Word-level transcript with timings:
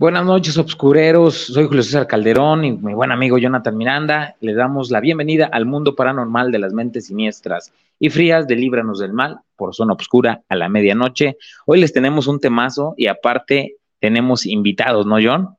Buenas 0.00 0.24
noches, 0.24 0.56
obscureros. 0.58 1.34
Soy 1.34 1.66
Julio 1.66 1.82
César 1.82 2.06
Calderón 2.06 2.64
y 2.64 2.70
mi 2.70 2.94
buen 2.94 3.10
amigo 3.10 3.36
Jonathan 3.36 3.76
Miranda. 3.76 4.36
Le 4.38 4.54
damos 4.54 4.92
la 4.92 5.00
bienvenida 5.00 5.46
al 5.46 5.66
mundo 5.66 5.96
paranormal 5.96 6.52
de 6.52 6.60
las 6.60 6.72
mentes 6.72 7.08
siniestras 7.08 7.72
y 7.98 8.08
frías 8.08 8.46
de 8.46 8.54
Líbranos 8.54 9.00
del 9.00 9.12
Mal 9.12 9.40
por 9.56 9.74
Zona 9.74 9.94
Obscura 9.94 10.40
a 10.48 10.54
la 10.54 10.68
medianoche. 10.68 11.36
Hoy 11.66 11.80
les 11.80 11.92
tenemos 11.92 12.28
un 12.28 12.38
temazo 12.38 12.94
y 12.96 13.08
aparte 13.08 13.74
tenemos 13.98 14.46
invitados, 14.46 15.04
¿no, 15.04 15.16
John? 15.20 15.56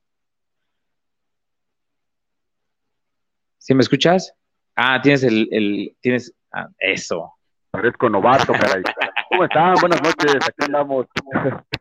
¿Sí 3.58 3.74
me 3.74 3.82
escuchas? 3.82 4.34
Ah, 4.74 5.02
tienes 5.02 5.24
el, 5.24 5.49
el 5.52 5.98
tienes, 5.99 6.34
ah, 6.54 6.70
eso. 6.80 7.34
Parezco 7.71 8.10
novato, 8.10 8.54
caray. 8.54 8.84
¿Cómo 9.32 9.44
están? 9.44 9.76
Buenas 9.82 10.02
noches, 10.02 10.35
aquí 10.35 10.66
andamos. 10.66 11.08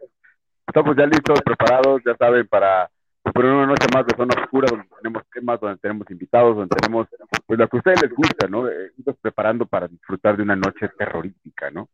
Estamos 0.69 0.95
ya 0.97 1.07
listos, 1.07 1.41
preparados, 1.43 2.03
ya 2.05 2.15
saben, 2.17 2.47
para 2.47 2.91
por 3.23 3.45
una 3.45 3.67
noche 3.67 3.87
más 3.93 4.07
de 4.07 4.15
zona 4.17 4.35
oscura, 4.41 4.69
donde 4.71 4.87
tenemos 4.97 5.23
temas, 5.33 5.61
donde 5.61 5.79
tenemos 5.79 6.11
invitados, 6.11 6.57
donde 6.57 6.77
tenemos 6.77 7.07
pues 7.47 7.59
lo 7.59 7.69
que 7.69 7.77
a 7.77 7.79
ustedes 7.79 8.03
les 8.03 8.13
gusta, 8.13 8.47
¿no? 8.49 8.69
Eh, 8.69 8.93
estamos 8.99 9.19
preparando 9.21 9.67
para 9.67 9.89
disfrutar 9.89 10.37
de 10.37 10.43
una 10.43 10.57
noche 10.57 10.91
terrorífica, 10.97 11.71
¿no? 11.71 11.89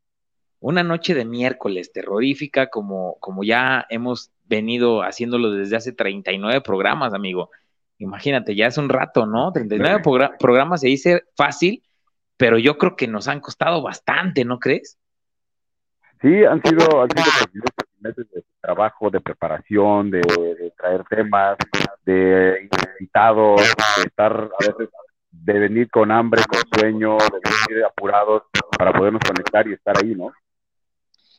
Una 0.61 0.83
noche 0.83 1.15
de 1.15 1.25
miércoles 1.25 1.93
terrorífica, 1.93 2.69
como, 2.69 3.17
como 3.21 3.45
ya 3.45 3.87
hemos 3.91 4.33
venido 4.45 5.03
haciéndolo 5.03 5.53
desde 5.53 5.77
hace 5.77 5.93
39 5.93 6.61
programas, 6.61 7.15
amigo. 7.15 7.51
Imagínate, 7.99 8.57
ya 8.57 8.67
es 8.67 8.79
un 8.79 8.89
rato, 8.89 9.27
¿no? 9.27 9.53
39 9.53 10.03
programas 10.39 10.81
se 10.81 10.89
dice 10.89 11.23
fácil, 11.37 11.83
pero 12.37 12.59
yo 12.59 12.77
creo 12.77 12.97
que 12.97 13.07
nos 13.07 13.29
han 13.29 13.41
costado 13.41 13.83
bastante, 13.83 14.45
¿no 14.45 14.59
crees? 14.59 14.99
Sí, 16.21 16.45
han 16.45 16.63
sido, 16.63 17.03
han 17.03 17.11
sido 17.11 17.63
meses 18.05 18.31
de 18.31 18.45
trabajo, 18.61 19.11
de 19.11 19.21
preparación, 19.21 20.11
de, 20.11 20.21
traer 20.77 21.05
temas, 21.05 21.57
de 22.05 22.69
invitados, 23.01 23.61
de 23.97 24.03
estar 24.03 24.33
a 24.33 24.67
veces, 24.67 24.89
de 25.31 25.59
venir 25.59 25.91
con 25.91 26.13
hambre, 26.13 26.43
con 26.49 26.61
sueño, 26.79 27.17
de 27.17 27.41
venir 27.69 27.85
apurados 27.85 28.43
para 28.79 28.93
podernos 28.93 29.23
conectar 29.27 29.67
y 29.67 29.73
estar 29.73 29.97
ahí, 29.99 30.15
¿no? 30.15 30.33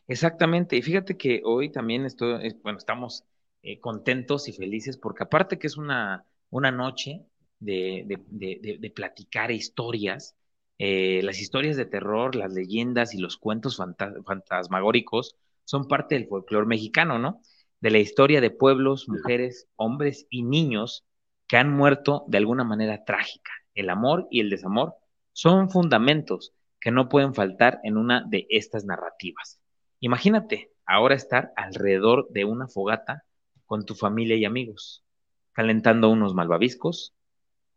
Exactamente, 0.07 0.75
y 0.75 0.81
fíjate 0.81 1.17
que 1.17 1.41
hoy 1.43 1.71
también 1.71 2.05
estoy, 2.05 2.55
bueno, 2.61 2.77
estamos 2.77 3.23
eh, 3.63 3.79
contentos 3.79 4.47
y 4.47 4.53
felices 4.53 4.97
porque 4.97 5.23
aparte 5.23 5.57
que 5.57 5.67
es 5.67 5.77
una, 5.77 6.25
una 6.51 6.71
noche 6.71 7.21
de, 7.59 8.03
de, 8.29 8.77
de, 8.79 8.89
platicar 8.91 9.49
historias, 9.49 10.35
eh, 10.77 11.21
las 11.23 11.39
historias 11.39 11.75
de 11.75 11.85
terror, 11.85 12.35
las 12.35 12.53
leyendas 12.53 13.15
y 13.15 13.17
los 13.17 13.37
cuentos 13.37 13.77
fantasmagóricos 13.77 15.35
son 15.65 15.87
parte 15.87 16.15
del 16.15 16.27
folclore 16.27 16.65
mexicano, 16.65 17.19
¿no? 17.19 17.41
De 17.81 17.91
la 17.91 17.99
historia 17.99 18.41
de 18.41 18.51
pueblos, 18.51 19.09
mujeres, 19.09 19.67
hombres 19.75 20.25
y 20.29 20.43
niños 20.43 21.05
que 21.47 21.57
han 21.57 21.71
muerto 21.71 22.23
de 22.27 22.37
alguna 22.37 22.63
manera 22.63 23.03
trágica. 23.03 23.51
El 23.73 23.89
amor 23.89 24.27
y 24.31 24.39
el 24.39 24.49
desamor 24.49 24.95
son 25.33 25.69
fundamentos 25.69 26.53
que 26.79 26.91
no 26.91 27.09
pueden 27.09 27.33
faltar 27.33 27.79
en 27.83 27.97
una 27.97 28.23
de 28.27 28.47
estas 28.49 28.85
narrativas. 28.85 29.59
Imagínate 29.99 30.71
ahora 30.85 31.15
estar 31.15 31.51
alrededor 31.55 32.29
de 32.29 32.45
una 32.45 32.67
fogata 32.67 33.23
con 33.65 33.85
tu 33.85 33.95
familia 33.95 34.35
y 34.35 34.45
amigos, 34.45 35.03
calentando 35.51 36.09
unos 36.09 36.33
malvaviscos 36.33 37.13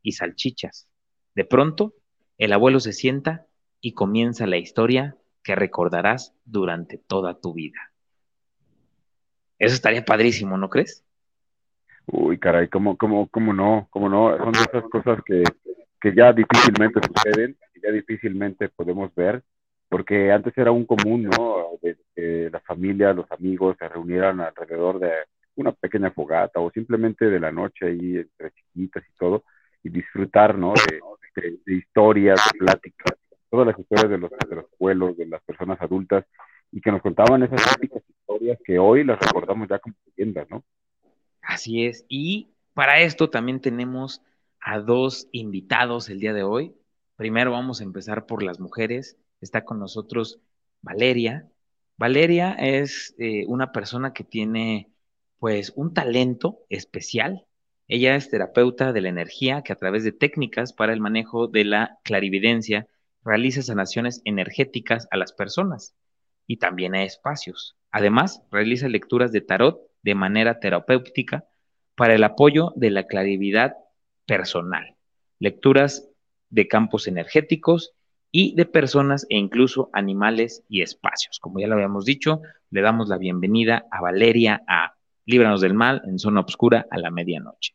y 0.02 0.12
salchichas. 0.12 0.88
De 1.34 1.44
pronto, 1.44 1.94
el 2.36 2.52
abuelo 2.52 2.80
se 2.80 2.92
sienta 2.92 3.46
y 3.80 3.94
comienza 3.94 4.46
la 4.46 4.58
historia 4.58 5.16
que 5.42 5.54
recordarás 5.54 6.34
durante 6.44 6.98
toda 6.98 7.40
tu 7.40 7.54
vida. 7.54 7.87
Eso 9.58 9.74
estaría 9.74 10.04
padrísimo, 10.04 10.56
¿no 10.56 10.68
crees? 10.68 11.04
Uy, 12.06 12.38
caray, 12.38 12.68
¿cómo, 12.68 12.96
cómo, 12.96 13.28
cómo 13.28 13.52
no? 13.52 13.88
¿Cómo 13.90 14.08
no? 14.08 14.36
Son 14.38 14.52
de 14.52 14.60
esas 14.60 14.84
cosas 14.84 15.20
que, 15.24 15.42
que 16.00 16.14
ya 16.14 16.32
difícilmente 16.32 17.00
suceden, 17.06 17.56
que 17.74 17.80
ya 17.80 17.90
difícilmente 17.90 18.68
podemos 18.70 19.14
ver, 19.14 19.42
porque 19.88 20.32
antes 20.32 20.56
era 20.56 20.70
un 20.70 20.86
común, 20.86 21.24
¿no? 21.24 21.70
De 21.82 21.98
que 22.14 22.48
la 22.50 22.60
familia, 22.60 23.12
los 23.12 23.30
amigos 23.32 23.76
se 23.78 23.88
reunieran 23.88 24.40
alrededor 24.40 25.00
de 25.00 25.12
una 25.56 25.72
pequeña 25.72 26.10
fogata 26.12 26.60
o 26.60 26.70
simplemente 26.70 27.26
de 27.26 27.40
la 27.40 27.50
noche 27.50 27.86
ahí 27.86 28.16
entre 28.16 28.52
chiquitas 28.52 29.04
y 29.06 29.18
todo, 29.18 29.44
y 29.82 29.90
disfrutar, 29.90 30.56
¿no? 30.56 30.72
De, 30.74 31.58
de 31.64 31.74
historias, 31.74 32.40
de 32.52 32.58
pláticas, 32.58 33.18
todas 33.50 33.66
las 33.66 33.78
historias 33.78 34.10
de 34.10 34.18
los, 34.18 34.30
de 34.30 34.56
los 34.56 34.66
abuelos, 34.74 35.16
de 35.16 35.26
las 35.26 35.42
personas 35.42 35.80
adultas, 35.80 36.24
y 36.70 36.80
que 36.80 36.92
nos 36.92 37.02
contaban 37.02 37.42
esas 37.42 37.74
típicas 37.74 38.02
historias 38.08 38.58
que 38.64 38.78
hoy 38.78 39.04
las 39.04 39.18
recordamos 39.18 39.68
ya 39.68 39.78
como 39.78 39.94
leyendas, 40.06 40.48
¿no? 40.50 40.64
Así 41.40 41.86
es. 41.86 42.04
Y 42.08 42.50
para 42.74 43.00
esto 43.00 43.30
también 43.30 43.60
tenemos 43.60 44.22
a 44.60 44.80
dos 44.80 45.28
invitados 45.32 46.08
el 46.10 46.20
día 46.20 46.32
de 46.32 46.42
hoy. 46.42 46.74
Primero 47.16 47.52
vamos 47.52 47.80
a 47.80 47.84
empezar 47.84 48.26
por 48.26 48.42
las 48.42 48.60
mujeres. 48.60 49.16
Está 49.40 49.64
con 49.64 49.78
nosotros 49.78 50.40
Valeria. 50.82 51.48
Valeria 51.96 52.52
es 52.52 53.14
eh, 53.18 53.44
una 53.48 53.72
persona 53.72 54.12
que 54.12 54.24
tiene 54.24 54.90
pues 55.38 55.72
un 55.74 55.94
talento 55.94 56.60
especial. 56.68 57.46
Ella 57.88 58.14
es 58.14 58.28
terapeuta 58.28 58.92
de 58.92 59.00
la 59.00 59.08
energía 59.08 59.62
que 59.62 59.72
a 59.72 59.76
través 59.76 60.04
de 60.04 60.12
técnicas 60.12 60.72
para 60.72 60.92
el 60.92 61.00
manejo 61.00 61.48
de 61.48 61.64
la 61.64 61.98
clarividencia 62.04 62.86
realiza 63.24 63.62
sanaciones 63.62 64.20
energéticas 64.24 65.08
a 65.10 65.16
las 65.16 65.32
personas 65.32 65.94
y 66.48 66.56
también 66.56 66.96
a 66.96 67.04
espacios. 67.04 67.76
Además, 67.92 68.42
realiza 68.50 68.88
lecturas 68.88 69.30
de 69.30 69.42
tarot 69.42 69.80
de 70.02 70.16
manera 70.16 70.58
terapéutica 70.58 71.44
para 71.94 72.14
el 72.14 72.24
apoyo 72.24 72.72
de 72.74 72.90
la 72.90 73.06
claridad 73.06 73.76
personal, 74.26 74.96
lecturas 75.38 76.08
de 76.50 76.66
campos 76.66 77.06
energéticos 77.06 77.92
y 78.32 78.54
de 78.56 78.66
personas 78.66 79.26
e 79.30 79.36
incluso 79.36 79.90
animales 79.92 80.64
y 80.68 80.82
espacios. 80.82 81.38
Como 81.38 81.60
ya 81.60 81.66
lo 81.66 81.74
habíamos 81.74 82.04
dicho, 82.04 82.40
le 82.70 82.80
damos 82.80 83.08
la 83.08 83.18
bienvenida 83.18 83.86
a 83.90 84.00
Valeria 84.00 84.62
a 84.66 84.94
Líbranos 85.26 85.60
del 85.60 85.74
Mal 85.74 86.02
en 86.06 86.18
Zona 86.18 86.40
Obscura 86.40 86.86
a 86.90 86.98
la 86.98 87.10
medianoche. 87.10 87.74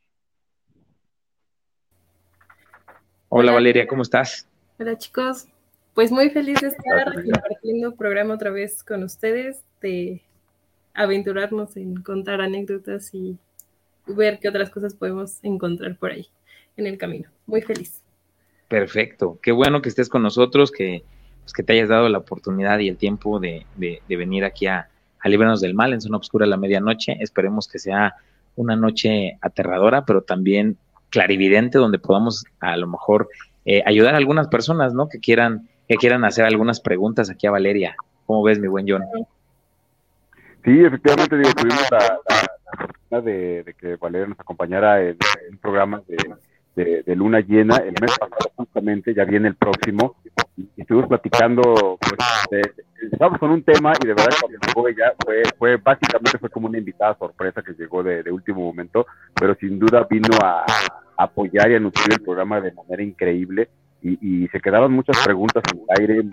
Hola 3.30 3.52
Valeria, 3.52 3.88
¿cómo 3.88 4.04
estás? 4.04 4.48
Hola 4.80 4.98
chicos, 4.98 5.48
pues 5.94 6.12
muy 6.12 6.30
feliz 6.30 6.59
de 6.62 6.68
estar 6.68 7.14
compartiendo 7.14 7.96
programa 7.96 8.34
otra 8.34 8.52
vez 8.52 8.84
con 8.84 9.04
ustedes, 9.04 9.64
de 9.81 10.22
aventurarnos 10.94 11.76
en 11.78 11.96
contar 12.02 12.42
anécdotas 12.42 13.14
y 13.14 13.38
ver 14.08 14.40
qué 14.40 14.50
otras 14.50 14.70
cosas 14.70 14.94
podemos 14.94 15.40
encontrar 15.44 15.98
por 15.98 16.12
ahí 16.12 16.28
en 16.78 16.88
el 16.88 16.98
camino. 16.98 17.30
Muy 17.46 17.62
feliz. 17.62 18.02
Perfecto, 18.68 19.40
qué 19.42 19.52
bueno 19.52 19.81
que 19.81 19.90
estés 19.90 20.09
con 20.09 20.24
nosotros, 20.24 20.72
que, 20.72 21.04
pues, 21.42 21.54
que 21.54 21.64
te 21.64 21.74
hayas 21.74 21.90
dado 21.90 22.10
la 22.10 22.18
oportunidad 22.18 22.80
y 22.80 22.90
el 22.90 22.98
tiempo 22.98 23.40
de, 23.40 23.66
venir 24.08 24.46
aquí 24.46 24.68
a, 24.68 24.90
a 25.20 25.30
del 25.30 25.74
Mal 25.74 25.94
en 25.94 26.02
Zona 26.02 26.18
Oscura 26.18 26.46
a 26.46 26.50
la 26.50 26.58
medianoche. 26.58 27.18
Esperemos 27.20 27.68
que 27.68 27.80
sea 27.80 28.16
una 28.56 28.75
noche 28.75 29.38
aterradora, 29.42 30.06
pero 30.06 30.22
también 30.22 30.78
clarividente, 31.10 31.78
donde 31.78 32.00
podamos 32.00 32.46
a 32.60 32.75
lo 32.78 32.88
mejor 32.88 33.30
eh, 33.66 33.84
ayudar 33.86 34.16
a 34.16 34.18
algunas 34.18 34.48
personas, 34.48 34.94
¿no? 34.94 35.08
Que 35.08 35.20
quieran, 35.20 35.70
quieran 35.96 36.26
hacer 36.26 36.46
algunas 36.46 36.80
preguntas 36.80 37.30
aquí 37.30 37.48
a 37.48 37.52
Valeria. 37.52 37.95
¿Cómo 38.25 38.44
ves, 38.44 38.60
mi 38.60 38.68
buen 38.68 38.86
John? 38.88 39.04
Sí, 40.63 40.84
efectivamente, 40.84 41.38
digo, 41.38 41.51
tuvimos 41.54 41.92
la, 41.92 42.19
la, 43.10 43.22
de, 43.22 43.75
que 43.78 43.98
Valeria 43.98 44.28
nos 44.28 44.40
acompañara 44.40 45.01
en, 45.01 45.18
un 45.51 45.57
programa 45.57 46.01
de, 46.07 47.04
de, 47.04 47.16
luna 47.16 47.42
llena 47.42 47.78
el 47.78 47.94
mes 48.00 48.18
pasado, 48.18 48.51
justamente, 48.56 49.13
ya 49.13 49.25
viene 49.25 49.50
el 49.50 49.56
próximo, 49.56 50.16
y, 50.56 50.69
estuvimos 50.78 51.10
platicando, 51.10 51.98
pues, 52.00 52.62
empezamos 53.01 53.40
con 53.40 53.51
un 53.51 53.63
tema 53.63 53.94
y 54.01 54.07
de 54.07 54.13
verdad 54.13 54.34
cuando 54.40 54.57
llegó 54.66 54.88
ella 54.88 55.13
fue, 55.24 55.44
fue 55.57 55.78
básicamente 55.78 56.38
fue 56.38 56.50
como 56.50 56.68
una 56.68 56.78
invitada 56.78 57.18
sorpresa 57.18 57.62
que 57.62 57.74
llegó 57.74 58.01
de 58.01 58.31
último 58.31 58.62
momento, 58.62 59.06
pero 59.34 59.56
sin 59.56 59.78
duda 59.78 60.07
vino 60.10 60.30
a, 60.42 60.66
apoyar 61.18 61.72
y 61.72 61.75
a 61.75 61.80
nutrir 61.80 62.13
el 62.13 62.22
programa 62.22 62.60
de 62.60 62.72
manera 62.72 63.04
increíble 63.04 63.69
y, 64.04 64.48
se 64.50 64.60
quedaban 64.60 64.92
muchas 64.92 65.18
preguntas 65.24 65.64
en 65.72 65.80
el 65.80 65.86
aire, 66.00 66.30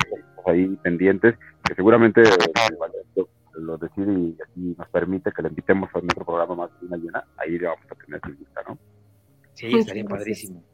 ahí 0.47 0.77
pendientes, 0.83 1.37
que 1.65 1.75
seguramente 1.75 2.23
eh, 2.23 3.25
lo, 3.55 3.79
decide 3.79 4.13
y, 4.13 4.37
así 4.43 4.75
nos 4.77 4.89
permite 4.89 5.31
que 5.33 5.43
le 5.43 5.49
invitemos 5.49 5.89
a 5.95 6.01
nuestro 6.01 6.25
programa 6.25 6.55
más 6.55 6.71
una 6.83 6.97
llena, 6.97 7.25
ahí 7.37 7.59
le 7.59 7.67
vamos 7.67 7.85
a 7.91 7.95
tener 7.95 8.21
su 8.23 8.31
lista, 8.31 8.63
¿no? 8.69 8.79
Sí, 9.55 9.67
estaría 9.67 10.05
padrísimo. 10.05 10.65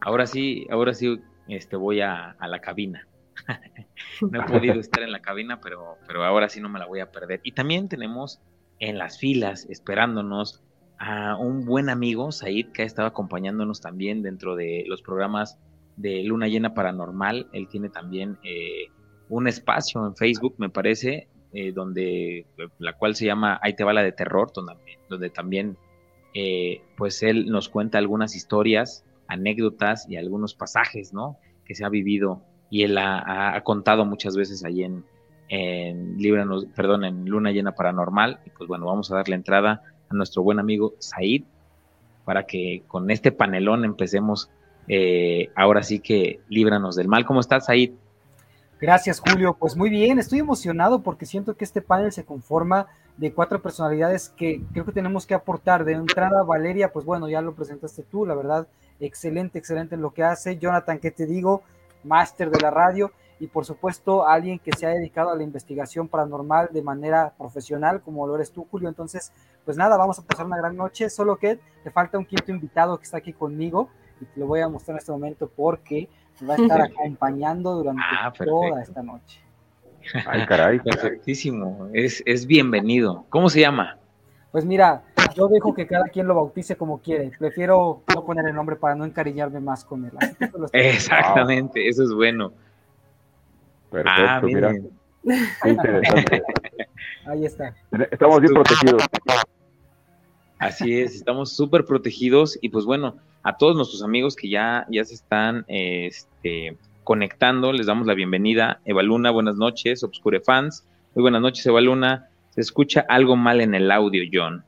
Ahora 0.00 0.26
sí, 0.26 0.66
ahora 0.70 0.92
sí 0.92 1.20
este, 1.48 1.76
voy 1.76 2.00
a, 2.00 2.32
a 2.32 2.48
la 2.48 2.60
cabina. 2.60 3.06
no 4.20 4.42
he 4.42 4.46
podido 4.46 4.80
estar 4.80 5.02
en 5.02 5.12
la 5.12 5.20
cabina, 5.20 5.60
pero, 5.60 5.96
pero 6.06 6.24
ahora 6.24 6.48
sí 6.48 6.60
no 6.60 6.68
me 6.68 6.78
la 6.78 6.86
voy 6.86 7.00
a 7.00 7.10
perder. 7.10 7.40
Y 7.42 7.52
también 7.52 7.88
tenemos 7.88 8.40
en 8.80 8.98
las 8.98 9.18
filas, 9.18 9.66
esperándonos, 9.70 10.62
a 10.98 11.36
un 11.36 11.64
buen 11.64 11.88
amigo, 11.88 12.32
Said, 12.32 12.72
que 12.72 12.82
ha 12.82 12.84
estado 12.84 13.06
acompañándonos 13.06 13.80
también 13.80 14.22
dentro 14.22 14.56
de 14.56 14.84
los 14.88 15.00
programas 15.00 15.58
de 15.98 16.22
Luna 16.22 16.48
Llena 16.48 16.74
Paranormal. 16.74 17.48
Él 17.52 17.68
tiene 17.68 17.90
también 17.90 18.38
eh, 18.42 18.86
un 19.28 19.46
espacio 19.46 20.06
en 20.06 20.16
Facebook, 20.16 20.54
me 20.58 20.70
parece, 20.70 21.28
eh, 21.52 21.72
donde 21.72 22.46
la 22.78 22.94
cual 22.94 23.14
se 23.14 23.26
llama 23.26 23.58
Ahí 23.62 23.74
te 23.74 23.84
va 23.84 23.92
de 23.92 24.12
terror, 24.12 24.52
donde, 25.08 25.30
también 25.30 25.76
eh, 26.34 26.82
pues 26.96 27.22
él 27.22 27.46
nos 27.46 27.68
cuenta 27.68 27.98
algunas 27.98 28.36
historias, 28.36 29.04
anécdotas 29.26 30.08
y 30.08 30.16
algunos 30.16 30.54
pasajes, 30.54 31.12
¿no? 31.12 31.36
Que 31.66 31.74
se 31.74 31.84
ha 31.84 31.88
vivido 31.88 32.42
y 32.70 32.82
él 32.82 32.96
ha, 32.98 33.60
contado 33.64 34.04
muchas 34.04 34.36
veces 34.36 34.64
ahí 34.64 34.84
en, 34.84 35.04
en 35.48 36.18
perdón, 36.74 37.04
en 37.04 37.24
Luna 37.24 37.50
Llena 37.50 37.72
Paranormal. 37.72 38.40
Y 38.46 38.50
pues 38.50 38.68
bueno, 38.68 38.86
vamos 38.86 39.10
a 39.10 39.16
darle 39.16 39.34
entrada 39.34 39.82
a 40.08 40.14
nuestro 40.14 40.42
buen 40.42 40.58
amigo 40.58 40.94
Said 40.98 41.42
para 42.24 42.44
que 42.44 42.82
con 42.86 43.10
este 43.10 43.32
panelón 43.32 43.86
empecemos 43.86 44.50
eh, 44.88 45.50
ahora 45.54 45.82
sí 45.82 46.00
que 46.00 46.40
líbranos 46.48 46.96
del 46.96 47.08
mal. 47.08 47.26
¿Cómo 47.26 47.40
estás, 47.40 47.66
Said? 47.66 47.92
Gracias, 48.80 49.20
Julio. 49.20 49.56
Pues 49.58 49.76
muy 49.76 49.90
bien, 49.90 50.18
estoy 50.18 50.38
emocionado 50.38 51.02
porque 51.02 51.26
siento 51.26 51.56
que 51.56 51.64
este 51.64 51.82
panel 51.82 52.12
se 52.12 52.24
conforma 52.24 52.86
de 53.16 53.32
cuatro 53.32 53.60
personalidades 53.60 54.28
que 54.28 54.62
creo 54.72 54.84
que 54.84 54.92
tenemos 54.92 55.26
que 55.26 55.34
aportar. 55.34 55.84
De 55.84 55.92
entrada, 55.92 56.44
Valeria, 56.44 56.92
pues 56.92 57.04
bueno, 57.04 57.28
ya 57.28 57.42
lo 57.42 57.54
presentaste 57.54 58.04
tú, 58.04 58.24
la 58.24 58.36
verdad, 58.36 58.68
excelente, 59.00 59.58
excelente 59.58 59.96
en 59.96 60.02
lo 60.02 60.12
que 60.12 60.22
hace. 60.22 60.58
Jonathan, 60.58 61.00
¿qué 61.00 61.10
te 61.10 61.26
digo? 61.26 61.62
Máster 62.04 62.50
de 62.50 62.60
la 62.60 62.70
radio. 62.70 63.10
Y 63.40 63.48
por 63.48 63.64
supuesto, 63.64 64.26
alguien 64.26 64.58
que 64.58 64.72
se 64.72 64.86
ha 64.86 64.90
dedicado 64.90 65.30
a 65.30 65.36
la 65.36 65.42
investigación 65.42 66.08
paranormal 66.08 66.70
de 66.72 66.82
manera 66.82 67.34
profesional, 67.36 68.00
como 68.00 68.26
lo 68.26 68.36
eres 68.36 68.52
tú, 68.52 68.66
Julio. 68.70 68.88
Entonces, 68.88 69.32
pues 69.64 69.76
nada, 69.76 69.96
vamos 69.96 70.18
a 70.18 70.22
pasar 70.22 70.46
una 70.46 70.56
gran 70.56 70.76
noche, 70.76 71.10
solo 71.10 71.36
que 71.36 71.58
te 71.82 71.90
falta 71.90 72.18
un 72.18 72.24
quinto 72.24 72.52
invitado 72.52 72.96
que 72.96 73.04
está 73.04 73.18
aquí 73.18 73.32
conmigo 73.32 73.90
y 74.20 74.24
te 74.24 74.40
lo 74.40 74.46
voy 74.46 74.60
a 74.60 74.68
mostrar 74.68 74.94
en 74.94 74.98
este 74.98 75.12
momento 75.12 75.50
porque 75.54 76.08
va 76.48 76.54
a 76.54 76.56
estar 76.56 76.80
acompañando 76.92 77.74
durante 77.74 78.02
ah, 78.04 78.32
toda 78.32 78.82
esta 78.82 79.02
noche. 79.02 79.40
Ay, 80.26 80.46
caray. 80.46 80.78
Perfectísimo. 80.84 81.88
Es, 81.92 82.22
es 82.26 82.46
bienvenido. 82.46 83.26
¿Cómo 83.28 83.48
se 83.48 83.60
llama? 83.60 83.98
Pues 84.50 84.64
mira, 84.64 85.02
yo 85.34 85.48
dejo 85.48 85.74
que 85.74 85.86
cada 85.86 86.04
quien 86.08 86.26
lo 86.26 86.34
bautice 86.34 86.76
como 86.76 87.00
quiere. 87.00 87.30
Prefiero 87.38 88.02
no 88.14 88.24
poner 88.24 88.46
el 88.46 88.54
nombre 88.54 88.76
para 88.76 88.94
no 88.94 89.04
encariñarme 89.04 89.60
más 89.60 89.84
con 89.84 90.06
él. 90.06 90.12
Exactamente, 90.72 91.86
eso 91.86 92.02
es 92.04 92.12
bueno. 92.12 92.52
Perfecto, 93.90 94.22
ah, 94.28 94.40
mira. 94.42 94.74
interesante. 95.64 96.42
Ahí 97.26 97.44
está. 97.44 97.74
Estamos 98.10 98.40
bien 98.40 98.54
protegidos. 98.54 99.02
Así 100.58 101.00
es, 101.00 101.14
estamos 101.14 101.54
súper 101.54 101.84
protegidos 101.84 102.58
y 102.60 102.70
pues 102.70 102.84
bueno, 102.84 103.16
a 103.48 103.56
todos 103.56 103.74
nuestros 103.74 104.02
amigos 104.02 104.36
que 104.36 104.50
ya, 104.50 104.86
ya 104.90 105.02
se 105.06 105.14
están 105.14 105.64
este, 105.68 106.76
conectando, 107.02 107.72
les 107.72 107.86
damos 107.86 108.06
la 108.06 108.12
bienvenida. 108.12 108.82
Evaluna, 108.84 109.30
buenas 109.30 109.56
noches, 109.56 110.04
Obscure 110.04 110.40
Fans. 110.40 110.86
Muy 111.14 111.22
buenas 111.22 111.40
noches, 111.40 111.64
Evaluna. 111.64 112.28
Se 112.50 112.60
escucha 112.60 113.06
algo 113.08 113.36
mal 113.36 113.62
en 113.62 113.74
el 113.74 113.90
audio, 113.90 114.22
John. 114.30 114.62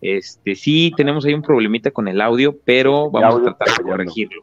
Este, 0.00 0.56
sí, 0.56 0.92
tenemos 0.96 1.24
ahí 1.26 1.34
un 1.34 1.42
problemita 1.42 1.92
con 1.92 2.08
el 2.08 2.20
audio, 2.20 2.58
pero 2.64 3.08
vamos 3.08 3.36
a 3.36 3.54
tratar 3.54 3.68
de 3.68 3.84
corregirlo. 3.84 4.42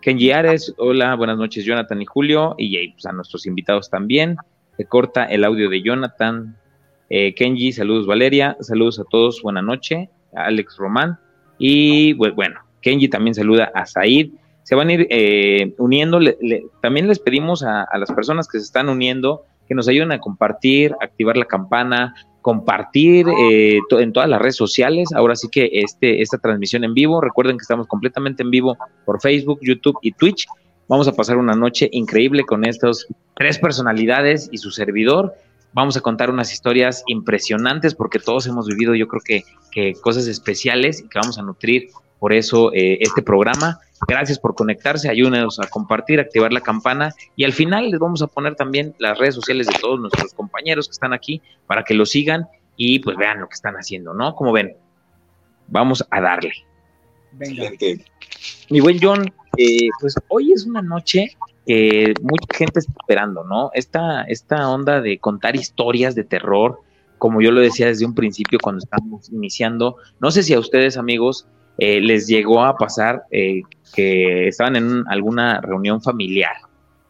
Kenji 0.00 0.30
Ares, 0.30 0.72
hola, 0.78 1.16
buenas 1.16 1.38
noches, 1.38 1.64
Jonathan 1.64 2.00
y 2.00 2.06
Julio, 2.06 2.54
y 2.56 2.92
pues, 2.92 3.04
a 3.04 3.10
nuestros 3.10 3.46
invitados 3.46 3.90
también. 3.90 4.36
Se 4.76 4.84
corta 4.84 5.24
el 5.24 5.42
audio 5.42 5.68
de 5.68 5.82
Jonathan. 5.82 6.56
Eh, 7.10 7.34
Kenji, 7.34 7.72
saludos 7.72 8.06
Valeria, 8.06 8.56
saludos 8.60 9.00
a 9.00 9.04
todos, 9.10 9.42
buena 9.42 9.60
noche. 9.60 10.08
Alex 10.36 10.76
Román. 10.76 11.18
Y 11.58 12.14
pues, 12.14 12.32
bueno, 12.36 12.60
Kenji 12.80 13.08
también 13.08 13.34
saluda 13.34 13.70
a 13.74 13.86
Said. 13.86 14.30
Se 14.62 14.74
van 14.74 14.88
a 14.88 14.92
ir 14.92 15.06
eh, 15.10 15.74
uniendo. 15.78 16.20
también 16.82 17.08
les 17.08 17.18
pedimos 17.18 17.62
a, 17.62 17.86
las 17.98 18.12
personas 18.12 18.48
que 18.48 18.58
se 18.58 18.64
están 18.64 18.88
uniendo 18.88 19.44
que 19.66 19.74
nos 19.74 19.88
ayuden 19.88 20.12
a 20.12 20.20
compartir, 20.20 20.94
activar 21.00 21.36
la 21.36 21.44
campana, 21.44 22.14
compartir 22.40 23.26
eh, 23.28 23.78
en 23.90 24.12
todas 24.12 24.28
las 24.28 24.40
redes 24.40 24.56
sociales. 24.56 25.10
Ahora 25.14 25.36
sí 25.36 25.48
que 25.50 25.68
este, 25.72 26.22
esta 26.22 26.38
transmisión 26.38 26.84
en 26.84 26.94
vivo, 26.94 27.20
recuerden 27.20 27.58
que 27.58 27.62
estamos 27.62 27.86
completamente 27.86 28.42
en 28.42 28.50
vivo 28.50 28.78
por 29.04 29.20
Facebook, 29.20 29.58
YouTube 29.62 29.98
y 30.00 30.12
Twitch. 30.12 30.46
Vamos 30.88 31.06
a 31.06 31.12
pasar 31.12 31.36
una 31.36 31.54
noche 31.54 31.88
increíble 31.92 32.44
con 32.44 32.64
estas 32.64 33.06
tres 33.34 33.58
personalidades 33.58 34.48
y 34.50 34.56
su 34.56 34.70
servidor 34.70 35.34
vamos 35.72 35.96
a 35.96 36.00
contar 36.00 36.30
unas 36.30 36.52
historias 36.52 37.02
impresionantes 37.06 37.94
porque 37.94 38.18
todos 38.18 38.46
hemos 38.46 38.66
vivido 38.66 38.94
yo 38.94 39.06
creo 39.06 39.22
que, 39.24 39.94
cosas 40.00 40.26
especiales 40.26 41.00
y 41.00 41.08
que 41.08 41.20
vamos 41.20 41.38
a 41.38 41.42
nutrir 41.42 41.90
por 42.18 42.32
eso 42.32 42.72
eh, 42.72 42.98
este 43.00 43.22
programa. 43.22 43.78
Gracias 44.06 44.38
por 44.38 44.54
conectarse, 44.54 45.08
ayúdenos 45.08 45.58
a 45.58 45.66
compartir, 45.66 46.20
activar 46.20 46.52
la 46.52 46.60
campana 46.60 47.14
y 47.34 47.44
al 47.44 47.52
final 47.52 47.90
les 47.90 47.98
vamos 47.98 48.22
a 48.22 48.28
poner 48.28 48.54
también 48.54 48.94
las 48.98 49.18
redes 49.18 49.34
sociales 49.34 49.66
de 49.66 49.74
todos 49.80 49.98
nuestros 49.98 50.32
compañeros 50.34 50.86
que 50.86 50.92
están 50.92 51.12
aquí 51.12 51.42
para 51.66 51.82
que 51.82 51.94
lo 51.94 52.06
sigan 52.06 52.46
y 52.76 53.00
pues 53.00 53.16
vean 53.16 53.40
lo 53.40 53.48
que 53.48 53.54
están 53.54 53.74
haciendo, 53.74 54.14
¿no? 54.14 54.36
Como 54.36 54.52
ven, 54.52 54.76
vamos 55.66 56.04
a 56.10 56.20
darle. 56.20 56.52
Venga. 57.32 57.70
Mi 58.70 58.80
buen 58.80 58.98
John, 59.02 59.32
eh, 59.56 59.88
pues 60.00 60.14
hoy 60.28 60.52
es 60.52 60.64
una 60.64 60.80
noche 60.80 61.36
que 61.66 62.14
mucha 62.22 62.56
gente 62.56 62.78
está 62.78 62.92
esperando, 63.00 63.44
¿no? 63.44 63.70
Esta, 63.74 64.22
esta 64.22 64.70
onda 64.70 65.00
de 65.00 65.18
contar 65.18 65.56
historias 65.56 66.14
de 66.14 66.24
terror, 66.24 66.80
como 67.18 67.42
yo 67.42 67.50
lo 67.50 67.60
decía 67.60 67.86
desde 67.86 68.06
un 68.06 68.14
principio 68.14 68.58
cuando 68.62 68.78
estábamos 68.78 69.28
iniciando, 69.30 69.96
no 70.20 70.30
sé 70.30 70.42
si 70.42 70.54
a 70.54 70.60
ustedes 70.60 70.96
amigos 70.96 71.46
eh, 71.78 72.00
les 72.00 72.26
llegó 72.26 72.64
a 72.64 72.76
pasar 72.76 73.22
eh, 73.30 73.62
que 73.94 74.48
estaban 74.48 74.76
en 74.76 75.04
alguna 75.08 75.60
reunión 75.60 76.02
familiar 76.02 76.56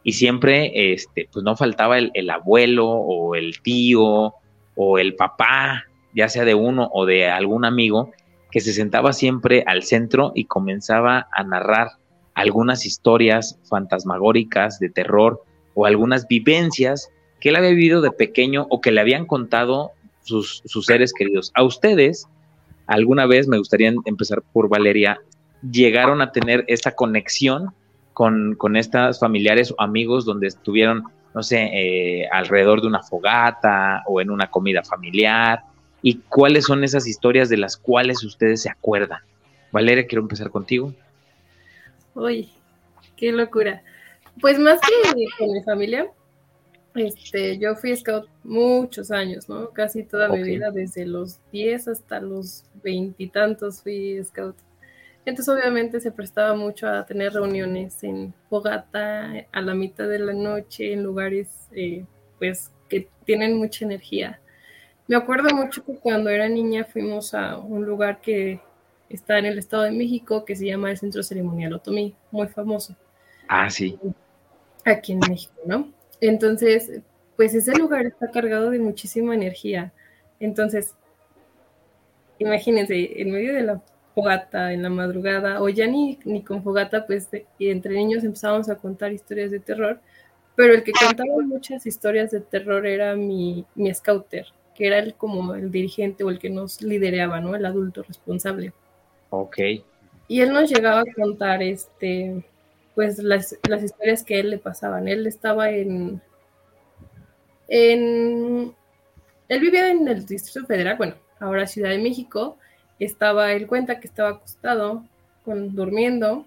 y 0.03 0.13
siempre 0.13 0.93
este, 0.93 1.27
pues 1.31 1.43
no 1.43 1.55
faltaba 1.55 1.97
el, 1.97 2.11
el 2.13 2.29
abuelo 2.29 2.87
o 2.87 3.35
el 3.35 3.61
tío 3.61 4.33
o 4.75 4.97
el 4.97 5.15
papá, 5.15 5.85
ya 6.13 6.29
sea 6.29 6.45
de 6.45 6.55
uno 6.55 6.89
o 6.93 7.05
de 7.05 7.27
algún 7.27 7.65
amigo, 7.65 8.11
que 8.51 8.61
se 8.61 8.73
sentaba 8.73 9.13
siempre 9.13 9.63
al 9.67 9.83
centro 9.83 10.31
y 10.33 10.45
comenzaba 10.45 11.27
a 11.31 11.43
narrar 11.43 11.89
algunas 12.33 12.85
historias 12.85 13.59
fantasmagóricas 13.69 14.79
de 14.79 14.89
terror 14.89 15.43
o 15.73 15.85
algunas 15.85 16.27
vivencias 16.27 17.11
que 17.39 17.49
él 17.49 17.55
había 17.55 17.71
vivido 17.71 18.01
de 18.01 18.11
pequeño 18.11 18.65
o 18.69 18.81
que 18.81 18.91
le 18.91 19.01
habían 19.01 19.25
contado 19.25 19.91
sus, 20.23 20.61
seres 20.85 21.13
queridos. 21.13 21.51
A 21.55 21.63
ustedes, 21.63 22.27
alguna 22.89 23.25
vez 23.27 23.47
me 23.47 23.57
gustaría 23.57 23.93
empezar 24.05 24.41
por 24.51 24.67
Valeria, 24.67 25.21
llegaron 25.71 26.21
a 26.21 26.31
tener 26.31 26.65
esta 26.67 26.91
conexión 26.95 27.69
con, 28.13 28.55
con 28.55 28.75
estas 28.75 29.19
familiares 29.19 29.71
o 29.71 29.81
amigos 29.81 30.25
donde 30.25 30.47
estuvieron, 30.47 31.03
no 31.33 31.43
sé, 31.43 31.69
eh, 31.71 32.27
alrededor 32.31 32.81
de 32.81 32.87
una 32.87 33.03
fogata 33.03 34.03
o 34.07 34.21
en 34.21 34.31
una 34.31 34.49
comida 34.49 34.83
familiar. 34.83 35.61
¿Y 36.01 36.15
cuáles 36.29 36.65
son 36.65 36.83
esas 36.83 37.07
historias 37.07 37.49
de 37.49 37.57
las 37.57 37.77
cuales 37.77 38.23
ustedes 38.23 38.63
se 38.63 38.69
acuerdan? 38.69 39.19
Valeria, 39.71 40.07
quiero 40.07 40.23
empezar 40.23 40.49
contigo. 40.49 40.93
Uy, 42.15 42.49
qué 43.15 43.31
locura. 43.31 43.83
Pues 44.41 44.57
más 44.57 44.79
que 44.79 45.25
con 45.37 45.51
mi 45.51 45.61
familia, 45.63 46.07
este, 46.95 47.57
yo 47.57 47.75
fui 47.75 47.95
scout 47.95 48.27
muchos 48.43 49.11
años, 49.11 49.47
¿no? 49.47 49.69
Casi 49.71 50.03
toda 50.03 50.29
mi 50.29 50.43
vida, 50.43 50.71
desde 50.71 51.05
los 51.05 51.39
10 51.51 51.87
hasta 51.87 52.19
los 52.19 52.65
veintitantos 52.83 53.81
fui 53.81 54.23
scout. 54.23 54.55
Entonces 55.25 55.53
obviamente 55.53 55.99
se 55.99 56.11
prestaba 56.11 56.55
mucho 56.55 56.87
a 56.87 57.05
tener 57.05 57.33
reuniones 57.33 58.03
en 58.03 58.33
fogata, 58.49 59.45
a 59.51 59.61
la 59.61 59.73
mitad 59.75 60.07
de 60.07 60.19
la 60.19 60.33
noche, 60.33 60.93
en 60.93 61.03
lugares 61.03 61.67
eh, 61.71 62.05
pues 62.39 62.71
que 62.87 63.07
tienen 63.25 63.57
mucha 63.57 63.85
energía. 63.85 64.39
Me 65.07 65.15
acuerdo 65.15 65.55
mucho 65.55 65.83
que 65.83 65.95
cuando 65.95 66.29
era 66.29 66.49
niña 66.49 66.85
fuimos 66.85 67.33
a 67.33 67.57
un 67.57 67.85
lugar 67.85 68.21
que 68.21 68.59
está 69.09 69.39
en 69.39 69.45
el 69.45 69.59
Estado 69.59 69.83
de 69.83 69.91
México, 69.91 70.45
que 70.45 70.55
se 70.55 70.65
llama 70.65 70.91
el 70.91 70.97
Centro 70.97 71.23
Ceremonial 71.23 71.73
Otomí, 71.73 72.15
muy 72.31 72.47
famoso. 72.47 72.95
Ah, 73.47 73.69
sí. 73.69 73.97
Aquí 74.85 75.13
en 75.13 75.19
México, 75.27 75.53
¿no? 75.65 75.91
Entonces, 76.21 77.01
pues 77.35 77.53
ese 77.55 77.73
lugar 77.77 78.05
está 78.05 78.29
cargado 78.31 78.69
de 78.69 78.79
muchísima 78.79 79.33
energía. 79.33 79.93
Entonces, 80.39 80.95
imagínense, 82.37 83.21
en 83.21 83.31
medio 83.31 83.53
de 83.53 83.61
la 83.61 83.81
fogata, 84.13 84.73
en 84.73 84.83
la 84.83 84.89
madrugada, 84.89 85.61
o 85.61 85.69
ya 85.69 85.87
ni, 85.87 86.19
ni 86.25 86.43
con 86.43 86.63
fogata, 86.63 87.05
pues 87.05 87.29
y 87.57 87.69
entre 87.69 87.93
niños 87.93 88.23
empezábamos 88.23 88.69
a 88.69 88.75
contar 88.75 89.13
historias 89.13 89.51
de 89.51 89.59
terror, 89.59 89.99
pero 90.55 90.73
el 90.73 90.83
que 90.83 90.91
contaba 90.91 91.41
muchas 91.45 91.85
historias 91.85 92.31
de 92.31 92.41
terror 92.41 92.85
era 92.85 93.15
mi, 93.15 93.65
mi 93.75 93.93
scouter, 93.93 94.45
que 94.75 94.87
era 94.87 94.99
el, 94.99 95.13
como 95.13 95.53
el 95.55 95.71
dirigente 95.71 96.23
o 96.23 96.29
el 96.29 96.39
que 96.39 96.49
nos 96.49 96.81
lideraba, 96.81 97.39
¿no? 97.39 97.55
El 97.55 97.65
adulto 97.65 98.03
responsable. 98.03 98.73
Ok. 99.29 99.57
Y 100.27 100.41
él 100.41 100.51
nos 100.51 100.69
llegaba 100.69 101.01
a 101.01 101.13
contar, 101.15 101.63
este, 101.63 102.43
pues 102.99 103.17
las, 103.19 103.55
historias 103.81 104.25
que 104.25 104.35
a 104.35 104.39
él 104.39 104.49
le 104.49 104.57
pasaban. 104.57 105.07
Él 105.07 105.25
estaba 105.25 105.69
en, 105.69 106.21
en, 107.69 108.75
él 109.47 109.59
vivía 109.61 109.89
en 109.89 110.05
el 110.05 110.25
Distrito 110.25 110.67
Federal, 110.67 110.97
bueno, 110.97 111.15
ahora 111.39 111.65
Ciudad 111.65 111.91
de 111.91 111.99
México. 111.99 112.57
Estaba, 112.99 113.53
él 113.53 113.67
cuenta 113.67 114.01
que 114.01 114.07
estaba 114.07 114.31
acostado, 114.31 115.05
con, 115.45 115.73
durmiendo, 115.73 116.45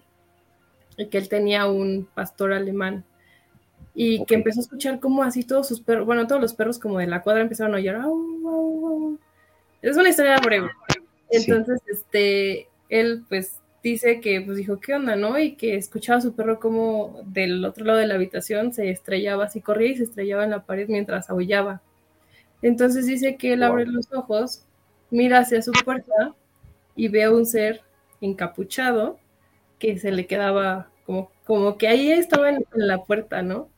y 0.98 1.06
que 1.06 1.16
él 1.16 1.30
tenía 1.30 1.64
un 1.64 2.06
pastor 2.14 2.52
alemán 2.52 3.02
y 3.94 4.22
que 4.26 4.34
empezó 4.34 4.60
a 4.60 4.64
escuchar 4.64 5.00
como 5.00 5.22
así 5.22 5.44
todos 5.44 5.66
sus 5.66 5.80
perros, 5.80 6.04
bueno, 6.04 6.26
todos 6.26 6.42
los 6.42 6.52
perros 6.52 6.78
como 6.78 6.98
de 6.98 7.06
la 7.06 7.22
cuadra 7.22 7.40
empezaron 7.40 7.74
a 7.74 7.80
llorar. 7.80 8.04
Es 9.80 9.96
una 9.96 10.10
historia 10.10 10.36
breve, 10.36 10.68
Entonces, 11.30 11.80
este, 11.86 12.68
él 12.90 13.24
pues 13.30 13.61
dice 13.82 14.20
que 14.20 14.40
pues 14.40 14.56
dijo, 14.56 14.80
¿qué 14.80 14.94
onda, 14.94 15.16
no? 15.16 15.38
Y 15.38 15.56
que 15.56 15.76
escuchaba 15.76 16.18
a 16.18 16.22
su 16.22 16.34
perro 16.34 16.60
como 16.60 17.20
del 17.24 17.64
otro 17.64 17.84
lado 17.84 17.98
de 17.98 18.06
la 18.06 18.14
habitación 18.14 18.72
se 18.72 18.90
estrellaba, 18.90 19.44
así 19.44 19.60
corría 19.60 19.90
y 19.90 19.96
se 19.96 20.04
estrellaba 20.04 20.44
en 20.44 20.50
la 20.50 20.64
pared 20.64 20.88
mientras 20.88 21.30
aullaba. 21.30 21.82
Entonces 22.62 23.06
dice 23.06 23.36
que 23.36 23.54
él 23.54 23.62
abre 23.62 23.86
los 23.86 24.12
ojos, 24.12 24.64
mira 25.10 25.38
hacia 25.40 25.62
su 25.62 25.72
puerta 25.72 26.34
y 26.94 27.08
ve 27.08 27.24
a 27.24 27.32
un 27.32 27.44
ser 27.44 27.82
encapuchado 28.20 29.18
que 29.78 29.98
se 29.98 30.12
le 30.12 30.26
quedaba 30.26 30.88
como, 31.04 31.32
como 31.44 31.76
que 31.76 31.88
ahí 31.88 32.12
estaba 32.12 32.50
en, 32.50 32.64
la 32.72 33.04
puerta, 33.04 33.42
¿no? 33.42 33.68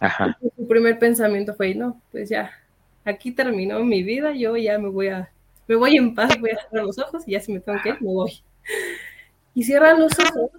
Ajá. 0.00 0.36
su 0.56 0.68
primer 0.68 0.98
pensamiento 0.98 1.54
fue, 1.54 1.74
no, 1.74 2.02
pues 2.12 2.28
ya, 2.28 2.50
aquí 3.04 3.30
terminó 3.30 3.82
mi 3.82 4.02
vida, 4.02 4.32
yo 4.32 4.56
ya 4.56 4.78
me 4.78 4.88
voy 4.88 5.08
a, 5.08 5.32
me 5.66 5.76
voy 5.76 5.96
en 5.96 6.14
paz, 6.14 6.38
voy 6.38 6.50
a 6.50 6.60
cerrar 6.60 6.84
los 6.84 6.98
ojos 6.98 7.26
y 7.26 7.32
ya 7.32 7.40
si 7.40 7.52
me 7.52 7.60
tengo 7.60 7.80
que 7.82 7.90
ir, 7.90 8.02
me 8.02 8.12
voy. 8.12 8.42
Y 9.54 9.64
cierra 9.64 9.94
los 9.94 10.12
ojos 10.18 10.50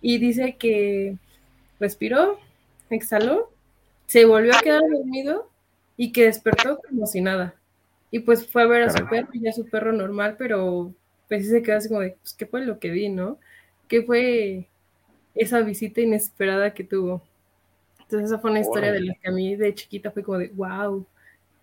y 0.00 0.18
dice 0.18 0.56
que 0.56 1.16
respiró, 1.80 2.38
exhaló, 2.90 3.50
se 4.06 4.24
volvió 4.24 4.56
a 4.56 4.60
quedar 4.60 4.82
dormido 4.90 5.50
y 5.96 6.12
que 6.12 6.24
despertó 6.26 6.80
como 6.88 7.06
si 7.06 7.20
nada. 7.20 7.54
Y 8.10 8.20
pues 8.20 8.46
fue 8.46 8.62
a 8.62 8.66
ver 8.66 8.82
a 8.84 8.90
su 8.90 9.06
perro, 9.08 9.28
ya 9.34 9.52
su 9.52 9.68
perro 9.68 9.92
normal, 9.92 10.36
pero 10.38 10.94
pues 11.28 11.48
se 11.48 11.62
quedó 11.62 11.78
así 11.78 11.88
como 11.88 12.00
de, 12.00 12.16
pues, 12.20 12.34
¿qué 12.34 12.46
fue 12.46 12.64
lo 12.64 12.78
que 12.78 12.90
vi, 12.90 13.08
no? 13.08 13.38
¿Qué 13.88 14.02
fue 14.02 14.68
esa 15.34 15.60
visita 15.60 16.00
inesperada 16.00 16.72
que 16.72 16.84
tuvo? 16.84 17.22
Entonces 18.00 18.30
esa 18.30 18.38
fue 18.38 18.52
una 18.52 18.60
historia 18.60 18.92
de 18.92 19.00
la 19.00 19.14
que 19.14 19.28
a 19.28 19.32
mí 19.32 19.56
de 19.56 19.74
chiquita 19.74 20.12
fue 20.12 20.22
como 20.22 20.38
de, 20.38 20.48
wow, 20.48 21.04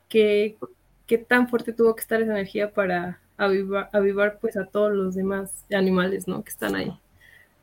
qué, 0.10 0.58
qué 1.08 1.18
tan 1.18 1.48
fuerte 1.48 1.72
tuvo 1.72 1.96
que 1.96 2.02
estar 2.02 2.22
esa 2.22 2.34
energía 2.34 2.74
para 2.74 3.22
avivar, 3.38 3.90
avivar 3.94 4.38
pues 4.40 4.58
a 4.58 4.66
todos 4.66 4.92
los 4.94 5.16
demás 5.16 5.52
animales, 5.74 6.28
¿no? 6.28 6.44
Que 6.44 6.50
están 6.50 6.76
ahí. 6.76 6.98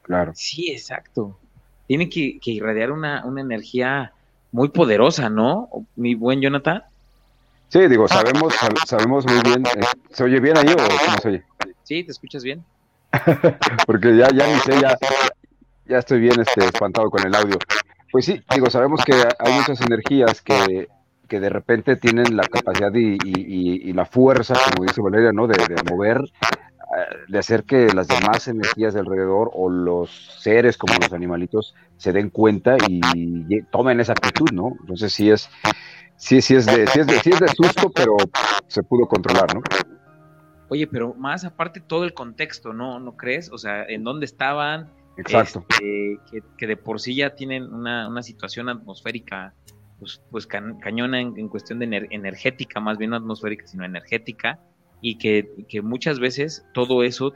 Claro. 0.02 0.32
Sí, 0.34 0.70
exacto. 0.70 1.38
Tiene 1.86 2.08
que, 2.08 2.38
que 2.40 2.52
irradiar 2.52 2.92
una, 2.92 3.24
una 3.24 3.40
energía 3.40 4.12
muy 4.52 4.68
poderosa, 4.68 5.28
¿no? 5.28 5.68
Mi 5.96 6.14
buen 6.14 6.40
Jonathan. 6.40 6.82
Sí, 7.68 7.86
digo, 7.86 8.08
sabemos, 8.08 8.54
sabemos 8.86 9.24
muy 9.26 9.40
bien. 9.42 9.64
Eh, 9.64 9.86
¿Se 10.10 10.24
oye 10.24 10.40
bien 10.40 10.58
ahí 10.58 10.72
o 10.72 10.76
cómo 10.76 11.18
se 11.22 11.28
oye? 11.28 11.44
Sí, 11.84 12.02
te 12.02 12.10
escuchas 12.10 12.42
bien. 12.42 12.64
Porque 13.86 14.16
ya, 14.16 14.28
ya 14.30 14.46
ni 14.46 14.58
sé, 14.60 14.80
ya, 14.80 14.96
ya 15.86 15.98
estoy 15.98 16.20
bien 16.20 16.40
este, 16.40 16.64
espantado 16.64 17.10
con 17.10 17.24
el 17.24 17.34
audio. 17.34 17.58
Pues 18.10 18.24
sí, 18.24 18.42
digo, 18.52 18.68
sabemos 18.70 19.04
que 19.04 19.12
hay 19.38 19.52
muchas 19.52 19.80
energías 19.82 20.42
que, 20.42 20.88
que 21.30 21.38
de 21.38 21.48
repente 21.48 21.94
tienen 21.94 22.36
la 22.36 22.42
capacidad 22.42 22.92
y, 22.92 23.16
y, 23.24 23.92
la 23.92 24.04
fuerza, 24.04 24.54
como 24.54 24.84
dice 24.84 25.00
Valeria, 25.00 25.30
¿no? 25.32 25.46
De, 25.46 25.54
de, 25.54 25.80
mover, 25.88 26.20
de 27.28 27.38
hacer 27.38 27.62
que 27.62 27.86
las 27.94 28.08
demás 28.08 28.48
energías 28.48 28.94
de 28.94 29.00
alrededor 29.00 29.48
o 29.54 29.70
los 29.70 30.10
seres 30.40 30.76
como 30.76 30.94
los 31.00 31.12
animalitos 31.12 31.76
se 31.96 32.12
den 32.12 32.30
cuenta 32.30 32.76
y 32.88 33.62
tomen 33.70 34.00
esa 34.00 34.12
actitud, 34.12 34.50
¿no? 34.52 34.76
Entonces 34.80 35.12
sí 35.12 35.30
es, 35.30 35.48
sí, 36.16 36.42
sí 36.42 36.56
es 36.56 36.66
de, 36.66 36.88
sí 36.88 36.98
es 36.98 37.06
de, 37.06 37.20
sí 37.20 37.30
es 37.30 37.38
de 37.38 37.48
susto, 37.48 37.92
pero 37.94 38.16
se 38.66 38.82
pudo 38.82 39.06
controlar, 39.06 39.54
¿no? 39.54 39.62
Oye, 40.68 40.88
pero 40.88 41.14
más 41.14 41.44
aparte 41.44 41.80
todo 41.80 42.02
el 42.02 42.12
contexto, 42.12 42.72
¿no? 42.72 42.98
¿No 42.98 43.16
crees? 43.16 43.52
O 43.52 43.58
sea, 43.58 43.84
en 43.84 44.02
dónde 44.02 44.26
estaban, 44.26 44.90
Exacto. 45.16 45.64
Este, 45.68 46.18
que, 46.56 46.66
de 46.66 46.76
por 46.76 46.98
sí 46.98 47.14
ya 47.14 47.34
tienen 47.36 47.72
una, 47.72 48.08
una 48.08 48.22
situación 48.22 48.68
atmosférica 48.68 49.54
pues, 50.00 50.22
pues 50.30 50.46
cañona 50.46 51.20
en, 51.20 51.48
cuestión 51.48 51.78
de 51.78 52.08
energética, 52.10 52.80
más 52.80 52.98
bien 52.98 53.10
no 53.10 53.16
atmosférica, 53.16 53.66
sino 53.66 53.84
energética, 53.84 54.58
y 55.02 55.18
que, 55.18 55.82
muchas 55.82 56.18
veces 56.18 56.66
todo 56.74 57.04
eso 57.04 57.32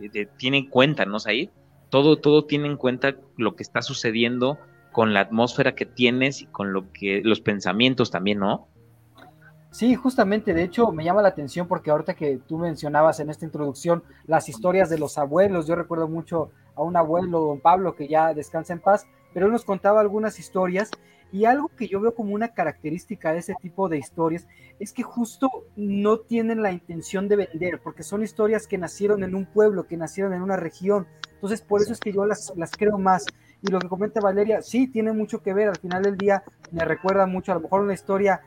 eh, 0.00 0.26
tiene 0.38 0.58
en 0.58 0.70
cuenta, 0.70 1.04
¿no, 1.04 1.18
ahí 1.26 1.50
Todo, 1.90 2.16
todo 2.16 2.46
tiene 2.46 2.68
en 2.68 2.76
cuenta 2.76 3.16
lo 3.36 3.54
que 3.56 3.62
está 3.62 3.82
sucediendo 3.82 4.58
con 4.92 5.12
la 5.12 5.20
atmósfera 5.20 5.74
que 5.74 5.86
tienes 5.86 6.42
y 6.42 6.46
con 6.46 6.72
lo 6.72 6.92
que 6.92 7.20
los 7.24 7.40
pensamientos 7.40 8.10
también, 8.10 8.38
¿no? 8.38 8.68
Sí, 9.70 9.94
justamente, 9.94 10.52
de 10.52 10.64
hecho 10.64 10.92
me 10.92 11.02
llama 11.02 11.22
la 11.22 11.28
atención 11.28 11.66
porque 11.66 11.90
ahorita 11.90 12.14
que 12.14 12.38
tú 12.46 12.58
mencionabas 12.58 13.20
en 13.20 13.30
esta 13.30 13.46
introducción 13.46 14.04
las 14.26 14.48
historias 14.50 14.90
de 14.90 14.98
los 14.98 15.16
abuelos, 15.16 15.66
yo 15.66 15.74
recuerdo 15.74 16.08
mucho 16.08 16.50
a 16.76 16.82
un 16.82 16.96
abuelo, 16.96 17.40
don 17.40 17.60
Pablo, 17.60 17.96
que 17.96 18.06
ya 18.06 18.34
descansa 18.34 18.74
en 18.74 18.80
paz, 18.80 19.06
pero 19.32 19.46
él 19.46 19.52
nos 19.52 19.64
contaba 19.64 20.00
algunas 20.00 20.38
historias 20.38 20.90
y 21.32 21.46
algo 21.46 21.68
que 21.68 21.88
yo 21.88 21.98
veo 22.00 22.14
como 22.14 22.34
una 22.34 22.48
característica 22.48 23.32
de 23.32 23.38
ese 23.38 23.54
tipo 23.60 23.88
de 23.88 23.96
historias 23.96 24.46
es 24.78 24.92
que 24.92 25.02
justo 25.02 25.48
no 25.76 26.18
tienen 26.18 26.62
la 26.62 26.72
intención 26.72 27.26
de 27.26 27.36
vender, 27.36 27.80
porque 27.82 28.02
son 28.02 28.22
historias 28.22 28.66
que 28.66 28.76
nacieron 28.76 29.24
en 29.24 29.34
un 29.34 29.46
pueblo, 29.46 29.86
que 29.86 29.96
nacieron 29.96 30.34
en 30.34 30.42
una 30.42 30.56
región. 30.56 31.06
Entonces, 31.32 31.62
por 31.62 31.80
eso 31.80 31.94
es 31.94 32.00
que 32.00 32.12
yo 32.12 32.26
las, 32.26 32.52
las 32.54 32.72
creo 32.72 32.98
más. 32.98 33.24
Y 33.62 33.70
lo 33.70 33.78
que 33.78 33.88
comenta 33.88 34.20
Valeria, 34.20 34.60
sí, 34.60 34.88
tiene 34.88 35.12
mucho 35.12 35.42
que 35.42 35.54
ver. 35.54 35.68
Al 35.68 35.78
final 35.78 36.02
del 36.02 36.18
día 36.18 36.44
me 36.70 36.84
recuerda 36.84 37.24
mucho, 37.26 37.52
a 37.52 37.54
lo 37.54 37.62
mejor 37.62 37.80
una 37.80 37.94
historia 37.94 38.42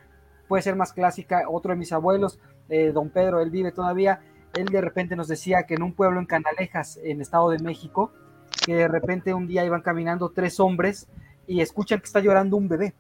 puede 0.48 0.62
ser 0.62 0.76
más 0.76 0.94
clásica. 0.94 1.46
Otro 1.50 1.72
de 1.72 1.78
mis 1.78 1.92
abuelos, 1.92 2.40
eh, 2.70 2.92
don 2.94 3.10
Pedro, 3.10 3.42
él 3.42 3.50
vive 3.50 3.72
todavía. 3.72 4.22
Él 4.54 4.66
de 4.68 4.82
repente 4.82 5.16
nos 5.16 5.28
decía 5.28 5.64
que 5.64 5.74
en 5.74 5.82
un 5.82 5.94
pueblo 5.94 6.20
en 6.20 6.28
Canalejas, 6.28 7.00
en 7.04 7.20
Estado 7.20 7.50
de 7.50 7.60
México, 7.60 8.14
que 8.64 8.76
de 8.76 8.88
repente 8.88 9.34
un 9.34 9.48
día 9.48 9.66
iban 9.66 9.82
caminando 9.82 10.30
tres 10.30 10.60
hombres 10.60 11.08
y 11.48 11.62
escuchan 11.62 12.00
que 12.00 12.06
está 12.06 12.20
llorando 12.20 12.58
un 12.58 12.68
bebé. 12.68 12.94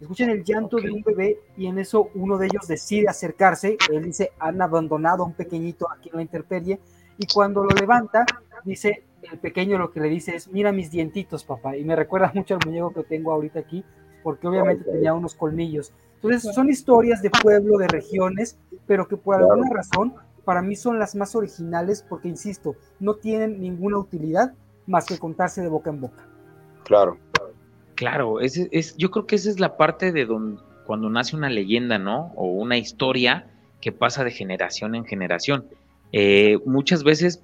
Escuchan 0.00 0.30
el 0.30 0.44
llanto 0.44 0.78
de 0.78 0.90
un 0.90 1.02
bebé 1.02 1.38
y 1.56 1.66
en 1.66 1.78
eso 1.78 2.10
uno 2.14 2.38
de 2.38 2.46
ellos 2.46 2.66
decide 2.66 3.08
acercarse. 3.08 3.76
Él 3.90 4.04
dice, 4.04 4.32
han 4.38 4.60
abandonado 4.60 5.22
a 5.22 5.26
un 5.26 5.34
pequeñito 5.34 5.90
aquí 5.90 6.08
en 6.10 6.16
la 6.16 6.22
intemperie. 6.22 6.80
Y 7.18 7.26
cuando 7.26 7.62
lo 7.62 7.70
levanta, 7.70 8.24
dice, 8.64 9.04
el 9.30 9.38
pequeño 9.38 9.78
lo 9.78 9.90
que 9.90 10.00
le 10.00 10.08
dice 10.08 10.34
es, 10.34 10.48
mira 10.48 10.72
mis 10.72 10.90
dientitos, 10.90 11.44
papá. 11.44 11.76
Y 11.76 11.84
me 11.84 11.96
recuerda 11.96 12.30
mucho 12.34 12.54
al 12.54 12.60
muñeco 12.66 12.92
que 12.92 13.04
tengo 13.04 13.32
ahorita 13.32 13.60
aquí, 13.60 13.84
porque 14.22 14.48
obviamente 14.48 14.84
tenía 14.84 15.14
unos 15.14 15.34
colmillos. 15.34 15.92
Entonces 16.16 16.54
son 16.54 16.68
historias 16.68 17.20
de 17.22 17.30
pueblo, 17.30 17.78
de 17.78 17.88
regiones, 17.88 18.58
pero 18.86 19.08
que 19.08 19.16
por 19.16 19.36
alguna 19.36 19.68
razón 19.70 20.14
para 20.44 20.62
mí 20.62 20.76
son 20.76 20.98
las 20.98 21.14
más 21.14 21.34
originales 21.34 22.04
porque, 22.08 22.28
insisto, 22.28 22.76
no 23.00 23.14
tienen 23.14 23.60
ninguna 23.60 23.98
utilidad 23.98 24.54
más 24.86 25.06
que 25.06 25.18
contarse 25.18 25.62
de 25.62 25.68
boca 25.68 25.90
en 25.90 26.00
boca. 26.00 26.26
Claro. 26.84 27.18
Claro, 27.94 28.40
es, 28.40 28.56
es, 28.72 28.96
yo 28.96 29.10
creo 29.10 29.26
que 29.26 29.36
esa 29.36 29.50
es 29.50 29.60
la 29.60 29.76
parte 29.76 30.12
de 30.12 30.24
donde, 30.24 30.60
cuando 30.86 31.10
nace 31.10 31.36
una 31.36 31.50
leyenda, 31.50 31.98
¿no? 31.98 32.32
O 32.36 32.46
una 32.46 32.76
historia 32.76 33.46
que 33.80 33.92
pasa 33.92 34.24
de 34.24 34.30
generación 34.30 34.94
en 34.94 35.04
generación. 35.04 35.66
Eh, 36.12 36.58
muchas 36.66 37.04
veces 37.04 37.40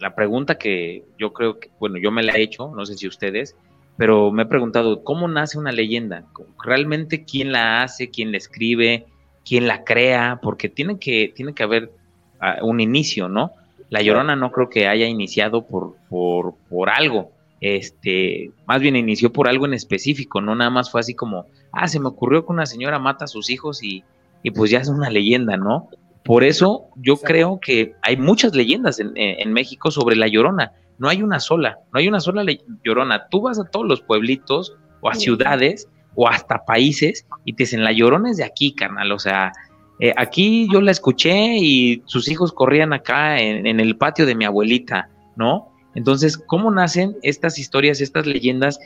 la 0.00 0.14
pregunta 0.14 0.58
que 0.58 1.04
yo 1.18 1.32
creo 1.32 1.60
que, 1.60 1.70
bueno, 1.78 1.98
yo 1.98 2.10
me 2.10 2.22
la 2.22 2.32
he 2.32 2.42
hecho, 2.42 2.72
no 2.74 2.84
sé 2.84 2.94
si 2.96 3.06
ustedes, 3.06 3.56
pero 3.96 4.32
me 4.32 4.42
he 4.42 4.46
preguntado, 4.46 5.04
¿cómo 5.04 5.28
nace 5.28 5.58
una 5.58 5.72
leyenda? 5.72 6.24
¿Realmente 6.62 7.24
quién 7.24 7.52
la 7.52 7.82
hace, 7.82 8.10
quién 8.10 8.32
la 8.32 8.38
escribe, 8.38 9.06
quién 9.44 9.68
la 9.68 9.84
crea? 9.84 10.40
Porque 10.42 10.68
tiene 10.68 10.98
que, 10.98 11.32
tiene 11.34 11.54
que 11.54 11.62
haber 11.62 11.92
ah, 12.40 12.56
un 12.62 12.80
inicio, 12.80 13.28
¿no? 13.28 13.52
La 13.90 14.02
Llorona 14.02 14.36
no 14.36 14.50
creo 14.50 14.70
que 14.70 14.88
haya 14.88 15.06
iniciado 15.06 15.66
por, 15.66 15.96
por, 16.08 16.54
por 16.70 16.88
algo 16.88 17.30
este, 17.62 18.50
más 18.66 18.80
bien 18.80 18.96
inició 18.96 19.32
por 19.32 19.48
algo 19.48 19.66
en 19.66 19.72
específico, 19.72 20.40
no 20.40 20.56
nada 20.56 20.68
más 20.68 20.90
fue 20.90 21.00
así 21.00 21.14
como, 21.14 21.46
ah, 21.70 21.86
se 21.86 22.00
me 22.00 22.08
ocurrió 22.08 22.44
que 22.44 22.52
una 22.52 22.66
señora 22.66 22.98
mata 22.98 23.26
a 23.26 23.28
sus 23.28 23.50
hijos 23.50 23.84
y, 23.84 24.02
y 24.42 24.50
pues 24.50 24.72
ya 24.72 24.80
es 24.80 24.88
una 24.88 25.10
leyenda, 25.10 25.56
¿no? 25.56 25.88
Por 26.24 26.42
eso 26.42 26.86
yo 26.96 27.16
creo 27.18 27.60
que 27.60 27.94
hay 28.02 28.16
muchas 28.16 28.56
leyendas 28.56 28.98
en, 28.98 29.12
en, 29.14 29.52
México 29.52 29.92
sobre 29.92 30.16
la 30.16 30.26
llorona, 30.26 30.72
no 30.98 31.08
hay 31.08 31.22
una 31.22 31.38
sola, 31.38 31.78
no 31.92 32.00
hay 32.00 32.08
una 32.08 32.18
sola 32.18 32.44
llorona, 32.84 33.28
tú 33.28 33.42
vas 33.42 33.60
a 33.60 33.64
todos 33.64 33.86
los 33.86 34.00
pueblitos 34.00 34.76
o 35.00 35.08
a 35.08 35.14
ciudades 35.14 35.88
o 36.16 36.28
hasta 36.28 36.64
países 36.64 37.26
y 37.44 37.52
te 37.52 37.62
dicen, 37.62 37.84
la 37.84 37.92
llorona 37.92 38.30
es 38.32 38.38
de 38.38 38.44
aquí, 38.44 38.74
carnal, 38.74 39.12
o 39.12 39.20
sea, 39.20 39.52
eh, 40.00 40.12
aquí 40.16 40.68
yo 40.72 40.80
la 40.80 40.90
escuché 40.90 41.58
y 41.58 42.02
sus 42.06 42.28
hijos 42.28 42.52
corrían 42.52 42.92
acá 42.92 43.38
en, 43.38 43.68
en 43.68 43.78
el 43.78 43.96
patio 43.96 44.26
de 44.26 44.34
mi 44.34 44.44
abuelita, 44.44 45.08
¿no? 45.36 45.71
Entonces, 45.94 46.38
¿cómo 46.38 46.70
nacen 46.70 47.16
estas 47.22 47.58
historias, 47.58 48.00
estas 48.00 48.26
leyendas 48.26 48.78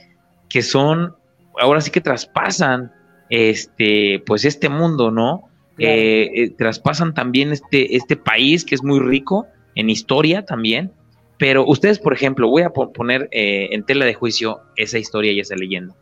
que 0.48 0.62
son, 0.62 1.14
ahora 1.60 1.80
sí 1.80 1.90
que 1.90 2.00
traspasan 2.00 2.92
este, 3.30 4.22
pues 4.26 4.44
este 4.44 4.68
mundo, 4.68 5.10
¿no? 5.10 5.48
Eh, 5.78 6.30
eh, 6.34 6.50
traspasan 6.56 7.12
también 7.12 7.52
este, 7.52 7.96
este 7.96 8.16
país 8.16 8.64
que 8.64 8.74
es 8.74 8.82
muy 8.82 8.98
rico 8.98 9.46
en 9.74 9.90
historia 9.90 10.44
también. 10.44 10.92
Pero 11.38 11.66
ustedes, 11.66 11.98
por 11.98 12.14
ejemplo, 12.14 12.48
voy 12.48 12.62
a 12.62 12.70
poner 12.70 13.28
eh, 13.30 13.68
en 13.72 13.84
tela 13.84 14.06
de 14.06 14.14
juicio 14.14 14.60
esa 14.76 14.98
historia 14.98 15.32
y 15.32 15.40
esa 15.40 15.54
leyenda. 15.54 15.94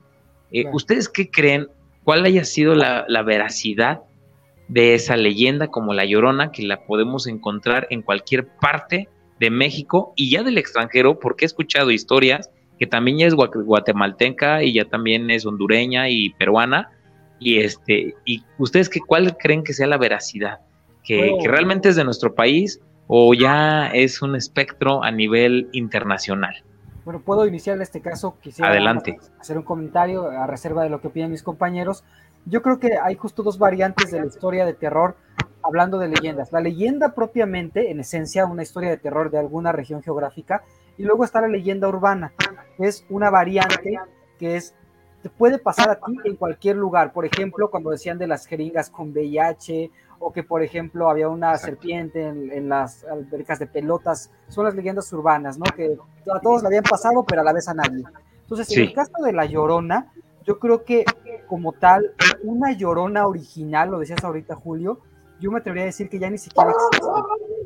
¿Ustedes 0.73 1.09
qué 1.09 1.29
creen? 1.29 1.67
¿Cuál 2.05 2.25
haya 2.25 2.45
sido 2.45 2.77
la, 2.77 3.05
la 3.09 3.23
veracidad 3.23 4.03
de 4.69 4.95
esa 4.95 5.17
leyenda 5.17 5.69
como 5.69 5.93
la 5.93 6.05
Llorona, 6.05 6.53
que 6.53 6.63
la 6.63 6.85
podemos 6.85 7.27
encontrar 7.27 7.89
en 7.91 8.03
cualquier 8.03 8.47
parte 8.61 9.09
de 9.45 9.51
México 9.51 10.15
y 10.17 10.31
ya 10.31 10.43
del 10.43 10.57
extranjero, 10.57 11.19
porque 11.19 11.45
he 11.45 11.47
escuchado 11.47 11.91
historias 11.91 12.51
que 12.79 12.87
también 12.87 13.19
ya 13.19 13.27
es 13.27 13.35
guatemalteca 13.35 14.63
y 14.63 14.73
ya 14.73 14.87
también 14.87 15.31
es 15.31 15.45
hondureña 15.45 16.09
y 16.09 16.31
peruana. 16.31 16.91
Y 17.39 17.61
este, 17.61 18.15
y 18.25 18.43
ustedes 18.59 18.89
qué 18.89 19.01
cuál 19.01 19.37
creen 19.37 19.63
que 19.63 19.75
sea 19.75 19.87
la 19.87 19.99
veracidad 19.99 20.61
que, 21.05 21.37
que 21.41 21.49
realmente 21.49 21.91
es 21.91 21.97
de 21.97 22.05
nuestro 22.05 22.35
país 22.35 22.81
o 23.07 23.35
ya 23.35 23.89
es 23.89 24.23
un 24.23 24.35
espectro 24.35 25.05
a 25.05 25.11
nivel 25.11 25.69
internacional. 25.73 26.65
Bueno, 27.05 27.21
puedo 27.21 27.47
iniciar 27.47 27.77
en 27.77 27.83
este 27.83 28.01
caso. 28.01 28.37
Quisiera 28.41 28.71
Adelante. 28.71 29.19
hacer 29.39 29.59
un 29.59 29.65
comentario 29.65 30.27
a 30.31 30.47
reserva 30.47 30.83
de 30.85 30.89
lo 30.89 31.03
que 31.03 31.09
opinan 31.09 31.31
mis 31.31 31.43
compañeros. 31.43 32.03
Yo 32.47 32.63
creo 32.63 32.81
que 32.81 32.97
hay 32.97 33.15
justo 33.15 33.43
dos 33.43 33.59
variantes 33.59 34.11
de 34.11 34.21
la 34.21 34.27
historia 34.27 34.65
de 34.65 34.73
terror 34.73 35.17
hablando 35.65 35.99
de 35.99 36.09
leyendas. 36.09 36.53
La 36.53 36.61
leyenda 36.61 37.15
propiamente, 37.15 37.91
en 37.91 38.01
esencia, 38.01 38.47
una 38.47 38.63
historia 38.63 38.91
de 38.91 38.99
terror 38.99 39.31
de 39.31 39.39
alguna 39.39 39.73
región 39.73 40.03
geográfica, 40.03 40.63
y 40.97 41.03
luego 41.03 41.25
está 41.25 41.41
la 41.41 41.49
leyenda 41.49 41.89
urbana, 41.89 42.33
que 42.77 42.87
es 42.87 43.05
una 43.09 43.31
variante 43.31 43.99
que 44.39 44.57
es 44.57 44.75
te 45.25 45.31
puede 45.31 45.59
pasar 45.59 45.89
a 45.89 45.95
ti 45.95 46.19
en 46.25 46.37
cualquier 46.37 46.77
lugar. 46.77 47.15
Por 47.15 47.25
ejemplo, 47.25 47.71
cuando 47.71 47.89
decían 47.89 48.19
de 48.19 48.27
las 48.27 48.45
jeringas 48.45 48.91
con 48.91 49.11
VIH 49.11 49.91
o 50.19 50.31
que, 50.35 50.43
por 50.43 50.63
ejemplo, 50.63 51.09
había 51.09 51.31
una 51.31 51.57
serpiente 51.57 52.27
en, 52.27 52.69
las 52.69 53.05
albercas 53.05 53.59
de 53.59 53.67
pelotas, 53.67 54.31
son 54.49 54.67
las 54.67 54.75
leyendas 54.75 55.11
urbanas, 55.15 55.57
¿no? 55.57 55.65
Que 55.75 55.97
a 56.31 56.41
todos 56.41 56.63
la 56.63 56.69
habían 56.69 56.83
pasado, 56.83 57.25
pero 57.27 57.41
a 57.41 57.45
la 57.45 57.55
vez 57.55 57.67
a 57.69 57.75
nadie. 57.75 58.05
Entonces, 58.43 58.71
en 58.77 58.83
el 58.83 58.93
caso 58.93 59.15
de 59.25 59.33
la 59.33 59.47
llorona, 59.47 60.13
yo 60.45 60.59
creo 60.59 60.85
que 60.85 61.07
como 61.47 61.73
tal, 61.73 62.13
una 62.43 62.73
llorona 62.73 63.27
original, 63.27 63.93
lo 63.93 64.01
decías 64.01 64.23
ahorita, 64.23 64.55
Julio, 64.57 65.01
yo 65.45 65.51
me 65.51 65.59
atrevería 65.59 65.83
a 65.83 65.87
decir 65.87 66.09
que 66.09 66.19
ya 66.19 66.31
ni 66.31 66.39
siquiera 66.39 66.71
existe. 66.71 67.07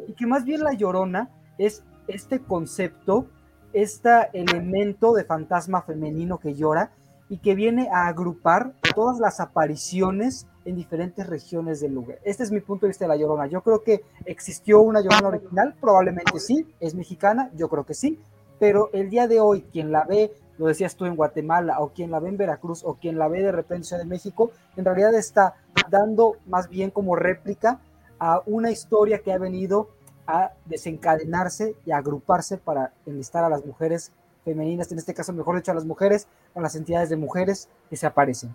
Y 0.09 0.15
que 0.15 0.27
más 0.27 0.45
bien 0.45 0.65
la 0.65 0.73
llorona 0.73 1.31
es 1.59 1.85
este 2.09 2.41
concepto, 2.41 3.27
este 3.73 4.11
elemento 4.33 5.13
de 5.13 5.25
fantasma 5.25 5.83
femenino 5.83 6.39
que 6.39 6.55
llora 6.55 6.91
y 7.29 7.39
que 7.39 7.55
viene 7.55 7.89
a 7.93 8.09
agrupar 8.09 8.73
todas 8.97 9.21
las 9.21 9.39
apariciones 9.39 10.49
en 10.65 10.75
diferentes 10.75 11.25
regiones 11.29 11.81
del 11.81 11.95
lugar. 11.95 12.19
Este 12.25 12.43
es 12.43 12.51
mi 12.51 12.61
punto 12.61 12.87
de 12.87 12.91
vista 12.91 13.05
de 13.05 13.11
la 13.11 13.17
Llorona. 13.17 13.47
Yo 13.47 13.63
creo 13.63 13.85
que 13.85 14.03
existió 14.25 14.81
una 14.81 15.01
Llorona 15.01 15.29
original, 15.29 15.77
probablemente 15.81 16.41
sí, 16.41 16.67
es 16.81 16.97
mexicana, 16.97 17.51
yo 17.55 17.69
creo 17.69 17.85
que 17.85 17.95
sí, 17.95 18.19
pero 18.59 18.91
el 18.93 19.09
día 19.09 19.29
de 19.29 19.41
hoy 19.41 19.63
quien 19.63 19.93
la 19.93 20.05
ve, 20.05 20.33
lo 20.59 20.67
decías 20.67 20.97
tú 20.97 21.07
en 21.07 21.17
Guatemala, 21.17 21.81
o 21.81 21.91
quien 21.91 22.11
la 22.11 22.21
ve 22.21 22.29
en 22.29 22.37
Veracruz, 22.37 22.83
o 22.85 22.95
quien 22.95 23.19
la 23.19 23.29
ve 23.29 23.43
de 23.43 23.53
repente 23.53 23.77
en 23.77 23.85
Ciudad 23.85 24.03
de 24.03 24.09
México, 24.09 24.53
en 24.77 24.85
realidad 24.85 25.15
está 25.15 25.55
dando 25.89 26.37
más 26.47 26.69
bien 26.69 26.91
como 26.91 27.17
réplica 27.17 27.79
a 28.19 28.43
una 28.47 28.71
historia 28.71 29.21
que 29.21 29.33
ha 29.33 29.39
venido 29.39 29.89
a 30.27 30.53
desencadenarse 30.67 31.75
y 31.87 31.93
a 31.93 31.99
agruparse 31.99 32.59
para 32.59 32.93
enlistar 33.07 33.45
a 33.45 33.49
las 33.49 33.65
mujeres 33.65 34.13
femeninas, 34.45 34.91
en 34.93 34.99
este 34.99 35.15
caso, 35.15 35.33
mejor 35.33 35.57
dicho, 35.57 35.71
a 35.71 35.75
las 35.75 35.85
mujeres, 35.85 36.27
a 36.55 36.61
las 36.61 36.75
entidades 36.75 37.09
de 37.09 37.17
mujeres 37.17 37.69
que 37.89 37.97
se 37.97 38.07
aparecen. 38.07 38.53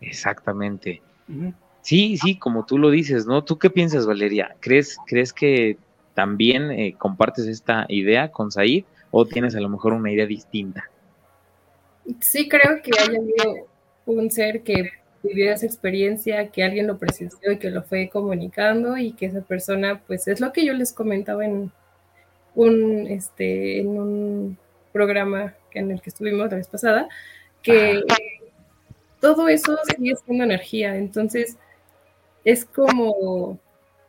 Exactamente. 0.00 1.02
Sí, 1.82 2.16
sí, 2.16 2.38
como 2.38 2.64
tú 2.64 2.78
lo 2.78 2.90
dices, 2.90 3.26
¿no? 3.26 3.44
¿Tú 3.44 3.58
qué 3.58 3.70
piensas, 3.70 4.06
Valeria? 4.06 4.56
¿Crees, 4.60 4.96
crees 5.06 5.32
que 5.32 5.78
también 6.14 6.70
eh, 6.70 6.94
compartes 6.98 7.46
esta 7.46 7.86
idea 7.88 8.32
con 8.32 8.50
Said 8.50 8.84
o 9.10 9.26
tienes 9.26 9.54
a 9.54 9.60
lo 9.60 9.68
mejor 9.68 9.92
una 9.92 10.12
idea 10.12 10.26
distinta? 10.26 10.90
Sí, 12.20 12.48
creo 12.48 12.80
que 12.82 12.90
haya 12.98 13.18
habido 13.18 13.66
un 14.06 14.30
ser 14.30 14.62
que 14.62 14.90
vivió 15.22 15.52
esa 15.52 15.66
experiencia, 15.66 16.48
que 16.48 16.62
alguien 16.62 16.86
lo 16.86 16.98
presenció 16.98 17.52
y 17.52 17.58
que 17.58 17.70
lo 17.70 17.82
fue 17.82 18.08
comunicando 18.08 18.96
y 18.96 19.12
que 19.12 19.26
esa 19.26 19.40
persona, 19.42 20.00
pues 20.06 20.28
es 20.28 20.40
lo 20.40 20.52
que 20.52 20.64
yo 20.64 20.72
les 20.72 20.92
comentaba 20.92 21.44
en 21.44 21.72
un, 22.54 23.06
este, 23.06 23.80
en 23.80 23.88
un 23.88 24.58
programa 24.92 25.54
en 25.72 25.90
el 25.90 26.00
que 26.00 26.10
estuvimos 26.10 26.50
la 26.50 26.56
vez 26.56 26.68
pasada, 26.68 27.08
que 27.62 28.02
todo 29.20 29.48
eso 29.48 29.76
sigue 29.84 30.14
siendo 30.16 30.44
energía, 30.44 30.96
entonces 30.96 31.56
es 32.44 32.64
como 32.64 33.58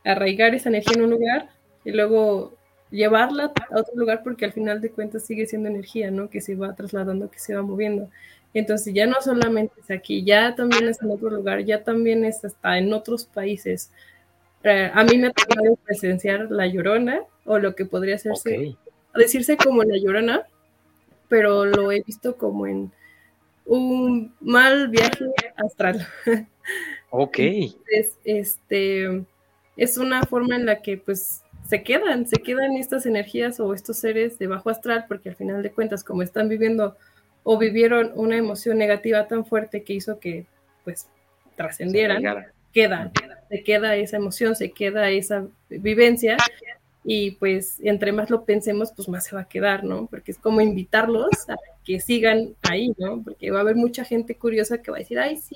arraigar 0.05 0.55
esa 0.55 0.69
energía 0.69 0.93
en 0.95 1.03
un 1.03 1.12
lugar 1.12 1.49
y 1.83 1.91
luego 1.91 2.53
llevarla 2.91 3.52
a 3.71 3.80
otro 3.80 3.95
lugar 3.95 4.21
porque 4.23 4.45
al 4.45 4.54
final 4.54 4.82
de 4.82 4.91
cuentas 4.91 5.23
sigue 5.23 5.45
siendo 5.45 5.69
energía, 5.69 6.12
¿no? 6.12 6.30
Que 6.30 6.41
se 6.41 6.56
va 6.56 6.75
trasladando, 6.75 7.30
que 7.30 7.39
se 7.39 7.56
va 7.56 7.62
moviendo. 7.62 8.10
Entonces 8.54 8.93
ya 8.93 9.06
no 9.06 9.21
solamente 9.21 9.80
es 9.80 9.91
aquí, 9.91 10.23
ya 10.23 10.56
también 10.56 10.88
es 10.88 11.02
en 11.02 11.12
otro 11.12 11.30
lugar, 11.30 11.63
ya 11.63 11.84
también 11.84 12.25
es 12.25 12.43
hasta 12.43 12.78
en 12.78 12.91
otros 12.93 13.25
países. 13.25 13.91
Eh, 14.63 14.89
a 14.93 15.04
mí 15.04 15.17
me 15.17 15.28
ha 15.28 15.32
tocado 15.32 15.75
presenciar 15.86 16.49
la 16.49 16.67
llorona 16.67 17.21
o 17.45 17.60
lo 17.60 17.75
que 17.75 17.86
podría 17.86 18.15
hacerse, 18.15 18.75
decirse 19.15 19.56
como 19.56 19.84
la 19.84 19.97
llorona, 19.97 20.43
pero 21.28 21.65
lo 21.65 21.91
he 21.91 22.02
visto 22.02 22.36
como 22.36 22.65
en 22.65 22.91
un 23.65 24.34
mal 24.41 24.89
viaje 24.89 25.25
astral. 25.56 26.08
Ok. 27.12 27.39
este, 28.23 29.25
es 29.78 29.97
una 29.97 30.23
forma 30.23 30.56
en 30.56 30.65
la 30.65 30.82
que 30.82 30.97
pues 30.97 31.43
se 31.69 31.84
quedan, 31.84 32.25
se 32.25 32.41
quedan 32.41 32.75
estas 32.77 33.05
energías 33.05 33.60
o 33.60 33.75
estos 33.75 33.99
seres 33.99 34.39
de 34.39 34.47
bajo 34.47 34.71
astral, 34.71 35.05
porque 35.08 35.29
al 35.29 35.36
final 35.36 35.62
de 35.62 35.71
cuentas, 35.71 36.03
como 36.03 36.23
están 36.23 36.49
viviendo 36.49 36.97
o 37.43 37.60
vivieron 37.60 38.12
una 38.15 38.38
emoción 38.38 38.79
negativa 38.79 39.27
tan 39.27 39.45
fuerte 39.45 39.84
que 39.84 39.93
hizo 39.93 40.19
que 40.19 40.47
pues 40.84 41.08
trascendieran, 41.55 42.23
quedan, 42.73 43.12
se 43.49 43.63
queda 43.63 43.95
esa 43.95 44.17
emoción, 44.17 44.55
se 44.55 44.71
queda 44.71 45.12
esa 45.12 45.45
vivencia 45.69 46.38
y 47.03 47.32
pues 47.32 47.79
entre 47.84 48.13
más 48.13 48.32
lo 48.32 48.45
pensemos, 48.45 48.91
pues 48.91 49.08
más 49.08 49.25
se 49.25 49.36
va 49.36 49.41
a 49.41 49.47
quedar, 49.47 49.84
¿no? 49.84 50.08
Porque 50.08 50.32
es 50.32 50.39
como 50.39 50.62
invitarlos 50.62 51.49
a 51.49 51.55
que 51.86 51.99
sigan 51.99 52.55
ahí, 52.67 52.93
¿no? 52.97 53.21
Porque 53.23 53.51
va 53.51 53.60
a 53.60 53.62
haber 53.62 53.75
mucha 53.75 54.03
gente 54.03 54.36
curiosa 54.36 54.82
que 54.82 54.89
va 54.89 54.97
a 54.97 55.01
decir, 55.01 55.19
ay, 55.19 55.38
sí, 55.38 55.55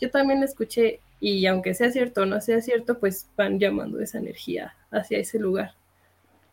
yo 0.00 0.10
también 0.10 0.42
escuché 0.42 1.00
y 1.20 1.46
aunque 1.46 1.74
sea 1.74 1.90
cierto 1.90 2.22
o 2.22 2.26
no 2.26 2.40
sea 2.40 2.60
cierto, 2.60 2.98
pues 2.98 3.28
van 3.36 3.58
llamando 3.58 4.00
esa 4.00 4.18
energía 4.18 4.74
hacia 4.90 5.18
ese 5.18 5.38
lugar. 5.38 5.74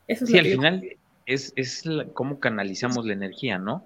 Eso 0.07 0.25
es 0.25 0.31
sí, 0.31 0.37
al 0.37 0.45
final 0.45 0.97
es, 1.25 1.53
es 1.55 1.83
cómo 2.13 2.39
canalizamos 2.39 3.05
la 3.05 3.13
energía, 3.13 3.57
¿no? 3.57 3.85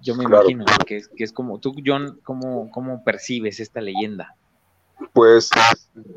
Yo 0.00 0.14
me 0.14 0.24
imagino 0.24 0.64
que 0.86 0.96
es, 0.96 1.08
que 1.08 1.24
es 1.24 1.32
como, 1.32 1.58
tú, 1.58 1.74
John, 1.84 2.20
¿cómo, 2.24 2.70
¿cómo 2.70 3.04
percibes 3.04 3.60
esta 3.60 3.80
leyenda? 3.80 4.34
Pues 5.12 5.50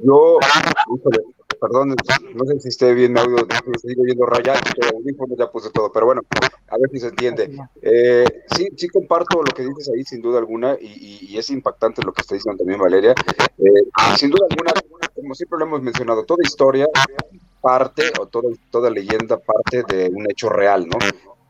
yo, 0.04 0.40
perdón, 1.64 1.96
no 2.36 2.46
sé 2.46 2.60
si 2.60 2.68
esté 2.68 2.94
bien 2.94 3.14
mi 3.14 3.22
audio, 3.22 3.38
sigo 3.82 4.04
viendo 4.04 4.26
rayado, 4.26 4.60
ya 5.38 5.50
puse 5.50 5.70
todo, 5.70 5.94
pero 5.94 6.08
bueno, 6.08 6.22
a 6.68 6.78
ver 6.78 6.90
si 6.92 7.00
se 7.00 7.08
entiende. 7.08 7.58
Eh, 7.82 8.26
sí, 8.54 8.68
sí 8.76 8.90
comparto 8.90 9.42
lo 9.42 9.52
que 9.56 9.64
dices 9.64 9.90
ahí, 9.96 10.04
sin 10.04 10.22
duda 10.22 10.40
alguna, 10.40 10.76
y, 10.80 11.38
es 11.38 11.50
impactante 11.50 12.04
lo 12.04 12.12
que 12.12 12.22
está 12.22 12.36
diciendo 12.36 12.58
también 12.58 12.82
Valeria. 12.82 13.12
Eh, 13.58 13.84
sin 14.18 14.30
duda 14.30 14.46
alguna, 14.50 14.74
como 15.16 15.34
siempre 15.36 15.58
lo 15.60 15.66
hemos 15.66 15.82
mencionado, 15.82 16.26
toda 16.26 16.44
historia 16.44 16.86
parte, 17.62 18.12
o 18.20 18.28
toda, 18.28 18.50
toda 18.70 18.90
leyenda 18.90 19.40
parte 19.40 19.84
de 19.88 20.10
un 20.10 20.30
hecho 20.30 20.50
real, 20.50 20.86
¿no? 20.86 20.98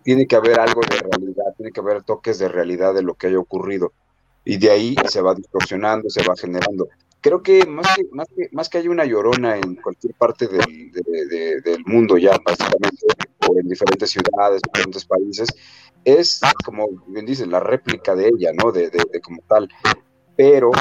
Tiene 0.03 0.27
que 0.27 0.35
haber 0.35 0.59
algo 0.59 0.81
de 0.81 0.97
realidad, 0.97 1.55
tiene 1.57 1.71
que 1.71 1.79
haber 1.79 2.03
toques 2.03 2.37
de 2.37 2.49
realidad 2.49 2.93
de 2.93 3.01
lo 3.01 3.15
que 3.15 3.27
haya 3.27 3.39
ocurrido. 3.39 3.93
Y 4.45 4.57
de 4.57 4.69
ahí 4.69 4.95
se 5.09 5.21
va 5.21 5.33
distorsionando, 5.33 6.07
se 6.09 6.21
va 6.21 6.35
generando 6.35 6.87
creo 7.23 7.41
que 7.41 7.65
más 7.65 7.87
que, 7.95 8.03
más 8.11 8.27
que, 8.27 8.49
más 8.51 8.69
que 8.69 8.77
hay 8.79 8.89
una 8.89 9.05
llorona 9.05 9.57
en 9.57 9.75
cualquier 9.77 10.13
parte 10.13 10.47
del, 10.47 10.91
del 10.91 11.85
mundo 11.85 12.17
ya, 12.17 12.37
básicamente, 12.45 13.07
o 13.47 13.57
en 13.57 13.67
diferentes 13.67 14.11
ciudades, 14.11 14.61
diferentes 14.61 15.05
países, 15.05 15.47
es, 16.03 16.41
como 16.65 16.85
bien 17.07 17.25
dicen, 17.25 17.49
la 17.49 17.61
réplica 17.61 18.13
de 18.13 18.27
ella, 18.27 18.51
¿no? 18.61 18.73
De, 18.73 18.89
de, 18.89 19.21
como 19.21 19.41
tal. 19.47 19.69
Pero 20.35 20.71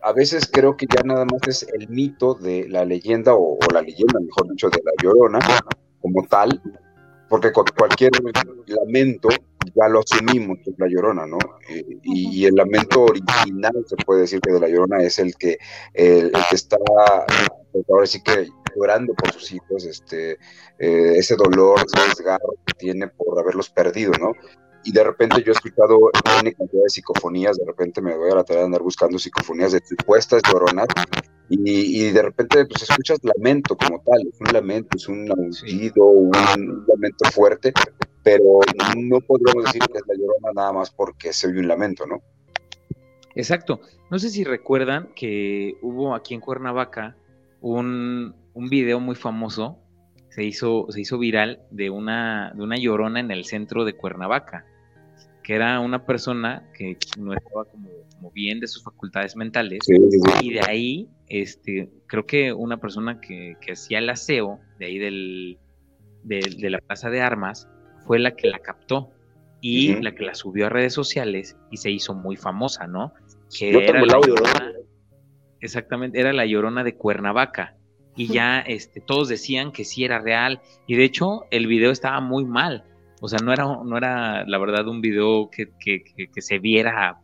a 0.00 0.12
veces 0.12 0.48
creo 0.50 0.78
que 0.78 0.86
ya 0.86 1.02
nada 1.02 1.26
más 1.26 1.46
es 1.46 1.66
el 1.74 1.88
mito 1.90 2.34
de 2.34 2.66
la 2.68 2.86
leyenda, 2.86 3.34
o, 3.34 3.58
o 3.58 3.72
la 3.72 3.82
leyenda, 3.82 4.18
mejor 4.18 4.48
dicho, 4.48 4.70
de 4.70 4.80
la 4.82 4.92
llorona, 5.02 5.40
como 6.00 6.26
tal, 6.26 6.62
porque 7.28 7.52
cualquier 7.52 8.12
lamento 8.66 9.28
ya 9.74 9.88
lo 9.88 10.00
asumimos 10.00 10.58
que 10.64 10.70
es 10.70 10.78
la 10.78 10.86
llorona, 10.88 11.26
¿no? 11.26 11.38
Y, 12.02 12.46
el 12.46 12.54
lamento 12.54 13.04
original, 13.04 13.84
se 13.86 13.96
puede 13.96 14.22
decir 14.22 14.40
que 14.40 14.52
de 14.52 14.60
la 14.60 14.68
llorona 14.68 15.02
es 15.02 15.18
el 15.18 15.34
que, 15.36 15.58
el, 15.94 16.30
que 16.30 16.54
está, 16.54 16.76
pues, 17.72 17.84
ahora 17.90 18.06
sí 18.06 18.22
que 18.22 18.48
llorando 18.76 19.14
por 19.14 19.32
sus 19.32 19.52
hijos, 19.52 19.84
este, 19.84 20.32
eh, 20.78 21.14
ese 21.16 21.34
dolor, 21.36 21.80
ese 21.84 22.08
desgarro 22.08 22.54
que 22.66 22.74
tiene 22.74 23.08
por 23.08 23.38
haberlos 23.38 23.70
perdido, 23.70 24.12
¿no? 24.20 24.32
y 24.86 24.92
de 24.92 25.02
repente 25.02 25.42
yo 25.42 25.50
he 25.50 25.54
escuchado 25.54 25.98
una 25.98 26.52
cantidad 26.52 26.82
de 26.84 26.88
psicofonías, 26.88 27.56
de 27.56 27.64
repente 27.66 28.00
me 28.00 28.16
voy 28.16 28.30
a 28.30 28.36
la 28.36 28.44
tarea 28.44 28.60
de 28.60 28.66
andar 28.66 28.82
buscando 28.82 29.18
psicofonías 29.18 29.72
de 29.72 29.82
supuestas 29.84 30.40
lloronas, 30.48 30.86
y, 31.48 32.06
y, 32.06 32.10
de 32.10 32.22
repente 32.22 32.66
pues 32.66 32.82
escuchas 32.82 33.18
lamento 33.22 33.76
como 33.76 34.02
tal, 34.02 34.26
es 34.28 34.40
un 34.40 34.52
lamento, 34.52 34.96
es 34.96 35.08
un 35.08 35.30
aullido, 35.30 36.06
un, 36.06 36.32
lamento 36.88 37.24
fuerte, 37.32 37.72
pero 38.22 38.60
no 38.96 39.20
podríamos 39.20 39.64
decir 39.64 39.82
que 39.82 39.98
es 39.98 40.04
la 40.06 40.14
llorona 40.14 40.52
nada 40.54 40.72
más 40.72 40.90
porque 40.90 41.32
se 41.32 41.48
oye 41.48 41.60
un 41.60 41.68
lamento, 41.68 42.06
¿no? 42.06 42.20
Exacto. 43.34 43.80
No 44.10 44.18
sé 44.18 44.30
si 44.30 44.44
recuerdan 44.44 45.10
que 45.14 45.76
hubo 45.82 46.14
aquí 46.14 46.34
en 46.34 46.40
Cuernavaca 46.40 47.16
un, 47.60 48.34
un 48.54 48.68
video 48.68 48.98
muy 48.98 49.14
famoso, 49.14 49.78
se 50.30 50.44
hizo, 50.44 50.86
se 50.90 51.00
hizo 51.00 51.18
viral 51.18 51.60
de 51.70 51.90
una, 51.90 52.52
de 52.54 52.62
una 52.62 52.76
llorona 52.76 53.20
en 53.20 53.30
el 53.30 53.44
centro 53.44 53.84
de 53.84 53.94
Cuernavaca 53.94 54.66
que 55.46 55.54
era 55.54 55.78
una 55.78 56.04
persona 56.04 56.68
que 56.76 56.98
no 57.16 57.32
estaba 57.32 57.66
como, 57.66 57.88
bien 58.32 58.58
de 58.58 58.66
sus 58.66 58.82
facultades 58.82 59.36
mentales, 59.36 59.78
y 60.42 60.52
de 60.52 60.60
ahí, 60.66 61.08
este, 61.28 61.88
creo 62.08 62.26
que 62.26 62.52
una 62.52 62.78
persona 62.78 63.20
que, 63.20 63.56
hacía 63.70 64.00
el 64.00 64.10
aseo 64.10 64.58
de 64.80 64.86
ahí 64.86 64.98
del, 64.98 65.58
de, 66.24 66.68
la 66.68 66.78
plaza 66.78 67.10
de 67.10 67.20
armas 67.20 67.68
fue 68.04 68.18
la 68.18 68.34
que 68.34 68.48
la 68.48 68.58
captó 68.58 69.12
y 69.60 69.94
la 70.02 70.16
que 70.16 70.24
la 70.24 70.34
subió 70.34 70.66
a 70.66 70.68
redes 70.68 70.92
sociales 70.92 71.56
y 71.70 71.76
se 71.76 71.92
hizo 71.92 72.12
muy 72.12 72.36
famosa, 72.36 72.88
¿no? 72.88 73.12
Que 73.56 73.70
era 73.70 74.04
la 74.04 74.18
llorona, 74.18 74.72
exactamente, 75.60 76.18
era 76.18 76.32
la 76.32 76.44
llorona 76.44 76.82
de 76.82 76.96
Cuernavaca. 76.96 77.76
Y 78.16 78.26
ya 78.34 78.58
este, 78.58 79.00
todos 79.00 79.28
decían 79.28 79.70
que 79.70 79.84
sí 79.84 80.04
era 80.04 80.18
real. 80.18 80.60
Y 80.88 80.96
de 80.96 81.04
hecho, 81.04 81.44
el 81.52 81.68
video 81.68 81.92
estaba 81.92 82.20
muy 82.20 82.44
mal. 82.44 82.82
O 83.20 83.28
sea, 83.28 83.38
no 83.42 83.52
era, 83.52 83.64
no 83.64 83.96
era 83.96 84.44
la 84.46 84.58
verdad 84.58 84.86
un 84.88 85.00
video 85.00 85.50
que, 85.50 85.70
que, 85.80 86.02
que, 86.04 86.42
se 86.42 86.58
viera 86.58 87.18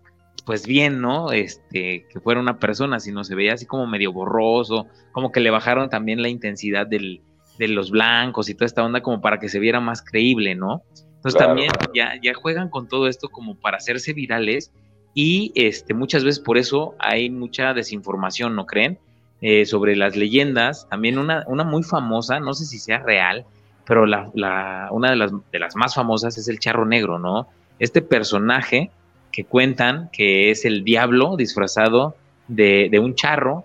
pues 0.47 0.67
bien, 0.67 1.01
¿no? 1.01 1.33
Este, 1.33 2.07
que 2.11 2.21
fuera 2.21 2.41
una 2.41 2.59
persona, 2.59 2.99
sino 2.99 3.25
se 3.25 3.35
veía 3.35 3.55
así 3.55 3.67
como 3.67 3.87
medio 3.87 4.13
borroso, 4.13 4.87
como 5.13 5.31
que 5.31 5.41
le 5.41 5.51
bajaron 5.51 5.91
también 5.91 6.23
la 6.23 6.29
intensidad 6.29 6.87
del, 6.87 7.21
de 7.59 7.69
los 7.69 7.91
blancos 7.91 8.49
y 8.49 8.55
toda 8.55 8.67
esta 8.67 8.83
onda 8.83 9.03
como 9.03 9.21
para 9.21 9.39
que 9.39 9.49
se 9.49 9.61
viera 9.61 9.81
más 9.81 10.03
creíble, 10.03 10.55
¿no? 10.55 10.83
Entonces 11.17 11.39
también 11.39 11.71
ya, 11.95 12.19
ya 12.21 12.35
juegan 12.35 12.69
con 12.69 12.89
todo 12.89 13.07
esto 13.07 13.29
como 13.29 13.55
para 13.55 13.77
hacerse 13.77 14.13
virales 14.13 14.73
y 15.15 15.53
este, 15.55 15.95
muchas 15.95 16.25
veces 16.25 16.41
por 16.41 16.59
eso 16.59 16.95
hay 16.99 17.31
mucha 17.31 17.75
desinformación, 17.75 18.57
¿no 18.57 18.67
creen? 18.67 18.99
Eh, 19.41 19.67
sobre 19.67 19.97
las 19.97 20.17
leyendas, 20.17 20.89
también 20.89 21.19
una, 21.19 21.45
una 21.47 21.65
muy 21.65 21.83
famosa, 21.83 22.41
no 22.41 22.55
sé 22.55 22.65
si 22.65 22.79
sea 22.79 23.01
real, 23.01 23.45
pero 23.87 24.07
la, 24.07 24.89
una 24.91 25.11
de 25.11 25.17
las, 25.59 25.77
más 25.77 25.95
famosas 25.95 26.39
es 26.39 26.49
el 26.49 26.59
Charro 26.59 26.87
Negro, 26.87 27.19
¿no? 27.19 27.49
Este 27.79 28.03
personaje 28.03 28.91
que 29.33 29.45
cuentan 29.45 30.11
que 30.13 30.51
es 30.51 30.65
el 30.65 30.85
diablo 30.85 31.37
disfrazado 31.37 32.15
de, 32.49 32.89
de 32.91 32.99
un 32.99 33.15
charro 33.15 33.65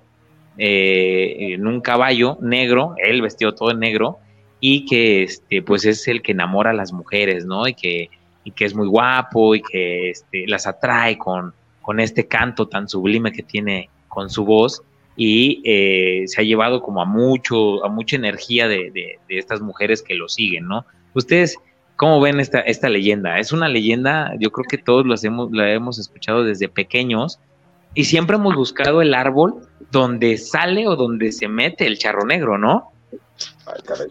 eh, 0.57 1.53
en 1.53 1.67
un 1.67 1.81
caballo 1.81 2.37
negro, 2.41 2.95
él 2.97 3.21
vestido 3.21 3.53
todo 3.53 3.71
en 3.71 3.79
negro, 3.79 4.17
y 4.59 4.85
que 4.85 5.23
este, 5.23 5.61
pues 5.61 5.85
es 5.85 6.07
el 6.07 6.21
que 6.21 6.31
enamora 6.31 6.71
a 6.71 6.73
las 6.73 6.91
mujeres, 6.93 7.45
¿no? 7.45 7.67
Y 7.67 7.75
que, 7.75 8.09
y 8.43 8.51
que 8.51 8.65
es 8.65 8.73
muy 8.73 8.87
guapo 8.87 9.53
y 9.53 9.61
que 9.61 10.09
este, 10.09 10.47
las 10.47 10.65
atrae 10.65 11.17
con, 11.17 11.53
con 11.81 11.99
este 11.99 12.27
canto 12.27 12.67
tan 12.67 12.89
sublime 12.89 13.31
que 13.31 13.43
tiene 13.43 13.89
con 14.07 14.29
su 14.29 14.45
voz 14.45 14.81
y 15.17 15.63
eh, 15.65 16.27
se 16.27 16.39
ha 16.39 16.43
llevado 16.43 16.81
como 16.81 17.01
a 17.01 17.05
mucho, 17.05 17.83
a 17.83 17.89
mucha 17.89 18.15
energía 18.15 18.67
de, 18.67 18.91
de, 18.91 19.19
estas 19.27 19.61
mujeres 19.61 20.03
que 20.03 20.13
lo 20.13 20.29
siguen, 20.29 20.67
¿no? 20.67 20.85
Ustedes, 21.15 21.57
¿cómo 21.95 22.21
ven 22.21 22.39
esta, 22.39 22.59
esta 22.59 22.87
leyenda? 22.87 23.39
Es 23.39 23.51
una 23.51 23.67
leyenda, 23.67 24.31
yo 24.39 24.51
creo 24.51 24.65
que 24.69 24.77
todos 24.77 25.07
lo 25.07 25.15
hemos, 25.21 25.51
la 25.51 25.73
hemos 25.73 25.97
escuchado 25.97 26.43
desde 26.43 26.69
pequeños 26.69 27.39
y 27.95 28.05
siempre 28.05 28.35
hemos 28.35 28.55
buscado 28.55 29.01
el 29.01 29.15
árbol 29.15 29.67
donde 29.91 30.37
sale 30.37 30.87
o 30.87 30.95
donde 30.95 31.31
se 31.31 31.47
mete 31.47 31.87
el 31.87 31.97
charro 31.97 32.23
negro, 32.23 32.59
¿no? 32.59 32.91
Ay, 33.65 33.81
caray. 33.83 34.07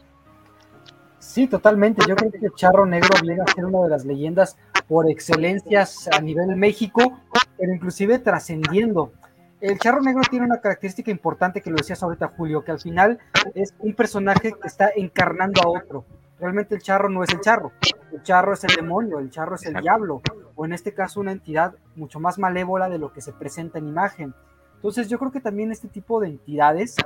Sí, 1.21 1.47
totalmente. 1.47 2.03
Yo 2.09 2.17
creo 2.17 2.33
que 2.33 2.47
el 2.47 2.55
charro 2.55 2.85
negro 2.85 3.11
viene 3.23 3.43
a 3.43 3.53
ser 3.53 3.65
una 3.65 3.85
de 3.85 3.91
las 3.91 4.05
leyendas 4.05 4.57
por 4.89 5.09
excelencias 5.09 6.09
a 6.09 6.21
nivel 6.21 6.57
México, 6.57 7.21
pero 7.59 7.73
inclusive 7.73 8.19
trascendiendo. 8.19 9.13
El 9.61 9.79
charro 9.79 10.03
negro 10.03 10.21
tiene 10.29 10.45
una 10.45 10.61
característica 10.61 11.11
importante 11.11 11.63
que 11.63 11.71
lo 11.71 11.77
decías 11.77 12.03
ahorita, 12.03 12.29
Julio, 12.37 12.63
que 12.63 12.73
al 12.73 12.81
final 12.81 13.19
es 13.55 13.75
un 13.79 13.95
personaje 13.95 14.53
que 14.53 14.69
está 14.69 14.91
encarnando 14.95 15.63
a 15.63 15.69
otro. 15.69 16.05
Realmente 16.39 16.75
el 16.75 16.83
charro 16.83 17.09
no 17.09 17.25
es 17.25 17.31
el 17.33 17.41
charro, 17.41 17.73
el 18.13 18.23
charro 18.23 18.53
es 18.53 18.63
el 18.65 18.77
demonio, 18.77 19.19
el 19.19 19.31
charro 19.31 19.55
es 19.55 19.65
el 19.65 19.81
diablo, 19.81 20.21
o 20.55 20.67
en 20.67 20.75
este 20.75 20.93
caso 20.93 21.21
una 21.21 21.33
entidad 21.33 21.75
mucho 21.95 22.21
más 22.21 22.39
malévola 22.39 22.91
de 22.91 22.99
lo 22.99 23.15
que 23.15 23.23
se 23.23 23.33
presenta 23.33 23.79
en 23.79 23.89
imagen. 23.89 24.35
Entonces 24.75 25.09
yo 25.09 25.19
creo 25.19 25.33
que 25.33 25.41
también 25.41 25.73
este 25.73 25.89
tipo 25.89 26.21
de 26.21 26.29
entidades, 26.29 26.97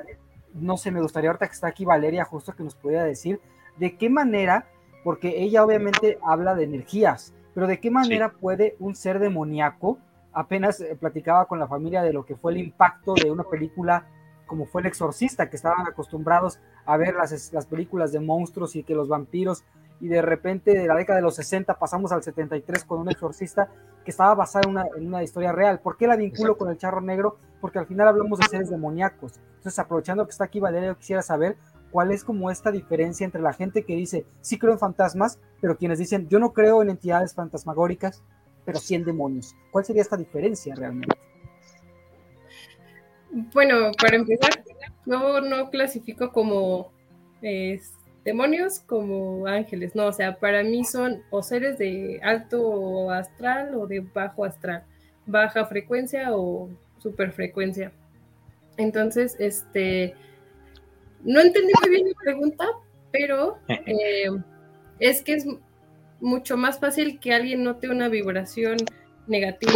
no 0.52 0.76
sé, 0.76 0.90
me 0.90 1.00
gustaría 1.00 1.30
ahorita 1.30 1.46
que 1.46 1.54
está 1.54 1.68
aquí 1.68 1.84
Valeria 1.84 2.24
justo 2.24 2.52
que 2.52 2.64
nos 2.64 2.74
pudiera 2.74 3.04
decir 3.04 3.40
de 3.76 3.96
qué 3.96 4.10
manera, 4.10 4.66
porque 5.04 5.40
ella 5.40 5.64
obviamente 5.64 6.18
habla 6.26 6.56
de 6.56 6.64
energías, 6.64 7.32
pero 7.54 7.68
de 7.68 7.78
qué 7.78 7.92
manera 7.92 8.30
puede 8.32 8.74
un 8.80 8.96
ser 8.96 9.20
demoníaco, 9.20 9.98
apenas 10.32 10.80
eh, 10.80 10.96
platicaba 10.98 11.46
con 11.46 11.58
la 11.58 11.66
familia 11.66 12.02
de 12.02 12.12
lo 12.12 12.24
que 12.24 12.36
fue 12.36 12.52
el 12.52 12.58
impacto 12.58 13.14
de 13.14 13.30
una 13.30 13.44
película 13.44 14.06
como 14.50 14.66
fue 14.66 14.80
El 14.80 14.88
Exorcista, 14.88 15.48
que 15.48 15.54
estaban 15.54 15.86
acostumbrados 15.86 16.58
a 16.84 16.96
ver 16.96 17.14
las, 17.14 17.52
las 17.52 17.66
películas 17.66 18.10
de 18.10 18.18
monstruos 18.18 18.74
y 18.74 18.82
que 18.82 18.96
los 18.96 19.06
vampiros, 19.06 19.62
y 20.00 20.08
de 20.08 20.22
repente 20.22 20.72
de 20.76 20.88
la 20.88 20.96
década 20.96 21.18
de 21.18 21.22
los 21.22 21.36
60 21.36 21.78
pasamos 21.78 22.10
al 22.10 22.24
73 22.24 22.84
con 22.84 22.98
un 22.98 23.10
exorcista 23.10 23.68
que 24.04 24.10
estaba 24.10 24.34
basado 24.34 24.64
en 24.64 24.70
una, 24.70 24.86
en 24.96 25.06
una 25.06 25.22
historia 25.22 25.52
real. 25.52 25.78
¿Por 25.78 25.96
qué 25.96 26.08
la 26.08 26.16
vinculo 26.16 26.56
con 26.56 26.68
el 26.68 26.78
charro 26.78 27.00
negro? 27.00 27.36
Porque 27.60 27.78
al 27.78 27.86
final 27.86 28.08
hablamos 28.08 28.40
de 28.40 28.48
seres 28.48 28.70
demoníacos. 28.70 29.38
Entonces, 29.56 29.78
aprovechando 29.78 30.24
que 30.24 30.32
está 30.32 30.44
aquí 30.44 30.58
Valeria, 30.58 30.96
quisiera 30.96 31.22
saber 31.22 31.56
cuál 31.92 32.10
es 32.10 32.24
como 32.24 32.50
esta 32.50 32.72
diferencia 32.72 33.24
entre 33.24 33.42
la 33.42 33.52
gente 33.52 33.84
que 33.84 33.94
dice, 33.94 34.26
sí 34.40 34.58
creo 34.58 34.72
en 34.72 34.78
fantasmas, 34.78 35.38
pero 35.60 35.76
quienes 35.76 36.00
dicen, 36.00 36.28
yo 36.28 36.40
no 36.40 36.52
creo 36.52 36.82
en 36.82 36.90
entidades 36.90 37.34
fantasmagóricas, 37.34 38.22
pero 38.64 38.78
sí 38.78 38.94
en 38.94 39.04
demonios. 39.04 39.54
¿Cuál 39.70 39.84
sería 39.84 40.02
esta 40.02 40.16
diferencia 40.16 40.74
realmente? 40.74 41.16
Bueno, 43.52 43.92
para 44.00 44.16
empezar, 44.16 44.64
yo 45.06 45.40
no 45.40 45.70
clasifico 45.70 46.32
como 46.32 46.90
demonios 48.24 48.80
como 48.80 49.46
ángeles, 49.46 49.94
no, 49.94 50.06
o 50.06 50.12
sea, 50.12 50.38
para 50.38 50.62
mí 50.62 50.84
son 50.84 51.22
o 51.30 51.42
seres 51.42 51.78
de 51.78 52.20
alto 52.22 53.10
astral 53.10 53.74
o 53.74 53.86
de 53.86 54.00
bajo 54.00 54.44
astral, 54.44 54.84
baja 55.26 55.64
frecuencia 55.66 56.34
o 56.36 56.68
super 56.98 57.32
frecuencia. 57.32 57.92
Entonces, 58.76 59.36
este, 59.38 60.14
no 61.22 61.40
entendí 61.40 61.72
muy 61.80 61.90
bien 61.90 62.08
la 62.08 62.14
pregunta, 62.22 62.64
pero 63.10 63.58
eh, 63.68 64.30
es 64.98 65.22
que 65.22 65.34
es 65.34 65.46
mucho 66.20 66.56
más 66.56 66.78
fácil 66.78 67.18
que 67.18 67.32
alguien 67.32 67.64
note 67.64 67.88
una 67.88 68.08
vibración 68.08 68.76
negativa 69.26 69.72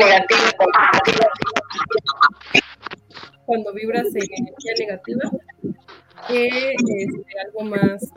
cuando 3.46 3.72
vibras 3.72 4.06
en 4.14 4.22
energía 4.22 4.72
negativa 4.78 5.30
que 6.28 6.46
este, 6.46 7.24
algo 7.46 7.64
más. 7.64 8.12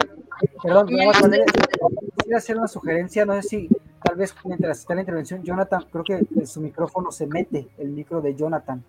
Perdón, 0.63 0.87
quisiera 0.87 2.37
hacer 2.37 2.57
una 2.57 2.67
sugerencia, 2.67 3.25
no 3.25 3.33
sé 3.41 3.41
si 3.41 3.69
tal 4.03 4.15
vez 4.15 4.33
mientras 4.45 4.79
está 4.79 4.95
la 4.95 5.01
intervención, 5.01 5.43
Jonathan, 5.43 5.85
creo 5.91 6.03
que 6.03 6.45
su 6.45 6.61
micrófono 6.61 7.11
se 7.11 7.27
mete, 7.27 7.67
el 7.77 7.89
micro 7.89 8.21
de 8.21 8.35
Jonathan, 8.35 8.83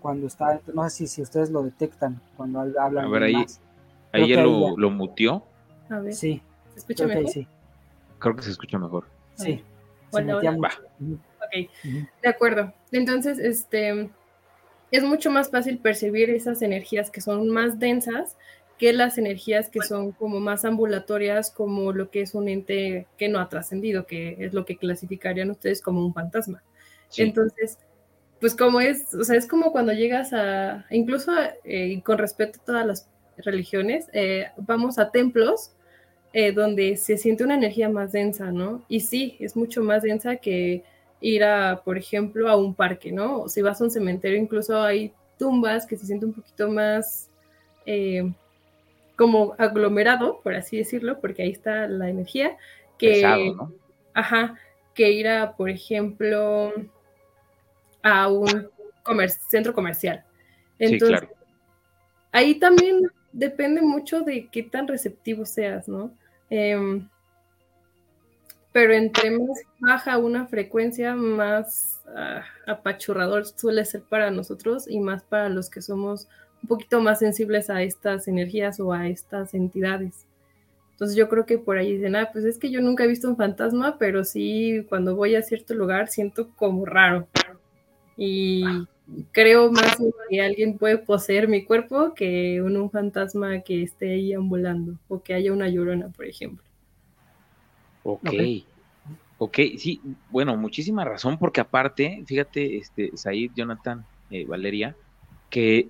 cuando 0.00 0.26
está, 0.26 0.60
no 0.74 0.82
sé 0.84 0.90
si, 0.90 1.06
si 1.06 1.22
ustedes 1.22 1.50
lo 1.50 1.62
detectan 1.62 2.20
cuando 2.36 2.60
hablan. 2.60 3.06
A 3.06 3.08
ver, 3.08 3.22
ahí, 3.22 3.46
ahí 4.12 4.28
ya 4.28 4.42
lo, 4.42 4.76
lo 4.76 4.90
mutió. 4.90 5.44
A 5.88 6.00
ver. 6.00 6.12
Sí. 6.12 6.42
¿Se 6.72 6.80
escucha 6.80 7.06
mejor? 7.06 7.28
Sí. 7.28 7.46
Creo 8.22 8.36
que 8.36 8.42
se 8.42 8.50
escucha 8.50 8.78
mejor. 8.78 9.04
Sí. 9.34 9.62
Bueno, 10.12 10.38
Ok, 10.38 11.68
de 12.22 12.28
acuerdo. 12.28 12.72
Entonces, 12.92 13.38
este, 13.38 14.10
es 14.92 15.02
mucho 15.02 15.30
más 15.30 15.50
fácil 15.50 15.78
percibir 15.78 16.30
esas 16.30 16.62
energías 16.62 17.10
que 17.10 17.20
son 17.20 17.48
más 17.48 17.80
densas 17.80 18.36
que 18.78 18.92
las 18.92 19.18
energías 19.18 19.68
que 19.68 19.80
son 19.80 20.12
como 20.12 20.40
más 20.40 20.64
ambulatorias, 20.64 21.50
como 21.50 21.92
lo 21.92 22.10
que 22.10 22.22
es 22.22 22.34
un 22.34 22.48
ente 22.48 23.06
que 23.16 23.28
no 23.28 23.38
ha 23.38 23.48
trascendido, 23.48 24.06
que 24.06 24.36
es 24.38 24.54
lo 24.54 24.64
que 24.64 24.76
clasificarían 24.76 25.50
ustedes 25.50 25.80
como 25.80 26.04
un 26.04 26.14
fantasma. 26.14 26.62
Entonces, 27.16 27.78
pues 28.40 28.56
como 28.56 28.80
es, 28.80 29.14
o 29.14 29.24
sea, 29.24 29.36
es 29.36 29.46
como 29.46 29.70
cuando 29.70 29.92
llegas 29.92 30.32
a, 30.32 30.84
incluso 30.90 31.32
eh, 31.64 32.02
con 32.04 32.18
respecto 32.18 32.60
a 32.60 32.64
todas 32.64 32.86
las 32.86 33.08
religiones, 33.36 34.08
eh, 34.12 34.46
vamos 34.56 34.98
a 34.98 35.10
templos 35.10 35.72
eh, 36.32 36.52
donde 36.52 36.96
se 36.96 37.18
siente 37.18 37.44
una 37.44 37.54
energía 37.54 37.88
más 37.88 38.12
densa, 38.12 38.50
¿no? 38.50 38.82
Y 38.88 39.00
sí, 39.00 39.36
es 39.38 39.54
mucho 39.54 39.82
más 39.82 40.02
densa 40.02 40.36
que 40.36 40.82
ir 41.20 41.44
a, 41.44 41.82
por 41.84 41.98
ejemplo, 41.98 42.48
a 42.48 42.56
un 42.56 42.74
parque, 42.74 43.12
¿no? 43.12 43.42
O 43.42 43.48
si 43.48 43.62
vas 43.62 43.80
a 43.80 43.84
un 43.84 43.90
cementerio, 43.90 44.38
incluso 44.38 44.80
hay 44.80 45.12
tumbas 45.38 45.86
que 45.86 45.96
se 45.96 46.06
sienten 46.06 46.30
un 46.30 46.34
poquito 46.34 46.70
más 46.70 47.28
eh, 47.86 48.32
como 49.16 49.54
aglomerado, 49.58 50.40
por 50.42 50.54
así 50.54 50.78
decirlo, 50.78 51.20
porque 51.20 51.42
ahí 51.42 51.50
está 51.50 51.86
la 51.86 52.08
energía, 52.08 52.56
que, 52.98 53.54
ajá, 54.14 54.58
que 54.94 55.10
ir 55.12 55.28
a, 55.28 55.54
por 55.56 55.70
ejemplo, 55.70 56.72
a 58.02 58.28
un 58.28 58.68
centro 59.48 59.74
comercial. 59.74 60.24
Entonces, 60.78 61.28
ahí 62.32 62.54
también 62.56 63.02
depende 63.32 63.82
mucho 63.82 64.22
de 64.22 64.48
qué 64.48 64.62
tan 64.62 64.88
receptivo 64.88 65.44
seas, 65.44 65.88
¿no? 65.88 66.12
Em, 66.54 67.08
pero 68.72 68.92
entre 68.92 69.30
más 69.30 69.62
baja 69.80 70.18
una 70.18 70.46
frecuencia, 70.46 71.14
más 71.14 72.02
ah, 72.14 72.44
apachurrador 72.66 73.46
suele 73.46 73.86
ser 73.86 74.02
para 74.02 74.30
nosotros 74.30 74.86
y 74.86 75.00
más 75.00 75.22
para 75.22 75.48
los 75.48 75.70
que 75.70 75.80
somos 75.80 76.28
un 76.62 76.68
poquito 76.68 77.00
más 77.00 77.20
sensibles 77.20 77.70
a 77.70 77.82
estas 77.82 78.28
energías 78.28 78.80
o 78.80 78.92
a 78.92 79.08
estas 79.08 79.54
entidades. 79.54 80.26
Entonces 80.90 81.16
yo 81.16 81.30
creo 81.30 81.46
que 81.46 81.56
por 81.56 81.78
ahí 81.78 81.94
dicen, 81.94 82.16
ah, 82.16 82.28
pues 82.30 82.44
es 82.44 82.58
que 82.58 82.70
yo 82.70 82.82
nunca 82.82 83.04
he 83.04 83.08
visto 83.08 83.30
un 83.30 83.38
fantasma, 83.38 83.96
pero 83.98 84.22
sí 84.22 84.84
cuando 84.90 85.16
voy 85.16 85.36
a 85.36 85.42
cierto 85.42 85.72
lugar 85.72 86.08
siento 86.08 86.50
como 86.54 86.84
raro. 86.84 87.28
Y 88.14 88.62
creo 89.32 89.70
más 89.70 89.96
que 90.28 90.40
alguien 90.40 90.78
puede 90.78 90.98
poseer 90.98 91.48
mi 91.48 91.64
cuerpo 91.64 92.14
que 92.14 92.60
un, 92.62 92.76
un 92.76 92.90
fantasma 92.90 93.60
que 93.60 93.82
esté 93.82 94.12
ahí 94.12 94.32
ambulando 94.32 94.98
o 95.08 95.22
que 95.22 95.34
haya 95.34 95.52
una 95.52 95.68
llorona, 95.68 96.08
por 96.08 96.26
ejemplo. 96.26 96.64
Ok. 98.04 98.30
Ok, 99.44 99.58
sí, 99.76 100.00
bueno, 100.30 100.56
muchísima 100.56 101.04
razón, 101.04 101.36
porque 101.36 101.60
aparte, 101.60 102.22
fíjate, 102.26 102.76
este, 102.76 103.10
Said, 103.16 103.50
Jonathan, 103.56 104.04
eh, 104.30 104.44
Valeria, 104.44 104.94
que 105.50 105.88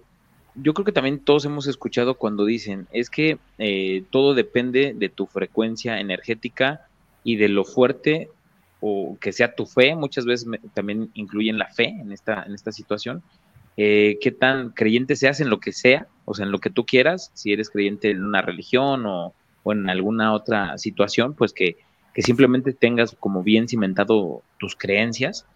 yo 0.55 0.73
creo 0.73 0.87
que 0.87 0.93
también 0.93 1.19
todos 1.19 1.45
hemos 1.45 1.67
escuchado 1.67 2.15
cuando 2.15 2.47
dicen, 2.47 2.87
es 2.93 3.11
que 3.11 3.39
eh, 3.59 4.05
todo 4.11 4.33
depende 4.33 4.95
de 4.97 5.11
tu 5.11 5.27
frecuencia 5.27 6.01
energética 6.01 6.87
y 7.25 7.37
de 7.37 7.51
lo 7.51 7.65
fuerte 7.65 8.31
o 8.83 9.17
que 9.21 9.33
sea 9.33 9.55
tu 9.55 9.65
fe, 9.65 9.95
muchas 9.95 10.27
veces 10.27 10.47
también 10.75 11.11
incluyen 11.15 11.57
la 11.57 11.69
fe 11.69 11.85
en 11.85 12.13
esta, 12.13 12.43
en 12.43 12.53
esta 12.53 12.73
situación, 12.73 13.23
eh, 13.77 14.19
qué 14.21 14.33
tan 14.33 14.71
creyente 14.71 15.15
seas 15.17 15.41
en 15.41 15.49
lo 15.49 15.61
que 15.61 15.73
sea, 15.73 16.09
o 16.25 16.35
sea, 16.35 16.45
en 16.45 16.53
lo 16.53 16.59
que 16.59 16.69
tú 16.69 16.85
quieras, 16.85 17.31
si 17.33 17.53
eres 17.53 17.71
creyente 17.71 18.11
en 18.11 18.25
una 18.25 18.43
religión 18.43 19.07
o, 19.07 19.33
o 19.63 19.73
en 19.73 19.89
alguna 19.89 20.35
otra 20.35 20.77
situación, 20.79 21.35
pues 21.35 21.53
que, 21.53 21.77
que, 22.13 22.23
simplemente 22.23 22.73
tengas 22.73 23.17
como 23.19 23.43
bien 23.43 23.69
cimentado 23.69 24.43
tus 24.59 24.75
creencias. 24.77 25.47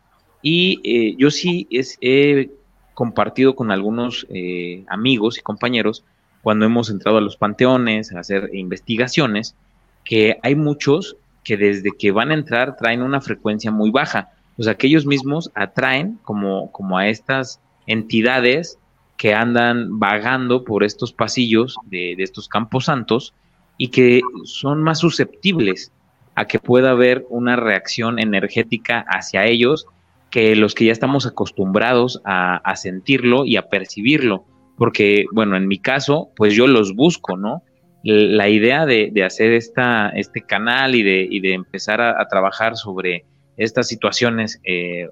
Y 0.41 0.81
eh, 0.85 1.17
yo 1.19 1.31
sí 1.31 1.67
es, 1.71 1.99
he 2.01 2.51
compartido 2.95 3.57
con 3.57 3.71
algunos 3.71 4.27
eh, 4.31 4.85
amigos 4.89 5.39
y 5.39 5.43
compañeros 5.43 6.05
cuando 6.43 6.65
hemos 6.65 6.91
entrado 6.91 7.19
a 7.19 7.21
los 7.21 7.37
panteones 7.37 8.12
a 8.12 8.21
hacer 8.21 8.51
investigaciones, 8.55 9.57
que 10.05 10.39
hay 10.43 10.55
muchos 10.55 11.17
que 11.46 11.56
desde 11.56 11.92
que 11.96 12.11
van 12.11 12.32
a 12.32 12.35
entrar 12.35 12.76
traen 12.76 13.02
una 13.02 13.20
frecuencia 13.20 13.70
muy 13.70 13.90
baja. 13.90 14.30
O 14.59 14.64
sea, 14.64 14.74
que 14.74 14.88
ellos 14.88 15.06
mismos 15.06 15.52
atraen 15.54 16.18
como, 16.24 16.72
como 16.72 16.98
a 16.98 17.09
estas 17.09 17.61
entidades 17.87 18.78
que 19.16 19.32
andan 19.32 20.00
vagando 20.00 20.64
por 20.64 20.82
estos 20.82 21.12
pasillos 21.12 21.76
de, 21.85 22.14
de 22.16 22.24
estos 22.24 22.48
campos 22.48 22.87
santos 22.87 23.32
y 23.78 23.88
que 23.88 24.22
son 24.44 24.82
más 24.82 24.98
susceptibles 24.98 25.92
a 26.35 26.46
que 26.46 26.59
pueda 26.59 26.90
haber 26.90 27.24
una 27.30 27.54
reacción 27.54 28.18
energética 28.18 29.06
hacia 29.09 29.46
ellos 29.46 29.87
que 30.30 30.56
los 30.56 30.74
que 30.74 30.87
ya 30.87 30.92
estamos 30.92 31.26
acostumbrados 31.26 32.20
a, 32.24 32.74
sentirlo 32.76 33.44
y 33.46 33.56
a 33.56 33.68
percibirlo. 33.68 34.44
Porque, 34.76 35.26
bueno, 35.32 35.56
en 35.56 35.68
mi 35.68 35.78
caso, 35.78 36.30
pues 36.37 36.54
yo 36.54 36.66
los 36.66 36.94
busco, 36.94 37.37
¿no? 37.37 37.62
La 38.09 38.49
idea 38.49 38.87
de, 38.87 39.11
hacer 39.25 39.53
esta, 39.53 40.11
este 40.11 40.40
canal 40.40 40.95
y 40.95 41.03
de, 41.03 41.29
de 41.42 41.55
empezar 41.55 42.01
a, 42.01 42.25
trabajar 42.29 42.77
sobre 42.77 43.25
estas 43.57 43.88
situaciones 43.88 44.61
eh, 44.62 45.09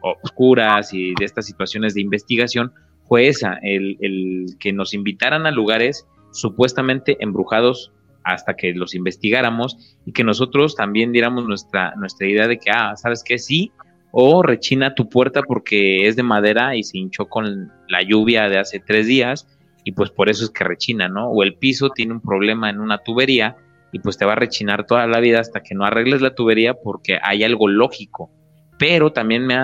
oscuras 0.00 0.94
y 0.94 1.14
de 1.14 1.26
estas 1.26 1.44
situaciones 1.44 1.92
de 1.92 2.00
investigación 2.00 2.72
fue 3.04 3.28
esa, 3.28 3.58
el, 3.62 3.98
el 4.00 4.46
que 4.58 4.72
nos 4.72 4.94
invitaran 4.94 5.44
a 5.44 5.50
lugares 5.50 6.06
supuestamente 6.32 7.18
embrujados 7.20 7.92
hasta 8.24 8.54
que 8.54 8.72
los 8.72 8.94
investigáramos 8.94 9.98
y 10.06 10.12
que 10.12 10.24
nosotros 10.24 10.74
también 10.74 11.12
diéramos 11.12 11.46
nuestra, 11.46 11.94
nuestra 11.96 12.28
idea 12.28 12.48
de 12.48 12.58
que, 12.58 12.70
ah, 12.70 12.96
¿sabes 12.96 13.22
qué? 13.22 13.38
Sí, 13.38 13.72
o 14.10 14.42
rechina 14.42 14.94
tu 14.94 15.10
puerta 15.10 15.42
porque 15.42 16.08
es 16.08 16.16
de 16.16 16.22
madera 16.22 16.76
y 16.76 16.82
se 16.82 16.96
hinchó 16.96 17.26
con 17.26 17.70
la 17.88 18.02
lluvia 18.02 18.48
de 18.48 18.58
hace 18.58 18.80
tres 18.80 19.06
días 19.06 19.46
y 19.88 19.92
pues 19.92 20.10
por 20.10 20.28
eso 20.28 20.44
es 20.44 20.50
que 20.50 20.64
rechina, 20.64 21.08
¿no? 21.08 21.30
O 21.30 21.42
el 21.42 21.54
piso 21.54 21.88
tiene 21.88 22.12
un 22.12 22.20
problema 22.20 22.68
en 22.68 22.78
una 22.78 22.98
tubería 22.98 23.56
y 23.90 24.00
pues 24.00 24.18
te 24.18 24.26
va 24.26 24.32
a 24.32 24.36
rechinar 24.36 24.84
toda 24.84 25.06
la 25.06 25.18
vida 25.18 25.40
hasta 25.40 25.62
que 25.62 25.74
no 25.74 25.86
arregles 25.86 26.20
la 26.20 26.34
tubería 26.34 26.74
porque 26.74 27.18
hay 27.22 27.42
algo 27.42 27.68
lógico. 27.68 28.30
Pero 28.78 29.14
también 29.14 29.46
me, 29.46 29.56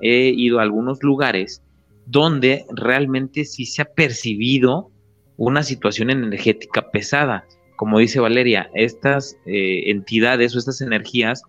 he 0.00 0.30
ido 0.30 0.58
a 0.58 0.62
algunos 0.62 1.04
lugares 1.04 1.62
donde 2.04 2.64
realmente 2.74 3.44
sí 3.44 3.64
se 3.64 3.82
ha 3.82 3.84
percibido 3.84 4.90
una 5.36 5.62
situación 5.62 6.10
energética 6.10 6.90
pesada. 6.90 7.44
Como 7.76 8.00
dice 8.00 8.18
Valeria, 8.18 8.70
estas 8.74 9.36
eh, 9.46 9.88
entidades 9.88 10.52
o 10.56 10.58
estas 10.58 10.80
energías 10.80 11.44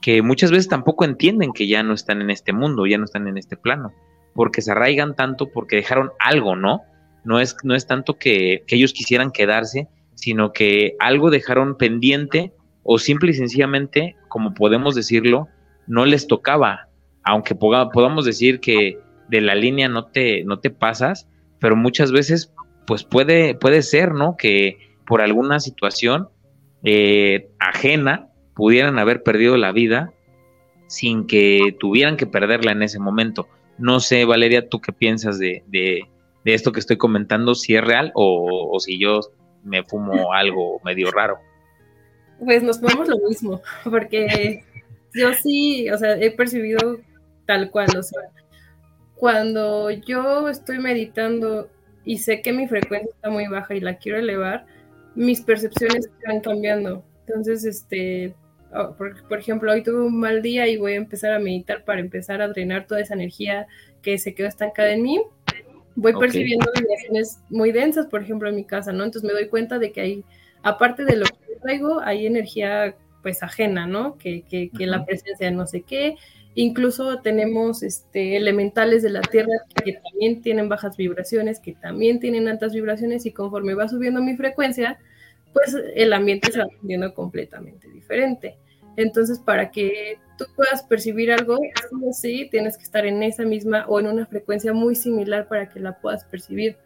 que 0.00 0.22
muchas 0.22 0.50
veces 0.50 0.68
tampoco 0.68 1.04
entienden 1.04 1.52
que 1.52 1.68
ya 1.68 1.82
no 1.82 1.92
están 1.92 2.22
en 2.22 2.30
este 2.30 2.54
mundo, 2.54 2.86
ya 2.86 2.96
no 2.96 3.04
están 3.04 3.28
en 3.28 3.36
este 3.36 3.58
plano, 3.58 3.92
porque 4.32 4.62
se 4.62 4.72
arraigan 4.72 5.14
tanto 5.14 5.50
porque 5.52 5.76
dejaron 5.76 6.12
algo, 6.18 6.56
¿no? 6.56 6.80
No 7.26 7.40
es, 7.40 7.56
no 7.64 7.74
es 7.74 7.86
tanto 7.86 8.18
que, 8.18 8.64
ellos 8.68 8.92
quisieran 8.92 9.32
quedarse, 9.32 9.88
sino 10.14 10.52
que 10.52 10.94
algo 10.98 11.30
dejaron 11.30 11.76
pendiente 11.76 12.52
o 12.82 12.98
simple 12.98 13.32
y 13.32 13.34
sencillamente, 13.34 14.16
como 14.28 14.54
podemos 14.54 14.94
decirlo, 14.94 15.48
no 15.86 16.06
les 16.06 16.26
tocaba, 16.26 16.88
aunque 17.24 17.54
podamos 17.54 18.24
decir 18.24 18.60
que 18.60 18.98
de 19.28 19.40
la 19.40 19.54
línea 19.54 19.88
no 19.88 20.06
te, 20.06 20.44
no 20.44 20.60
te 20.60 20.70
pasas, 20.70 21.28
pero 21.58 21.76
muchas 21.76 22.12
veces 22.12 22.54
pues 22.86 23.04
puede, 23.04 23.54
puede 23.54 23.82
ser, 23.82 24.12
¿no? 24.12 24.36
Que 24.36 24.78
por 25.06 25.20
alguna 25.20 25.60
situación 25.60 26.28
eh, 26.84 27.48
ajena 27.58 28.28
pudieran 28.54 28.98
haber 28.98 29.22
perdido 29.22 29.56
la 29.56 29.72
vida 29.72 30.12
sin 30.86 31.26
que 31.26 31.76
tuvieran 31.80 32.16
que 32.16 32.26
perderla 32.26 32.72
en 32.72 32.82
ese 32.82 32.98
momento. 32.98 33.48
No 33.78 34.00
sé, 34.00 34.24
Valeria, 34.24 34.68
¿tú 34.68 34.80
qué 34.80 34.92
piensas 34.92 35.38
de, 35.38 35.62
esto 36.54 36.72
que 36.72 36.80
estoy 36.80 36.96
comentando? 36.96 37.54
Si 37.54 37.74
es 37.74 37.84
real 37.84 38.12
o, 38.14 38.78
si 38.80 38.98
yo 38.98 39.20
me 39.64 39.82
fumo 39.84 40.32
algo 40.32 40.80
medio 40.84 41.10
raro. 41.10 41.38
Pues 42.38 42.62
nos 42.62 42.80
fumamos 42.80 43.08
lo 43.08 43.18
mismo, 43.28 43.62
porque 43.84 44.62
yo 45.14 45.32
sí, 45.32 45.88
o 45.90 45.96
sea, 45.96 46.16
he 46.16 46.30
percibido 46.30 46.98
tal 47.46 47.70
cual, 47.70 47.88
o 47.96 48.02
sea, 48.02 48.20
cuando 49.14 49.90
yo 49.90 50.48
estoy 50.48 50.78
meditando 50.78 51.70
y 52.04 52.18
sé 52.18 52.42
que 52.42 52.52
mi 52.52 52.68
frecuencia 52.68 53.08
está 53.14 53.30
muy 53.30 53.46
baja 53.46 53.74
y 53.74 53.80
la 53.80 53.96
quiero 53.96 54.18
elevar, 54.18 54.66
mis 55.14 55.40
percepciones 55.40 56.10
están 56.18 56.40
cambiando. 56.40 57.02
Entonces, 57.26 57.64
este, 57.64 58.34
Oh, 58.78 58.94
por, 58.94 59.38
ejemplo, 59.38 59.72
hoy 59.72 59.82
tuve 59.82 60.02
un 60.02 60.18
mal 60.18 60.42
día 60.42 60.66
y 60.66 60.76
voy 60.76 60.92
a 60.92 60.96
empezar 60.96 61.32
a 61.32 61.38
meditar 61.38 61.84
para 61.84 62.00
empezar 62.00 62.42
a 62.42 62.48
drenar 62.48 62.86
toda 62.86 63.00
esa 63.00 63.14
energía 63.14 63.66
que 64.02 64.18
se 64.18 64.34
quedó 64.34 64.48
estancada 64.48 64.92
en 64.92 65.02
mí. 65.02 65.22
Voy 65.96 66.12
percibiendo 66.12 66.70
vibraciones 66.78 67.40
muy 67.48 67.72
densas, 67.72 68.06
por 68.06 68.22
ejemplo, 68.22 68.48
en 68.48 68.56
mi 68.56 68.64
casa, 68.64 68.92
¿no? 68.92 69.04
Entonces 69.04 69.26
me 69.26 69.32
doy 69.32 69.48
cuenta 69.48 69.78
de 69.78 69.92
que 69.92 70.00
hay, 70.00 70.24
aparte 70.62 71.04
de 71.04 71.16
lo 71.16 71.24
que 71.24 71.56
traigo, 71.62 72.00
hay 72.00 72.26
energía 72.26 72.94
pues 73.22 73.42
ajena, 73.42 73.86
¿no? 73.86 74.16
Que, 74.18 74.42
que, 74.42 74.70
que 74.70 74.86
la 74.86 75.04
presencia 75.04 75.48
de 75.48 75.56
no 75.56 75.66
sé 75.66 75.82
qué. 75.82 76.16
Incluso 76.54 77.20
tenemos 77.20 77.82
este, 77.82 78.36
elementales 78.36 79.02
de 79.02 79.10
la 79.10 79.20
Tierra 79.20 79.52
que 79.84 79.94
también 79.94 80.42
tienen 80.42 80.68
bajas 80.68 80.96
vibraciones, 80.96 81.60
que 81.60 81.72
también 81.72 82.20
tienen 82.20 82.48
altas 82.48 82.72
vibraciones 82.72 83.26
y 83.26 83.32
conforme 83.32 83.74
va 83.74 83.88
subiendo 83.88 84.22
mi 84.22 84.36
frecuencia, 84.36 84.98
pues 85.52 85.76
el 85.94 86.12
ambiente 86.12 86.52
se 86.52 86.60
va 86.60 86.66
poniendo 86.80 87.12
completamente 87.14 87.90
diferente. 87.90 88.56
Entonces, 88.96 89.38
para 89.38 89.70
que 89.70 90.18
tú 90.38 90.46
puedas 90.54 90.82
percibir 90.82 91.30
algo, 91.32 91.58
sí 92.12 92.48
tienes 92.50 92.76
que 92.76 92.84
estar 92.84 93.06
en 93.06 93.22
esa 93.22 93.44
misma 93.44 93.84
o 93.88 94.00
en 94.00 94.06
una 94.06 94.26
frecuencia 94.26 94.72
muy 94.72 94.94
similar 94.94 95.48
para 95.48 95.68
que 95.68 95.80
la 95.80 95.98
puedas 95.98 96.24
percibir. 96.24 96.76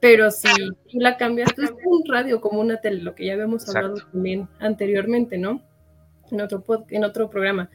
Pero 0.00 0.30
si 0.30 0.48
tú 0.90 1.00
la 1.00 1.16
cambias, 1.16 1.52
pues 1.54 1.70
es 1.70 1.76
un 1.84 2.02
radio 2.06 2.40
como 2.40 2.60
una 2.60 2.80
tele, 2.80 3.02
lo 3.02 3.14
que 3.14 3.26
ya 3.26 3.34
habíamos 3.34 3.68
hablado 3.68 3.96
también 4.12 4.48
anteriormente, 4.58 5.38
¿no? 5.38 5.62
En 6.30 6.40
otro, 6.40 6.62
en 6.90 7.04
otro 7.04 7.30
programa. 7.30 7.70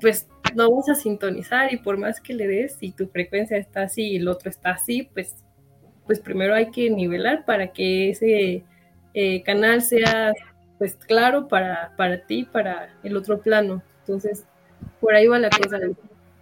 Pues 0.00 0.28
no 0.54 0.70
vas 0.70 0.88
a 0.88 0.94
sintonizar 0.94 1.72
y 1.72 1.78
por 1.78 1.98
más 1.98 2.20
que 2.20 2.34
le 2.34 2.46
des, 2.46 2.74
si 2.74 2.92
tu 2.92 3.08
frecuencia 3.08 3.56
está 3.56 3.82
así 3.82 4.12
y 4.12 4.16
el 4.16 4.28
otro 4.28 4.50
está 4.50 4.70
así, 4.70 5.08
pues, 5.12 5.34
pues 6.06 6.20
primero 6.20 6.54
hay 6.54 6.70
que 6.70 6.88
nivelar 6.90 7.44
para 7.44 7.72
que 7.72 8.10
ese 8.10 8.62
eh, 9.14 9.42
canal 9.42 9.82
sea 9.82 10.32
pues 10.78 10.96
claro 11.06 11.48
para, 11.48 11.92
para 11.96 12.18
ti, 12.26 12.44
para 12.44 12.90
el 13.02 13.16
otro 13.16 13.38
plano. 13.38 13.82
Entonces, 14.00 14.44
por 15.00 15.14
ahí 15.14 15.26
va 15.26 15.38
la 15.38 15.50
cosa, 15.50 15.78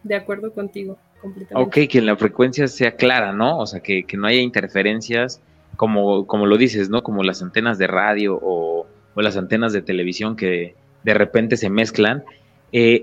de 0.03 0.15
acuerdo 0.15 0.53
contigo. 0.53 0.99
Completamente. 1.21 1.85
Ok, 1.85 1.91
que 1.91 2.03
la 2.03 2.17
frecuencia 2.17 2.69
sea 2.69 2.97
clara, 2.97 3.33
¿no? 3.33 3.59
O 3.59 3.67
sea, 3.67 3.81
que, 3.81 4.05
no 4.17 4.27
haya 4.27 4.41
interferencias, 4.41 5.41
como, 5.77 6.27
como 6.27 6.47
lo 6.47 6.59
dices, 6.59 6.91
¿no? 6.91 7.03
Como 7.03 7.23
las 7.23 7.43
antenas 7.43 7.79
de 7.79 7.87
radio 7.87 8.39
o, 8.43 8.87
las 9.17 9.37
antenas 9.37 9.73
de 9.73 9.81
televisión 9.81 10.37
que 10.37 10.75
de 11.05 11.15
repente 11.15 11.57
se 11.57 11.71
mezclan. 11.71 12.25
Eh, 12.73 13.03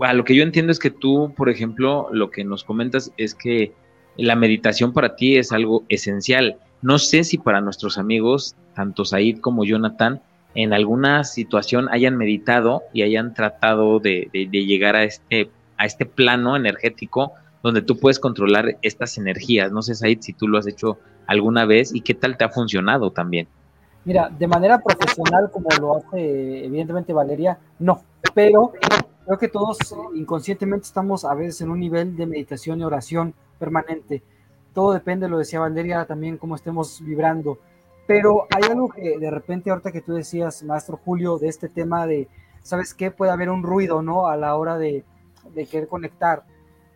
a 0.00 0.12
lo 0.12 0.24
que 0.24 0.34
yo 0.34 0.42
entiendo 0.42 0.72
es 0.72 0.78
que 0.78 0.90
tú, 0.90 1.32
por 1.36 1.48
ejemplo, 1.48 2.08
lo 2.10 2.30
que 2.30 2.44
nos 2.44 2.64
comentas 2.64 3.12
es 3.16 3.34
que 3.34 3.72
la 4.16 4.36
meditación 4.36 4.92
para 4.92 5.16
ti 5.16 5.36
es 5.36 5.52
algo 5.52 5.84
esencial. 5.88 6.56
No 6.82 6.98
sé 6.98 7.24
si 7.24 7.38
para 7.38 7.60
nuestros 7.60 7.98
amigos, 7.98 8.56
tanto 8.74 9.04
Said 9.04 9.38
como 9.38 9.64
Jonathan, 9.64 10.20
en 10.54 10.72
alguna 10.72 11.24
situación 11.24 11.88
hayan 11.90 12.16
meditado 12.16 12.82
y 12.92 13.02
hayan 13.02 13.34
tratado 13.34 13.98
de, 13.98 14.28
llegar 14.32 14.96
a 14.96 15.04
este, 15.04 15.50
a 15.76 15.84
este 15.84 16.06
plano 16.06 16.56
energético 16.56 17.32
donde 17.62 17.82
tú 17.82 17.98
puedes 17.98 18.20
controlar 18.20 18.76
estas 18.82 19.16
energías. 19.16 19.72
No 19.72 19.82
sé, 19.82 19.94
Said, 19.94 20.20
si 20.20 20.32
tú 20.34 20.46
lo 20.48 20.58
has 20.58 20.66
hecho 20.66 20.98
alguna 21.26 21.64
vez 21.64 21.94
y 21.94 22.02
qué 22.02 22.14
tal 22.14 22.36
te 22.36 22.44
ha 22.44 22.50
funcionado 22.50 23.10
también. 23.10 23.48
Mira, 24.04 24.28
de 24.28 24.46
manera 24.46 24.80
profesional, 24.80 25.50
como 25.50 25.68
lo 25.80 25.96
hace 25.96 26.66
evidentemente 26.66 27.14
Valeria, 27.14 27.58
no, 27.78 28.02
pero 28.34 28.72
creo 29.24 29.38
que 29.38 29.48
todos 29.48 29.78
inconscientemente 30.14 30.84
estamos 30.84 31.24
a 31.24 31.34
veces 31.34 31.62
en 31.62 31.70
un 31.70 31.80
nivel 31.80 32.14
de 32.14 32.26
meditación 32.26 32.80
y 32.80 32.84
oración 32.84 33.32
permanente. 33.58 34.22
Todo 34.74 34.92
depende, 34.92 35.28
lo 35.28 35.38
decía 35.38 35.60
Valeria, 35.60 36.04
también 36.04 36.36
cómo 36.36 36.56
estemos 36.56 37.00
vibrando. 37.02 37.58
Pero 38.06 38.46
hay 38.54 38.70
algo 38.70 38.88
que 38.90 39.18
de 39.18 39.30
repente, 39.30 39.70
ahorita 39.70 39.92
que 39.92 40.02
tú 40.02 40.14
decías, 40.14 40.62
maestro 40.62 40.98
Julio, 41.04 41.38
de 41.38 41.48
este 41.48 41.68
tema 41.68 42.06
de, 42.06 42.28
¿sabes 42.62 42.92
qué? 42.92 43.10
Puede 43.10 43.32
haber 43.32 43.48
un 43.50 43.62
ruido, 43.62 44.02
¿no? 44.02 44.26
A 44.26 44.36
la 44.36 44.56
hora 44.56 44.76
de, 44.76 45.04
de 45.54 45.66
querer 45.66 45.88
conectar. 45.88 46.44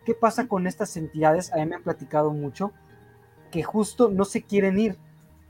¿Qué 0.05 0.13
pasa 0.13 0.47
con 0.47 0.67
estas 0.67 0.95
entidades? 0.97 1.51
A 1.53 1.57
mí 1.57 1.65
me 1.65 1.75
han 1.75 1.83
platicado 1.83 2.31
mucho 2.31 2.71
que 3.51 3.63
justo 3.63 4.09
no 4.09 4.25
se 4.25 4.43
quieren 4.43 4.79
ir 4.79 4.97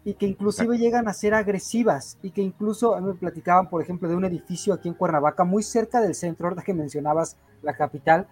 y 0.06 0.14
que 0.14 0.26
inclusive 0.26 0.78
llegan 0.78 1.08
a 1.08 1.14
ser 1.14 1.34
agresivas 1.34 2.18
y 2.24 2.32
que 2.32 2.42
incluso 2.42 2.96
a 2.96 3.02
mí 3.02 3.08
me 3.08 3.14
platicaban, 3.16 3.70
por 3.70 3.82
ejemplo, 3.82 4.08
de 4.08 4.16
un 4.16 4.26
edificio 4.26 4.74
aquí 4.74 4.88
en 4.88 4.94
Cuernavaca, 4.94 5.44
muy 5.44 5.62
cerca 5.62 6.00
del 6.02 6.16
centro, 6.16 6.48
ahorita 6.48 6.64
que 6.64 6.74
mencionabas 6.74 7.36
la 7.62 7.74
capital 7.74 8.28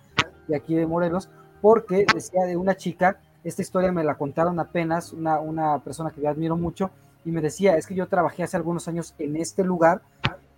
de 0.47 0.55
aquí 0.55 0.75
de 0.75 0.87
Morelos, 0.87 1.29
porque 1.61 2.05
decía 2.13 2.45
de 2.45 2.55
una 2.55 2.75
chica, 2.77 3.19
esta 3.43 3.61
historia 3.61 3.91
me 3.91 4.03
la 4.03 4.15
contaron 4.15 4.59
apenas, 4.59 5.11
una, 5.11 5.39
una 5.39 5.79
persona 5.83 6.11
que 6.11 6.21
yo 6.21 6.29
admiro 6.29 6.55
mucho, 6.55 6.89
y 7.27 7.31
me 7.31 7.41
decía, 7.41 7.75
es 7.75 7.85
que 7.85 7.93
yo 7.93 8.07
trabajé 8.07 8.43
hace 8.43 8.55
algunos 8.55 8.87
años 8.87 9.13
en 9.19 9.35
este 9.35 9.61
lugar 9.65 10.01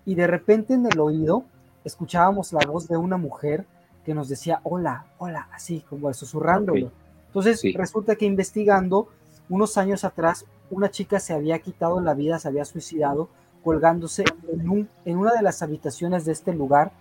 y 0.06 0.14
de 0.14 0.28
repente 0.28 0.76
en 0.76 0.86
el 0.86 1.00
oído 1.00 1.44
escuchábamos 1.84 2.54
la 2.54 2.60
voz 2.68 2.88
de 2.88 2.96
una 2.96 3.18
mujer 3.18 3.66
que 4.06 4.14
nos 4.14 4.30
decía, 4.30 4.62
hola, 4.62 5.08
hola, 5.18 5.50
así 5.52 5.84
como 5.90 6.14
susurrándolo. 6.14 6.92
Entonces 7.26 7.64
resulta 7.74 8.16
que 8.16 8.26
investigando, 8.28 9.08
unos 9.50 9.80
años 9.80 10.04
atrás, 10.04 10.46
una 10.70 10.92
chica 10.92 11.20
se 11.20 11.34
había 11.34 11.58
quitado 11.58 12.02
la 12.02 12.14
vida, 12.14 12.38
se 12.38 12.48
había 12.48 12.66
suicidado 12.66 13.30
colgándose 13.64 14.24
en, 14.54 14.70
un, 14.70 14.90
en 15.06 15.18
una 15.18 15.34
de 15.34 15.42
las 15.42 15.64
habitaciones 15.64 16.24
de 16.24 16.34
este 16.34 16.54
lugar 16.54 16.92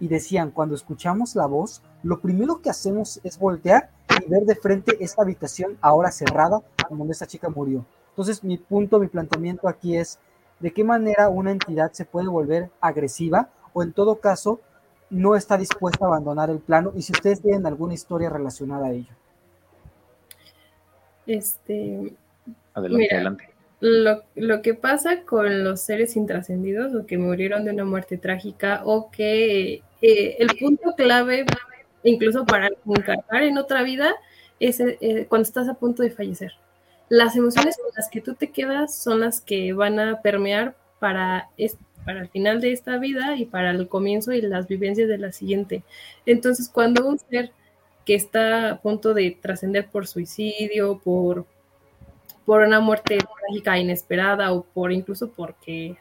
y 0.00 0.08
decían, 0.08 0.50
cuando 0.50 0.74
escuchamos 0.74 1.34
la 1.34 1.46
voz, 1.46 1.80
lo 2.02 2.20
primero 2.20 2.60
que 2.60 2.68
hacemos 2.68 3.20
es 3.24 3.38
voltear 3.38 3.88
y 4.22 4.28
ver 4.28 4.42
de 4.42 4.54
frente 4.54 5.02
esta 5.02 5.22
habitación 5.22 5.78
ahora 5.80 6.10
cerrada 6.10 6.60
donde 6.90 7.12
esta 7.12 7.26
chica 7.26 7.48
murió. 7.48 7.86
Entonces 8.14 8.44
mi 8.44 8.58
punto, 8.58 9.00
mi 9.00 9.08
planteamiento 9.08 9.66
aquí 9.66 9.96
es, 9.96 10.20
¿de 10.60 10.72
qué 10.72 10.84
manera 10.84 11.28
una 11.28 11.50
entidad 11.50 11.90
se 11.90 12.04
puede 12.04 12.28
volver 12.28 12.70
agresiva 12.80 13.48
o 13.72 13.82
en 13.82 13.92
todo 13.92 14.20
caso 14.20 14.60
no 15.10 15.34
está 15.34 15.58
dispuesta 15.58 16.04
a 16.04 16.08
abandonar 16.08 16.48
el 16.48 16.60
plano? 16.60 16.92
Y 16.94 17.02
si 17.02 17.10
ustedes 17.10 17.42
tienen 17.42 17.66
alguna 17.66 17.94
historia 17.94 18.30
relacionada 18.30 18.86
a 18.86 18.92
ello. 18.92 19.12
Este, 21.26 22.14
adelante, 22.72 23.14
adelante. 23.14 23.50
Lo, 23.80 24.22
lo, 24.36 24.62
que 24.62 24.74
pasa 24.74 25.22
con 25.22 25.64
los 25.64 25.80
seres 25.80 26.14
intrascendidos 26.14 26.94
o 26.94 27.06
que 27.06 27.18
murieron 27.18 27.64
de 27.64 27.72
una 27.72 27.84
muerte 27.84 28.16
trágica 28.16 28.82
o 28.84 29.10
que 29.10 29.82
eh, 30.00 30.36
el 30.38 30.56
punto 30.56 30.94
clave, 30.96 31.44
incluso 32.04 32.46
para 32.46 32.68
encarnar 32.86 33.42
en 33.42 33.58
otra 33.58 33.82
vida, 33.82 34.14
es 34.60 34.78
eh, 34.80 35.26
cuando 35.28 35.42
estás 35.42 35.68
a 35.68 35.74
punto 35.74 36.04
de 36.04 36.10
fallecer. 36.10 36.52
Las 37.08 37.36
emociones 37.36 37.76
con 37.76 37.90
las 37.96 38.08
que 38.08 38.20
tú 38.20 38.34
te 38.34 38.50
quedas 38.50 38.96
son 38.96 39.20
las 39.20 39.40
que 39.40 39.72
van 39.72 39.98
a 39.98 40.22
permear 40.22 40.74
para, 40.98 41.50
para 42.04 42.20
el 42.20 42.28
final 42.28 42.60
de 42.60 42.72
esta 42.72 42.96
vida 42.98 43.36
y 43.36 43.44
para 43.44 43.70
el 43.70 43.88
comienzo 43.88 44.32
y 44.32 44.40
las 44.40 44.66
vivencias 44.68 45.08
de 45.08 45.18
la 45.18 45.32
siguiente. 45.32 45.82
Entonces, 46.26 46.68
cuando 46.68 47.06
un 47.06 47.18
ser 47.18 47.52
que 48.04 48.14
está 48.14 48.70
a 48.70 48.80
punto 48.80 49.14
de 49.14 49.36
trascender 49.40 49.88
por 49.88 50.06
suicidio, 50.06 51.00
por, 51.02 51.46
por 52.44 52.62
una 52.62 52.80
muerte 52.80 53.18
trágica 53.18 53.78
inesperada 53.78 54.52
o 54.52 54.62
por 54.62 54.92
incluso 54.92 55.30
porque 55.30 55.96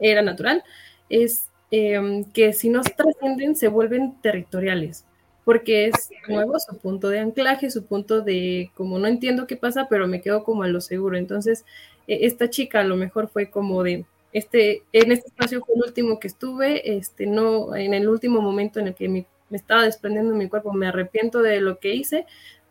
era 0.00 0.22
natural, 0.22 0.62
es 1.08 1.48
em, 1.70 2.24
que 2.24 2.52
si 2.52 2.70
no 2.70 2.80
trascienden 2.82 3.56
se 3.56 3.68
vuelven 3.68 4.20
territoriales, 4.20 5.04
porque 5.48 5.86
es 5.86 6.10
nuevo 6.28 6.58
su 6.58 6.76
punto 6.76 7.08
de 7.08 7.20
anclaje, 7.20 7.70
su 7.70 7.86
punto 7.86 8.20
de 8.20 8.70
como 8.74 8.98
no 8.98 9.06
entiendo 9.06 9.46
qué 9.46 9.56
pasa, 9.56 9.86
pero 9.88 10.06
me 10.06 10.20
quedo 10.20 10.44
como 10.44 10.62
a 10.62 10.68
lo 10.68 10.82
seguro. 10.82 11.16
Entonces, 11.16 11.64
e, 12.06 12.26
esta 12.26 12.50
chica 12.50 12.80
a 12.80 12.84
lo 12.84 12.96
mejor 12.96 13.30
fue 13.30 13.48
como 13.48 13.82
de, 13.82 14.04
este, 14.34 14.82
en 14.92 15.10
este 15.10 15.28
espacio 15.28 15.64
fue 15.64 15.76
el 15.76 15.84
último 15.84 16.20
que 16.20 16.26
estuve, 16.26 16.98
este, 16.98 17.24
no, 17.24 17.74
en 17.74 17.94
el 17.94 18.10
último 18.10 18.42
momento 18.42 18.78
en 18.78 18.88
el 18.88 18.94
que 18.94 19.08
mi 19.08 19.24
me 19.48 19.56
estaba 19.56 19.84
desprendiendo 19.84 20.34
mi 20.34 20.50
cuerpo, 20.50 20.74
me 20.74 20.86
arrepiento 20.86 21.40
de 21.40 21.62
lo 21.62 21.78
que 21.78 21.94
hice, 21.94 22.26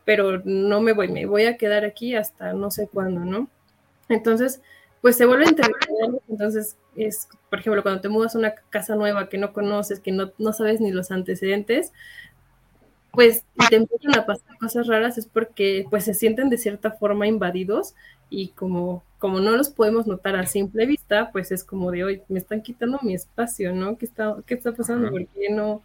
pero 0.05 0.43
no 0.45 0.79
me 0.79 0.93
voy, 0.93 1.07
me 1.07 1.25
voy 1.25 1.45
a 1.45 1.57
quedar 1.57 1.83
aquí 1.83 2.13
hasta 2.13 2.53
no 2.53 2.69
sé 2.69 2.87
cuándo, 2.87 3.21
¿no? 3.21 3.49
Entonces, 4.07 4.61
pues 5.01 5.17
se 5.17 5.25
vuelven 5.25 5.55
territoriales, 5.55 6.21
entonces 6.27 6.77
es, 6.95 7.27
por 7.49 7.59
ejemplo, 7.59 7.81
cuando 7.83 8.01
te 8.01 8.09
mudas 8.09 8.35
a 8.35 8.39
una 8.39 8.55
casa 8.69 8.95
nueva 8.95 9.29
que 9.29 9.37
no 9.37 9.53
conoces, 9.53 9.99
que 9.99 10.11
no, 10.11 10.31
no 10.37 10.53
sabes 10.53 10.81
ni 10.81 10.91
los 10.91 11.11
antecedentes, 11.11 11.93
pues 13.17 13.45
te 13.71 13.77
empiezan 13.77 14.13
a 14.13 14.27
pasar 14.27 14.55
cosas 14.59 14.85
raras 14.85 15.17
es 15.17 15.25
porque 15.25 15.87
pues 15.89 16.03
se 16.03 16.13
sienten 16.13 16.51
de 16.51 16.59
cierta 16.59 16.91
forma 16.91 17.25
invadidos 17.25 17.95
y 18.29 18.49
como, 18.49 19.03
como 19.17 19.39
no 19.39 19.57
los 19.57 19.69
podemos 19.69 20.05
notar 20.05 20.35
a 20.35 20.45
simple 20.45 20.85
vista, 20.85 21.31
pues 21.31 21.51
es 21.51 21.63
como 21.63 21.89
de 21.89 22.03
hoy, 22.03 22.21
me 22.27 22.37
están 22.37 22.61
quitando 22.61 22.99
mi 23.01 23.15
espacio, 23.15 23.73
¿no? 23.73 23.97
¿Qué 23.97 24.05
está, 24.05 24.35
qué 24.45 24.53
está 24.53 24.71
pasando? 24.71 25.09
¿Por 25.09 25.25
qué 25.29 25.49
no, 25.49 25.81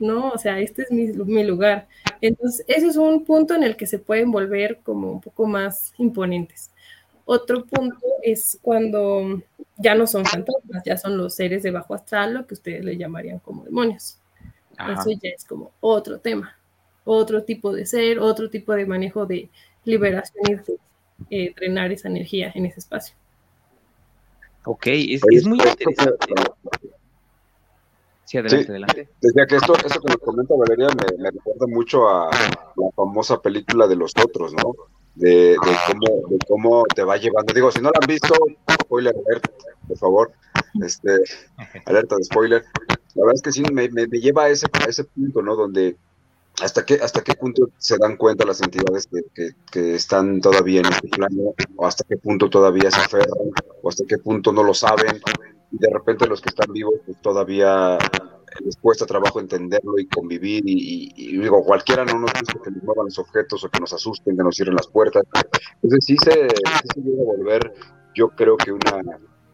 ¿no? 0.00 0.30
O 0.30 0.38
sea, 0.38 0.58
este 0.58 0.82
es 0.82 0.90
mi, 0.90 1.06
mi, 1.06 1.44
lugar. 1.44 1.86
Entonces, 2.20 2.64
ese 2.66 2.88
es 2.88 2.96
un 2.96 3.24
punto 3.24 3.54
en 3.54 3.62
el 3.62 3.76
que 3.76 3.86
se 3.86 4.00
pueden 4.00 4.32
volver 4.32 4.80
como 4.82 5.12
un 5.12 5.20
poco 5.20 5.46
más 5.46 5.94
imponentes. 5.98 6.72
Otro 7.24 7.64
punto 7.64 8.04
es 8.24 8.58
cuando 8.60 9.40
ya 9.76 9.94
no 9.94 10.08
son 10.08 10.24
fantasmas, 10.24 10.82
ya 10.84 10.96
son 10.96 11.16
los 11.16 11.36
seres 11.36 11.62
de 11.62 11.70
bajo 11.70 11.94
astral, 11.94 12.34
lo 12.34 12.44
que 12.44 12.54
ustedes 12.54 12.84
le 12.84 12.96
llamarían 12.96 13.38
como 13.38 13.62
demonios. 13.62 14.18
Eso 14.72 15.10
ya 15.10 15.30
es 15.30 15.44
como 15.44 15.70
otro 15.80 16.18
tema, 16.18 16.56
otro 17.04 17.44
tipo 17.44 17.72
de 17.72 17.86
ser, 17.86 18.18
otro 18.18 18.48
tipo 18.50 18.72
de 18.72 18.86
manejo 18.86 19.26
de 19.26 19.50
liberación 19.84 20.44
y 20.48 20.54
de 20.54 20.78
eh, 21.30 21.54
drenar 21.56 21.92
esa 21.92 22.08
energía 22.08 22.52
en 22.54 22.66
ese 22.66 22.80
espacio. 22.80 23.14
Ok, 24.64 24.86
es, 24.86 25.22
es 25.30 25.46
muy 25.46 25.58
interesante. 25.58 26.34
Sí, 28.24 28.38
adelante, 28.38 28.70
adelante. 28.70 29.08
Desde 29.20 29.46
que 29.46 29.56
esto, 29.56 29.74
eso 29.74 30.00
que 30.00 30.12
nos 30.12 30.16
comenta 30.18 30.54
Valeria 30.56 30.88
me, 31.18 31.30
recuerda 31.30 31.66
mucho 31.66 32.08
a 32.08 32.30
la 32.30 32.90
famosa 32.94 33.42
película 33.42 33.86
de 33.86 33.96
los 33.96 34.12
otros, 34.24 34.54
¿no? 34.54 34.74
De, 35.14 35.56
cómo, 35.58 36.28
de 36.28 36.38
cómo 36.48 36.84
te 36.94 37.02
va 37.02 37.18
llevando. 37.18 37.52
Digo, 37.52 37.70
si 37.70 37.82
no 37.82 37.90
la 37.90 37.98
han 38.00 38.06
visto, 38.06 38.32
spoiler 38.84 39.14
alert, 39.26 39.52
por 39.86 39.98
favor. 39.98 40.32
Este, 40.82 41.18
alerta 41.84 42.16
de 42.16 42.24
spoiler. 42.24 42.64
La 43.14 43.24
verdad 43.24 43.34
es 43.34 43.42
que 43.42 43.52
sí, 43.52 43.62
me, 43.70 43.90
me, 43.90 44.06
lleva 44.06 44.44
a 44.44 44.48
ese, 44.48 44.66
a 44.72 44.88
ese 44.88 45.04
punto, 45.04 45.42
¿no? 45.42 45.54
Donde 45.54 45.96
hasta 46.60 46.84
qué, 46.84 46.94
hasta 46.94 47.22
qué 47.22 47.34
punto 47.34 47.70
se 47.78 47.96
dan 47.98 48.16
cuenta 48.16 48.44
las 48.44 48.60
entidades 48.60 49.08
que, 49.34 49.54
que, 49.70 49.94
están 49.94 50.40
todavía 50.40 50.80
en 50.80 50.86
este 50.86 51.08
plano, 51.08 51.54
o 51.76 51.86
hasta 51.86 52.04
qué 52.08 52.16
punto 52.16 52.50
todavía 52.50 52.90
se 52.90 53.00
aferran, 53.00 53.50
o 53.82 53.88
hasta 53.88 54.04
qué 54.06 54.18
punto 54.18 54.52
no 54.52 54.62
lo 54.62 54.74
saben, 54.74 55.20
y 55.70 55.78
de 55.78 55.88
repente 55.90 56.26
los 56.26 56.40
que 56.40 56.50
están 56.50 56.72
vivos 56.72 56.94
pues 57.06 57.20
todavía 57.22 57.98
les 58.60 58.76
cuesta 58.76 59.06
trabajo 59.06 59.40
entenderlo 59.40 59.98
y 59.98 60.06
convivir 60.06 60.62
y, 60.66 61.38
digo, 61.38 61.64
cualquiera 61.64 62.04
no 62.04 62.18
nos 62.18 62.32
gusta 62.32 62.60
que 62.62 62.70
nos 62.70 62.82
muevan 62.82 63.06
los 63.06 63.18
objetos 63.18 63.64
o 63.64 63.68
que 63.70 63.80
nos 63.80 63.92
asusten, 63.92 64.36
que 64.36 64.42
nos 64.42 64.54
cierren 64.54 64.74
las 64.74 64.88
puertas. 64.88 65.22
Entonces 65.82 66.04
sí 66.04 66.16
se, 66.22 66.32
sí 66.32 66.88
se 66.94 67.00
llega 67.00 67.22
a 67.22 67.36
volver, 67.36 67.74
yo 68.14 68.28
creo 68.28 68.56
que 68.56 68.72
una, 68.72 69.00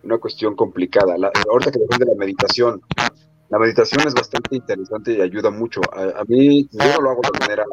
una 0.02 0.18
cuestión 0.18 0.56
complicada. 0.56 1.16
La, 1.16 1.30
ahorita 1.50 1.70
que 1.70 1.78
depende 1.78 2.06
de 2.06 2.12
la 2.12 2.18
meditación, 2.18 2.82
la 3.50 3.58
meditación 3.58 4.06
es 4.06 4.14
bastante 4.14 4.56
interesante 4.56 5.12
y 5.12 5.20
ayuda 5.20 5.50
mucho. 5.50 5.80
A, 5.92 6.24
mí, 6.26 6.68
yo 6.70 6.78
no 6.78 7.00
lo 7.00 7.10
hago 7.10 7.22
de 7.32 7.40
manera 7.40 7.64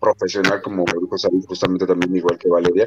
profesional 0.00 0.62
como 0.62 0.84
dijo 0.86 1.44
justamente 1.46 1.86
también 1.86 2.16
igual 2.16 2.38
que 2.38 2.48
Valeria, 2.48 2.86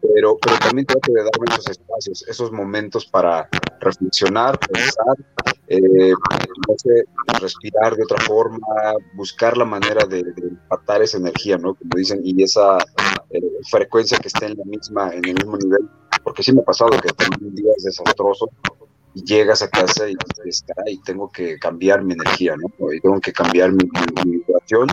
pero, 0.00 0.38
pero 0.38 0.58
también 0.58 0.86
trato 0.86 1.12
de 1.12 1.22
darme 1.22 1.46
esos 1.50 1.68
espacios, 1.68 2.24
esos 2.26 2.50
momentos 2.52 3.04
para 3.06 3.48
reflexionar, 3.80 4.58
pensar, 4.58 5.16
eh, 5.66 6.12
no 6.12 6.74
sé, 6.76 7.04
respirar 7.40 7.94
de 7.96 8.02
otra 8.02 8.18
forma, 8.24 8.58
buscar 9.14 9.58
la 9.58 9.66
manera 9.66 10.06
de, 10.06 10.22
de 10.22 11.02
esa 11.02 11.18
energía, 11.18 11.58
¿no? 11.58 11.74
Como 11.74 11.90
dicen, 11.96 12.20
y 12.24 12.42
esa 12.42 12.78
eh, 13.30 13.40
frecuencia 13.70 14.18
que 14.18 14.28
esté 14.28 14.46
en 14.46 14.56
la 14.56 14.64
misma, 14.64 15.10
en 15.12 15.24
el 15.26 15.34
mismo 15.34 15.58
nivel, 15.58 15.86
porque 16.24 16.42
sí 16.42 16.52
me 16.52 16.62
ha 16.62 16.64
pasado 16.64 16.90
que 16.90 17.12
tengo 17.12 17.46
un 17.46 17.54
día 17.54 17.72
desastroso 17.76 18.48
llegas 19.14 19.62
a 19.62 19.68
casa 19.68 20.08
y 20.08 20.14
dices, 20.14 20.64
y 20.86 21.00
tengo 21.02 21.30
que 21.30 21.58
cambiar 21.58 22.02
mi 22.02 22.14
energía, 22.14 22.54
¿no? 22.56 22.92
Y 22.92 23.00
tengo 23.00 23.20
que 23.20 23.32
cambiar 23.32 23.72
mi, 23.72 23.84
mi, 24.24 24.32
vibración 24.38 24.88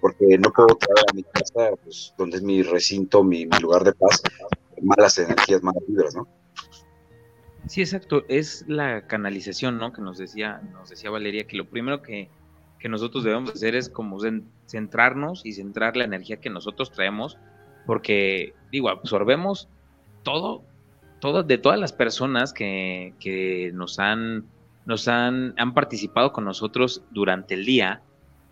porque 0.00 0.38
no 0.38 0.50
puedo 0.52 0.76
traer 0.76 1.04
a 1.10 1.14
mi 1.14 1.22
casa, 1.24 1.70
pues, 1.82 2.14
donde 2.16 2.36
es 2.36 2.42
mi 2.42 2.62
recinto, 2.62 3.22
mi, 3.22 3.46
mi 3.46 3.58
lugar 3.58 3.84
de 3.84 3.92
paz, 3.92 4.22
malas 4.82 5.18
energías, 5.18 5.62
malas 5.62 5.82
vibras, 5.86 6.14
¿no? 6.14 6.26
Sí, 7.66 7.82
exacto. 7.82 8.24
Es 8.28 8.64
la 8.66 9.06
canalización, 9.06 9.78
¿no? 9.78 9.92
Que 9.92 10.00
nos 10.00 10.18
decía, 10.18 10.60
nos 10.72 10.88
decía 10.88 11.10
Valeria, 11.10 11.46
que 11.46 11.56
lo 11.56 11.68
primero 11.68 12.02
que, 12.02 12.30
que 12.78 12.88
nosotros 12.88 13.24
debemos 13.24 13.50
hacer 13.50 13.74
es 13.74 13.90
como 13.90 14.18
centrarnos 14.66 15.44
y 15.44 15.52
centrar 15.52 15.96
la 15.96 16.04
energía 16.04 16.40
que 16.40 16.50
nosotros 16.50 16.90
traemos, 16.90 17.38
porque, 17.86 18.54
digo, 18.70 18.88
absorbemos 18.88 19.68
todo 20.22 20.62
de 21.20 21.58
todas 21.58 21.78
las 21.78 21.92
personas 21.92 22.52
que, 22.52 23.14
que 23.20 23.70
nos 23.74 23.98
han 23.98 24.46
nos 24.86 25.06
han, 25.06 25.52
han 25.58 25.74
participado 25.74 26.32
con 26.32 26.46
nosotros 26.46 27.02
durante 27.10 27.52
el 27.52 27.66
día, 27.66 28.00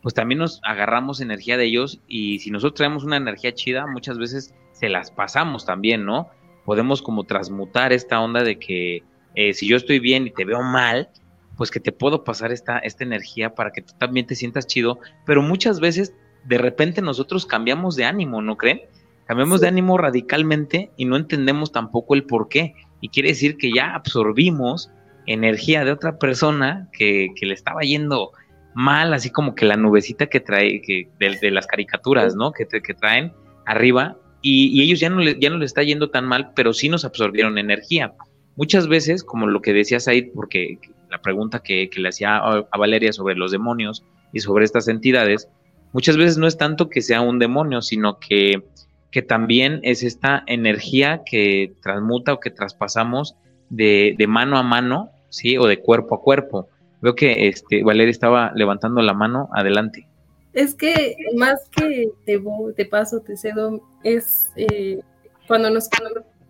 pues 0.03 0.14
también 0.14 0.39
nos 0.39 0.61
agarramos 0.64 1.23
energía 1.23 1.57
de 1.57 1.64
ellos 1.64 1.99
y 2.07 2.41
si 2.41 2.51
nosotros 2.51 2.77
traemos 2.77 3.05
una 3.05 3.17
energía 3.17 3.55
chida, 3.55 3.87
muchas 3.87 4.19
veces 4.19 4.55
se 4.73 4.91
las 4.91 5.11
pasamos 5.11 5.64
también, 5.64 6.05
¿no? 6.05 6.29
Podemos 6.67 7.01
como 7.01 7.25
transmutar 7.25 7.95
esta 7.95 8.21
onda 8.21 8.43
de 8.45 8.59
que 8.59 9.03
eh, 9.35 9.55
si 9.55 9.67
yo 9.67 9.79
estoy 9.79 9.99
bien 9.99 10.27
y 10.27 10.31
te 10.31 10.45
veo 10.45 10.62
mal, 10.62 11.09
pues 11.57 11.71
que 11.71 11.81
te 11.81 11.91
puedo 11.91 12.23
pasar 12.23 12.53
esta, 12.53 12.79
esta 12.81 13.03
energía 13.03 13.55
para 13.55 13.71
que 13.71 13.81
tú 13.81 13.95
también 13.99 14.27
te 14.27 14.35
sientas 14.35 14.67
chido, 14.67 14.99
pero 15.25 15.41
muchas 15.41 15.81
veces 15.81 16.12
de 16.45 16.59
repente 16.59 17.01
nosotros 17.01 17.47
cambiamos 17.47 17.97
de 17.97 18.05
ánimo, 18.05 18.43
¿no 18.43 18.59
creen? 18.59 18.83
Cambiamos 19.27 19.61
de 19.61 19.68
ánimo 19.68 19.99
radicalmente 19.99 20.91
y 20.97 21.05
no 21.05 21.16
entendemos 21.16 21.72
tampoco 21.72 22.14
el 22.14 22.24
por 22.24 22.49
qué. 22.49 22.74
Y 23.01 23.09
quiere 23.09 23.31
decir 23.31 23.57
que 23.57 23.72
ya 23.72 23.95
absorbimos 23.95 24.91
energía 25.27 25.85
de 25.85 25.93
otra 25.93 26.18
persona 26.18 26.89
que, 26.93 27.33
le 27.41 27.55
estaba 27.55 27.81
yendo 27.83 28.33
mal, 28.74 29.12
así 29.12 29.31
como 29.31 29.55
que 29.55 29.64
la 29.64 29.77
nubecita 29.77 30.27
que 30.27 30.41
trae, 30.41 30.81
que 30.81 31.09
de, 31.18 31.51
las 31.51 31.66
caricaturas, 31.66 32.37
¿no? 32.37 32.53
Que, 32.53 32.66
que 32.66 32.95
traen 32.95 33.33
arriba, 33.64 34.16
y, 34.49 34.81
ellos 34.81 35.01
ya 35.01 35.11
no, 35.11 35.18
le, 35.18 35.37
ya 35.41 35.51
no 35.51 35.59
les 35.59 35.70
está 35.70 35.83
yendo 35.83 36.11
tan 36.11 36.24
mal, 36.24 36.53
pero 36.55 36.72
sí 36.72 36.89
nos 36.89 37.05
absorbieron 37.05 37.59
energía. 37.59 38.14
Muchas 38.55 38.87
veces, 38.87 39.24
como 39.24 39.49
lo 39.49 39.61
que 39.61 39.72
decías 39.72 40.07
ahí, 40.07 40.22
porque 40.22 40.79
la 41.11 41.20
pregunta 41.20 41.64
que, 41.64 41.91
le 41.97 42.09
hacía 42.09 42.37
a 42.39 42.79
Valeria 42.79 43.12
sobre 43.12 43.35
los 43.35 43.51
demonios 43.51 44.05
y 44.33 44.39
sobre 44.39 44.64
estas 44.64 44.87
entidades, 44.87 45.49
muchas 45.93 46.16
veces 46.16 46.39
no 46.39 46.47
es 46.47 46.57
tanto 46.57 46.89
que 46.89 47.03
sea 47.03 47.22
un 47.22 47.41
demonio, 47.41 47.83
sino 47.83 48.20
que, 48.20 48.62
que 49.11 49.22
también 49.22 49.80
es 49.82 50.02
esta 50.02 50.42
energía 50.46 51.22
que 51.24 51.72
transmuta 51.82 52.32
o 52.32 52.40
que 52.40 52.50
traspasamos 52.50 53.36
de, 53.70 54.14
de 54.18 54.26
mano 54.26 54.59
a 54.59 54.62
mano 54.62 55.11
¿sí? 55.36 55.59
O 55.59 55.66
de 55.66 55.80
cuerpo 55.80 56.14
a 56.14 56.22
cuerpo. 56.22 56.68
Veo 57.00 57.14
que 57.14 57.48
este, 57.48 57.82
Valeria 57.84 58.11
estaba 58.11 58.52
levantando 58.54 59.02
la 59.02 59.12
mano, 59.12 59.48
adelante. 59.52 60.09
Es 60.52 60.74
que 60.74 61.14
más 61.36 61.68
que 61.70 62.11
te, 62.24 62.40
te 62.74 62.84
paso, 62.86 63.20
te 63.20 63.36
cedo, 63.36 63.82
es 64.02 64.50
eh, 64.57 65.00
cuando 65.46 65.70
nos 65.70 65.88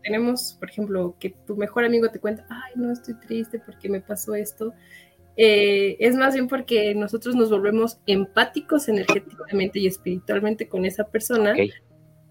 tenemos, 0.04 0.56
por 0.60 0.70
ejemplo, 0.70 1.16
que 1.18 1.30
tu 1.46 1.56
mejor 1.56 1.84
amigo 1.84 2.08
te 2.10 2.20
cuenta, 2.20 2.46
ay, 2.48 2.72
no 2.76 2.92
estoy 2.92 3.14
triste 3.14 3.58
porque 3.58 3.88
me 3.88 4.00
pasó 4.00 4.36
esto, 4.36 4.72
eh, 5.36 5.96
es 5.98 6.14
más 6.14 6.34
bien 6.34 6.46
porque 6.46 6.94
nosotros 6.94 7.34
nos 7.34 7.50
volvemos 7.50 7.98
empáticos 8.06 8.88
energéticamente 8.88 9.80
y 9.80 9.88
espiritualmente 9.88 10.68
con 10.68 10.84
esa 10.84 11.04
persona, 11.04 11.54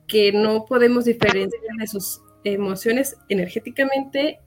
que 0.08 0.32
no 0.32 0.66
podemos 0.66 1.06
diferenciar 1.06 1.62
de 1.78 1.88
sus 1.88 2.22
emociones 2.44 3.18
energéticamente 3.30 4.40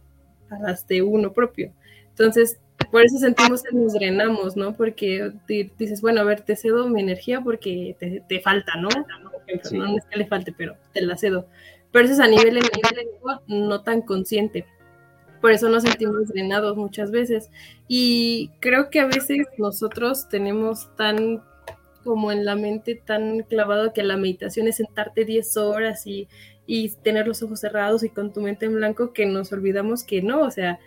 a 0.50 0.59
las 0.59 0.86
de 0.86 1.02
uno 1.02 1.32
propio. 1.32 1.72
Entonces, 2.11 2.61
por 2.90 3.02
eso 3.02 3.18
sentimos 3.18 3.62
que 3.62 3.76
nos 3.76 3.92
drenamos, 3.92 4.56
¿no? 4.56 4.76
Porque 4.76 5.32
dices, 5.46 6.00
bueno, 6.00 6.20
a 6.20 6.24
ver, 6.24 6.42
te 6.42 6.56
cedo 6.56 6.88
mi 6.88 7.00
energía 7.00 7.40
porque 7.40 7.96
te, 8.28 8.40
falta, 8.40 8.76
¿no? 8.76 8.88
No 8.88 9.96
es 9.96 10.04
que 10.06 10.18
le 10.18 10.26
falte, 10.26 10.52
pero 10.56 10.76
te 10.92 11.02
la 11.02 11.16
cedo. 11.16 11.46
Pero 11.92 12.04
eso 12.04 12.14
es 12.14 12.20
a 12.20 12.28
nivel 12.28 12.56
energético 12.56 13.42
no 13.46 13.82
tan 13.82 14.02
consciente. 14.02 14.66
Por 15.40 15.52
eso 15.52 15.68
nos 15.68 15.84
sentimos 15.84 16.28
drenados 16.28 16.76
muchas 16.76 17.11
veces. 17.11 17.50
Y 17.86 18.50
creo 18.61 18.90
que 18.90 19.00
a 19.00 19.06
veces 19.06 19.46
nosotros 19.56 20.28
tenemos 20.28 20.94
tan 20.96 21.42
como 22.05 22.32
en 22.32 22.44
la 22.44 22.55
mente 22.55 22.94
tan 22.94 23.40
clavado 23.42 23.92
que 23.92 24.03
la 24.03 24.16
meditación 24.16 24.68
es 24.68 24.76
sentarte 24.76 25.24
10 25.24 25.57
horas 25.57 26.07
y, 26.07 26.28
y 26.66 26.90
tener 26.90 27.26
los 27.26 27.42
ojos 27.42 27.61
cerrados 27.61 28.03
y 28.03 28.11
con 28.11 28.32
tu 28.32 28.40
mente 28.40 28.66
en 28.66 28.74
blanco 28.74 29.12
que 29.12 29.26
nos 29.26 29.53
olvidamos 29.53 30.05
que 30.05 30.22
no, 30.22 30.42
o 30.42 30.51
sea, 30.51 30.78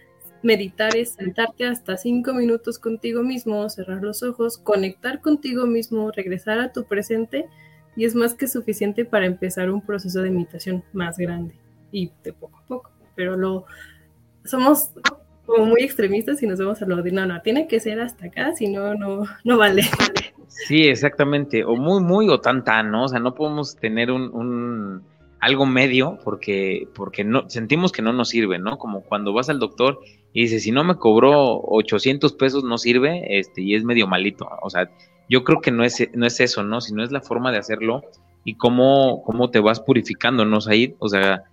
Meditar 0.44 0.96
es 0.96 1.12
sentarte 1.12 1.68
hasta 1.68 1.98
cinco 1.98 2.34
minutos 2.34 2.80
contigo 2.80 3.22
mismo, 3.22 3.70
cerrar 3.70 4.02
los 4.02 4.24
ojos, 4.24 4.58
conectar 4.58 5.22
contigo 5.22 5.68
mismo, 5.68 6.10
regresar 6.12 6.60
a 6.60 6.72
tu 6.72 6.86
presente 6.86 7.46
y 7.96 8.06
es 8.06 8.16
más 8.16 8.34
que 8.34 8.48
suficiente 8.48 9.06
para 9.06 9.28
empezar 9.28 9.70
un 9.70 9.82
proceso 9.82 10.22
de 10.24 10.32
meditación 10.32 10.84
más 10.94 11.20
grande 11.20 11.54
y 11.92 12.12
de 12.24 12.34
poco 12.34 12.58
a 12.58 12.66
poco. 12.66 12.92
Pero 13.16 13.38
lo 13.38 13.66
somos 14.44 14.90
como 15.46 15.68
muy 15.68 15.84
extremistas 15.84 16.42
y 16.42 16.48
nos 16.48 16.58
vemos 16.58 16.82
a 16.82 16.88
lo 16.88 17.04
de 17.04 17.12
no, 17.12 17.28
no, 17.28 17.40
tiene 17.44 17.68
que 17.68 17.80
ser 17.80 18.00
hasta 18.00 18.26
acá, 18.26 18.56
si 18.56 18.68
no, 18.68 18.96
no, 18.96 19.26
no 19.44 19.58
vale. 19.58 19.84
Sí, 20.68 20.84
exactamente, 20.84 21.64
o 21.64 21.76
muy, 21.76 22.04
muy 22.04 22.30
o 22.30 22.40
tan, 22.40 22.64
tan, 22.64 22.92
¿no? 22.92 23.06
O 23.06 23.08
sea, 23.08 23.20
no 23.20 23.34
podemos 23.34 23.76
tener 23.76 24.12
un 24.12 25.04
algo 25.42 25.66
medio 25.66 26.20
porque, 26.24 26.88
porque 26.94 27.24
no, 27.24 27.50
sentimos 27.50 27.92
que 27.92 28.04
no 28.04 28.14
nos 28.14 28.30
sirve, 28.30 28.60
¿no? 28.60 28.78
Como 28.78 29.02
cuando 29.02 29.34
vas 29.34 29.50
al 29.50 29.60
doctor 29.60 30.00
y 30.34 30.44
dices, 30.44 30.64
si 30.64 30.72
no 30.72 30.84
me 30.84 30.96
cobró 30.96 31.60
800 31.64 32.34
pesos 32.34 32.64
no 32.64 32.78
sirve 32.78 33.40
este, 33.40 33.62
y 33.62 33.74
es 33.74 33.84
medio 33.84 34.08
malito. 34.08 34.48
O 34.62 34.70
sea, 34.70 34.90
yo 35.28 35.44
creo 35.44 35.60
que 35.60 35.72
no 35.72 35.84
es, 35.84 36.08
no 36.14 36.28
es 36.28 36.40
eso, 36.40 36.64
¿no? 36.64 36.80
Sino 36.80 37.04
es 37.04 37.12
la 37.12 37.22
forma 37.22 37.52
de 37.52 37.58
hacerlo 37.58 38.04
y 38.46 38.54
cómo, 38.56 39.24
cómo 39.24 39.50
te 39.50 39.60
vas 39.60 39.80
purificando, 39.80 40.46
¿no, 40.46 40.62
Said? 40.62 40.94
O 41.00 41.10
sea, 41.10 41.44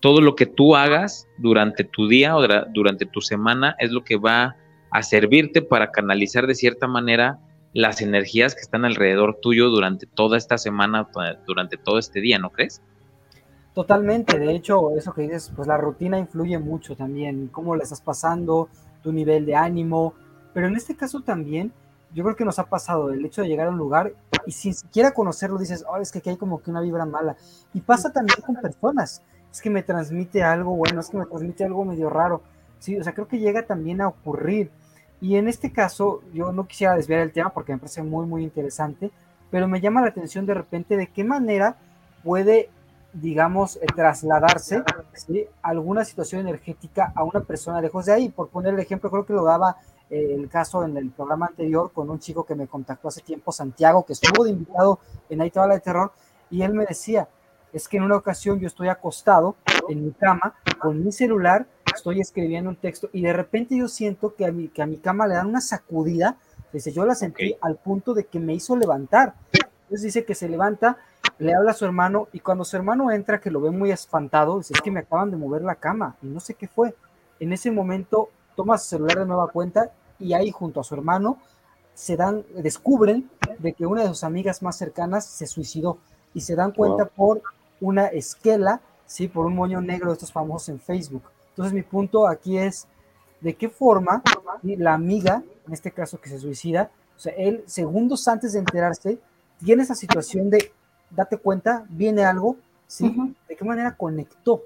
todo 0.00 0.20
lo 0.20 0.34
que 0.34 0.46
tú 0.46 0.74
hagas 0.74 1.28
durante 1.38 1.84
tu 1.84 2.08
día 2.08 2.36
o 2.36 2.44
durante 2.74 3.06
tu 3.06 3.20
semana 3.20 3.76
es 3.78 3.92
lo 3.92 4.02
que 4.02 4.16
va 4.16 4.56
a 4.90 5.02
servirte 5.04 5.62
para 5.62 5.92
canalizar 5.92 6.48
de 6.48 6.54
cierta 6.56 6.88
manera 6.88 7.38
las 7.76 8.00
energías 8.00 8.54
que 8.54 8.62
están 8.62 8.86
alrededor 8.86 9.38
tuyo 9.42 9.68
durante 9.68 10.06
toda 10.06 10.38
esta 10.38 10.56
semana, 10.56 11.10
durante 11.46 11.76
todo 11.76 11.98
este 11.98 12.22
día, 12.22 12.38
¿no 12.38 12.48
crees? 12.48 12.80
Totalmente, 13.74 14.38
de 14.38 14.54
hecho, 14.54 14.96
eso 14.96 15.12
que 15.12 15.22
dices, 15.22 15.52
pues 15.54 15.68
la 15.68 15.76
rutina 15.76 16.18
influye 16.18 16.58
mucho 16.58 16.96
también, 16.96 17.48
cómo 17.48 17.76
le 17.76 17.82
estás 17.82 18.00
pasando, 18.00 18.70
tu 19.02 19.12
nivel 19.12 19.44
de 19.44 19.56
ánimo, 19.56 20.14
pero 20.54 20.68
en 20.68 20.76
este 20.76 20.96
caso 20.96 21.20
también, 21.20 21.70
yo 22.14 22.24
creo 22.24 22.34
que 22.34 22.46
nos 22.46 22.58
ha 22.58 22.64
pasado 22.64 23.12
el 23.12 23.22
hecho 23.26 23.42
de 23.42 23.48
llegar 23.48 23.66
a 23.66 23.70
un 23.70 23.76
lugar 23.76 24.14
y 24.46 24.52
sin 24.52 24.72
siquiera 24.72 25.12
conocerlo 25.12 25.58
dices, 25.58 25.84
oh, 25.86 25.98
es 25.98 26.10
que 26.10 26.20
aquí 26.20 26.30
hay 26.30 26.38
como 26.38 26.62
que 26.62 26.70
una 26.70 26.80
vibra 26.80 27.04
mala. 27.04 27.36
Y 27.74 27.82
pasa 27.82 28.10
también 28.10 28.40
con 28.40 28.56
personas, 28.56 29.22
es 29.52 29.60
que 29.60 29.68
me 29.68 29.82
transmite 29.82 30.42
algo 30.42 30.74
bueno, 30.74 31.00
es 31.00 31.10
que 31.10 31.18
me 31.18 31.26
transmite 31.26 31.62
algo 31.62 31.84
medio 31.84 32.08
raro. 32.08 32.40
Sí, 32.78 32.98
o 32.98 33.04
sea, 33.04 33.12
creo 33.12 33.28
que 33.28 33.38
llega 33.38 33.66
también 33.66 34.00
a 34.00 34.08
ocurrir. 34.08 34.70
Y 35.20 35.36
en 35.36 35.48
este 35.48 35.72
caso, 35.72 36.22
yo 36.32 36.52
no 36.52 36.66
quisiera 36.66 36.94
desviar 36.94 37.20
el 37.20 37.32
tema 37.32 37.50
porque 37.50 37.72
me 37.72 37.78
parece 37.78 38.02
muy, 38.02 38.26
muy 38.26 38.42
interesante, 38.42 39.10
pero 39.50 39.66
me 39.68 39.80
llama 39.80 40.02
la 40.02 40.08
atención 40.08 40.46
de 40.46 40.54
repente 40.54 40.96
de 40.96 41.06
qué 41.08 41.24
manera 41.24 41.76
puede 42.22 42.70
digamos, 43.20 43.76
eh, 43.76 43.86
trasladarse 43.94 44.82
alguna 45.62 46.04
situación 46.04 46.42
energética 46.42 47.12
a 47.14 47.24
una 47.24 47.40
persona 47.40 47.80
lejos 47.80 48.06
de 48.06 48.12
ahí. 48.12 48.28
Por 48.28 48.48
poner 48.48 48.74
el 48.74 48.80
ejemplo, 48.80 49.10
creo 49.10 49.24
que 49.24 49.32
lo 49.32 49.44
daba 49.44 49.76
eh, 50.10 50.34
el 50.34 50.48
caso 50.48 50.84
en 50.84 50.96
el 50.96 51.10
programa 51.10 51.46
anterior 51.46 51.90
con 51.92 52.10
un 52.10 52.18
chico 52.18 52.44
que 52.44 52.54
me 52.54 52.66
contactó 52.66 53.08
hace 53.08 53.22
tiempo, 53.22 53.52
Santiago, 53.52 54.04
que 54.04 54.12
estuvo 54.12 54.44
de 54.44 54.50
invitado 54.50 55.00
en 55.30 55.40
Ahí 55.40 55.50
de 55.50 55.80
Terror, 55.80 56.12
y 56.50 56.62
él 56.62 56.74
me 56.74 56.84
decía, 56.84 57.28
es 57.72 57.88
que 57.88 57.96
en 57.96 58.04
una 58.04 58.16
ocasión 58.16 58.60
yo 58.60 58.66
estoy 58.66 58.88
acostado 58.88 59.56
en 59.88 60.04
mi 60.04 60.12
cama 60.12 60.54
con 60.78 61.02
mi 61.02 61.10
celular, 61.10 61.66
estoy 61.96 62.20
escribiendo 62.20 62.70
un 62.70 62.76
texto 62.76 63.08
y 63.12 63.22
de 63.22 63.32
repente 63.32 63.76
yo 63.76 63.88
siento 63.88 64.34
que 64.34 64.46
a 64.46 64.52
mi, 64.52 64.68
que 64.68 64.82
a 64.82 64.86
mi 64.86 64.96
cama 64.98 65.26
le 65.26 65.34
dan 65.34 65.48
una 65.48 65.60
sacudida, 65.60 66.36
dice, 66.72 66.92
yo 66.92 67.04
la 67.04 67.14
sentí 67.14 67.56
al 67.60 67.76
punto 67.76 68.14
de 68.14 68.24
que 68.24 68.38
me 68.38 68.54
hizo 68.54 68.76
levantar. 68.76 69.34
Entonces 69.52 70.02
dice 70.02 70.24
que 70.24 70.34
se 70.34 70.48
levanta 70.48 70.98
le 71.38 71.54
habla 71.54 71.72
a 71.72 71.74
su 71.74 71.84
hermano 71.84 72.28
y 72.32 72.40
cuando 72.40 72.64
su 72.64 72.76
hermano 72.76 73.10
entra, 73.10 73.40
que 73.40 73.50
lo 73.50 73.60
ve 73.60 73.70
muy 73.70 73.90
espantado, 73.90 74.58
dice, 74.58 74.72
es 74.74 74.80
que 74.80 74.90
me 74.90 75.00
acaban 75.00 75.30
de 75.30 75.36
mover 75.36 75.62
la 75.62 75.74
cama 75.74 76.16
y 76.22 76.26
no 76.26 76.40
sé 76.40 76.54
qué 76.54 76.66
fue. 76.66 76.94
En 77.40 77.52
ese 77.52 77.70
momento 77.70 78.30
toma 78.54 78.78
su 78.78 78.88
celular 78.88 79.18
de 79.18 79.26
nueva 79.26 79.48
cuenta 79.48 79.90
y 80.18 80.32
ahí 80.32 80.50
junto 80.50 80.80
a 80.80 80.84
su 80.84 80.94
hermano 80.94 81.38
se 81.94 82.16
dan, 82.16 82.44
descubren 82.56 83.30
de 83.58 83.72
que 83.74 83.86
una 83.86 84.02
de 84.02 84.08
sus 84.08 84.24
amigas 84.24 84.62
más 84.62 84.76
cercanas 84.76 85.26
se 85.26 85.46
suicidó 85.46 85.98
y 86.32 86.40
se 86.40 86.54
dan 86.54 86.72
cuenta 86.72 87.06
por 87.06 87.42
una 87.80 88.06
esquela, 88.06 88.80
sí, 89.06 89.28
por 89.28 89.46
un 89.46 89.54
moño 89.54 89.80
negro 89.80 90.08
de 90.08 90.14
estos 90.14 90.32
famosos 90.32 90.70
en 90.70 90.80
Facebook. 90.80 91.22
Entonces 91.56 91.72
mi 91.72 91.82
punto 91.82 92.28
aquí 92.28 92.58
es 92.58 92.86
de 93.40 93.54
qué 93.54 93.70
forma 93.70 94.22
la 94.62 94.92
amiga, 94.92 95.42
en 95.66 95.72
este 95.72 95.90
caso 95.90 96.20
que 96.20 96.28
se 96.28 96.38
suicida, 96.38 96.90
o 97.16 97.18
sea, 97.18 97.32
él 97.32 97.64
segundos 97.66 98.28
antes 98.28 98.52
de 98.52 98.58
enterarse, 98.58 99.18
tiene 99.64 99.82
esa 99.82 99.94
situación 99.94 100.50
de 100.50 100.70
date 101.08 101.38
cuenta, 101.38 101.86
viene 101.88 102.24
algo, 102.24 102.58
¿sí? 102.86 103.34
¿De 103.48 103.56
qué 103.56 103.64
manera 103.64 103.96
conectó 103.96 104.64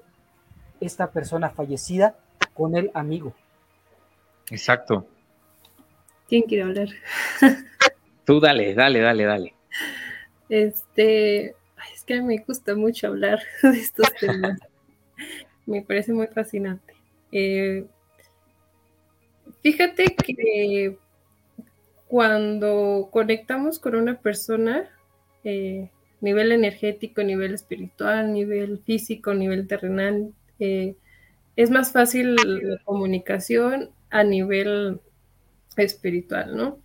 esta 0.81 1.09
persona 1.09 1.49
fallecida 1.49 2.15
con 2.53 2.75
el 2.75 2.91
amigo? 2.93 3.33
Exacto. 4.49 5.07
¿Quién 6.27 6.43
quiere 6.43 6.63
hablar? 6.63 6.89
Tú 8.25 8.41
dale, 8.41 8.73
dale, 8.73 8.99
dale, 8.99 9.23
dale. 9.23 9.55
Este, 10.49 11.55
es 11.93 12.03
que 12.05 12.21
me 12.21 12.37
gusta 12.39 12.75
mucho 12.75 13.07
hablar 13.07 13.39
de 13.63 13.79
estos 13.79 14.13
temas. 14.19 14.59
Me 15.65 15.81
parece 15.81 16.13
muy 16.13 16.27
fascinante. 16.27 16.93
Eh, 17.31 17.85
fíjate 19.61 20.15
que 20.15 20.97
cuando 22.07 23.09
conectamos 23.11 23.79
con 23.79 23.95
una 23.95 24.19
persona, 24.19 24.89
eh, 25.43 25.89
nivel 26.19 26.51
energético, 26.51 27.23
nivel 27.23 27.53
espiritual, 27.53 28.33
nivel 28.33 28.79
físico, 28.79 29.33
nivel 29.33 29.67
terrenal, 29.67 30.33
eh, 30.59 30.95
es 31.55 31.69
más 31.69 31.91
fácil 31.91 32.35
la 32.35 32.77
comunicación 32.83 33.91
a 34.09 34.23
nivel 34.23 34.99
espiritual, 35.77 36.55
¿no? 36.55 36.79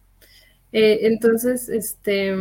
Entonces, 0.72 1.68
este, 1.68 2.34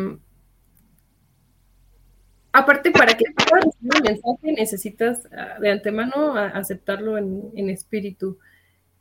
aparte 2.56 2.92
para 2.92 3.16
que 3.16 3.26
puedas 3.50 3.66
recibir 3.66 3.92
un 3.98 4.04
mensaje 4.04 4.54
necesitas 4.54 5.28
ah, 5.38 5.60
de 5.60 5.72
antemano 5.72 6.36
aceptarlo 6.38 7.18
en, 7.18 7.70
espíritu. 7.70 8.40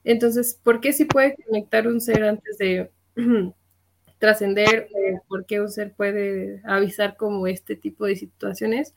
Entonces, 0.03 0.59
¿por 0.61 0.81
qué 0.81 0.93
si 0.93 1.05
puede 1.05 1.37
conectar 1.37 1.87
un 1.87 2.01
ser 2.01 2.25
antes 2.25 2.59
de 2.59 2.91
trascender? 4.19 4.89
¿Por 5.29 5.47
qué 5.47 5.61
un 5.61 5.71
ser 5.71 5.95
puede 5.95 6.63
avisar 6.65 7.17
como 7.17 7.47
este 7.47 7.77
tipo 7.77 8.07
de 8.07 8.17
situaciones? 8.17 8.93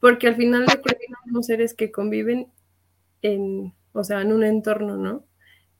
Porque 0.00 0.28
al 0.28 0.36
final 0.36 0.64
de 0.66 0.80
cuentas 0.80 1.08
somos 1.26 1.46
seres 1.46 1.74
que 1.74 1.90
conviven 1.90 2.46
en, 3.22 3.74
o 3.92 4.04
sea, 4.04 4.22
en 4.22 4.32
un 4.32 4.44
entorno, 4.44 4.96
¿no? 4.96 5.24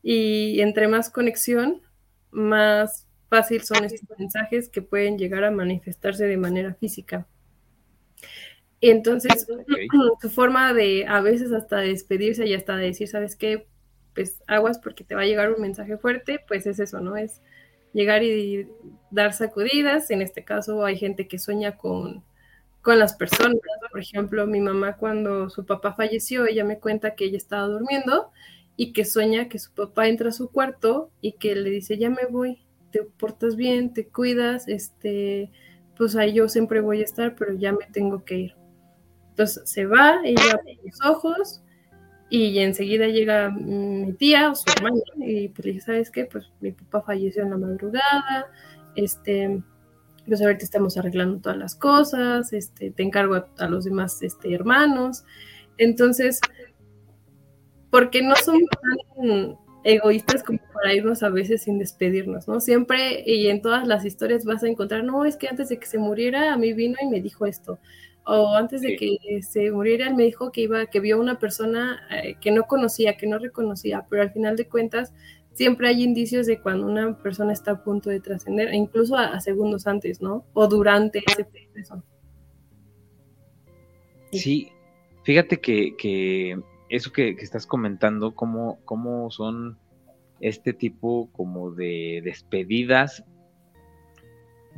Y 0.02 0.60
entre 0.60 0.88
más 0.88 1.08
conexión, 1.08 1.82
más 2.32 3.06
fácil 3.28 3.62
son 3.62 3.84
estos 3.84 4.18
mensajes 4.18 4.68
que 4.68 4.82
pueden 4.82 5.18
llegar 5.18 5.44
a 5.44 5.52
manifestarse 5.52 6.24
de 6.24 6.36
manera 6.36 6.74
física. 6.74 7.28
Y 8.80 8.90
entonces, 8.90 9.46
su 10.20 10.28
forma 10.30 10.72
de 10.72 11.06
a 11.06 11.20
veces 11.20 11.52
hasta 11.52 11.78
despedirse 11.78 12.46
y 12.46 12.54
hasta 12.54 12.76
decir, 12.76 13.08
¿sabes 13.08 13.36
qué? 13.36 13.66
Pues 14.14 14.42
aguas 14.46 14.78
porque 14.78 15.04
te 15.04 15.14
va 15.14 15.22
a 15.22 15.26
llegar 15.26 15.52
un 15.52 15.60
mensaje 15.60 15.96
fuerte, 15.98 16.40
pues 16.46 16.66
es 16.66 16.78
eso, 16.78 17.00
¿no? 17.00 17.16
Es 17.16 17.40
llegar 17.92 18.22
y 18.22 18.68
dar 19.10 19.32
sacudidas. 19.32 20.10
En 20.10 20.22
este 20.22 20.44
caso 20.44 20.84
hay 20.84 20.96
gente 20.96 21.28
que 21.28 21.38
sueña 21.38 21.76
con, 21.76 22.24
con 22.82 22.98
las 22.98 23.14
personas. 23.14 23.58
Por 23.90 24.00
ejemplo, 24.00 24.46
mi 24.46 24.60
mamá 24.60 24.96
cuando 24.96 25.50
su 25.50 25.66
papá 25.66 25.94
falleció, 25.94 26.46
ella 26.46 26.64
me 26.64 26.78
cuenta 26.78 27.14
que 27.14 27.24
ella 27.26 27.36
estaba 27.36 27.66
durmiendo 27.66 28.30
y 28.76 28.92
que 28.92 29.04
sueña 29.04 29.48
que 29.48 29.58
su 29.58 29.72
papá 29.72 30.08
entra 30.08 30.28
a 30.28 30.32
su 30.32 30.50
cuarto 30.50 31.10
y 31.20 31.32
que 31.32 31.56
le 31.56 31.70
dice, 31.70 31.98
ya 31.98 32.10
me 32.10 32.26
voy, 32.30 32.64
te 32.92 33.02
portas 33.02 33.56
bien, 33.56 33.92
te 33.92 34.06
cuidas, 34.06 34.68
este, 34.68 35.50
pues 35.96 36.14
ahí 36.14 36.32
yo 36.32 36.48
siempre 36.48 36.80
voy 36.80 37.00
a 37.00 37.04
estar, 37.04 37.34
pero 37.34 37.54
ya 37.54 37.72
me 37.72 37.86
tengo 37.92 38.24
que 38.24 38.38
ir. 38.38 38.57
Entonces 39.38 39.70
se 39.70 39.86
va, 39.86 40.18
ella 40.24 40.42
abre 40.52 40.80
los 40.84 40.98
ojos 41.06 41.62
y 42.28 42.58
enseguida 42.58 43.06
llega 43.06 43.50
mi 43.50 44.12
tía 44.14 44.50
o 44.50 44.54
su 44.56 44.64
hermana 44.76 45.00
y 45.18 45.48
pues 45.50 45.64
le 45.64 45.72
dice, 45.74 45.86
¿sabes 45.86 46.10
qué? 46.10 46.24
Pues 46.24 46.50
mi 46.60 46.72
papá 46.72 47.02
falleció 47.02 47.44
en 47.44 47.50
la 47.50 47.56
madrugada, 47.56 48.50
este, 48.96 49.62
pues 50.26 50.42
ahorita 50.42 50.64
estamos 50.64 50.98
arreglando 50.98 51.38
todas 51.38 51.56
las 51.56 51.76
cosas, 51.76 52.52
este, 52.52 52.90
te 52.90 53.02
encargo 53.04 53.46
a, 53.56 53.68
los 53.68 53.84
demás 53.84 54.20
este, 54.22 54.52
hermanos. 54.52 55.22
Entonces, 55.76 56.40
porque 57.90 58.22
no 58.22 58.34
somos 58.34 58.68
tan 58.82 59.56
egoístas 59.84 60.42
como 60.42 60.58
para 60.74 60.94
irnos 60.94 61.22
a 61.22 61.28
veces 61.28 61.62
sin 61.62 61.78
despedirnos, 61.78 62.48
¿no? 62.48 62.58
Siempre 62.58 63.22
y 63.24 63.46
en 63.46 63.62
todas 63.62 63.86
las 63.86 64.04
historias 64.04 64.44
vas 64.44 64.64
a 64.64 64.68
encontrar, 64.68 65.04
no, 65.04 65.24
es 65.24 65.36
que 65.36 65.46
antes 65.46 65.68
de 65.68 65.78
que 65.78 65.86
se 65.86 65.98
muriera 65.98 66.52
a 66.52 66.58
mí 66.58 66.72
vino 66.72 66.96
y 67.00 67.06
me 67.06 67.20
dijo 67.20 67.46
esto, 67.46 67.78
o 68.28 68.54
antes 68.54 68.82
de 68.82 68.96
que 68.96 69.42
se 69.42 69.70
muriera 69.70 70.06
él 70.06 70.14
me 70.14 70.24
dijo 70.24 70.52
que 70.52 70.60
iba, 70.60 70.84
que 70.86 71.00
vio 71.00 71.16
a 71.16 71.20
una 71.20 71.38
persona 71.38 72.02
eh, 72.10 72.36
que 72.40 72.50
no 72.50 72.64
conocía, 72.64 73.16
que 73.16 73.26
no 73.26 73.38
reconocía, 73.38 74.06
pero 74.08 74.22
al 74.22 74.30
final 74.30 74.54
de 74.54 74.68
cuentas 74.68 75.14
siempre 75.54 75.88
hay 75.88 76.04
indicios 76.04 76.46
de 76.46 76.60
cuando 76.60 76.86
una 76.86 77.16
persona 77.22 77.54
está 77.54 77.70
a 77.72 77.82
punto 77.82 78.10
de 78.10 78.20
trascender, 78.20 78.72
incluso 78.74 79.16
a, 79.16 79.40
segundos 79.40 79.86
antes, 79.86 80.20
¿no? 80.20 80.44
O 80.52 80.68
durante 80.68 81.22
ese 81.26 81.46
proceso. 81.46 82.02
Sí, 84.30 84.72
fíjate 85.24 85.58
que, 85.58 85.96
que 85.96 86.60
eso 86.90 87.10
que, 87.12 87.30
estás 87.30 87.66
comentando, 87.66 88.34
cómo, 88.34 88.78
cómo 88.84 89.30
son 89.30 89.78
este 90.40 90.74
tipo 90.74 91.30
como 91.32 91.70
de 91.70 92.20
despedidas 92.22 93.24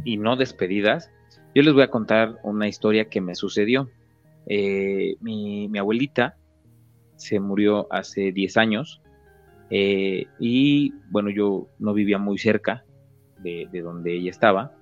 y 0.05 0.19
no 0.19 0.37
despedidas. 0.37 1.11
Yo 1.53 1.63
les 1.63 1.75
voy 1.75 1.83
a 1.83 1.91
contar 1.91 2.39
una 2.45 2.69
historia 2.69 3.09
que 3.09 3.21
me 3.21 3.35
sucedió. 3.35 3.91
Eh, 4.47 5.17
mi, 5.21 5.69
abuelita 5.77 6.37
se 7.17 7.41
murió 7.41 7.89
hace 7.93 8.33
10 8.33 8.57
años 8.57 9.03
eh, 9.69 10.27
y 10.39 10.95
bueno, 11.11 11.31
yo 11.31 11.67
no 11.79 11.93
vivía 11.93 12.19
muy 12.19 12.39
cerca 12.39 12.85
de, 13.39 13.69
donde 13.83 14.15
ella 14.15 14.31
estaba. 14.31 14.73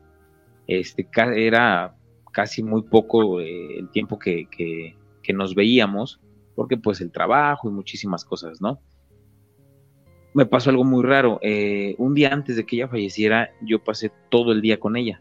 Este, 0.67 1.09
era 1.37 1.97
casi 2.33 2.63
muy 2.63 2.83
poco 2.83 3.41
eh, 3.41 3.79
el 3.79 3.89
tiempo 3.89 4.19
que, 4.19 4.47
que, 4.51 4.95
nos 5.35 5.55
veíamos 5.55 6.23
porque 6.55 6.79
pues 6.79 7.03
el 7.03 7.13
trabajo 7.13 7.69
y 7.69 7.73
muchísimas 7.73 8.25
cosas, 8.25 8.63
¿no? 8.63 8.81
Me 10.33 10.47
pasó 10.47 10.71
algo 10.71 10.85
muy 10.85 11.05
raro. 11.05 11.39
Un 11.99 12.15
día 12.15 12.33
antes 12.33 12.57
de 12.57 12.65
que 12.65 12.77
ella 12.77 12.89
falleciera, 12.89 13.51
yo 13.61 13.85
pasé 13.85 14.11
todo 14.31 14.53
el 14.53 14.63
día 14.63 14.81
con 14.81 14.97
ella. 14.97 15.21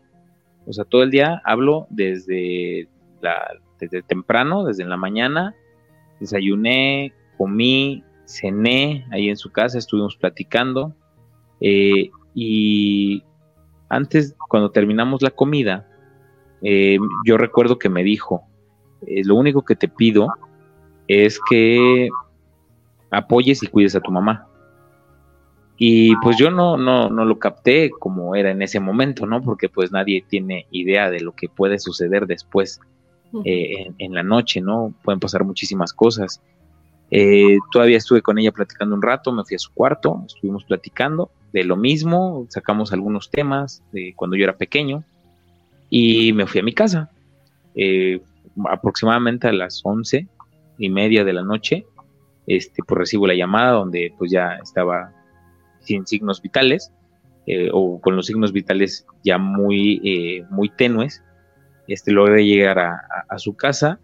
O 0.68 0.74
sea, 0.74 0.86
todo 0.86 1.04
el 1.04 1.12
día 1.12 1.42
hablo 1.46 1.88
desde, 1.90 2.88
la, 3.22 3.48
desde 3.80 4.02
temprano, 4.02 4.66
desde 4.66 4.84
la 4.86 4.98
mañana, 4.98 5.56
desayuné, 6.20 7.14
comí, 7.38 8.04
cené 8.26 9.06
ahí 9.12 9.30
en 9.30 9.38
su 9.38 9.52
casa, 9.52 9.78
estuvimos 9.78 10.18
platicando. 10.18 10.94
Eh, 11.62 12.12
y 12.34 13.24
antes, 13.90 14.36
cuando 14.50 14.72
terminamos 14.72 15.22
la 15.22 15.32
comida, 15.32 15.88
eh, 16.62 16.98
yo 17.26 17.38
recuerdo 17.38 17.80
que 17.80 17.90
me 17.90 18.04
dijo, 18.04 18.44
lo 19.02 19.36
único 19.36 19.64
que 19.64 19.76
te 19.76 19.88
pido 19.88 20.28
es 21.08 21.40
que 21.50 22.10
apoyes 23.12 23.64
y 23.64 23.68
cuides 23.68 23.96
a 23.96 24.02
tu 24.02 24.12
mamá. 24.12 24.48
Y 25.78 26.16
pues 26.18 26.38
yo 26.38 26.50
no, 26.50 26.76
no, 26.76 27.10
no 27.10 27.24
lo 27.24 27.38
capté 27.38 27.92
como 27.92 28.36
era 28.36 28.50
en 28.50 28.64
ese 28.64 28.80
momento, 28.80 29.28
¿no? 29.28 29.44
Porque 29.44 29.70
pues 29.70 29.92
nadie 29.92 30.26
tiene 30.28 30.66
idea 30.72 31.12
de 31.12 31.20
lo 31.20 31.34
que 31.34 31.50
puede 31.50 31.78
suceder 31.78 32.26
después 32.26 32.80
eh, 33.46 33.92
en, 34.00 34.14
la 34.14 34.24
noche, 34.24 34.60
¿no? 34.60 34.94
Pueden 35.04 35.20
pasar 35.20 35.44
muchísimas 35.44 35.94
cosas. 35.94 36.42
Eh, 37.12 37.58
todavía 37.72 37.98
estuve 37.98 38.24
con 38.24 38.40
ella 38.40 38.52
platicando 38.52 38.96
un 38.96 39.02
rato, 39.02 39.32
me 39.32 39.44
fui 39.46 39.56
a 39.56 39.60
su 39.60 39.72
cuarto, 39.72 40.24
estuvimos 40.26 40.64
platicando 40.64 41.30
de 41.54 41.64
lo 41.64 41.78
mismo, 41.78 42.48
sacamos 42.50 42.92
algunos 42.92 43.30
temas 43.30 43.84
de 43.92 44.14
cuando 44.16 44.36
yo 44.36 44.44
era 44.46 44.58
pequeño 44.58 45.04
y 45.90 46.34
me 46.34 46.48
fui 46.48 46.60
a 46.60 46.64
mi 46.64 46.74
casa. 46.74 47.12
Eh, 47.76 48.20
aproximadamente 48.68 49.48
a 49.48 49.54
las 49.54 49.82
11 49.84 50.28
y 50.80 50.90
media 50.90 51.24
de 51.24 51.34
la 51.34 51.44
noche, 51.44 51.86
este, 52.48 52.82
pues 52.84 52.98
recibo 52.98 53.28
la 53.28 53.36
llamada 53.36 53.72
donde 53.74 54.14
pues 54.18 54.32
ya 54.32 54.58
estaba 54.64 55.14
sin 55.88 56.06
signos 56.06 56.42
vitales 56.42 56.92
eh, 57.46 57.70
o 57.72 58.00
con 58.02 58.16
los 58.16 58.26
signos 58.26 58.52
vitales 58.52 59.06
ya 59.24 59.38
muy, 59.38 60.02
eh, 60.04 60.46
muy 60.50 60.70
tenues. 60.70 61.24
Este, 61.88 62.12
logré 62.12 62.46
llegar 62.46 62.80
a, 62.80 63.38
su 63.38 63.56
casa, 63.56 64.00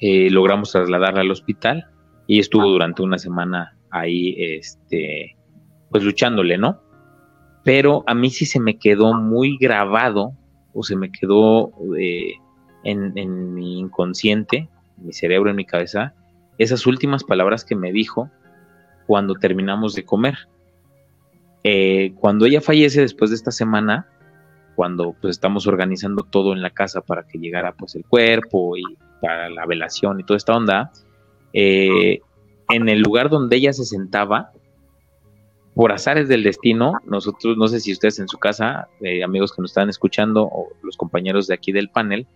eh, 0.00 0.28
logramos 0.30 0.72
trasladarla 0.72 1.22
al 1.22 1.30
hospital 1.30 1.86
y 2.26 2.40
estuvo 2.40 2.68
durante 2.68 3.02
una 3.02 3.16
semana 3.16 3.74
ahí, 3.90 4.34
este, 4.38 5.34
pues 5.90 6.04
luchándole, 6.04 6.58
¿no? 6.58 6.82
Pero 7.64 8.04
a 8.06 8.14
mí 8.14 8.28
sí 8.28 8.44
se 8.44 8.60
me 8.60 8.78
quedó 8.78 9.14
muy 9.14 9.56
grabado 9.56 10.34
o 10.74 10.82
se 10.82 10.94
me 10.94 11.10
quedó 11.10 11.72
en, 12.84 13.16
en 13.16 13.54
mi 13.54 13.78
inconsciente 13.78 14.68
mi 15.02 15.12
cerebro, 15.12 15.50
en 15.50 15.56
mi 15.56 15.64
cabeza, 15.64 16.14
esas 16.58 16.86
últimas 16.86 17.24
palabras 17.24 17.64
que 17.64 17.76
me 17.76 17.92
dijo 17.92 18.30
cuando 19.06 19.34
terminamos 19.34 19.94
de 19.94 20.04
comer. 20.04 20.36
Eh, 21.64 22.14
cuando 22.16 22.46
ella 22.46 22.60
fallece 22.60 23.00
después 23.00 23.30
de 23.30 23.36
esta 23.36 23.50
semana, 23.50 24.06
cuando 24.76 25.14
pues 25.20 25.32
estamos 25.32 25.66
organizando 25.66 26.22
todo 26.22 26.52
en 26.52 26.62
la 26.62 26.70
casa 26.70 27.00
para 27.00 27.24
que 27.24 27.38
llegara 27.38 27.72
pues 27.72 27.96
el 27.96 28.04
cuerpo 28.04 28.76
y 28.76 28.82
para 29.20 29.50
la 29.50 29.66
velación 29.66 30.20
y 30.20 30.24
toda 30.24 30.36
esta 30.36 30.56
onda, 30.56 30.92
eh, 31.52 32.20
en 32.70 32.88
el 32.88 33.00
lugar 33.00 33.28
donde 33.28 33.56
ella 33.56 33.72
se 33.72 33.84
sentaba, 33.84 34.52
por 35.74 35.92
azares 35.92 36.28
del 36.28 36.42
destino, 36.42 36.94
nosotros, 37.06 37.56
no 37.56 37.68
sé 37.68 37.78
si 37.78 37.92
ustedes 37.92 38.18
en 38.18 38.26
su 38.26 38.38
casa, 38.38 38.88
eh, 39.00 39.22
amigos 39.22 39.52
que 39.52 39.62
nos 39.62 39.70
están 39.70 39.88
escuchando 39.88 40.42
o 40.44 40.68
los 40.82 40.96
compañeros 40.96 41.46
de 41.46 41.54
aquí 41.54 41.70
del 41.70 41.88
panel, 41.88 42.26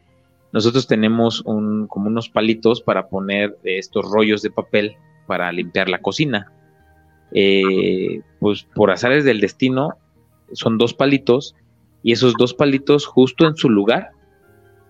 nosotros 0.53 0.87
tenemos 0.87 1.41
un, 1.45 1.89
como 1.89 2.07
unos 2.07 2.29
palitos 2.29 2.83
para 2.83 3.09
poner 3.09 3.59
estos 3.65 4.09
rollos 4.09 4.43
de 4.43 4.51
papel 4.51 4.97
para 5.27 5.51
limpiar 5.51 5.89
la 5.89 6.01
cocina. 6.01 6.53
Eh, 7.35 8.21
pues 8.41 8.65
por 8.75 8.91
azares 8.91 9.25
del 9.25 9.41
destino, 9.41 9.95
son 10.53 10.79
dos 10.79 10.95
palitos 10.95 11.55
y 12.03 12.13
esos 12.13 12.35
dos 12.35 12.55
palitos 12.55 13.07
justo 13.07 13.47
en 13.47 13.57
su 13.57 13.71
lugar 13.71 14.11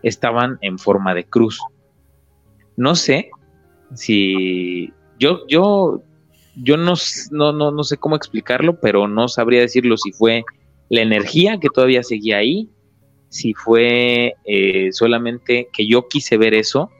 estaban 0.03 0.59
en 0.61 0.78
forma 0.78 1.14
de 1.14 1.24
cruz. 1.24 1.61
No 2.76 2.95
sé 2.95 3.30
si 3.95 4.93
yo, 5.18 5.47
yo, 5.47 6.03
yo 6.57 6.76
no, 6.76 6.95
no, 7.30 7.53
no, 7.53 7.70
no 7.70 7.84
sé 7.84 7.97
cómo 7.97 8.16
explicarlo, 8.16 8.80
pero 8.80 9.07
no 9.07 9.28
sabría 9.28 9.61
decirlo 9.61 9.97
si 9.97 10.12
fue 10.12 10.45
la 10.88 11.03
energía 11.03 11.59
que 11.61 11.68
todavía 11.68 12.03
seguía 12.03 12.38
ahí 12.38 12.68
si 13.32 13.55
fue 13.55 14.34
eh, 14.45 14.93
solamente 14.93 15.68
que 15.72 15.86
yo 15.86 16.07
quise 16.07 16.36
ver 16.36 16.53
eso 16.53 16.90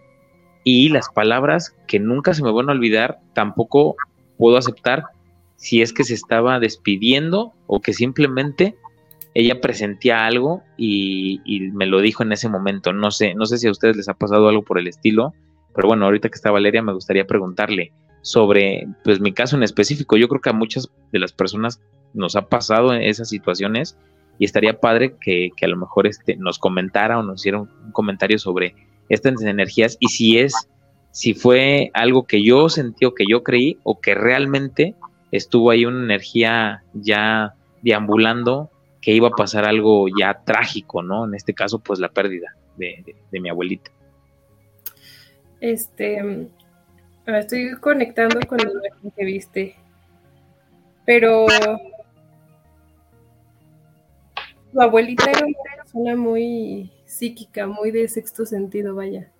y 0.65 0.89
las 0.89 1.11
palabras 1.11 1.77
que 1.87 1.99
nunca 1.99 2.33
se 2.33 2.43
me 2.43 2.51
van 2.51 2.71
a 2.71 2.73
olvidar, 2.73 3.19
tampoco 3.35 3.97
puedo 4.39 4.57
aceptar 4.57 5.05
si 5.63 5.81
es 5.81 5.93
que 5.93 6.03
se 6.03 6.15
estaba 6.15 6.59
despidiendo 6.59 7.53
o 7.69 7.81
que 7.81 7.93
simplemente 7.93 8.75
ella 9.33 9.61
presentía 9.61 10.27
algo 10.27 10.65
y, 10.77 11.41
me 11.73 11.87
lo 11.87 12.01
dijo 12.01 12.25
en 12.25 12.33
ese 12.33 12.49
momento. 12.49 12.93
No 12.93 13.13
sé, 13.13 13.37
no 13.37 13.47
sé 13.47 13.59
si 13.59 13.69
a 13.69 13.71
ustedes 13.71 13.97
les 13.97 14.09
ha 14.09 14.15
pasado 14.15 14.49
algo 14.49 14.65
por 14.65 14.81
el 14.81 14.89
estilo, 14.89 15.35
pero 15.73 15.87
bueno, 15.87 16.05
ahorita 16.05 16.31
que 16.31 16.35
está 16.35 16.51
Valeria 16.51 16.83
me 16.83 16.93
gustaría 16.93 17.29
preguntarle 17.29 17.93
sobre, 18.23 18.89
pues 19.05 19.21
mi 19.21 19.33
caso 19.33 19.55
en 19.55 19.63
específico. 19.63 20.17
Yo 20.17 20.27
creo 20.27 20.41
que 20.41 20.51
a 20.51 20.53
muchas 20.53 20.89
de 21.13 21.21
las 21.21 21.33
personas 21.33 21.81
nos 22.13 22.35
ha 22.35 22.49
pasado 22.49 22.93
en 22.93 23.03
esas 23.03 23.29
situaciones 23.29 23.97
y 24.41 24.47
estaría 24.47 24.81
padre 24.81 25.15
que, 25.21 25.53
a 25.63 25.69
lo 25.69 25.77
mejor 25.77 26.09
este, 26.09 26.35
nos 26.39 26.59
comentara 26.59 27.21
o 27.21 27.23
nos 27.23 27.41
hiciera 27.41 27.61
un, 27.61 27.69
comentario 27.93 28.41
sobre 28.41 28.75
estas 29.09 29.41
energías 29.43 29.97
y 30.01 30.09
si 30.09 30.41
es, 30.41 30.55
si 31.13 31.35
fue 31.35 31.93
algo 31.95 32.25
que 32.25 32.43
yo 32.43 32.69
sentí 32.69 33.05
o 33.05 33.15
que 33.15 33.27
yo 33.31 33.45
creí 33.45 33.79
o 33.85 34.01
que 34.01 34.17
realmente 34.17 34.97
estuvo 35.33 35.71
ahí 35.71 35.85
una 35.87 36.05
energía 36.05 36.85
ya 36.93 37.55
deambulando 37.81 38.71
que 39.01 39.13
iba 39.13 39.29
a 39.29 39.33
pasar 39.33 39.65
algo 39.65 40.07
ya 40.17 40.43
trágico, 40.45 41.03
¿no? 41.03 41.25
En 41.25 41.35
este 41.35 41.55
caso, 41.55 41.81
pues 41.81 41.99
la 41.99 42.11
pérdida 42.11 42.55
de, 42.77 43.17
mi 43.33 43.49
abuelita. 43.49 43.91
Este, 45.61 46.49
estoy 47.27 47.73
conectando 47.81 48.39
con 48.47 48.59
la 48.59 48.71
imagen 48.71 49.11
que 49.11 49.25
viste, 49.25 49.77
pero 51.05 51.47
tu 54.73 54.81
abuelita 54.81 55.31
era 55.31 55.47
una 55.47 55.59
persona 55.77 56.17
muy 56.17 56.93
psíquica, 57.05 57.67
muy 57.67 57.91
de 57.91 58.09
sexto 58.09 58.47
sentido, 58.47 58.95
vaya. 58.95 59.31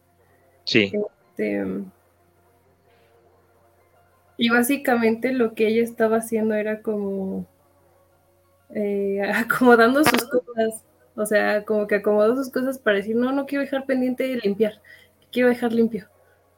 Sí. 0.65 0.93
Este, 1.31 1.65
y 4.37 4.51
básicamente 4.51 5.33
lo 5.33 5.55
que 5.55 5.69
ella 5.69 5.83
estaba 5.83 6.19
haciendo 6.19 6.55
era 6.55 6.83
como 6.83 7.47
eh, 8.75 9.23
acomodando 9.35 10.05
sus 10.05 10.25
cosas. 10.25 10.85
O 11.15 11.27
sea, 11.27 11.65
como 11.65 11.87
que 11.87 11.97
acomodó 11.97 12.37
sus 12.37 12.51
cosas 12.51 12.79
para 12.79 12.97
decir, 12.97 13.17
no, 13.17 13.33
no 13.33 13.45
quiero 13.45 13.63
dejar 13.63 13.85
pendiente 13.85 14.25
de 14.25 14.37
limpiar, 14.37 14.81
quiero 15.31 15.49
dejar 15.49 15.73
limpio. 15.73 16.09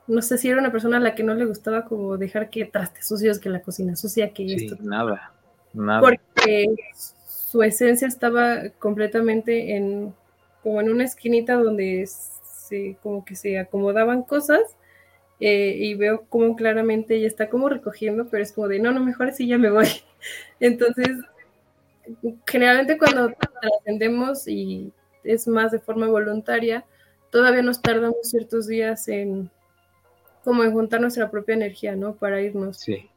No 0.07 0.22
sé 0.22 0.39
si 0.39 0.49
era 0.49 0.61
una 0.61 0.70
persona 0.70 0.99
a 0.99 1.01
la 1.01 1.14
que 1.14 1.25
no 1.25 1.35
le 1.35 1.47
gustaba 1.47 1.87
como 1.87 2.16
dejar 2.18 2.51
que 2.51 2.64
trastes 2.66 3.09
sucios, 3.09 3.39
que 3.39 3.49
la 3.49 3.62
cocina 3.62 3.97
sucia, 3.97 4.33
que 4.33 4.55
esto. 4.55 4.77
Nada, 4.81 5.33
nada. 5.72 6.01
Porque 6.01 6.75
su 7.27 7.62
esencia 7.62 8.07
estaba 8.07 8.68
completamente 8.79 9.77
en, 9.77 10.14
como 10.62 10.81
en 10.81 10.91
una 10.91 11.05
esquinita 11.05 11.55
donde 11.55 12.07
se, 12.07 12.97
como 13.03 13.25
que 13.25 13.35
se 13.35 13.59
acomodaban 13.59 14.22
cosas 14.22 14.61
eh, 15.41 15.76
y 15.78 15.95
veo 15.95 16.24
como 16.28 16.57
claramente 16.57 17.16
ella 17.16 17.26
está 17.26 17.49
como 17.49 17.68
recogiendo, 17.68 18.28
pero 18.30 18.43
es 18.43 18.53
como 18.53 18.68
de, 18.68 18.78
no, 18.78 18.93
no, 18.93 19.05
mejor 19.05 19.28
así 19.28 19.47
ya 19.47 19.59
me 19.59 19.70
voy. 19.70 19.89
Entonces, 20.61 21.11
generalmente 22.47 22.99
cuando 22.99 23.32
trascendemos 23.61 24.47
y 24.49 24.93
es 25.24 25.49
más 25.49 25.72
de 25.72 25.80
forma 25.80 26.07
voluntaria, 26.07 26.85
todavía 27.30 27.62
nos 27.62 27.82
tardamos 27.82 28.18
ciertos 28.22 28.66
días 28.66 29.09
en 29.09 29.51
como 30.45 30.62
en 30.62 30.72
juntar 30.72 31.01
nuestra 31.01 31.30
propia 31.30 31.55
energía, 31.55 31.97
¿no? 31.97 32.14
Para 32.14 32.41
irnos. 32.43 32.78
Sí. 32.78 33.09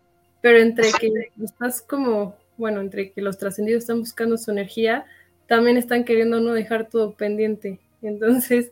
Pero 0.41 0.59
entre 0.59 0.91
que 0.93 1.11
estás 1.43 1.81
como, 1.81 2.37
bueno, 2.55 2.79
entre 2.79 3.11
que 3.11 3.21
los 3.21 3.37
trascendidos 3.37 3.83
están 3.83 3.99
buscando 3.99 4.37
su 4.37 4.49
energía, 4.49 5.05
también 5.45 5.75
están 5.75 6.05
queriendo 6.05 6.39
no 6.39 6.53
dejar 6.53 6.87
todo 6.87 7.13
pendiente. 7.13 7.79
Entonces, 8.01 8.71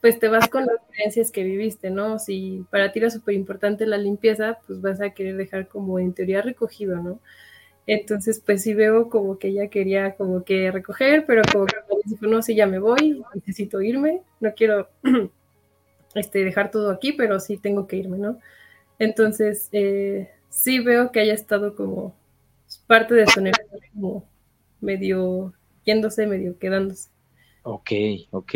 pues 0.00 0.18
te 0.18 0.28
vas 0.28 0.48
con 0.48 0.66
las 0.66 0.76
creencias 0.90 1.30
que 1.30 1.42
viviste, 1.44 1.90
¿no? 1.90 2.18
Si 2.18 2.64
para 2.70 2.92
ti 2.92 3.00
era 3.00 3.10
súper 3.10 3.34
importante 3.34 3.86
la 3.86 3.98
limpieza, 3.98 4.58
pues 4.66 4.80
vas 4.80 5.00
a 5.00 5.10
querer 5.10 5.36
dejar 5.36 5.68
como 5.68 5.98
en 5.98 6.12
teoría 6.12 6.42
recogido, 6.42 6.96
¿no? 6.96 7.20
Entonces, 7.86 8.42
pues 8.44 8.62
sí 8.62 8.74
veo 8.74 9.08
como 9.08 9.38
que 9.38 9.48
ella 9.48 9.68
quería 9.68 10.16
como 10.16 10.44
que 10.44 10.70
recoger, 10.72 11.24
pero 11.24 11.42
como 11.52 11.66
que 11.66 11.76
dijo, 12.04 12.26
no, 12.26 12.42
sí, 12.42 12.56
ya 12.56 12.66
me 12.66 12.80
voy, 12.80 13.22
necesito 13.34 13.80
irme, 13.80 14.22
no 14.40 14.52
quiero 14.54 14.88
este, 16.14 16.44
dejar 16.44 16.70
todo 16.70 16.90
aquí, 16.90 17.12
pero 17.12 17.38
sí 17.38 17.56
tengo 17.56 17.86
que 17.86 17.96
irme, 17.96 18.18
¿no? 18.18 18.40
Entonces, 18.98 19.68
eh, 19.72 20.30
sí 20.48 20.80
veo 20.80 21.12
que 21.12 21.20
haya 21.20 21.34
estado 21.34 21.76
como 21.76 22.14
parte 22.86 23.14
de 23.14 23.26
su 23.28 23.40
energía, 23.40 23.66
como 23.92 24.28
medio 24.80 25.52
yéndose, 25.84 26.26
medio 26.26 26.58
quedándose. 26.58 27.10
Ok, 27.62 27.90
ok. 28.30 28.54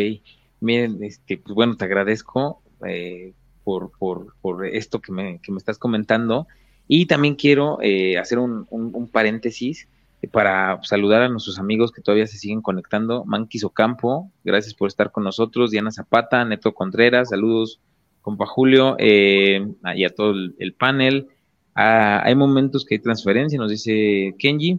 Miren, 0.61 1.03
este, 1.03 1.37
pues 1.37 1.53
bueno, 1.53 1.75
te 1.75 1.85
agradezco 1.85 2.61
eh, 2.87 3.33
por, 3.63 3.91
por, 3.97 4.35
por, 4.41 4.65
esto 4.65 5.01
que 5.01 5.11
me, 5.11 5.39
que 5.41 5.51
me 5.51 5.57
estás 5.57 5.77
comentando. 5.77 6.47
Y 6.87 7.05
también 7.05 7.35
quiero 7.35 7.79
eh, 7.81 8.17
hacer 8.17 8.37
un, 8.37 9.09
paréntesis 9.11 9.87
para 10.31 10.79
saludar 10.83 11.23
a 11.23 11.29
nuestros 11.29 11.57
amigos 11.57 11.91
que 11.91 12.01
todavía 12.01 12.27
se 12.27 12.37
siguen 12.37 12.61
conectando. 12.61 13.25
Manquis 13.25 13.63
Ocampo, 13.63 14.29
gracias 14.43 14.73
por 14.73 14.87
estar 14.87 15.11
con 15.11 15.23
nosotros. 15.23 15.71
Diana 15.71 15.91
Zapata, 15.91 16.45
Neto 16.45 16.73
Contreras, 16.73 17.29
saludos, 17.29 17.79
compa 18.21 18.45
Julio, 18.45 18.97
eh, 18.99 19.65
y 19.95 20.03
a 20.03 20.09
todo 20.09 20.31
el, 20.31 20.73
panel. 20.77 21.27
Ah, 21.75 22.21
hay 22.23 22.35
momentos 22.35 22.85
que 22.85 22.95
hay 22.95 22.99
transferencia, 22.99 23.57
nos 23.57 23.71
dice 23.71 24.35
Kenji. 24.37 24.77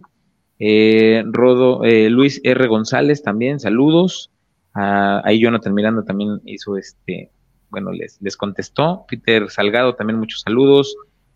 Eh, 0.59 1.23
Rodo, 1.25 1.81
Luis 2.09 2.39
R. 2.43 2.67
González 2.67 3.23
también, 3.23 3.59
saludos. 3.59 4.29
Ah, 4.73 5.21
ahí 5.23 5.39
Jonathan 5.39 5.73
Miranda 5.73 6.03
también 6.03 6.41
hizo 6.45 6.77
este, 6.77 7.29
bueno, 7.69 7.91
les, 7.91 8.21
les 8.21 8.37
contestó. 8.37 9.05
Peter 9.07 9.49
Salgado 9.49 9.95
también 9.95 10.19
muchos 10.19 10.41
saludos. 10.41 10.95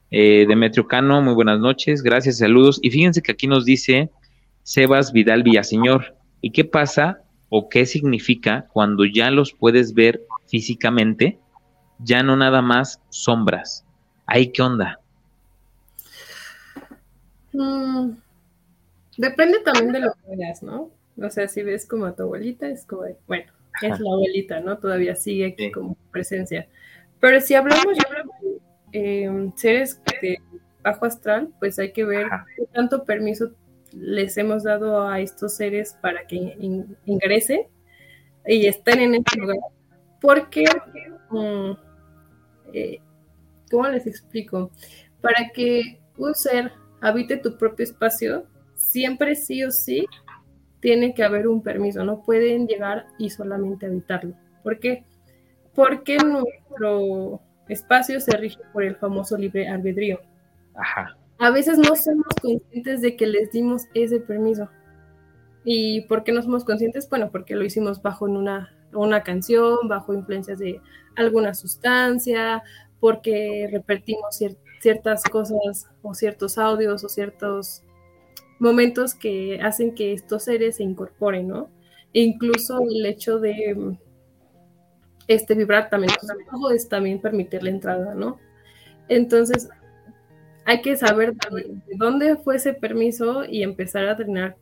Eh, 0.10 0.46
Demetrio 0.48 0.88
Cano, 0.88 1.22
muy 1.22 1.34
buenas 1.34 1.60
noches, 1.60 2.02
gracias, 2.02 2.38
saludos. 2.38 2.80
Y 2.82 2.92
fíjense 2.92 3.22
que 3.22 3.34
aquí 3.34 3.48
nos 3.48 3.66
dice 3.66 4.10
Sebas 4.64 5.12
Vidal 5.12 5.44
Villaseñor, 5.44 6.16
¿y 6.42 6.52
qué 6.52 6.64
pasa 6.64 7.22
o 7.50 7.70
qué 7.70 7.86
significa 7.86 8.68
cuando 8.72 9.06
ya 9.06 9.32
los 9.32 9.54
puedes 9.54 9.94
ver 9.94 10.22
físicamente, 10.48 11.40
ya 12.00 12.24
no 12.24 12.38
nada 12.38 12.62
más 12.62 13.02
sombras? 13.10 13.86
¿Ahí 14.26 14.52
qué 14.52 14.62
onda? 14.62 15.00
Mm, 17.52 18.12
depende 19.18 19.60
también 19.60 19.92
de 19.92 20.00
lo 20.02 20.14
que 20.14 20.36
veas, 20.36 20.64
¿no? 20.64 20.90
O 21.22 21.30
sea, 21.30 21.48
si 21.48 21.64
ves 21.64 21.86
como 21.86 22.06
a 22.06 22.16
tu 22.16 22.24
abuelita, 22.24 22.68
es 22.68 22.86
como, 22.86 23.04
bueno, 23.28 23.52
es 23.82 24.00
la 24.00 24.12
abuelita, 24.12 24.60
¿no? 24.60 24.78
Todavía 24.78 25.16
sigue 25.16 25.48
aquí 25.48 25.72
como 25.72 25.98
presencia. 26.12 26.68
Pero 27.20 27.42
si 27.42 27.56
hablamos, 27.56 27.96
ya 27.96 28.04
hablamos 28.08 28.36
Em, 28.92 29.54
seres 29.56 30.02
de 30.22 30.40
bajo 30.82 31.06
astral, 31.06 31.50
pues 31.60 31.78
hay 31.78 31.92
que 31.92 32.06
ver 32.06 32.28
qué 32.56 32.66
tanto 32.74 33.04
permiso 33.04 33.52
les 33.92 34.38
hemos 34.38 34.64
dado 34.64 35.08
a 35.08 35.20
estos 35.20 35.56
seres 35.56 35.98
para 36.02 36.26
que 36.26 36.56
ingresen 37.06 37.64
y 38.46 38.66
estén 38.66 39.00
en 39.00 39.16
este 39.16 39.40
lugar. 39.40 39.58
Porque, 40.22 40.66
eh, 42.74 43.00
¿cómo 43.70 43.88
les 43.90 44.08
explico? 44.08 44.72
Para 45.22 45.50
que 45.54 46.00
un 46.18 46.34
ser 46.34 46.72
habite 47.02 47.38
tu 47.38 47.58
propio 47.58 47.84
espacio, 47.84 48.46
siempre 48.76 49.36
sí 49.36 49.64
o 49.64 49.72
sí 49.72 50.06
tiene 50.88 51.14
que 51.14 51.26
haber 51.26 51.50
un 51.50 51.62
permiso, 51.62 52.06
no 52.06 52.22
pueden 52.22 52.66
llegar 52.66 53.08
y 53.18 53.30
solamente 53.30 53.88
habitarlo. 53.88 54.34
¿Por 54.64 54.80
qué? 54.80 55.04
Porque 55.76 56.16
nuestro 56.16 57.42
espacio 57.68 58.22
se 58.22 58.32
rige 58.38 58.62
por 58.72 58.86
el 58.86 58.96
famoso 58.96 59.38
libre 59.38 59.68
albedrío. 59.68 60.22
Ajá. 60.76 61.18
A 61.40 61.52
veces 61.52 61.78
no 61.78 61.94
somos 61.94 62.34
conscientes 62.42 63.02
de 63.02 63.18
que 63.18 63.28
les 63.28 63.52
dimos 63.52 63.84
ese 63.96 64.22
permiso. 64.22 64.70
¿Y 65.66 66.06
por 66.08 66.24
qué 66.24 66.32
no 66.32 66.42
somos 66.42 66.64
conscientes? 66.64 67.10
Bueno, 67.10 67.32
porque 67.34 67.58
lo 67.58 67.66
hicimos 67.66 68.02
bajo 68.02 68.24
una, 68.24 68.74
una 68.94 69.24
canción, 69.24 69.90
bajo 69.90 70.14
influencias 70.14 70.58
de 70.58 70.80
alguna 71.18 71.54
sustancia, 71.54 72.64
porque 73.02 73.68
repetimos 73.70 74.40
ciertas 74.80 75.26
cosas 75.26 75.90
o 76.02 76.14
ciertos 76.14 76.58
audios 76.58 77.04
o 77.04 77.10
ciertos 77.10 77.84
momentos 78.60 79.14
que 79.16 79.60
hacen 79.62 79.94
que 79.94 80.14
estos 80.14 80.44
seres 80.44 80.78
se 80.78 80.84
incorporen, 80.84 81.48
¿no? 81.48 81.70
E 82.14 82.22
incluso 82.22 82.80
el 82.82 83.06
hecho 83.06 83.40
de 83.40 83.98
este, 85.28 85.56
vibrar 85.56 85.90
también 85.90 86.14
es 86.74 86.90
también 86.90 87.22
permitir 87.22 87.64
la 87.64 87.70
entrada, 87.70 88.16
¿no? 88.16 88.40
Entonces, 89.10 89.70
hay 90.66 90.82
que 90.82 90.98
saber 90.98 91.34
de, 91.34 91.80
dónde 91.96 92.36
fue 92.38 92.58
ese 92.58 92.74
permiso 92.74 93.46
y 93.46 93.64
empezar 93.64 94.06
a 94.06 94.16
drenar, 94.16 94.58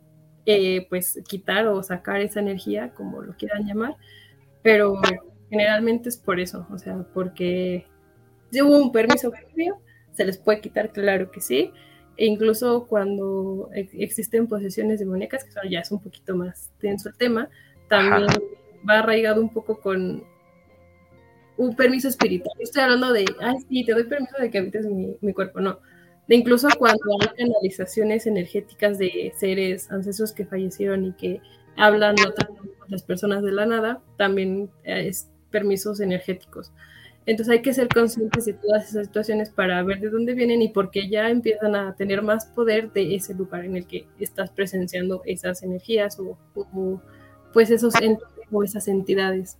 eh, 0.45 0.85
pues 0.89 1.19
quitar 1.27 1.67
o 1.67 1.81
sacar 1.81 2.21
esa 2.21 2.39
energía, 2.39 2.91
como 2.93 3.21
lo 3.21 3.35
quieran 3.35 3.65
llamar, 3.65 3.95
pero 4.61 4.99
generalmente 5.49 6.09
es 6.09 6.17
por 6.17 6.39
eso, 6.39 6.67
o 6.71 6.77
sea, 6.77 7.05
porque 7.13 7.87
si 8.51 8.61
hubo 8.61 8.77
un 8.77 8.91
permiso 8.91 9.31
previo, 9.31 9.79
se 10.11 10.25
les 10.25 10.37
puede 10.37 10.61
quitar, 10.61 10.91
claro 10.91 11.31
que 11.31 11.41
sí, 11.41 11.71
e 12.17 12.25
incluso 12.25 12.85
cuando 12.87 13.69
existen 13.73 14.47
posesiones 14.47 14.99
demoníacas, 14.99 15.43
que 15.43 15.69
ya 15.69 15.79
es 15.79 15.91
un 15.91 16.01
poquito 16.01 16.35
más 16.35 16.71
tenso 16.79 17.09
el 17.09 17.15
tema, 17.15 17.49
también 17.89 18.27
va 18.87 18.99
arraigado 18.99 19.41
un 19.41 19.49
poco 19.49 19.79
con 19.79 20.23
un 21.57 21.75
permiso 21.75 22.07
espiritual. 22.07 22.55
Estoy 22.59 22.83
hablando 22.83 23.13
de, 23.13 23.25
ay, 23.39 23.57
sí, 23.67 23.85
te 23.85 23.93
doy 23.93 24.03
permiso 24.03 24.35
de 24.39 24.49
que 24.49 24.57
habites 24.57 24.85
mi, 24.85 25.15
mi 25.21 25.33
cuerpo, 25.33 25.59
no. 25.59 25.79
De 26.27 26.35
incluso 26.35 26.67
cuando 26.77 27.03
hay 27.21 27.27
canalizaciones 27.37 28.25
energéticas 28.25 28.97
de 28.97 29.31
seres 29.35 29.91
ancestros 29.91 30.31
que 30.31 30.45
fallecieron 30.45 31.05
y 31.05 31.13
que 31.13 31.39
hablan 31.77 32.15
otras 32.25 33.03
personas 33.03 33.43
de 33.43 33.51
la 33.51 33.65
nada, 33.65 34.01
también 34.17 34.69
es 34.83 35.29
permisos 35.51 35.99
energéticos. 35.99 36.71
Entonces 37.25 37.53
hay 37.53 37.61
que 37.61 37.73
ser 37.73 37.87
conscientes 37.87 38.45
de 38.45 38.53
todas 38.53 38.89
esas 38.89 39.07
situaciones 39.07 39.49
para 39.49 39.81
ver 39.83 39.99
de 39.99 40.09
dónde 40.09 40.35
vienen 40.35 40.61
y 40.61 40.69
por 40.69 40.91
qué 40.91 41.09
ya 41.09 41.29
empiezan 41.29 41.75
a 41.75 41.95
tener 41.95 42.21
más 42.21 42.45
poder 42.45 42.91
de 42.93 43.15
ese 43.15 43.33
lugar 43.33 43.65
en 43.65 43.75
el 43.75 43.87
que 43.87 44.05
estás 44.19 44.51
presenciando 44.51 45.23
esas 45.25 45.63
energías 45.63 46.19
o, 46.19 46.37
pues 47.51 47.71
esos 47.71 47.95
entes 47.99 48.27
o 48.51 48.63
esas 48.63 48.87
entidades. 48.87 49.57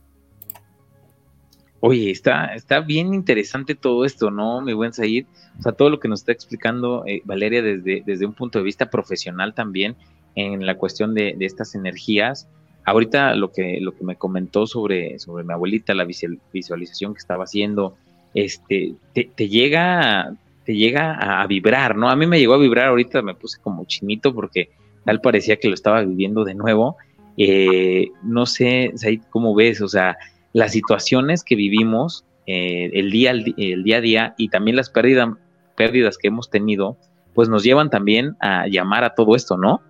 Oye, 1.80 2.12
está, 2.12 2.56
está 2.56 2.82
bien 2.82 3.14
interesante 3.14 3.76
todo 3.76 4.06
esto, 4.06 4.32
¿no, 4.32 4.62
mi 4.62 4.74
buen 4.74 4.94
Said? 4.94 5.26
O 5.60 5.62
sea, 5.62 5.72
todo 5.72 5.90
lo 5.90 6.00
que 6.00 6.08
nos 6.08 6.22
está 6.22 6.32
explicando 6.32 7.04
eh, 7.06 7.22
Valeria 7.26 7.62
desde, 7.62 8.04
desde 8.06 8.26
un 8.26 8.34
punto 8.34 8.60
de 8.60 8.66
vista 8.66 8.90
profesional 8.90 9.54
también 9.54 9.96
en 10.36 10.66
la 10.66 10.78
cuestión 10.78 11.14
de, 11.14 11.36
de 11.38 11.46
estas 11.46 11.76
energías, 11.76 12.48
Ahorita 12.86 13.36
lo 13.36 13.52
que, 13.52 13.80
lo 13.82 13.96
que 13.96 14.04
me 14.04 14.16
comentó 14.16 14.68
sobre, 14.68 15.18
sobre 15.20 15.44
mi 15.44 15.54
abuelita, 15.54 15.94
la 15.96 16.06
visualización 16.06 17.14
que 17.14 17.20
estaba 17.20 17.46
haciendo, 17.46 17.96
este, 18.36 18.94
te, 19.14 19.50
llega, 19.50 20.36
te 20.66 20.76
llega 20.76 21.42
a 21.42 21.48
vibrar, 21.48 21.96
¿no? 21.96 22.10
A 22.10 22.16
mí 22.16 22.28
me 22.28 22.40
llegó 22.40 22.54
a 22.54 22.60
vibrar, 22.60 22.88
ahorita 22.88 23.22
me 23.22 23.34
puse 23.34 23.60
como 23.60 23.86
chinito 23.86 24.34
porque 24.34 24.70
tal 25.04 25.20
parecía 25.20 25.58
que 25.58 25.68
lo 25.68 25.74
estaba 25.74 26.04
viviendo 26.04 26.44
de 26.44 26.54
nuevo. 26.54 26.98
Eh, 27.38 28.10
no 28.24 28.46
sé, 28.46 28.94
¿cómo 29.32 29.56
ves? 29.56 29.82
O 29.82 29.88
sea, 29.88 30.18
las 30.54 30.72
situaciones 30.72 31.44
que 31.44 31.56
vivimos 31.56 32.24
eh, 32.46 32.92
el, 32.94 33.10
día, 33.10 33.32
el, 33.32 33.84
día 33.84 33.98
a 33.98 34.02
día 34.02 34.36
y 34.38 34.50
también 34.50 34.78
las 34.78 34.90
pérdidas, 34.90 35.30
pérdidas 35.76 36.18
que 36.18 36.28
hemos 36.28 36.50
tenido, 36.50 36.98
pues 37.34 37.50
nos 37.50 37.64
llevan 37.64 37.90
también 37.90 38.36
a 38.40 38.68
llamar 38.68 39.04
a 39.04 39.16
todo 39.16 39.36
esto, 39.36 39.58
¿no? 39.58 39.82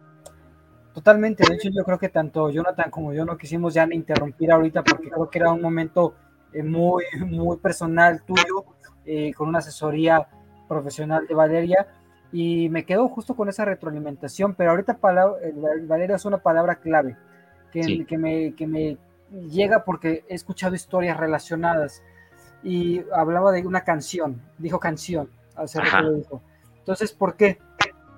Totalmente, 0.96 1.44
de 1.46 1.56
hecho 1.56 1.68
yo 1.76 1.84
creo 1.84 2.00
que 2.00 2.08
tanto 2.08 2.50
Jonathan 2.50 2.90
como 2.90 3.12
yo 3.12 3.26
no 3.26 3.38
quisimos 3.38 3.74
ya 3.74 3.86
interrumpir 3.92 4.50
ahorita 4.50 4.82
porque 4.82 5.10
creo 5.10 5.30
que 5.30 5.40
era 5.40 5.52
un 5.52 5.62
momento 5.62 6.16
eh, 6.54 6.64
muy, 6.64 7.04
muy 7.28 7.58
personal 7.58 8.24
tuyo, 8.24 8.64
eh, 9.06 9.34
con 9.34 9.50
una 9.50 9.60
asesoría 9.60 10.26
profesional 10.70 11.28
de 11.28 11.36
Valeria, 11.36 11.86
y 12.32 12.70
me 12.70 12.86
quedo 12.86 13.10
justo 13.10 13.36
con 13.36 13.50
esa 13.50 13.66
retroalimentación, 13.66 14.56
pero 14.56 14.72
ahorita 14.72 14.98
Valeria 15.02 16.16
es 16.16 16.24
una 16.26 16.38
palabra 16.38 16.76
clave 16.76 17.18
que, 17.72 18.06
que, 18.06 18.18
me, 18.18 18.56
que 18.56 18.66
me 18.66 18.98
llega 19.50 19.84
porque 19.84 20.24
he 20.30 20.34
escuchado 20.34 20.76
historias 20.76 21.18
relacionadas 21.18 22.02
y 22.64 23.04
hablaba 23.14 23.52
de 23.52 23.68
una 23.68 23.84
canción, 23.84 24.42
dijo 24.58 24.80
canción, 24.80 25.30
hace 25.56 25.82
rato 25.82 26.14
dijo. 26.14 26.42
Entonces, 26.80 27.12
¿por 27.12 27.36
qué? 27.36 27.60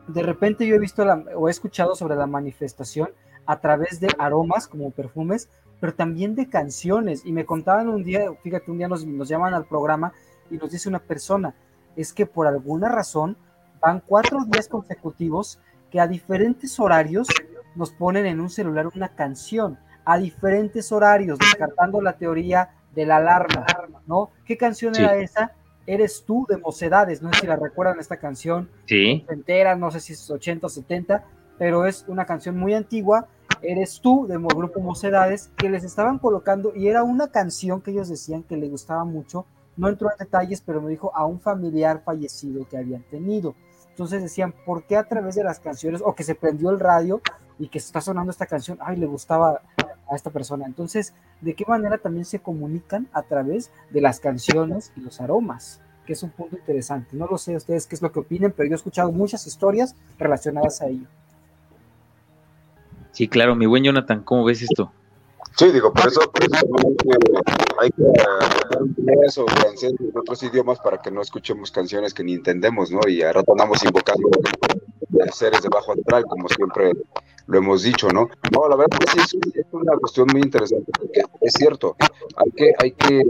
De 0.07 0.23
repente 0.23 0.65
yo 0.65 0.75
he 0.75 0.79
visto 0.79 1.03
o 1.35 1.47
he 1.47 1.51
escuchado 1.51 1.95
sobre 1.95 2.15
la 2.15 2.27
manifestación 2.27 3.09
a 3.45 3.59
través 3.59 3.99
de 3.99 4.09
aromas 4.17 4.67
como 4.67 4.91
perfumes, 4.91 5.49
pero 5.79 5.93
también 5.93 6.35
de 6.35 6.49
canciones. 6.49 7.25
Y 7.25 7.31
me 7.31 7.45
contaban 7.45 7.87
un 7.87 8.03
día, 8.03 8.25
fíjate, 8.43 8.71
un 8.71 8.77
día 8.77 8.87
nos, 8.87 9.05
nos 9.05 9.27
llaman 9.27 9.53
al 9.53 9.65
programa 9.65 10.13
y 10.49 10.57
nos 10.57 10.71
dice 10.71 10.89
una 10.89 10.99
persona, 10.99 11.55
es 11.95 12.13
que 12.13 12.25
por 12.25 12.47
alguna 12.47 12.89
razón 12.89 13.37
van 13.79 14.01
cuatro 14.05 14.39
días 14.45 14.67
consecutivos 14.67 15.59
que 15.91 15.99
a 15.99 16.07
diferentes 16.07 16.79
horarios 16.79 17.27
nos 17.75 17.91
ponen 17.91 18.25
en 18.25 18.41
un 18.41 18.49
celular 18.49 18.87
una 18.87 19.09
canción, 19.09 19.77
a 20.03 20.17
diferentes 20.17 20.91
horarios, 20.91 21.37
descartando 21.37 22.01
la 22.01 22.17
teoría 22.17 22.71
de 22.95 23.05
la 23.05 23.17
alarma, 23.17 23.65
¿no? 24.07 24.31
¿Qué 24.45 24.57
canción 24.57 24.95
era 24.95 25.15
esa? 25.17 25.53
Eres 25.87 26.23
tú 26.25 26.45
de 26.49 26.57
Mocedades, 26.57 27.21
no 27.21 27.33
sé 27.33 27.41
si 27.41 27.47
la 27.47 27.55
recuerdan 27.55 27.99
esta 27.99 28.17
canción. 28.17 28.69
Sí. 28.85 29.25
Entera, 29.29 29.75
no 29.75 29.89
sé 29.89 30.01
si 30.01 30.13
es 30.13 30.29
80 30.29 30.67
o 30.67 30.69
70, 30.69 31.25
pero 31.57 31.85
es 31.85 32.05
una 32.07 32.25
canción 32.25 32.57
muy 32.57 32.73
antigua. 32.73 33.27
Eres 33.61 34.01
tú 34.01 34.27
de 34.27 34.37
grupo 34.37 34.81
Mocedades 34.81 35.49
que 35.55 35.69
les 35.69 35.85
estaban 35.85 36.19
colocando 36.19 36.73
y 36.75 36.89
era 36.89 37.03
una 37.03 37.29
canción 37.29 37.81
que 37.81 37.91
ellos 37.91 38.09
decían 38.09 38.43
que 38.43 38.57
le 38.57 38.67
gustaba 38.67 39.05
mucho. 39.05 39.45
No 39.77 39.87
entró 39.87 40.11
en 40.11 40.17
detalles, 40.17 40.61
pero 40.61 40.81
me 40.81 40.89
dijo 40.89 41.11
a 41.15 41.25
un 41.25 41.39
familiar 41.39 42.01
fallecido 42.03 42.67
que 42.67 42.77
habían 42.77 43.03
tenido. 43.03 43.55
Entonces 43.89 44.21
decían, 44.21 44.53
¿por 44.65 44.83
qué 44.83 44.97
a 44.97 45.07
través 45.07 45.35
de 45.35 45.43
las 45.43 45.59
canciones 45.59 46.01
o 46.03 46.13
que 46.13 46.23
se 46.23 46.35
prendió 46.35 46.69
el 46.69 46.79
radio 46.79 47.21
y 47.57 47.69
que 47.69 47.77
está 47.77 48.01
sonando 48.01 48.31
esta 48.31 48.45
canción, 48.45 48.77
ay, 48.81 48.97
le 48.97 49.05
gustaba 49.05 49.61
a 50.09 50.15
esta 50.15 50.29
persona? 50.29 50.65
Entonces, 50.65 51.13
¿de 51.41 51.53
qué 51.53 51.65
manera 51.67 51.97
también 51.97 52.25
se 52.25 52.39
comunican 52.39 53.07
a 53.13 53.23
través 53.23 53.71
de 53.89 54.01
las 54.01 54.19
canciones 54.19 54.91
y 54.95 55.01
los 55.01 55.21
aromas? 55.21 55.81
Que 56.05 56.13
es 56.13 56.23
un 56.23 56.29
punto 56.29 56.57
interesante. 56.57 57.15
No 57.15 57.27
lo 57.27 57.37
sé 57.37 57.55
ustedes 57.55 57.85
qué 57.87 57.95
es 57.95 58.01
lo 58.01 58.11
que 58.11 58.19
opinen, 58.19 58.53
pero 58.55 58.69
yo 58.69 58.73
he 58.73 58.75
escuchado 58.75 59.11
muchas 59.11 59.45
historias 59.45 59.95
relacionadas 60.17 60.81
a 60.81 60.87
ello. 60.87 61.07
Sí, 63.11 63.27
claro, 63.27 63.55
mi 63.55 63.65
buen 63.65 63.83
Jonathan, 63.83 64.23
¿cómo 64.23 64.45
ves 64.45 64.61
esto? 64.61 64.91
Sí, 65.57 65.71
digo, 65.71 65.91
por 65.91 66.07
eso, 66.07 66.21
hay 67.79 67.89
que 67.89 68.03
hablar 68.03 68.95
inglés 68.95 69.37
o 69.39 69.47
francés 69.47 69.91
en 69.99 70.11
otros 70.15 70.43
idiomas 70.43 70.79
para 70.79 70.99
que 70.99 71.09
no 71.09 71.23
escuchemos 71.23 71.71
canciones 71.71 72.13
que 72.13 72.23
ni 72.23 72.35
entendemos, 72.35 72.91
¿no? 72.91 72.99
Y 73.07 73.23
ahora 73.23 73.41
andamos 73.47 73.83
invocando 73.83 74.29
seres 75.31 75.61
de 75.61 75.69
bajo 75.69 75.93
astral, 75.93 76.23
como 76.25 76.47
siempre 76.49 76.93
lo 77.47 77.57
hemos 77.57 77.83
dicho, 77.83 78.09
¿no? 78.09 78.29
No, 78.51 78.67
la 78.67 78.75
verdad 78.75 78.99
es 79.05 79.13
que 79.13 79.21
sí 79.21 79.39
es, 79.55 79.65
una 79.71 79.97
cuestión 79.97 80.27
muy 80.31 80.41
interesante, 80.41 80.91
porque 80.97 81.21
es 81.41 81.53
cierto, 81.53 81.95
hay 82.35 82.51
que, 82.51 82.73
hay 82.77 82.91
que, 82.91 83.23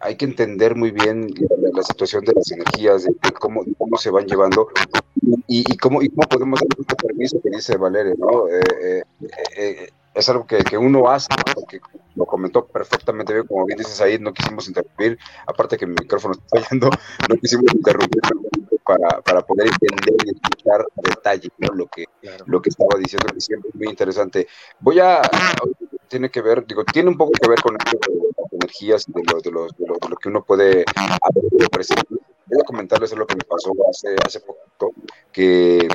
hay 0.00 0.16
que 0.16 0.24
entender 0.24 0.76
muy 0.76 0.92
bien 0.92 1.28
la, 1.72 1.82
situación 1.82 2.24
de 2.24 2.32
las 2.32 2.50
energías, 2.52 3.04
de, 3.04 3.14
cómo, 3.38 3.64
cómo 3.76 3.96
se 3.96 4.10
van 4.10 4.26
llevando 4.26 4.68
y, 5.48 5.70
y, 5.70 5.76
cómo, 5.76 6.00
y 6.00 6.08
cómo 6.08 6.28
podemos 6.28 6.60
dar 6.60 6.68
este 6.78 6.94
permiso 6.94 7.40
que 7.42 7.50
dice 7.50 7.76
Valeria, 7.76 8.14
¿no? 8.16 8.48
Eh, 8.48 8.62
eh, 8.82 9.02
eh, 9.56 9.88
es 10.14 10.28
algo 10.30 10.46
que, 10.46 10.58
que, 10.58 10.78
uno 10.78 11.10
hace, 11.10 11.28
porque 11.54 11.80
lo 12.14 12.24
comentó 12.24 12.64
perfectamente 12.64 13.34
bien, 13.34 13.46
como 13.46 13.66
bien 13.66 13.78
dices 13.78 14.00
ahí, 14.00 14.18
no 14.18 14.32
quisimos 14.32 14.66
interrumpir, 14.68 15.18
aparte 15.46 15.76
que 15.76 15.86
mi 15.86 15.94
micrófono 15.94 16.34
está 16.34 16.60
fallando, 16.60 16.90
no 17.28 17.36
quisimos 17.36 17.66
interrumpir 17.74 18.22
para, 18.86 19.20
para 19.22 19.42
poder 19.42 19.68
entender 19.68 20.14
y 20.24 20.30
escuchar 20.30 20.86
detalles, 20.96 21.50
¿no? 21.58 21.74
lo, 21.74 21.86
que, 21.86 22.04
lo 22.46 22.62
que 22.62 22.70
estaba 22.70 22.98
diciendo, 22.98 23.32
que 23.32 23.40
siempre 23.40 23.70
es 23.70 23.74
muy 23.74 23.88
interesante. 23.88 24.46
Voy 24.80 25.00
a, 25.00 25.20
tiene 26.08 26.30
que 26.30 26.40
ver, 26.40 26.64
digo, 26.66 26.84
tiene 26.84 27.08
un 27.08 27.16
poco 27.16 27.32
que 27.40 27.48
ver 27.48 27.60
con 27.60 27.76
esto 27.76 27.98
de 27.98 28.18
las 28.36 28.52
energías, 28.52 29.04
de 29.06 29.22
lo, 29.22 29.40
de 29.40 29.50
lo, 29.50 29.66
de 29.66 29.86
lo, 29.86 29.94
de 30.00 30.08
lo 30.08 30.16
que 30.16 30.28
uno 30.28 30.44
puede 30.44 30.84
Voy 32.48 32.60
a 32.60 32.64
comentarles 32.64 33.12
lo 33.16 33.26
que 33.26 33.34
me 33.34 33.42
pasó 33.42 33.72
hace, 33.90 34.14
hace 34.24 34.40
poco, 34.40 34.94
que 35.32 35.88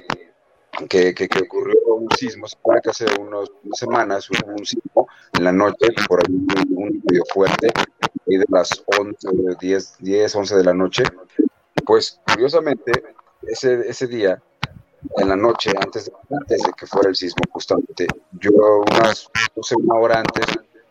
que, 0.88 1.14
que, 1.14 1.28
ocurrió 1.44 1.80
un 1.88 2.08
sismo, 2.18 2.48
se 2.48 2.56
supone 2.56 2.82
que 2.82 2.90
hace 2.90 3.06
unas 3.20 3.50
semanas 3.74 4.30
hubo 4.30 4.54
un 4.54 4.66
sismo 4.66 5.08
en 5.34 5.44
la 5.44 5.52
noche, 5.52 5.88
por 6.08 6.20
ahí 6.20 6.34
un 6.76 7.02
medio 7.10 7.24
fuerte, 7.34 7.68
y 8.26 8.38
de 8.38 8.46
las 8.50 8.84
11, 8.98 9.28
10, 9.60 9.96
10, 10.00 10.36
11 10.36 10.56
de 10.56 10.64
la 10.64 10.74
noche. 10.74 11.04
Pues 11.86 12.20
curiosamente, 12.26 12.92
ese, 13.44 13.90
ese 13.90 14.08
día, 14.08 14.42
en 15.18 15.30
la 15.30 15.36
noche, 15.36 15.72
antes 15.80 16.06
de, 16.06 16.12
antes 16.36 16.62
de 16.62 16.72
que 16.78 16.86
fuera 16.86 17.10
el 17.10 17.16
sismo, 17.16 17.44
justamente, 17.52 18.08
yo 18.40 18.52
unas, 18.82 19.30
no 19.56 19.64
sé, 19.64 19.76
una 19.76 19.96
hora 19.96 20.20
antes, 20.20 20.46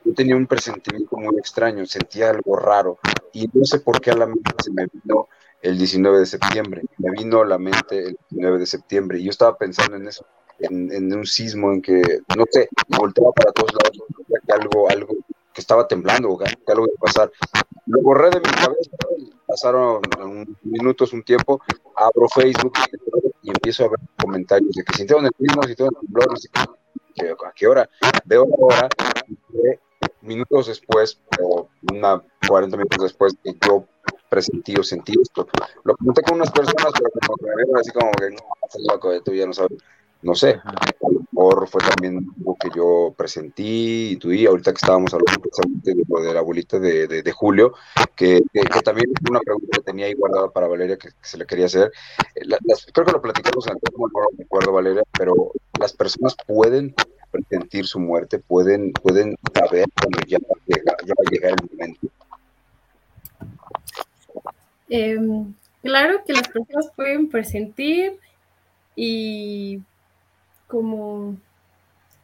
yo 0.05 0.15
tenía 0.15 0.37
un 0.37 0.47
presentimiento 0.47 1.17
muy 1.17 1.37
extraño, 1.39 1.87
sentía 1.87 2.31
algo 2.31 2.57
raro, 2.57 2.99
y 3.33 3.49
no 3.53 3.65
sé 3.65 3.81
por 3.81 4.01
qué 4.01 4.11
a 4.11 4.17
la 4.17 4.27
mente 4.27 4.53
se 4.63 4.73
me 4.73 4.87
vino 4.93 5.29
el 5.63 5.79
19 5.79 6.21
de 6.21 6.27
septiembre. 6.27 6.83
Me 6.99 7.11
vino 7.13 7.41
a 7.41 7.47
la 7.47 7.59
mente 7.59 7.99
el 7.99 8.19
19 8.31 8.59
de 8.59 8.67
septiembre 8.67 9.19
y 9.19 9.25
yo 9.25 9.31
estaba 9.31 9.57
pensando 9.57 9.97
en 9.97 10.09
eso, 10.09 10.25
en, 10.59 11.13
un 11.15 11.27
sismo 11.27 11.73
en 11.73 11.83
que, 11.83 12.03
no 12.37 12.45
sé, 12.51 12.69
volteaba 12.89 13.33
para 13.33 13.53
todos 13.53 13.73
lados, 13.73 13.99
algo, 14.49 14.91
algo, 14.91 15.17
que 15.61 15.63
estaba 15.63 15.87
temblando, 15.87 16.39
que 16.39 16.73
algo 16.73 16.87
iba 16.87 16.95
a 16.97 17.05
pasar. 17.05 17.33
Lo 17.87 18.01
borré 18.01 18.31
de 18.31 18.41
mi 18.41 18.51
cabeza, 18.51 18.91
pasaron 19.47 20.01
minutos, 20.63 21.13
un 21.13 21.23
tiempo, 21.23 21.61
abro 21.95 22.29
Facebook 22.29 22.73
y 23.43 23.51
empiezo 23.51 23.85
a 23.85 23.89
ver 23.89 24.01
comentarios 24.21 24.73
de 24.73 24.85
que 24.85 24.95
sintieron 24.95 25.27
el 25.27 25.33
mismo, 25.39 25.63
sintieron 25.65 25.95
el 25.95 26.07
temblor, 26.07 27.47
¿a 27.47 27.53
qué 27.53 27.67
hora? 27.69 27.91
Veo 28.25 28.47
la 28.47 28.57
hora, 28.59 28.89
minutos 30.23 30.69
después, 30.69 31.21
o 31.41 31.69
una 31.93 32.23
40 32.49 32.77
minutos 32.77 33.03
después, 33.03 33.35
que 33.45 33.55
yo 33.67 33.85
presentí 34.31 34.75
o 34.77 34.83
sentí 34.83 35.15
esto. 35.21 35.47
Lo 35.85 35.97
comenté 35.97 36.23
con 36.23 36.37
unas 36.37 36.51
personas, 36.51 36.93
pero 36.97 37.11
como 37.27 37.37
que 37.37 37.73
me 37.73 37.81
así 37.81 37.91
como 37.91 38.11
que, 38.13 38.31
no, 38.31 38.39
estás 38.65 38.83
loco, 38.89 39.23
tú 39.23 39.35
ya 39.35 39.47
no 39.47 39.53
sabes. 39.53 39.79
No 40.23 40.35
sé, 40.35 40.61
a 40.63 41.09
lo 41.09 41.21
mejor 41.33 41.67
fue 41.69 41.81
también 41.81 42.27
lo 42.45 42.55
que 42.55 42.69
yo 42.77 43.15
presentí 43.17 44.11
y 44.13 44.17
tú 44.17 44.31
y 44.33 44.45
ahorita 44.45 44.73
que 44.73 44.77
estábamos 44.77 45.15
hablando 45.15 45.41
precisamente 45.41 45.95
de 45.95 46.05
lo 46.07 46.21
de 46.21 46.35
la 46.35 46.41
abuelita 46.41 46.79
de, 46.79 47.07
de, 47.07 47.33
Julio, 47.33 47.73
que, 48.15 48.43
que, 48.53 48.63
también 48.83 49.11
es 49.11 49.31
una 49.31 49.41
pregunta 49.41 49.79
que 49.79 49.83
tenía 49.83 50.07
ahí 50.07 50.15
guardada 50.15 50.51
para 50.51 50.69
Valeria 50.69 50.99
que, 50.99 51.09
se 51.23 51.39
le 51.39 51.47
quería 51.47 51.67
hacer. 51.67 51.91
Eh, 52.35 52.43
creo 52.93 53.07
que 53.07 53.13
lo 53.13 53.23
platicamos 53.23 53.67
antes, 53.67 53.91
no 53.97 54.07
me 54.37 54.45
acuerdo 54.45 54.73
Valeria, 54.73 55.03
pero 55.17 55.53
las 55.79 55.95
personas 55.95 56.37
pueden 56.47 56.95
presentir 57.31 57.87
su 57.87 57.99
muerte, 57.99 58.39
pueden, 58.39 58.93
pueden 58.93 59.37
saber 59.55 59.87
cuando 59.99 60.19
ya, 60.27 60.39
ya 60.67 60.83
va 60.87 61.25
a 61.27 61.31
llegar 61.31 61.53
el 61.53 61.71
momento. 61.71 62.09
Em, 64.91 65.55
claro 65.83 66.23
que 66.27 66.33
las 66.33 66.49
personas 66.49 66.91
pueden 66.97 67.31
presentir 67.31 68.19
y 68.97 69.81
como 70.71 71.37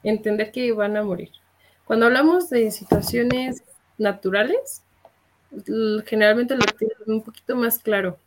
entender 0.03 0.53
que 0.53 0.73
van 0.73 0.97
a 0.97 1.03
morir. 1.03 1.31
Cuando 1.85 2.07
hablamos 2.07 2.49
de 2.49 2.71
situaciones 2.71 3.63
naturales, 3.99 4.83
generalmente 6.07 6.55
lo 6.55 6.65
tienen 6.79 6.97
un 7.07 7.23
poquito 7.23 7.57
más 7.57 7.79
claro. 7.79 8.19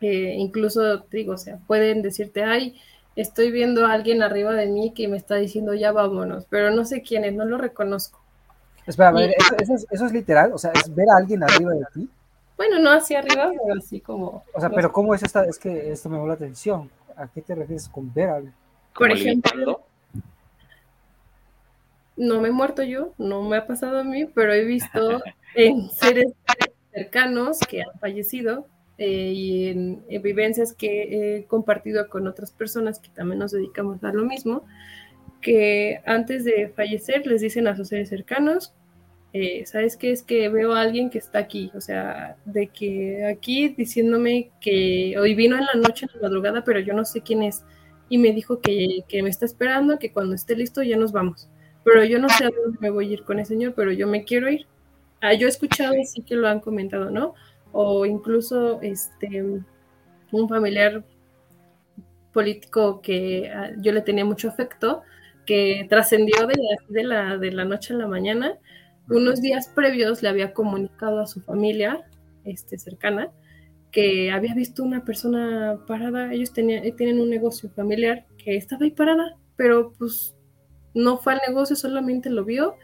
Eh, 0.00 0.34
incluso, 0.38 0.98
digo, 1.10 1.34
o 1.34 1.38
sea, 1.38 1.58
pueden 1.66 2.02
decirte, 2.02 2.42
ay, 2.42 2.80
estoy 3.16 3.50
viendo 3.50 3.86
a 3.86 3.92
alguien 3.92 4.22
arriba 4.22 4.52
de 4.52 4.66
mí 4.66 4.92
que 4.94 5.08
me 5.08 5.16
está 5.16 5.36
diciendo 5.36 5.74
ya 5.74 5.92
vámonos, 5.92 6.46
pero 6.48 6.70
no 6.70 6.84
sé 6.84 7.02
quién 7.02 7.24
es, 7.24 7.34
no 7.34 7.44
lo 7.44 7.58
reconozco. 7.58 8.18
Espera, 8.86 9.12
¿eso, 9.58 10.06
es, 10.06 10.12
literal? 10.12 10.52
O 10.52 10.58
sea, 10.58 10.72
¿es 10.72 10.92
ver 10.94 11.08
a 11.10 11.18
alguien 11.18 11.42
arriba 11.42 11.72
de 11.72 11.84
ti? 11.92 12.08
Bueno, 12.56 12.78
no 12.78 12.90
hacia 12.90 13.20
arriba, 13.20 13.50
pero 13.50 13.78
así 13.78 14.00
como... 14.00 14.42
O 14.52 14.60
sea, 14.60 14.70
pero 14.70 14.90
¿cómo 14.90 15.14
es 15.14 15.22
esta? 15.22 15.44
Es 15.44 15.58
que 15.58 15.92
esto 15.92 16.08
me 16.08 16.16
llama 16.16 16.28
la 16.28 16.34
atención. 16.34 16.90
¿A 17.16 17.28
qué 17.28 17.42
te 17.42 17.54
refieres 17.54 17.88
con 17.88 18.12
ver 18.12 18.28
a 18.28 18.36
alguien? 18.36 18.54
Por 18.94 19.10
ejemplo, 19.10 19.82
no 22.16 22.40
me 22.40 22.48
he 22.48 22.52
muerto 22.52 22.82
yo, 22.82 23.14
no 23.18 23.42
me 23.42 23.56
ha 23.56 23.66
pasado 23.66 23.98
a 23.98 24.04
mí, 24.04 24.26
pero 24.26 24.52
he 24.52 24.64
visto 24.64 25.22
en 25.54 25.88
seres 25.90 26.32
cercanos 26.92 27.58
que 27.60 27.82
han 27.82 27.98
fallecido 27.98 28.66
eh, 28.98 29.32
y 29.34 29.68
en, 29.68 30.04
vivencias 30.22 30.74
que 30.74 31.38
he 31.38 31.44
compartido 31.44 32.08
con 32.10 32.26
otras 32.26 32.50
personas 32.50 32.98
que 32.98 33.08
también 33.08 33.38
nos 33.38 33.52
dedicamos 33.52 34.04
a 34.04 34.12
lo 34.12 34.24
mismo, 34.24 34.66
que 35.40 36.02
antes 36.04 36.44
de 36.44 36.68
fallecer 36.68 37.26
les 37.26 37.40
dicen 37.40 37.66
a 37.66 37.74
sus 37.74 37.88
seres 37.88 38.10
cercanos, 38.10 38.74
eh, 39.32 39.64
¿sabes 39.64 39.96
qué? 39.96 40.10
Es 40.10 40.22
que 40.22 40.50
veo 40.50 40.74
a 40.74 40.82
alguien 40.82 41.08
que 41.08 41.16
está 41.16 41.38
aquí, 41.38 41.70
o 41.74 41.80
sea, 41.80 42.36
de 42.44 42.66
que 42.66 43.24
aquí 43.24 43.68
diciéndome 43.68 44.50
que 44.60 45.14
hoy 45.18 45.34
vino 45.34 45.56
en 45.56 45.64
la 45.64 45.80
noche, 45.80 46.06
en 46.06 46.20
la 46.20 46.28
madrugada, 46.28 46.64
pero 46.64 46.80
yo 46.80 46.92
no 46.92 47.06
sé 47.06 47.22
quién 47.22 47.42
es, 47.42 47.64
y 48.10 48.18
me 48.18 48.32
dijo 48.32 48.60
que, 48.60 49.04
que 49.08 49.22
me 49.22 49.30
está 49.30 49.46
esperando, 49.46 49.98
que 49.98 50.12
cuando 50.12 50.34
esté 50.34 50.54
listo 50.54 50.82
ya 50.82 50.98
nos 50.98 51.12
vamos, 51.12 51.48
pero 51.84 52.04
yo 52.04 52.18
no 52.18 52.28
sé 52.28 52.44
a 52.44 52.50
dónde 52.50 52.78
me 52.80 52.90
voy 52.90 53.08
a 53.08 53.12
ir 53.14 53.24
con 53.24 53.38
ese 53.38 53.54
señor, 53.54 53.72
pero 53.74 53.92
yo 53.92 54.06
me 54.06 54.24
quiero 54.24 54.50
ir. 54.50 54.66
Ah, 55.22 55.32
yo 55.32 55.46
he 55.46 55.50
escuchado 55.50 55.94
sí 56.04 56.22
que 56.22 56.34
lo 56.34 56.48
han 56.48 56.60
comentado, 56.60 57.10
¿no? 57.10 57.34
o 57.72 58.06
incluso 58.06 58.80
este, 58.82 59.42
un 60.32 60.48
familiar 60.48 61.04
político 62.32 63.00
que 63.00 63.50
ah, 63.50 63.70
yo 63.78 63.92
le 63.92 64.02
tenía 64.02 64.24
mucho 64.24 64.48
afecto, 64.48 65.02
que 65.46 65.86
trascendió 65.88 66.46
de, 66.46 67.04
la, 67.04 67.36
de 67.38 67.52
la 67.52 67.64
noche 67.64 67.94
a 67.94 67.96
la 67.96 68.06
mañana. 68.06 68.54
Unos 69.08 69.40
días 69.40 69.68
previos 69.68 70.22
le 70.22 70.28
había 70.28 70.52
comunicado 70.52 71.20
a 71.20 71.26
su 71.26 71.40
familia 71.40 72.04
este, 72.44 72.78
cercana 72.78 73.30
que 73.90 74.30
había 74.30 74.54
visto 74.54 74.82
una 74.82 75.04
persona 75.04 75.78
parada, 75.86 76.32
ellos 76.32 76.52
tenían, 76.52 76.82
tienen 76.96 77.20
un 77.20 77.30
negocio 77.30 77.70
familiar 77.70 78.26
que 78.38 78.56
estaba 78.56 78.84
ahí 78.84 78.90
parada, 78.90 79.36
pero 79.56 79.92
pues 79.98 80.34
no 80.94 81.18
fue 81.18 81.34
al 81.34 81.40
negocio, 81.46 81.76
solamente 81.76 82.30
lo 82.30 82.44
vio 82.44 82.76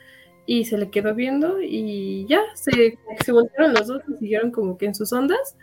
y 0.46 0.64
se 0.64 0.78
le 0.78 0.90
quedó 0.90 1.14
viendo 1.14 1.60
y 1.60 2.26
ya, 2.28 2.40
se, 2.54 2.98
se 3.24 3.32
volvieron 3.32 3.74
los 3.74 3.86
dos 3.86 4.02
y 4.08 4.18
siguieron 4.18 4.50
como 4.50 4.78
que 4.78 4.86
en 4.86 4.94
sus 4.94 5.12
ondas. 5.12 5.56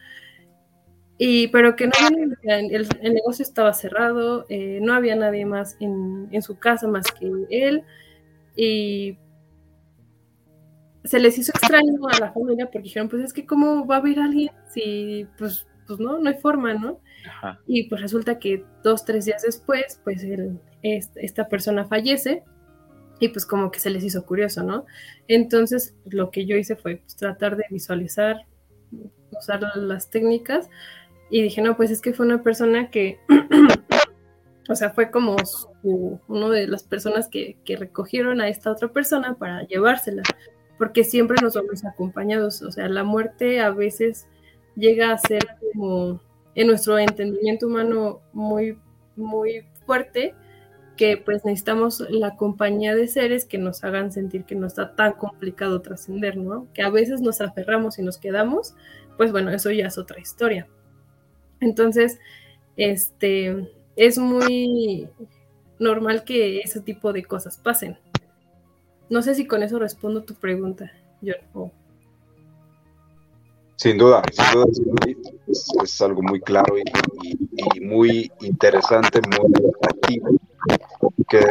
Y, 1.17 1.47
pero 1.49 1.75
que 1.75 1.87
no 1.87 1.93
el, 2.41 2.87
el 3.01 3.13
negocio 3.13 3.43
estaba 3.43 3.73
cerrado, 3.73 4.45
eh, 4.49 4.79
no 4.81 4.93
había 4.93 5.15
nadie 5.15 5.45
más 5.45 5.77
en, 5.79 6.27
en, 6.31 6.41
su 6.41 6.57
casa 6.57 6.87
más 6.87 7.05
que 7.11 7.31
él, 7.49 7.83
y 8.55 9.17
se 11.03 11.19
les 11.19 11.37
hizo 11.37 11.51
extraño 11.51 11.93
a 12.07 12.19
la 12.19 12.31
familia 12.31 12.65
porque 12.65 12.83
dijeron, 12.83 13.09
pues 13.09 13.23
es 13.23 13.33
que 13.33 13.45
cómo 13.45 13.85
va 13.85 13.95
a 13.95 13.99
haber 13.99 14.19
alguien 14.19 14.51
si, 14.69 15.27
pues, 15.37 15.67
pues 15.87 15.99
no, 15.99 16.19
no 16.19 16.29
hay 16.29 16.37
forma, 16.37 16.73
¿no? 16.73 16.99
Y 17.67 17.89
pues 17.89 18.01
resulta 18.01 18.39
que 18.39 18.65
dos, 18.83 19.05
tres 19.05 19.25
días 19.25 19.43
después, 19.43 20.01
pues 20.03 20.23
el, 20.23 20.59
esta 20.81 21.47
persona 21.47 21.85
fallece 21.85 22.43
y 23.19 23.29
pues 23.29 23.45
como 23.45 23.71
que 23.71 23.79
se 23.79 23.89
les 23.89 24.03
hizo 24.03 24.25
curioso, 24.25 24.63
¿no? 24.63 24.85
Entonces 25.27 25.95
lo 26.05 26.31
que 26.31 26.45
yo 26.45 26.55
hice 26.55 26.75
fue 26.75 26.97
pues, 26.97 27.15
tratar 27.15 27.55
de 27.57 27.65
visualizar, 27.69 28.45
usar 29.31 29.61
las 29.75 30.09
técnicas 30.09 30.69
y 31.29 31.41
dije, 31.41 31.61
no, 31.61 31.75
pues 31.75 31.91
es 31.91 32.01
que 32.01 32.13
fue 32.13 32.25
una 32.25 32.43
persona 32.43 32.89
que, 32.91 33.19
o 34.69 34.75
sea, 34.75 34.91
fue 34.91 35.11
como 35.11 35.35
uno 35.83 36.49
de 36.49 36.67
las 36.67 36.83
personas 36.83 37.27
que, 37.27 37.57
que, 37.65 37.75
recogieron 37.75 38.39
a 38.39 38.49
esta 38.49 38.71
otra 38.71 38.89
persona 38.89 39.35
para 39.35 39.63
llevársela, 39.63 40.23
porque 40.77 41.03
siempre 41.03 41.37
nos 41.41 41.55
vamos 41.55 41.85
acompañados, 41.85 42.61
o 42.61 42.71
sea, 42.71 42.87
la 42.89 43.03
muerte 43.03 43.59
a 43.61 43.69
veces 43.71 44.27
llega 44.75 45.11
a 45.11 45.17
ser 45.17 45.45
como 45.59 46.19
en 46.55 46.67
nuestro 46.67 46.97
entendimiento 46.97 47.67
humano 47.67 48.21
muy, 48.33 48.77
muy 49.15 49.65
fuerte 49.85 50.33
que 50.97 51.17
pues 51.17 51.43
necesitamos 51.43 52.01
la 52.09 52.35
compañía 52.35 52.95
de 52.95 53.07
seres 53.07 53.45
que 53.45 53.57
nos 53.57 53.83
hagan 53.83 54.11
sentir 54.11 54.45
que 54.45 54.55
no 54.55 54.67
está 54.67 54.95
tan 54.95 55.13
complicado 55.13 55.81
trascender, 55.81 56.37
¿no? 56.37 56.67
Que 56.73 56.83
a 56.83 56.89
veces 56.89 57.21
nos 57.21 57.41
aferramos 57.41 57.97
y 57.97 58.03
nos 58.03 58.17
quedamos, 58.17 58.75
pues 59.17 59.31
bueno, 59.31 59.49
eso 59.51 59.71
ya 59.71 59.87
es 59.87 59.97
otra 59.97 60.19
historia. 60.19 60.67
Entonces, 61.59 62.19
este, 62.77 63.71
es 63.95 64.17
muy 64.17 65.09
normal 65.79 66.23
que 66.23 66.59
ese 66.59 66.81
tipo 66.81 67.11
de 67.13 67.23
cosas 67.23 67.57
pasen. 67.57 67.97
No 69.13 69.21
sé 69.21 69.35
si 69.35 69.45
con 69.45 69.61
eso 69.61 69.77
respondo 69.77 70.23
tu 70.23 70.33
pregunta, 70.33 70.91
yo. 71.21 71.35
Sin 73.75 73.95
duda, 73.95 74.23
sin 74.31 74.45
duda, 74.51 74.65
es, 75.83 76.01
algo 76.01 76.23
muy 76.23 76.41
claro 76.41 76.75
y, 76.79 77.79
muy 77.79 78.31
interesante, 78.41 79.21
muy 79.37 79.51
atractivo 79.77 80.29
que 81.29 81.45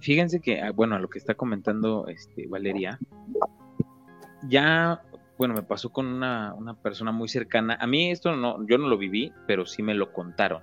Fíjense 0.00 0.40
que, 0.40 0.60
ah, 0.60 0.72
bueno, 0.72 0.96
a 0.96 0.98
lo 0.98 1.08
que 1.08 1.18
está 1.18 1.32
comentando 1.32 2.08
este, 2.08 2.46
Valeria, 2.46 2.98
ya, 4.50 5.00
bueno, 5.38 5.54
me 5.54 5.62
pasó 5.62 5.90
con 5.90 6.08
una, 6.08 6.76
persona 6.82 7.10
muy 7.10 7.30
cercana. 7.30 7.78
A 7.80 7.86
mí 7.86 8.10
esto 8.10 8.36
no, 8.36 8.66
yo 8.66 8.76
no 8.76 8.86
lo 8.86 8.98
viví, 8.98 9.32
pero 9.46 9.64
sí 9.64 9.82
me 9.82 9.94
lo 9.94 10.12
contaron, 10.12 10.62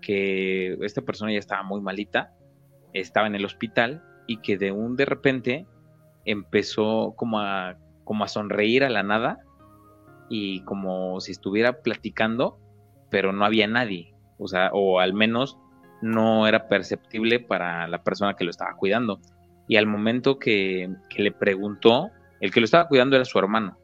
que 0.00 0.74
esta 0.82 1.02
persona 1.02 1.32
ya 1.32 1.38
estaba 1.38 1.62
muy 1.62 1.80
malita, 1.80 2.34
estaba 2.92 3.26
en 3.26 3.34
el 3.34 3.44
hospital 3.44 4.02
y 4.26 4.38
que 4.38 4.56
de 4.56 4.72
un 4.72 4.96
de 4.96 5.04
repente 5.04 5.66
empezó 6.24 7.14
como 7.16 7.40
a, 7.40 7.76
como 8.04 8.24
a 8.24 8.28
sonreír 8.28 8.84
a 8.84 8.90
la 8.90 9.02
nada 9.02 9.38
y 10.28 10.60
como 10.62 11.20
si 11.20 11.32
estuviera 11.32 11.82
platicando 11.82 12.58
pero 13.10 13.32
no 13.32 13.44
había 13.44 13.66
nadie, 13.66 14.14
o 14.38 14.48
sea, 14.48 14.70
o 14.72 15.00
al 15.00 15.14
menos 15.14 15.58
no 16.02 16.46
era 16.46 16.68
perceptible 16.68 17.40
para 17.40 17.88
la 17.88 18.02
persona 18.02 18.34
que 18.34 18.44
lo 18.44 18.50
estaba 18.50 18.76
cuidando. 18.76 19.20
Y 19.66 19.76
al 19.76 19.86
momento 19.86 20.38
que, 20.38 20.90
le 21.16 21.32
preguntó, 21.32 22.10
el 22.40 22.52
que 22.52 22.60
lo 22.60 22.64
estaba 22.64 22.88
cuidando 22.88 23.16
era 23.16 23.24
su 23.24 23.38
hermano, 23.38 23.78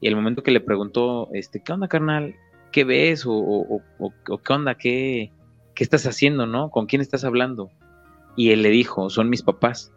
y 0.00 0.08
al 0.08 0.16
momento 0.16 0.42
que 0.42 0.50
le 0.50 0.60
preguntó, 0.60 1.28
este, 1.32 1.62
¿qué 1.62 1.72
onda, 1.72 1.88
carnal? 1.88 2.34
¿Qué 2.72 2.84
ves? 2.84 3.24
¿O, 3.26 3.80
qué 4.44 4.52
onda? 4.52 4.74
¿Qué, 4.74 5.32
¿Qué 5.74 5.84
estás 5.84 6.06
haciendo, 6.06 6.46
no? 6.46 6.70
¿Con 6.70 6.86
quién 6.86 7.02
estás 7.02 7.24
hablando? 7.24 7.70
Y 8.36 8.50
él 8.50 8.62
le 8.62 8.70
dijo, 8.70 9.10
son 9.10 9.28
mis 9.28 9.42
papás, 9.42 9.92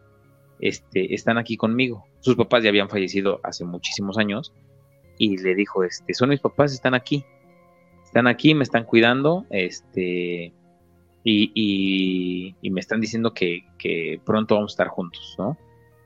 este, 0.59 1.13
están 1.13 1.38
aquí 1.38 1.57
conmigo. 1.57 2.05
Sus 2.19 2.36
papás 2.36 2.63
ya 2.63 2.69
habían 2.69 2.89
fallecido 2.89 3.39
hace 3.43 3.65
muchísimos 3.65 4.17
años, 4.17 4.53
y 5.17 5.38
le 5.38 5.55
dijo, 5.55 5.84
este, 5.84 6.13
son 6.13 6.30
mis 6.30 6.39
papás, 6.39 6.73
están 6.73 6.93
aquí 6.93 7.25
están 8.07 8.28
aquí, 8.28 8.55
me 8.55 8.63
están 8.63 8.86
cuidando, 8.86 9.45
este, 9.49 10.53
y, 11.23 12.55
me 12.63 12.80
están 12.80 13.01
diciendo 13.01 13.34
que, 13.34 14.21
pronto 14.25 14.55
vamos 14.55 14.71
a 14.71 14.73
estar 14.73 14.88
juntos, 14.88 15.36
¿no? 15.38 15.57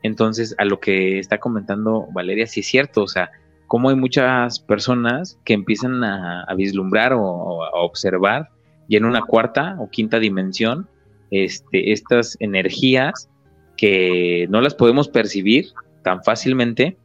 Entonces, 0.04 0.56
a 0.58 0.66
lo 0.66 0.80
que 0.80 1.20
está 1.20 1.38
comentando 1.40 2.08
Valeria, 2.12 2.48
sí 2.48 2.62
es 2.62 2.68
cierto, 2.68 3.04
o 3.04 3.08
sea, 3.08 3.30
como 3.68 3.90
hay 3.90 3.96
muchas 3.96 4.60
personas 4.60 5.40
que 5.46 5.54
empiezan 5.54 6.04
a, 6.04 6.52
vislumbrar 6.56 7.14
o, 7.14 7.64
a 7.64 7.82
observar, 7.82 8.50
y 8.92 8.98
en 8.98 9.06
una 9.06 9.22
cuarta 9.22 9.78
o 9.80 9.90
quinta 9.90 10.20
dimensión, 10.20 10.90
este, 11.32 11.94
estas 11.94 12.36
energías 12.42 13.30
que 13.78 14.48
no 14.50 14.60
las 14.60 14.76
podemos 14.76 15.08
percibir 15.08 15.68
tan 16.04 16.26
fácilmente, 16.26 16.98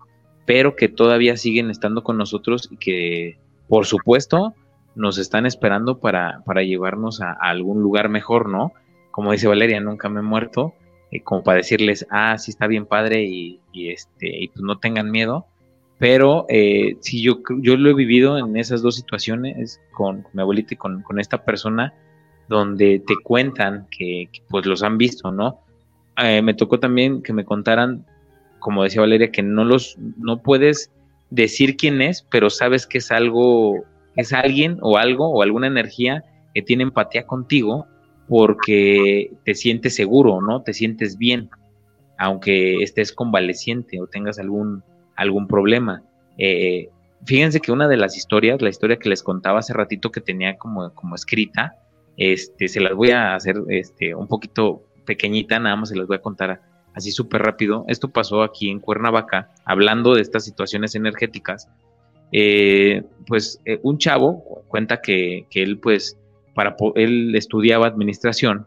pero 0.47 0.75
que 0.75 0.89
todavía 0.89 1.37
siguen 1.37 1.71
estando 1.71 2.03
con 2.03 2.19
nosotros 2.19 2.69
y 2.73 2.77
que, 2.79 3.39
por 3.69 3.87
supuesto, 3.87 4.53
nos 4.97 5.17
están 5.19 5.47
esperando 5.47 6.01
para, 6.01 6.43
para 6.45 6.65
llevarnos 6.65 7.21
a, 7.21 7.31
algún 7.31 7.81
lugar 7.83 8.09
mejor, 8.09 8.49
¿no? 8.49 8.73
Como 9.13 9.31
dice 9.31 9.47
Valeria, 9.47 9.79
nunca 9.79 10.09
me 10.09 10.19
he 10.19 10.25
muerto, 10.25 10.75
eh, 11.13 11.23
como 11.23 11.45
para 11.45 11.59
decirles, 11.59 12.05
ah, 12.11 12.37
sí 12.37 12.51
está 12.51 12.67
bien 12.67 12.87
padre 12.87 13.23
y, 13.23 13.61
este, 13.73 14.27
y 14.43 14.49
pues 14.49 14.63
no 14.63 14.81
tengan 14.81 15.13
miedo. 15.13 15.47
Pero 15.99 16.45
eh, 16.49 16.97
sí, 17.01 17.23
yo, 17.23 17.41
yo 17.61 17.77
lo 17.77 17.91
he 17.91 17.95
vivido 17.95 18.39
en 18.39 18.57
esas 18.57 18.83
dos 18.83 18.97
situaciones 18.97 19.81
con, 19.93 20.27
mi 20.33 20.43
abuelita 20.43 20.75
y 20.75 20.77
con, 20.77 21.03
esta 21.19 21.45
persona 21.45 21.95
donde 22.49 23.03
te 23.07 23.15
cuentan 23.23 23.87
que, 23.91 24.29
pues 24.49 24.67
los 24.67 24.83
han 24.83 24.99
visto, 24.99 25.33
¿no? 25.33 25.61
Eh, 26.19 26.43
me 26.43 26.55
tocó 26.55 26.79
también 26.79 27.23
que 27.23 27.33
me 27.33 27.45
contaran 27.45 28.05
como 28.67 28.83
decía 28.83 29.01
Valeria, 29.01 29.31
que 29.31 29.45
no 29.45 29.65
los, 29.65 29.97
no 30.19 30.43
puedes 30.43 30.91
decir 31.31 31.77
quién 31.77 32.03
es, 32.03 32.27
pero 32.31 32.51
sabes 32.51 32.87
que 32.87 32.99
es 32.99 33.13
algo, 33.13 33.85
es 34.17 34.33
alguien 34.33 34.79
o 34.83 34.97
algo 34.99 35.29
o 35.29 35.43
alguna 35.43 35.69
energía 35.69 36.25
que 36.53 36.63
tiene 36.63 36.83
empatía 36.83 37.27
contigo 37.27 37.87
porque 38.29 39.31
te 39.45 39.55
sientes 39.55 39.95
seguro, 39.95 40.41
¿no? 40.41 40.63
Te 40.63 40.75
sientes 40.75 41.17
bien, 41.17 41.49
aunque 42.19 42.83
estés 42.83 43.13
convaleciente 43.13 44.01
o 44.01 44.09
tengas 44.09 44.41
algún, 44.41 44.83
algún 45.17 45.47
problema. 45.47 46.03
Eh, 46.39 46.91
fíjense 47.25 47.61
que 47.61 47.73
una 47.73 47.89
de 47.89 47.97
las 47.97 48.17
historias, 48.17 48.63
la 48.63 48.69
historia 48.69 48.99
que 48.99 49.09
les 49.09 49.23
contaba 49.23 49.59
hace 49.59 49.73
ratito 49.73 50.11
que 50.11 50.21
tenía 50.21 50.57
como, 50.57 50.93
como 50.95 51.15
escrita, 51.15 51.77
este, 52.17 52.69
se 52.69 52.81
las 52.81 52.95
voy 52.95 53.11
a 53.11 53.35
hacer 53.35 53.57
este, 53.69 54.15
un 54.15 54.27
poquito 54.27 54.85
pequeñita, 55.05 55.59
nada 55.59 55.77
más 55.77 55.91
se 55.91 55.97
las 55.97 56.07
voy 56.07 56.17
a 56.17 56.23
contar 56.23 56.61
así 56.95 57.11
súper 57.11 57.43
rápido. 57.43 57.85
Esto 57.89 58.09
pasó 58.09 58.43
aquí 58.43 58.71
en 58.71 58.81
Cuernavaca, 58.81 59.51
hablando 59.65 60.15
de 60.15 60.23
estas 60.23 60.45
situaciones 60.45 60.95
energéticas. 60.95 61.69
Eh, 62.33 63.05
pues 63.27 63.61
eh, 63.65 63.79
un 63.83 63.99
chavo 63.99 64.65
cuenta 64.69 65.01
que, 65.01 65.47
que, 65.51 65.63
él, 65.63 65.79
pues, 65.79 66.19
para 66.55 66.77
él 66.97 67.35
estudiaba 67.37 67.87
administración 67.87 68.67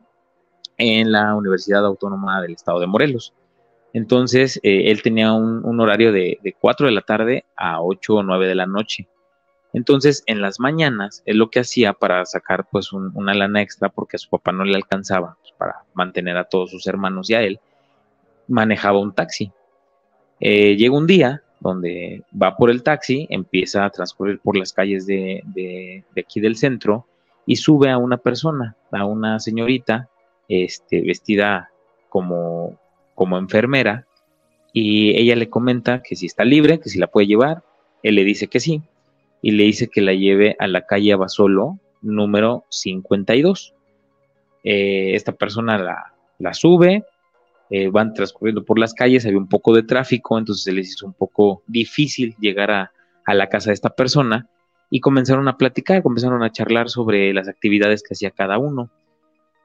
en 0.77 1.11
la 1.11 1.35
Universidad 1.35 1.85
Autónoma 1.85 2.41
del 2.41 2.53
Estado 2.53 2.79
de 2.79 2.87
Morelos. 2.87 3.33
Entonces, 3.93 4.59
eh, 4.63 4.91
él 4.91 5.01
tenía 5.01 5.33
un, 5.33 5.79
horario 5.79 6.11
de, 6.11 6.39
de, 6.43 6.53
4 6.53 6.87
de 6.87 6.93
la 6.93 7.01
tarde 7.01 7.45
a 7.55 7.81
8 7.81 8.15
o 8.15 8.23
9 8.23 8.47
de 8.47 8.55
la 8.55 8.65
noche. 8.65 9.07
Entonces, 9.73 10.23
en 10.25 10.41
las 10.41 10.59
mañanas, 10.59 11.21
él 11.25 11.37
lo 11.37 11.49
que 11.49 11.59
hacía 11.59 11.93
para 11.93 12.25
sacar 12.25 12.67
pues 12.71 12.91
una 12.91 13.33
lana 13.33 13.61
extra, 13.61 13.89
porque 13.89 14.15
a 14.17 14.19
su 14.19 14.29
papá 14.29 14.51
no 14.51 14.63
le 14.63 14.75
alcanzaba 14.75 15.37
pues, 15.41 15.53
para 15.57 15.83
mantener 15.93 16.37
a 16.37 16.45
todos 16.45 16.71
sus 16.71 16.87
hermanos 16.87 17.29
y 17.29 17.35
a 17.35 17.41
él, 17.43 17.59
manejaba 18.47 18.99
un 18.99 19.13
taxi. 19.13 19.51
Eh, 20.39 20.75
llega 20.75 20.97
un 20.97 21.05
día 21.05 21.43
donde 21.59 22.23
va 22.41 22.55
por 22.55 22.71
el 22.71 22.81
taxi, 22.81 23.27
empieza 23.29 23.85
a 23.85 23.89
transcurrir 23.89 24.39
por 24.39 24.57
las 24.57 24.73
calles 24.73 25.05
de, 25.05 25.41
de, 25.45 26.03
aquí 26.17 26.39
del 26.39 26.55
centro 26.55 27.05
y 27.45 27.57
sube 27.57 27.91
a 27.91 27.97
una 27.97 28.17
persona, 28.17 28.75
a 28.91 29.05
una 29.05 29.39
señorita, 29.39 30.09
este, 30.47 31.01
vestida 31.01 31.69
como, 32.07 32.79
como 33.19 33.37
enfermera, 33.37 34.07
y 34.71 35.09
ella 35.17 35.35
le 35.35 35.49
comenta 35.49 36.01
que 36.01 36.15
si 36.15 36.25
está 36.25 36.45
libre, 36.45 36.79
que 36.79 36.87
si 36.87 36.97
la 36.99 37.07
puede 37.07 37.27
llevar, 37.27 37.63
él 38.01 38.15
le 38.15 38.23
dice 38.23 38.47
que 38.47 38.61
sí, 38.61 38.81
y 39.41 39.51
le 39.51 39.65
dice 39.65 39.89
que 39.89 39.99
la 39.99 40.13
lleve 40.13 40.55
a 40.57 40.67
la 40.67 40.85
calle 40.85 41.11
Abasolo, 41.11 41.79
número 42.01 42.63
52. 42.69 43.73
Eh, 44.63 45.15
esta 45.15 45.33
persona 45.33 45.77
la, 45.77 46.13
la 46.37 46.53
sube, 46.53 47.03
eh, 47.69 47.89
van 47.89 48.13
transcurriendo 48.13 48.63
por 48.63 48.79
las 48.79 48.93
calles, 48.93 49.25
había 49.25 49.37
un 49.37 49.49
poco 49.49 49.75
de 49.75 49.83
tráfico, 49.83 50.39
entonces 50.39 50.63
se 50.63 50.71
les 50.71 50.87
hizo 50.87 51.05
un 51.05 51.13
poco 51.13 51.61
difícil 51.67 52.37
llegar 52.39 52.71
a, 52.71 52.93
la 53.27 53.47
casa 53.47 53.69
de 53.69 53.73
esta 53.73 53.89
persona 53.89 54.47
y 54.89 55.01
comenzaron 55.01 55.49
a 55.49 55.57
platicar, 55.57 56.01
comenzaron 56.01 56.41
a 56.41 56.53
charlar 56.53 56.89
sobre 56.89 57.33
las 57.33 57.49
actividades 57.49 58.01
que 58.01 58.13
hacía 58.13 58.31
cada 58.31 58.57
uno. 58.57 58.89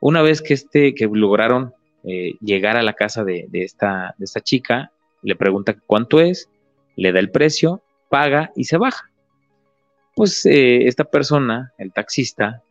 Una 0.00 0.22
vez 0.22 0.42
que, 0.42 0.55
este, 0.55 0.94
que 0.94 1.07
lograron 1.07 1.72
eh, 2.05 2.34
llegar 2.40 2.76
a 2.76 2.82
la 2.82 2.92
casa 2.92 3.24
de, 3.24 3.48
esta, 3.52 4.14
chica, 4.42 4.92
le 5.22 5.36
pregunta 5.36 5.76
cuánto 5.86 6.20
es, 6.20 6.50
le 6.96 7.12
da 7.12 7.20
el 7.20 7.30
precio, 7.30 7.82
paga 8.11 8.52
y 8.57 8.64
se 8.64 8.76
baja. 8.76 9.11
Pues 10.14 10.44
eh, 10.46 10.86
esta 10.86 11.05
persona, 11.05 11.72
el 11.78 11.92
taxista, 11.92 12.62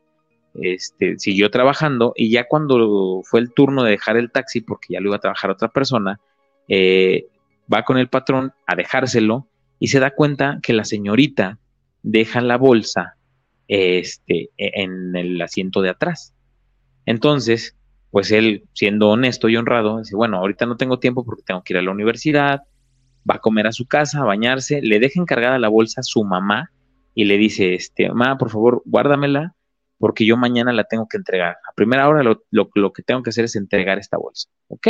este, 0.53 1.17
siguió 1.17 1.49
trabajando 1.49 2.13
y 2.15 2.29
ya 2.29 2.47
cuando 2.47 3.21
fue 3.23 3.39
el 3.39 3.51
turno 3.51 3.84
de 3.84 3.91
dejar 3.91 4.17
el 4.17 4.31
taxi, 4.31 4.61
porque 4.61 4.93
ya 4.93 5.01
lo 5.01 5.09
iba 5.09 5.15
a 5.15 5.21
trabajar 5.21 5.49
otra 5.49 5.69
persona, 5.69 6.19
eh, 6.67 7.27
va 7.73 7.84
con 7.84 7.97
el 7.97 8.09
patrón 8.09 8.53
a 8.67 8.75
dejárselo 8.75 9.47
y 9.79 9.88
se 9.88 9.99
da 9.99 10.11
cuenta 10.11 10.59
que 10.61 10.73
la 10.73 10.86
señorita 10.86 11.57
deja 12.03 12.39
la 12.41 12.57
bolsa 12.57 13.15
este, 13.67 14.51
e, 14.57 14.84
en 14.84 15.15
el 15.15 15.41
asiento 15.41 15.81
de 15.81 15.89
atrás. 15.89 16.36
Entonces, 17.05 17.75
pues 18.14 18.30
él, 18.30 18.66
siendo 18.74 19.09
honesto 19.09 19.49
y 19.49 19.57
honrado, 19.57 19.97
dice, 19.97 20.16
bueno, 20.16 20.38
ahorita 20.38 20.68
no 20.68 20.78
tengo 20.78 20.99
tiempo 20.99 21.26
porque 21.26 21.41
tengo 21.41 21.64
que 21.64 21.74
ir 21.74 21.80
a 21.80 21.82
la 21.82 21.89
universidad, 21.89 22.61
va 23.28 23.38
a 23.38 23.39
comer 23.39 23.66
a 23.66 23.72
su 23.72 23.88
casa, 23.88 24.22
a 24.22 24.24
bañarse, 24.24 24.84
le 24.84 24.99
deja 24.99 25.20
encargada 25.20 25.57
la 25.57 25.68
bolsa 25.68 26.01
a 26.01 26.03
su 26.03 26.24
mamá 26.24 26.70
y 27.16 27.26
le 27.26 27.39
dice, 27.39 27.74
este, 27.74 28.07
mamá, 28.09 28.38
por 28.38 28.51
favor, 28.51 28.84
guárdamela 28.86 29.55
porque 29.97 30.28
yo 30.28 30.38
mañana 30.38 30.72
la 30.74 30.84
tengo 30.84 31.07
que 31.07 31.18
entregar. 31.18 31.55
A 31.68 31.74
primera 31.74 32.07
hora 32.07 32.22
lo, 32.22 32.93
que 32.93 33.01
tengo 33.01 33.24
que 33.24 33.32
hacer 33.32 33.45
es 33.45 33.55
entregar 33.55 33.97
esta 33.97 34.18
bolsa. 34.18 34.47
¿Ok? 34.68 34.89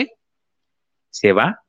Se 1.10 1.32
va. 1.32 1.64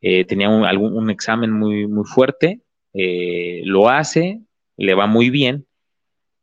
Eh, 0.00 0.24
tenía 0.24 0.50
un, 0.50 0.64
algún, 0.64 0.96
un 0.96 1.10
examen 1.10 1.50
muy, 1.50 1.88
muy 1.88 2.04
fuerte. 2.04 2.60
Eh, 2.92 3.62
lo 3.64 3.88
hace, 3.88 4.42
le 4.76 4.94
va 4.94 5.08
muy 5.08 5.30
bien. 5.30 5.66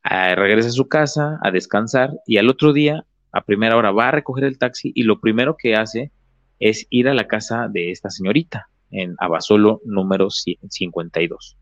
regresa 0.03 0.67
a 0.67 0.71
su 0.71 0.89
casa 0.89 1.39
a 1.41 1.49
descansar 1.49 2.11
y 2.25 2.35
al 2.35 2.49
otro 2.49 2.73
día, 2.73 3.05
a 3.31 3.41
primera 3.41 3.77
hora, 3.77 3.91
va 3.91 4.09
a 4.09 4.11
recoger 4.11 4.45
el 4.45 4.57
taxi 4.57 4.91
y 4.95 5.03
lo 5.03 5.19
primero 5.19 5.57
que 5.57 5.75
hace 5.75 6.11
es 6.59 6.87
ir 6.89 7.07
a 7.07 7.13
la 7.13 7.27
casa 7.27 7.67
de 7.67 7.91
esta 7.91 8.09
señorita 8.09 8.69
en 8.91 9.15
Abasolo 9.19 9.81
número 9.85 10.29
52. 10.29 11.57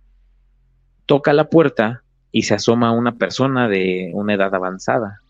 Toca 1.05 1.34
la 1.34 1.49
puerta 1.49 2.03
y 2.32 2.43
se 2.43 2.53
asoma 2.53 2.91
una 2.91 3.16
persona 3.16 3.68
de 3.68 4.11
una 4.13 4.34
edad 4.34 4.53
avanzada. 4.53 5.22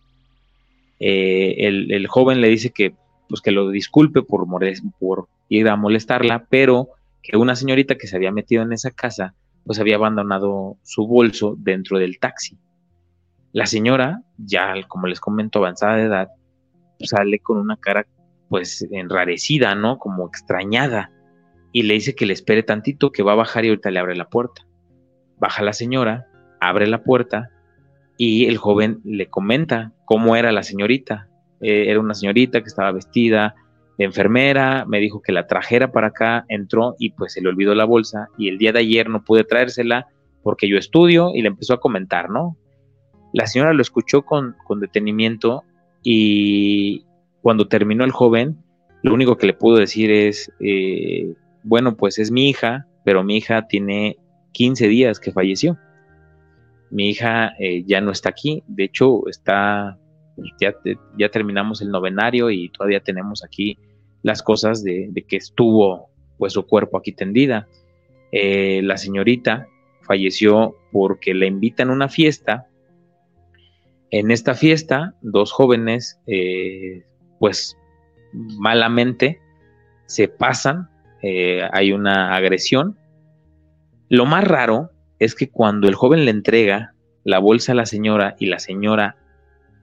Eh, 0.99 1.55
el, 1.59 2.07
joven 2.07 2.41
le 2.41 2.49
dice 2.49 2.71
que, 2.71 2.95
pues, 3.27 3.41
que 3.41 3.51
lo 3.51 3.69
disculpe 3.69 4.21
por, 4.21 4.45
por 4.99 5.27
ir 5.49 5.67
a 5.67 5.75
molestarla, 5.75 6.45
pero 6.49 6.89
que 7.21 7.37
una 7.37 7.55
señorita 7.55 7.95
que 7.95 8.07
se 8.07 8.15
había 8.15 8.31
metido 8.31 8.63
en 8.63 8.73
esa 8.73 8.91
casa, 8.91 9.33
pues 9.65 9.79
había 9.79 9.95
abandonado 9.95 10.77
su 10.83 11.07
bolso 11.07 11.55
dentro 11.57 11.97
del 11.97 12.19
taxi. 12.19 12.57
La 13.55 13.67
señora, 13.67 14.21
ya 14.37 14.73
como 14.89 15.07
les 15.07 15.21
comento, 15.21 15.59
avanzada 15.59 15.95
de 15.95 16.03
edad, 16.03 16.27
sale 16.99 17.39
con 17.39 17.57
una 17.57 17.77
cara 17.77 18.05
pues 18.49 18.85
enrarecida, 18.91 19.75
¿no? 19.75 19.97
Como 19.97 20.27
extrañada. 20.27 21.09
Y 21.71 21.83
le 21.83 21.93
dice 21.93 22.15
que 22.15 22.25
le 22.25 22.33
espere 22.33 22.63
tantito, 22.63 23.13
que 23.13 23.23
va 23.23 23.31
a 23.31 23.35
bajar 23.35 23.63
y 23.63 23.69
ahorita 23.69 23.91
le 23.91 23.99
abre 23.99 24.17
la 24.17 24.27
puerta. 24.27 24.63
Baja 25.39 25.63
la 25.63 25.71
señora, 25.71 26.27
abre 26.59 26.85
la 26.85 27.01
puerta 27.05 27.49
y 28.17 28.47
el 28.47 28.57
joven 28.57 28.99
le 29.05 29.29
comenta 29.29 29.93
cómo 30.03 30.35
era 30.35 30.51
la 30.51 30.63
señorita. 30.63 31.29
Eh, 31.61 31.85
era 31.87 32.01
una 32.01 32.13
señorita 32.13 32.59
que 32.59 32.67
estaba 32.67 32.91
vestida 32.91 33.55
de 33.97 34.03
enfermera, 34.03 34.83
me 34.85 34.99
dijo 34.99 35.21
que 35.21 35.31
la 35.31 35.47
trajera 35.47 35.93
para 35.93 36.07
acá, 36.07 36.43
entró 36.49 36.95
y 36.99 37.11
pues 37.11 37.31
se 37.31 37.41
le 37.41 37.47
olvidó 37.47 37.73
la 37.73 37.85
bolsa 37.85 38.27
y 38.37 38.49
el 38.49 38.57
día 38.57 38.73
de 38.73 38.79
ayer 38.79 39.07
no 39.09 39.23
pude 39.23 39.45
traérsela 39.45 40.07
porque 40.43 40.67
yo 40.67 40.77
estudio 40.77 41.31
y 41.33 41.41
le 41.41 41.47
empezó 41.47 41.73
a 41.73 41.79
comentar, 41.79 42.29
¿no? 42.29 42.57
La 43.35 43.47
señora 43.47 43.73
lo 43.73 43.81
escuchó 43.81 44.23
con, 44.23 44.55
detenimiento 44.79 45.63
y 46.03 47.05
cuando 47.41 47.67
terminó 47.67 48.03
el 48.03 48.11
joven, 48.11 48.57
lo 49.03 49.13
único 49.13 49.37
que 49.37 49.47
le 49.47 49.53
pudo 49.53 49.77
decir 49.77 50.09
es, 50.09 50.51
eh, 50.59 51.35
bueno, 51.63 51.95
pues 51.95 52.17
es 52.17 52.31
mi 52.31 52.49
hija, 52.49 52.87
pero 53.03 53.23
mi 53.23 53.37
hija 53.37 53.67
tiene 53.67 54.17
15 54.53 54.87
días 54.87 55.19
que 55.19 55.31
falleció 55.31 55.77
mi 56.95 57.09
hija 57.09 57.53
eh, 57.59 57.83
ya 57.85 58.01
no 58.01 58.11
está 58.11 58.29
aquí, 58.29 58.63
de 58.67 58.85
hecho 58.85 59.27
está, 59.27 59.97
ya, 60.59 60.73
ya, 61.17 61.29
terminamos 61.29 61.81
el 61.81 61.89
novenario 61.89 62.49
y 62.49 62.69
todavía 62.69 63.01
tenemos 63.01 63.43
aquí 63.43 63.77
las 64.23 64.41
cosas 64.41 64.83
de, 64.83 65.11
que 65.27 65.37
estuvo 65.37 66.09
pues 66.37 66.53
su 66.53 66.65
cuerpo 66.65 66.97
aquí 66.97 67.11
tendida. 67.11 67.67
Eh, 68.31 68.81
la 68.83 68.97
señorita 68.97 69.67
falleció 70.01 70.75
porque 70.91 71.33
le 71.33 71.47
invitan 71.47 71.89
a 71.89 71.93
una 71.93 72.09
fiesta. 72.09 72.67
En 74.15 74.31
esta 74.31 74.53
fiesta, 74.53 75.13
dos 75.21 75.51
jóvenes, 75.51 76.21
eh, 76.25 77.03
pues 77.37 77.77
malamente, 78.31 79.41
se 80.05 80.29
pasan, 80.29 80.89
hay 81.73 81.91
una 81.91 82.33
agresión. 82.33 82.97
Lo 84.07 84.25
más 84.25 84.45
raro 84.45 84.91
es 85.19 85.35
que 85.35 85.49
cuando 85.49 85.89
el 85.89 85.95
joven 85.95 86.23
le 86.23 86.31
entrega 86.31 86.93
la 87.25 87.39
bolsa 87.39 87.73
a 87.73 87.75
la 87.75 87.85
señora 87.85 88.37
y 88.39 88.45
la 88.45 88.59
señora 88.59 89.17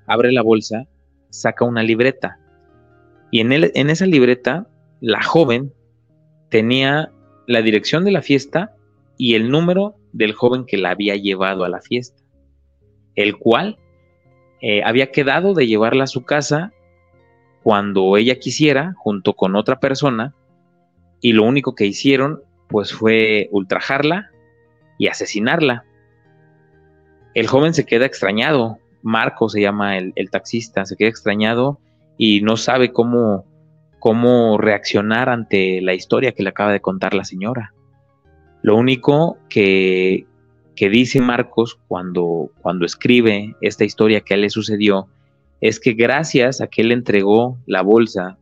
abre 0.07 0.33
la 0.33 0.41
bolsa, 0.41 0.87
saca 1.29 1.67
una 1.67 1.83
libreta. 1.83 2.39
Y 3.31 3.41
en, 3.41 3.53
en 3.53 3.91
esa 3.91 4.07
libreta, 4.07 4.67
la 5.03 5.23
joven 5.23 5.75
tenía 6.49 7.13
la 7.47 7.61
dirección 7.61 8.07
de 8.07 8.13
la 8.13 8.23
fiesta 8.23 8.75
y 9.19 9.35
el 9.35 9.51
número 9.51 9.97
del 10.15 10.33
joven 10.33 10.65
que 10.65 10.79
la 10.79 10.93
había 10.93 11.17
llevado 11.17 11.65
a 11.65 11.69
la 11.69 11.83
fiesta, 11.83 12.23
el 13.15 13.37
cual 13.37 13.77
eh, 14.63 14.83
había 14.85 15.11
quedado 15.11 15.53
de 15.53 15.67
llevarla 15.67 16.05
a 16.05 16.09
su 16.09 16.25
casa 16.25 16.73
cuando 17.63 18.17
ella 18.17 18.39
quisiera, 18.39 18.95
junto 18.97 19.35
con 19.35 19.55
otra 19.55 19.79
persona, 19.79 20.35
y 21.21 21.35
lo 21.35 21.45
único 21.45 21.75
que 21.75 21.87
hicieron 21.87 22.43
pues 22.69 22.93
fue 22.93 23.49
ultrajarla, 23.53 24.33
y 25.03 25.09
asesinarla. 25.09 25.85
El 27.35 27.49
joven 27.49 27.75
se 27.75 27.85
queda 27.85 28.07
extrañado, 28.07 28.79
Marco 29.03 29.49
se 29.49 29.61
llama 29.61 29.99
el, 29.99 30.31
taxista, 30.31 30.85
se 30.85 30.97
queda 30.97 31.09
extrañado 31.09 31.81
y 32.17 32.41
no 32.43 32.57
sabe 32.57 32.93
cómo, 32.93 33.45
cómo 33.99 34.59
reaccionar 34.59 35.29
ante 35.29 35.81
la 35.81 35.95
historia 35.95 36.33
que 36.33 36.45
le 36.45 36.51
acaba 36.51 36.71
de 36.71 36.81
contar 36.81 37.15
la 37.15 37.25
señora. 37.25 37.75
Lo 38.63 38.77
único 38.77 39.39
que, 39.49 40.27
que 40.77 40.89
dice 40.89 41.21
Marcos 41.21 41.79
cuando, 41.89 42.51
cuando 42.63 42.87
escribe 42.87 43.55
esta 43.61 43.85
historia 43.85 44.21
que 44.21 44.35
a 44.35 44.37
él 44.37 44.43
le 44.43 44.51
sucedió 44.51 45.09
es 45.61 45.79
que 45.79 45.93
gracias 45.93 46.61
a 46.61 46.67
que 46.67 46.83
él 46.83 46.93
entregó 46.93 47.59
la 47.67 47.83
bolsa 47.83 48.39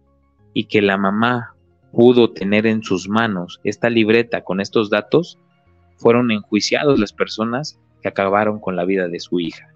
y 0.55 0.65
que 0.65 0.81
la 0.81 0.97
mamá 0.97 1.55
pudo 1.93 2.31
tener 2.31 2.67
en 2.67 2.83
sus 2.83 3.09
manos 3.09 3.61
esta 3.65 3.91
libreta 3.91 4.43
con 4.43 4.61
estos 4.61 4.91
datos, 4.91 5.39
fueron 5.97 6.31
enjuiciados 6.31 6.99
las 6.99 7.13
personas 7.13 7.79
que 8.01 8.09
acabaron 8.09 8.59
con 8.59 8.77
la 8.77 8.85
vida 8.85 9.09
de 9.09 9.21
su 9.21 9.39
hija. 9.41 9.69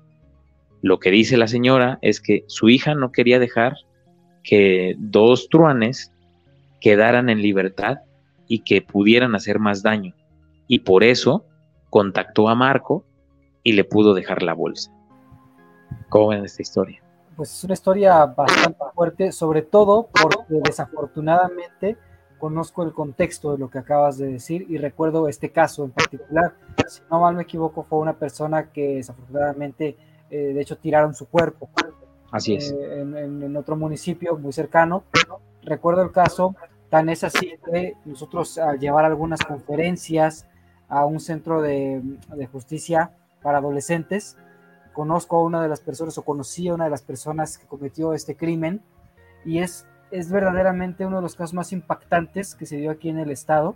Lo 0.81 0.99
que 1.01 1.11
dice 1.11 1.37
la 1.37 1.49
señora 1.49 1.99
es 2.03 2.21
que 2.21 2.45
su 2.47 2.69
hija 2.69 2.95
no 2.95 3.13
quería 3.13 3.39
dejar 3.39 3.77
que 4.43 4.95
dos 4.99 5.49
truanes 5.49 6.13
quedaran 6.81 7.29
en 7.29 7.43
libertad 7.43 7.99
y 8.47 8.61
que 8.61 8.83
pudieran 8.83 9.35
hacer 9.35 9.59
más 9.59 9.83
daño. 9.83 10.15
Y 10.69 10.81
por 10.81 11.05
eso 11.05 11.45
contactó 11.95 12.49
a 12.49 12.57
Marco 12.57 13.05
y 13.63 13.75
le 13.75 13.85
pudo 13.85 14.15
dejar 14.15 14.43
la 14.43 14.53
bolsa. 14.53 14.91
¿Cómo 16.09 16.27
ven 16.27 16.45
esta 16.45 16.61
historia? 16.61 17.01
Pues 17.37 17.53
es 17.53 17.63
una 17.63 17.75
historia 17.75 18.27
bastante 18.27 18.81
fuerte, 18.93 19.31
sobre 19.31 19.63
todo 19.63 20.09
porque 20.09 20.61
desafortunadamente 20.65 21.97
conozco 22.41 22.83
el 22.83 22.93
contexto 22.93 23.53
de 23.53 23.59
lo 23.59 23.71
que 23.71 23.79
acabas 23.79 24.19
de 24.19 24.27
decir 24.27 24.67
y 24.69 24.77
recuerdo 24.77 25.29
este 25.29 25.53
caso 25.53 25.85
en 25.85 25.93
particular. 25.93 26.57
Si 26.89 27.01
no 27.09 27.21
mal 27.21 27.37
me 27.37 27.45
equivoco, 27.45 27.85
fue 27.85 28.01
una 28.01 28.15
persona 28.15 28.73
que 28.73 28.97
desafortunadamente, 28.97 29.97
eh, 30.31 30.53
de 30.53 30.61
hecho, 30.61 30.77
tiraron 30.77 31.15
su 31.15 31.29
cuerpo. 31.29 31.71
Así 32.33 32.57
es. 32.57 32.73
Eh, 32.73 33.03
en, 33.03 33.57
otro 33.57 33.77
municipio 33.77 34.37
muy 34.37 34.53
cercano. 34.53 35.05
Recuerdo 35.63 36.03
el 36.03 36.11
caso, 36.11 36.57
tan 36.91 37.09
es 37.09 37.23
así 37.23 37.53
que 37.65 37.95
nosotros 38.05 38.59
al 38.59 38.81
llevar 38.81 39.05
algunas 39.05 39.45
conferencias 39.45 40.49
a 40.89 41.07
un 41.07 41.21
centro 41.21 41.61
de, 41.63 42.03
de 42.35 42.47
justicia 42.47 43.13
para 43.43 43.59
adolescentes, 43.59 44.37
conozco 44.93 45.37
a 45.37 45.43
una 45.43 45.63
de 45.63 45.69
las 45.69 45.81
personas 45.81 46.17
o 46.19 46.23
conocí 46.23 46.69
a 46.69 46.75
una 46.75 46.85
de 46.85 46.91
las 46.91 47.03
personas 47.03 47.59
que 47.59 47.67
cometió 47.67 48.15
este 48.15 48.37
crimen 48.37 48.81
y 49.45 49.59
es 49.59 49.87
es 50.15 50.31
verdaderamente 50.31 51.05
uno 51.05 51.17
de 51.17 51.23
los 51.23 51.35
casos 51.35 51.55
más 51.55 51.73
impactantes 51.73 52.55
que 52.55 52.67
se 52.67 52.77
dio 52.77 52.93
aquí 52.93 53.09
en 53.09 53.19
el 53.19 53.31
estado. 53.31 53.75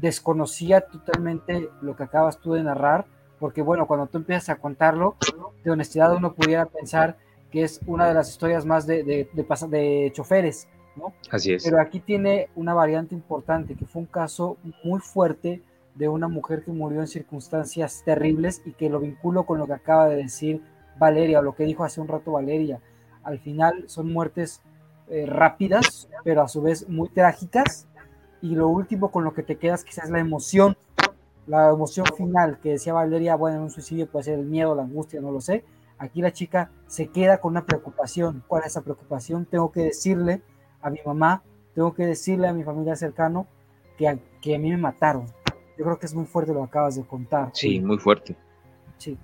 Desconocía 0.00 0.80
totalmente 0.80 1.68
lo 1.80 1.94
que 1.94 2.02
acabas 2.02 2.38
tú 2.38 2.54
de 2.54 2.64
narrar, 2.64 3.06
porque 3.38 3.62
bueno, 3.62 3.86
cuando 3.86 4.08
tú 4.08 4.18
empiezas 4.18 4.48
a 4.48 4.56
contarlo, 4.56 5.14
de 5.62 5.70
honestidad 5.70 6.14
uno 6.14 6.34
pudiera 6.34 6.66
pensar 6.66 7.16
que 7.52 7.62
es 7.62 7.80
una 7.86 8.08
de 8.08 8.14
las 8.14 8.28
historias 8.28 8.66
más 8.66 8.86
de, 8.86 9.04
de, 9.04 9.28
de, 9.32 10.10
choferes, 10.12 10.68
¿no? 10.96 11.14
Así 11.30 11.52
es. 11.52 11.62
Pero 11.62 11.80
aquí 11.80 12.00
tiene 12.00 12.48
una 12.56 12.74
variante 12.74 13.14
importante, 13.14 13.76
que 13.76 13.86
fue 13.86 14.02
un 14.02 14.06
caso 14.06 14.56
muy 14.82 14.98
fuerte 14.98 15.62
de 15.96 16.08
una 16.08 16.28
mujer 16.28 16.62
que 16.62 16.72
murió 16.72 17.00
en 17.00 17.06
circunstancias 17.06 18.02
terribles 18.04 18.62
y 18.64 18.72
que 18.72 18.90
lo 18.90 19.00
vinculo 19.00 19.44
con 19.44 19.58
lo 19.58 19.66
que 19.66 19.72
acaba 19.72 20.08
de 20.08 20.16
decir 20.16 20.62
Valeria, 20.98 21.40
lo 21.42 21.54
que 21.54 21.64
dijo 21.64 21.84
hace 21.84 22.00
un 22.00 22.08
rato 22.08 22.32
Valeria. 22.32 22.80
Al 23.22 23.38
final 23.38 23.84
son 23.88 24.12
muertes 24.12 24.60
eh, 25.08 25.26
rápidas, 25.26 26.08
pero 26.24 26.42
a 26.42 26.48
su 26.48 26.62
vez 26.62 26.88
muy 26.88 27.08
trágicas. 27.08 27.86
Y 28.42 28.54
lo 28.54 28.68
último 28.68 29.10
con 29.10 29.24
lo 29.24 29.32
que 29.32 29.42
te 29.42 29.56
quedas 29.56 29.84
quizás 29.84 30.10
la 30.10 30.20
emoción, 30.20 30.76
la 31.46 31.70
emoción 31.70 32.06
final 32.16 32.58
que 32.60 32.70
decía 32.70 32.92
Valeria, 32.92 33.34
bueno, 33.34 33.56
en 33.56 33.62
un 33.64 33.70
suicidio 33.70 34.08
puede 34.08 34.24
ser 34.24 34.38
el 34.38 34.46
miedo, 34.46 34.74
la 34.74 34.82
angustia, 34.82 35.20
no 35.20 35.32
lo 35.32 35.40
sé. 35.40 35.64
Aquí 35.98 36.20
la 36.20 36.32
chica 36.32 36.70
se 36.86 37.08
queda 37.08 37.38
con 37.38 37.52
una 37.52 37.64
preocupación. 37.64 38.44
¿Cuál 38.46 38.62
es 38.62 38.68
esa 38.68 38.82
preocupación? 38.82 39.46
Tengo 39.46 39.72
que 39.72 39.80
decirle 39.80 40.42
a 40.82 40.90
mi 40.90 40.98
mamá, 41.06 41.42
tengo 41.74 41.94
que 41.94 42.06
decirle 42.06 42.48
a 42.48 42.52
mi 42.52 42.64
familia 42.64 42.96
cercano 42.96 43.46
que 43.96 44.18
que 44.42 44.54
a 44.54 44.58
mí 44.58 44.70
me 44.70 44.76
mataron. 44.76 45.26
Yo 45.78 45.84
creo 45.84 45.98
que 45.98 46.06
es 46.06 46.14
muy 46.14 46.24
fuerte 46.24 46.52
lo 46.52 46.60
que 46.60 46.66
acabas 46.66 46.96
de 46.96 47.04
contar. 47.04 47.50
Sí, 47.52 47.80
muy 47.80 47.98
fuerte. 47.98 48.34
Sí. 48.98 49.16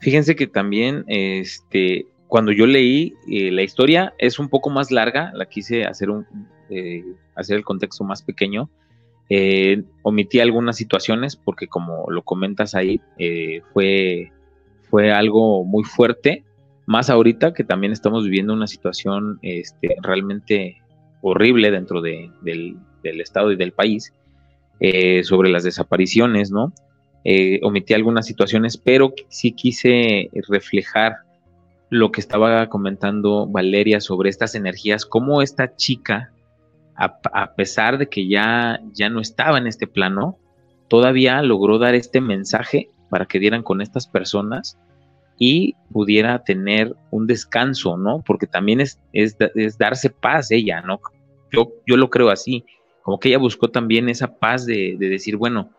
Fíjense 0.00 0.34
que 0.34 0.46
también 0.46 1.04
este, 1.06 2.06
cuando 2.26 2.52
yo 2.52 2.66
leí 2.66 3.14
eh, 3.28 3.50
la 3.50 3.62
historia 3.62 4.14
es 4.18 4.38
un 4.38 4.48
poco 4.48 4.70
más 4.70 4.90
larga, 4.90 5.30
la 5.34 5.46
quise 5.46 5.84
hacer, 5.84 6.10
un, 6.10 6.26
eh, 6.70 7.04
hacer 7.34 7.56
el 7.56 7.64
contexto 7.64 8.02
más 8.04 8.22
pequeño. 8.22 8.70
Eh, 9.28 9.84
omití 10.02 10.40
algunas 10.40 10.76
situaciones 10.76 11.36
porque 11.36 11.68
como 11.68 12.10
lo 12.10 12.22
comentas 12.22 12.74
ahí, 12.74 13.00
fue, 13.72 14.32
fue 14.88 15.12
algo 15.12 15.64
muy 15.64 15.84
fuerte, 15.84 16.42
más 16.86 17.10
ahorita 17.10 17.54
que 17.54 17.62
también 17.62 17.92
estamos 17.92 18.24
viviendo 18.24 18.52
una 18.52 18.66
situación 18.66 19.38
este, 19.42 19.94
realmente 20.02 20.82
horrible 21.22 21.70
dentro 21.70 22.00
de, 22.00 22.32
del, 22.42 22.76
del, 23.02 23.20
Estado 23.20 23.52
y 23.52 23.56
del 23.56 23.72
país 23.72 24.12
sobre 25.22 25.50
las 25.50 25.64
desapariciones, 25.64 26.50
¿no? 26.50 26.72
omití 27.62 27.92
algunas 27.92 28.26
situaciones, 28.26 28.78
pero 28.78 29.12
sí 29.28 29.52
quise 29.52 30.30
reflejar 30.48 31.18
lo 31.90 32.12
que 32.12 32.20
estaba 32.20 32.68
comentando 32.68 33.46
Valeria 33.46 34.00
sobre 34.00 34.30
estas 34.30 34.54
energías, 34.54 35.04
cómo 35.04 35.42
esta 35.42 35.74
chica, 35.74 36.32
a, 36.94 37.54
pesar 37.54 37.98
de 37.98 38.08
que 38.08 38.28
ya, 38.28 38.80
ya 38.92 39.08
no 39.08 39.20
estaba 39.20 39.58
en 39.58 39.66
este 39.66 39.86
plano, 39.86 40.38
todavía 40.88 41.42
logró 41.42 41.78
dar 41.78 41.94
este 41.94 42.20
mensaje 42.20 42.90
para 43.10 43.26
que 43.26 43.40
dieran 43.40 43.62
con 43.62 43.80
estas 43.80 44.06
personas 44.06 44.78
y 45.36 45.74
pudiera 45.92 46.44
tener 46.44 46.94
un 47.10 47.26
descanso, 47.26 47.96
¿no? 47.96 48.22
Porque 48.24 48.46
también 48.46 48.80
es, 48.80 49.00
es, 49.12 49.36
darse 49.78 50.10
paz 50.10 50.50
ella, 50.50 50.82
¿no? 50.82 51.00
Yo, 51.50 51.72
yo 51.86 51.96
lo 51.96 52.10
creo 52.10 52.30
así, 52.30 52.64
como 53.02 53.18
que 53.18 53.28
ella 53.28 53.38
buscó 53.38 53.68
también 53.68 54.08
esa 54.08 54.38
paz 54.38 54.66
de, 54.66 54.96
de 54.98 55.08
decir, 55.08 55.36
bueno, 55.36 55.70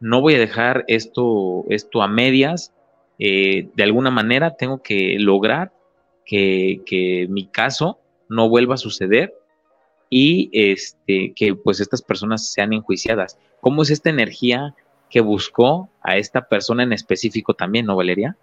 no 0.00 0.20
voy 0.20 0.34
a 0.34 0.38
dejar 0.38 0.84
esto, 0.88 1.64
esto 1.68 2.02
a 2.02 2.08
medias, 2.08 2.72
eh, 3.18 3.68
de 3.74 3.82
alguna 3.82 4.10
manera 4.10 4.56
tengo 4.56 4.82
que 4.82 5.16
lograr 5.18 5.72
que, 6.24 7.26
mi 7.28 7.46
caso 7.46 7.98
no 8.28 8.48
vuelva 8.48 8.74
a 8.74 8.78
suceder 8.78 9.34
y 10.08 10.48
este, 10.52 11.34
que 11.34 11.54
pues 11.54 11.80
estas 11.80 12.00
personas 12.02 12.50
sean 12.50 12.72
enjuiciadas. 12.72 13.38
¿Cómo 13.60 13.82
es 13.82 13.90
esta 13.90 14.08
energía 14.08 14.74
que 15.10 15.20
buscó 15.20 15.90
a 16.00 16.16
esta 16.16 16.48
persona 16.48 16.82
en 16.82 16.92
específico 16.92 17.52
también, 17.54 17.86
no, 17.86 17.96
Valeria? 17.96 18.36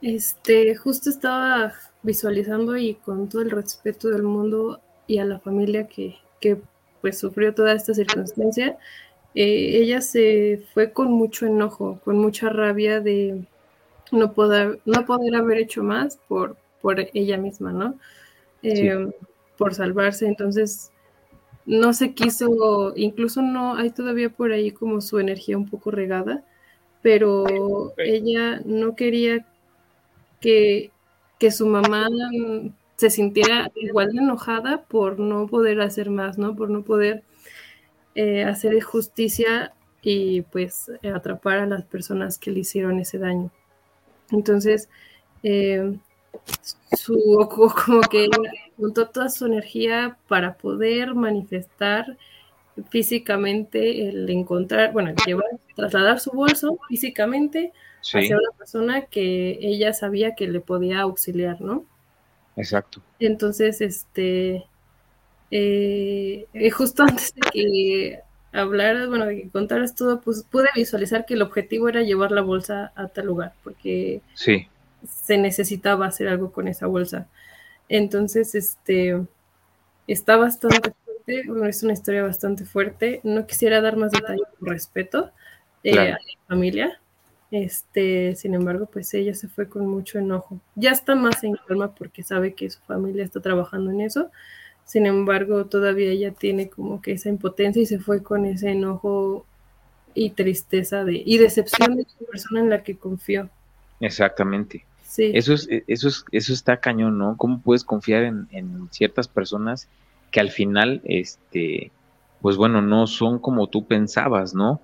Este, 0.00 0.76
justo 0.76 1.10
estaba 1.10 1.72
visualizando 2.02 2.76
y 2.76 2.94
con 2.94 3.28
todo 3.28 3.42
el 3.42 3.50
respeto 3.50 4.10
del 4.10 4.22
mundo 4.22 4.80
y 5.08 5.18
a 5.18 5.24
la 5.24 5.40
familia 5.40 5.88
que, 5.88 6.14
que 6.40 6.58
pues 7.00 7.18
sufrió 7.18 7.52
toda 7.54 7.72
esta 7.72 7.94
circunstancia, 7.94 8.78
eh, 9.34 9.80
ella 9.82 10.00
se 10.00 10.62
fue 10.72 10.92
con 10.92 11.10
mucho 11.10 11.46
enojo, 11.46 12.00
con 12.04 12.18
mucha 12.18 12.48
rabia 12.50 13.00
de 13.00 13.44
no 14.12 14.32
poder, 14.32 14.80
no 14.84 15.04
poder 15.04 15.34
haber 15.34 15.58
hecho 15.58 15.82
más 15.82 16.18
por, 16.28 16.56
por 16.80 17.00
ella 17.12 17.38
misma, 17.38 17.72
¿no? 17.72 17.94
Eh, 18.62 19.10
por 19.56 19.74
salvarse. 19.74 20.26
Entonces, 20.26 20.92
no 21.66 21.92
se 21.92 22.14
quiso, 22.14 22.92
incluso 22.96 23.42
no, 23.42 23.76
hay 23.76 23.90
todavía 23.90 24.30
por 24.30 24.52
ahí 24.52 24.70
como 24.70 25.00
su 25.00 25.18
energía 25.18 25.56
un 25.58 25.68
poco 25.68 25.90
regada, 25.90 26.44
pero 27.02 27.92
ella 27.98 28.60
no 28.64 28.96
quería 28.96 29.46
que, 30.40 30.90
que 31.38 31.50
su 31.50 31.66
mamá 31.66 32.08
se 32.98 33.10
sintiera 33.10 33.70
igual 33.76 34.10
de 34.10 34.18
enojada 34.18 34.82
por 34.82 35.20
no 35.20 35.46
poder 35.46 35.80
hacer 35.80 36.10
más, 36.10 36.36
¿no? 36.36 36.56
Por 36.56 36.68
no 36.68 36.82
poder 36.82 37.22
eh, 38.16 38.42
hacer 38.42 38.80
justicia 38.82 39.72
y 40.02 40.42
pues 40.42 40.90
atrapar 41.14 41.60
a 41.60 41.66
las 41.66 41.84
personas 41.84 42.38
que 42.38 42.50
le 42.50 42.60
hicieron 42.60 42.98
ese 42.98 43.18
daño. 43.18 43.52
Entonces, 44.32 44.88
eh, 45.44 45.96
su, 46.96 47.48
como 47.86 48.00
que 48.00 48.28
juntó 48.76 49.06
toda 49.06 49.28
su 49.28 49.46
energía 49.46 50.18
para 50.26 50.54
poder 50.54 51.14
manifestar 51.14 52.16
físicamente 52.90 54.08
el 54.08 54.28
encontrar, 54.28 54.92
bueno, 54.92 55.14
llevar, 55.24 55.46
trasladar 55.76 56.18
su 56.18 56.32
bolso 56.32 56.80
físicamente 56.88 57.72
hacia 58.00 58.36
una 58.36 58.50
persona 58.58 59.02
que 59.02 59.56
ella 59.60 59.92
sabía 59.92 60.34
que 60.34 60.48
le 60.48 60.60
podía 60.60 61.02
auxiliar, 61.02 61.60
¿no? 61.60 61.86
Exacto. 62.58 63.00
Entonces, 63.20 63.80
este, 63.80 64.64
eh, 65.50 66.46
eh, 66.52 66.70
justo 66.70 67.02
antes 67.08 67.34
de 67.34 67.40
que 67.52 68.20
hablaras, 68.52 69.08
bueno, 69.08 69.26
de 69.26 69.42
que 69.42 69.48
contaras 69.50 69.94
todo, 69.94 70.20
pues 70.20 70.42
pude 70.42 70.68
visualizar 70.74 71.24
que 71.24 71.34
el 71.34 71.42
objetivo 71.42 71.88
era 71.88 72.02
llevar 72.02 72.32
la 72.32 72.42
bolsa 72.42 72.92
a 72.96 73.08
tal 73.08 73.26
lugar, 73.26 73.54
porque 73.62 74.20
sí. 74.34 74.68
se 75.06 75.38
necesitaba 75.38 76.06
hacer 76.06 76.28
algo 76.28 76.52
con 76.52 76.68
esa 76.68 76.86
bolsa. 76.86 77.28
Entonces, 77.88 78.54
este, 78.54 79.20
está 80.06 80.36
bastante 80.36 80.92
fuerte, 81.04 81.44
bueno, 81.46 81.66
es 81.66 81.82
una 81.82 81.92
historia 81.92 82.22
bastante 82.22 82.64
fuerte. 82.64 83.20
No 83.22 83.46
quisiera 83.46 83.80
dar 83.80 83.96
más 83.96 84.12
detalles 84.12 84.46
por 84.58 84.70
respeto 84.70 85.30
eh, 85.84 85.98
a 85.98 86.04
la 86.04 86.18
familia, 86.48 87.00
Este, 87.50 88.36
sin 88.36 88.54
embargo, 88.54 88.86
pues 88.92 89.12
ella 89.14 89.34
se 89.34 89.48
fue 89.48 89.68
con 89.68 89.86
mucho 89.86 90.18
enojo. 90.18 90.60
Ya 90.74 90.90
está 90.90 91.14
más 91.14 91.42
en 91.44 91.54
calma 91.66 91.94
porque 91.94 92.22
sabe 92.22 92.54
que 92.54 92.68
su 92.68 92.80
familia 92.80 93.24
está 93.24 93.40
trabajando 93.40 93.90
en 93.90 94.02
eso. 94.02 94.30
Sin 94.84 95.06
embargo, 95.06 95.66
todavía 95.66 96.10
ella 96.10 96.32
tiene 96.32 96.68
como 96.68 97.00
que 97.00 97.12
esa 97.12 97.28
impotencia 97.28 97.82
y 97.82 97.86
se 97.86 97.98
fue 97.98 98.22
con 98.22 98.46
ese 98.46 98.70
enojo 98.70 99.46
y 100.14 100.30
tristeza 100.30 101.04
de 101.04 101.22
y 101.24 101.38
decepción 101.38 101.96
de 101.96 102.02
la 102.02 102.26
persona 102.26 102.60
en 102.60 102.70
la 102.70 102.82
que 102.82 102.96
confió. 102.96 103.48
Exactamente. 104.00 104.84
Sí. 105.06 105.30
Eso 105.34 105.54
es, 105.54 105.68
eso 105.86 106.08
es, 106.08 106.24
eso 106.32 106.52
está 106.52 106.78
cañón, 106.78 107.18
¿no? 107.18 107.36
¿Cómo 107.36 107.60
puedes 107.60 107.84
confiar 107.84 108.24
en, 108.24 108.46
en 108.50 108.88
ciertas 108.90 109.26
personas 109.26 109.88
que 110.30 110.40
al 110.40 110.50
final, 110.50 111.00
este, 111.04 111.90
pues 112.42 112.56
bueno, 112.56 112.82
no 112.82 113.06
son 113.06 113.38
como 113.38 113.68
tú 113.68 113.86
pensabas, 113.86 114.54
¿no? 114.54 114.80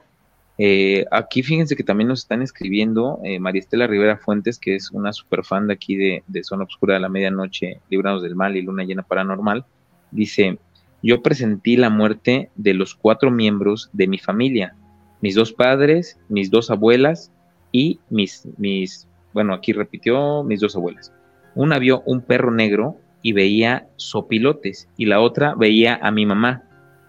Eh, 0.57 1.05
aquí 1.11 1.43
fíjense 1.43 1.75
que 1.75 1.83
también 1.83 2.09
nos 2.09 2.21
están 2.21 2.41
escribiendo 2.41 3.19
eh, 3.25 3.41
María 3.41 3.61
Estela 3.61 3.87
Rivera 3.87 4.19
Fuentes, 4.19 4.59
que 4.59 4.77
es 4.77 4.91
una 4.93 5.13
super 5.13 5.45
fan 5.45 5.67
de 5.67 5.75
aquí 5.75 5.97
de, 5.97 6.23
de 6.29 6.45
Zona 6.45 6.65
Oscura 6.65 6.95
de 6.95 7.01
la 7.01 7.09
Medianoche, 7.09 7.81
Librados 7.91 8.23
del 8.23 8.37
Mal 8.37 8.57
y 8.57 8.63
Luna 8.63 8.85
Llena 8.85 9.03
Paranormal. 9.03 9.65
Dice, 10.13 10.59
yo 11.03 11.23
presentí 11.23 11.77
la 11.77 11.91
muerte 11.91 12.51
de 12.55 12.75
los 12.75 12.95
cuatro 12.95 13.31
miembros 13.31 13.91
de 13.93 14.07
mi 14.07 14.19
familia, 14.19 14.77
mis 15.21 15.35
dos 15.35 15.53
padres, 15.53 16.19
mis 16.29 16.51
dos 16.51 16.71
abuelas 16.71 17.33
y 17.73 17.99
mis, 18.09 18.47
mis, 18.57 19.09
bueno, 19.33 19.55
aquí 19.55 19.73
repitió 19.73 20.45
mis 20.45 20.61
dos 20.61 20.77
abuelas. 20.77 21.13
Una 21.57 21.79
vio 21.79 22.03
un 22.07 22.21
perro 22.23 22.51
negro 22.53 22.97
y 23.23 23.33
veía 23.33 23.89
sopilotes 23.97 24.89
y 24.97 25.07
la 25.07 25.21
otra 25.21 25.55
veía 25.55 25.99
a 26.01 26.11
mi 26.11 26.27
mamá. 26.27 26.63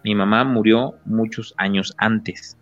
Mi 0.03 0.15
mamá 0.15 0.43
murió 0.43 0.95
muchos 1.05 1.53
años 1.57 1.93
antes. 1.97 2.57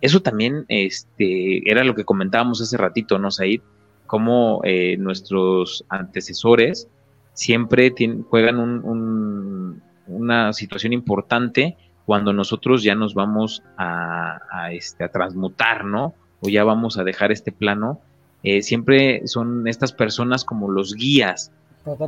Eso 0.00 0.20
también 0.20 0.64
este, 0.68 1.70
era 1.70 1.84
lo 1.84 1.94
que 1.94 2.04
comentábamos 2.04 2.60
hace 2.60 2.76
ratito, 2.76 3.18
¿no, 3.18 3.30
Said? 3.30 3.60
Cómo 4.06 4.60
eh, 4.64 4.96
nuestros 4.96 5.84
antecesores 5.88 6.88
siempre 7.34 7.92
juegan 8.28 8.58
una 10.06 10.52
situación 10.52 10.92
importante 10.92 11.76
cuando 12.06 12.32
nosotros 12.32 12.82
ya 12.82 12.94
nos 12.94 13.14
vamos 13.14 13.62
a, 13.76 14.68
este, 14.72 15.04
a 15.04 15.08
transmutar, 15.12 15.84
¿no? 15.84 16.14
O 16.40 16.48
ya 16.48 16.64
vamos 16.64 16.98
a 16.98 17.04
dejar 17.04 17.30
este 17.30 17.52
plano. 17.52 18.00
Eh, 18.42 18.62
siempre 18.62 19.26
son 19.28 19.68
estas 19.68 19.92
personas 19.92 20.44
como 20.44 20.70
los 20.70 20.94
guías 20.94 21.52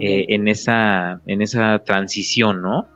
eh, 0.00 0.26
en, 0.28 0.48
esa, 0.48 1.20
en 1.26 1.40
esa 1.40 1.78
transición, 1.80 2.62
¿no? 2.62 2.86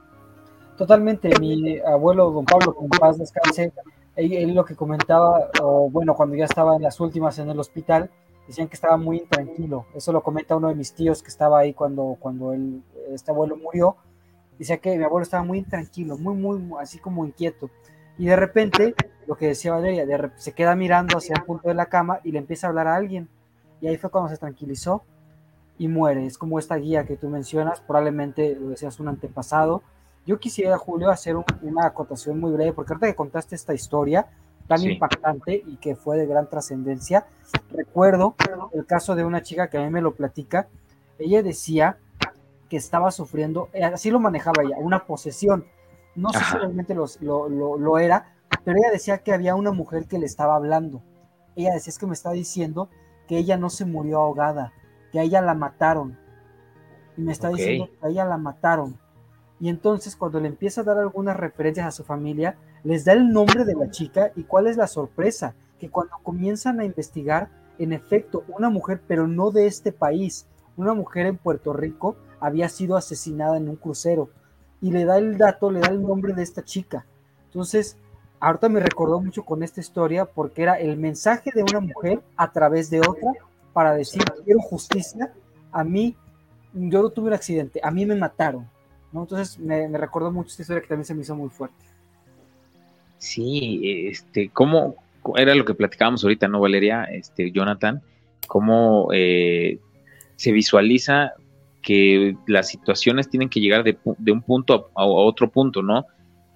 Totalmente. 0.76 1.30
Mi 1.40 1.78
abuelo, 1.78 2.30
don 2.30 2.44
Pablo, 2.44 2.74
con 2.74 2.88
paz 2.88 3.18
descanse, 3.18 3.72
él, 4.16 4.54
lo 4.54 4.64
que 4.64 4.74
comentaba, 4.74 5.50
o 5.62 5.90
bueno, 5.90 6.14
cuando 6.14 6.36
ya 6.36 6.46
estaba 6.46 6.76
en 6.76 6.82
las 6.82 6.98
últimas 7.00 7.38
en 7.38 7.50
el 7.50 7.58
hospital, 7.58 8.10
decían 8.46 8.68
que 8.68 8.74
estaba 8.74 8.96
muy 8.96 9.18
intranquilo. 9.18 9.86
Eso 9.94 10.12
lo 10.12 10.22
comenta 10.22 10.56
uno 10.56 10.68
de 10.68 10.74
mis 10.74 10.94
tíos 10.94 11.22
que 11.22 11.28
estaba 11.28 11.58
ahí 11.58 11.74
cuando, 11.74 12.16
cuando 12.18 12.52
él, 12.52 12.82
este 13.12 13.30
abuelo 13.30 13.56
murió. 13.56 13.96
Decía 14.58 14.78
que 14.78 14.96
mi 14.96 15.04
abuelo 15.04 15.22
estaba 15.22 15.42
muy 15.42 15.58
intranquilo, 15.58 16.16
muy, 16.16 16.34
muy, 16.34 16.80
así 16.80 16.98
como 16.98 17.26
inquieto. 17.26 17.70
Y 18.18 18.26
de 18.26 18.36
repente, 18.36 18.94
lo 19.26 19.36
que 19.36 19.48
decía 19.48 19.72
Valeria, 19.72 20.32
se 20.36 20.52
queda 20.52 20.74
mirando 20.74 21.18
hacia 21.18 21.34
el 21.36 21.42
punto 21.42 21.68
de 21.68 21.74
la 21.74 21.86
cama 21.86 22.20
y 22.24 22.32
le 22.32 22.38
empieza 22.38 22.66
a 22.66 22.70
hablar 22.70 22.86
a 22.86 22.96
alguien. 22.96 23.28
Y 23.82 23.88
ahí 23.88 23.98
fue 23.98 24.10
cuando 24.10 24.30
se 24.30 24.38
tranquilizó 24.38 25.02
y 25.76 25.88
muere. 25.88 26.24
Es 26.24 26.38
como 26.38 26.58
esta 26.58 26.76
guía 26.76 27.04
que 27.04 27.16
tú 27.16 27.28
mencionas, 27.28 27.80
probablemente 27.80 28.56
lo 28.56 28.70
decías 28.70 28.98
un 28.98 29.08
antepasado, 29.08 29.82
yo 30.26 30.40
quisiera, 30.40 30.76
Julio, 30.76 31.10
hacer 31.10 31.36
una 31.62 31.86
acotación 31.86 32.40
muy 32.40 32.50
breve, 32.52 32.72
porque 32.72 32.92
ahorita 32.92 33.06
que 33.06 33.14
contaste 33.14 33.54
esta 33.54 33.72
historia 33.72 34.26
tan 34.66 34.82
impactante 34.82 35.62
y 35.64 35.76
que 35.76 35.94
fue 35.94 36.18
de 36.18 36.26
gran 36.26 36.50
trascendencia, 36.50 37.26
recuerdo 37.70 38.34
el 38.72 38.84
caso 38.84 39.14
de 39.14 39.24
una 39.24 39.42
chica 39.42 39.70
que 39.70 39.78
a 39.78 39.82
mí 39.82 39.90
me 39.90 40.02
lo 40.02 40.14
platica. 40.16 40.66
Ella 41.20 41.44
decía 41.44 41.98
que 42.68 42.76
estaba 42.76 43.12
sufriendo, 43.12 43.68
eh, 43.72 43.84
así 43.84 44.10
lo 44.10 44.18
manejaba 44.18 44.64
ella, 44.64 44.76
una 44.78 45.06
posesión. 45.06 45.64
No 46.16 46.30
sé 46.30 46.40
si 46.40 46.56
realmente 46.56 46.94
lo, 46.94 47.06
lo, 47.48 47.98
era, 47.98 48.34
pero 48.64 48.78
ella 48.78 48.90
decía 48.90 49.18
que 49.18 49.32
había 49.32 49.54
una 49.54 49.70
mujer 49.70 50.06
que 50.08 50.18
le 50.18 50.26
estaba 50.26 50.56
hablando. 50.56 51.02
Ella 51.54 51.72
decía, 51.72 51.90
es 51.90 51.98
que 51.98 52.06
me 52.06 52.14
está 52.14 52.32
diciendo 52.32 52.88
que 53.28 53.38
ella 53.38 53.56
no 53.56 53.70
se 53.70 53.84
murió 53.84 54.18
ahogada, 54.18 54.72
que 55.12 55.20
a 55.20 55.22
ella 55.22 55.40
la 55.40 55.54
mataron. 55.54 56.18
Y 57.16 57.22
me 57.22 57.32
está 57.32 57.50
diciendo 57.50 57.88
que 57.88 58.06
a 58.06 58.08
ella 58.08 58.24
la 58.24 58.38
mataron 58.38 58.98
y 59.58 59.68
entonces 59.68 60.16
cuando 60.16 60.40
le 60.40 60.48
empieza 60.48 60.82
a 60.82 60.84
dar 60.84 60.98
algunas 60.98 61.36
referencias 61.36 61.86
a 61.86 61.90
su 61.90 62.04
familia, 62.04 62.56
les 62.84 63.04
da 63.04 63.12
el 63.12 63.30
nombre 63.30 63.64
de 63.64 63.74
la 63.74 63.90
chica 63.90 64.32
y 64.36 64.44
cuál 64.44 64.66
es 64.66 64.76
la 64.76 64.86
sorpresa, 64.86 65.54
que 65.78 65.90
cuando 65.90 66.16
comienzan 66.22 66.80
a 66.80 66.84
investigar, 66.84 67.48
en 67.78 67.92
efecto, 67.92 68.44
una 68.48 68.70
mujer, 68.70 69.00
pero 69.06 69.26
no 69.26 69.50
de 69.50 69.66
este 69.66 69.92
país, 69.92 70.46
una 70.76 70.94
mujer 70.94 71.26
en 71.26 71.36
Puerto 71.36 71.72
Rico 71.72 72.16
había 72.40 72.68
sido 72.68 72.96
asesinada 72.96 73.56
en 73.56 73.68
un 73.68 73.76
crucero. 73.76 74.30
Y 74.80 74.90
le 74.90 75.04
da 75.04 75.18
el 75.18 75.38
dato, 75.38 75.70
le 75.70 75.80
da 75.80 75.88
el 75.88 76.02
nombre 76.02 76.34
de 76.34 76.42
esta 76.42 76.62
chica. 76.62 77.06
Entonces, 77.46 77.96
ahorita 78.40 78.68
me 78.68 78.80
recordó 78.80 79.20
mucho 79.20 79.44
con 79.44 79.62
esta 79.62 79.80
historia 79.80 80.26
porque 80.26 80.62
era 80.62 80.74
el 80.78 80.96
mensaje 80.98 81.50
de 81.54 81.62
una 81.62 81.80
mujer 81.80 82.22
a 82.36 82.52
través 82.52 82.90
de 82.90 83.00
otra 83.00 83.32
para 83.72 83.94
decir, 83.94 84.22
quiero 84.44 84.60
justicia, 84.60 85.32
a 85.72 85.84
mí, 85.84 86.16
yo 86.72 87.02
no 87.02 87.10
tuve 87.10 87.28
un 87.28 87.34
accidente, 87.34 87.80
a 87.82 87.90
mí 87.90 88.06
me 88.06 88.16
mataron, 88.16 88.68
entonces 89.22 89.58
me, 89.58 89.88
recordó 89.96 90.30
mucho 90.32 90.50
esta 90.50 90.62
historia 90.62 90.82
que 90.82 90.88
también 90.88 91.04
se 91.04 91.14
me 91.14 91.22
hizo 91.22 91.34
muy 91.34 91.48
fuerte. 91.48 91.84
Sí, 93.18 94.08
este, 94.08 94.50
¿cómo 94.50 94.96
era 95.36 95.54
lo 95.54 95.64
que 95.64 95.74
platicábamos 95.74 96.22
ahorita, 96.22 96.48
no, 96.48 96.60
Valeria? 96.60 97.04
Este, 97.04 97.50
Jonathan, 97.50 98.02
cómo 98.46 99.08
eh, 99.12 99.78
se 100.36 100.52
visualiza 100.52 101.32
que 101.82 102.36
las 102.46 102.68
situaciones 102.68 103.30
tienen 103.30 103.48
que 103.48 103.60
llegar 103.60 103.84
de, 103.84 103.96
un 104.32 104.42
punto 104.42 104.90
a, 104.94 105.06
otro 105.06 105.50
punto, 105.50 105.82
¿no? 105.82 106.04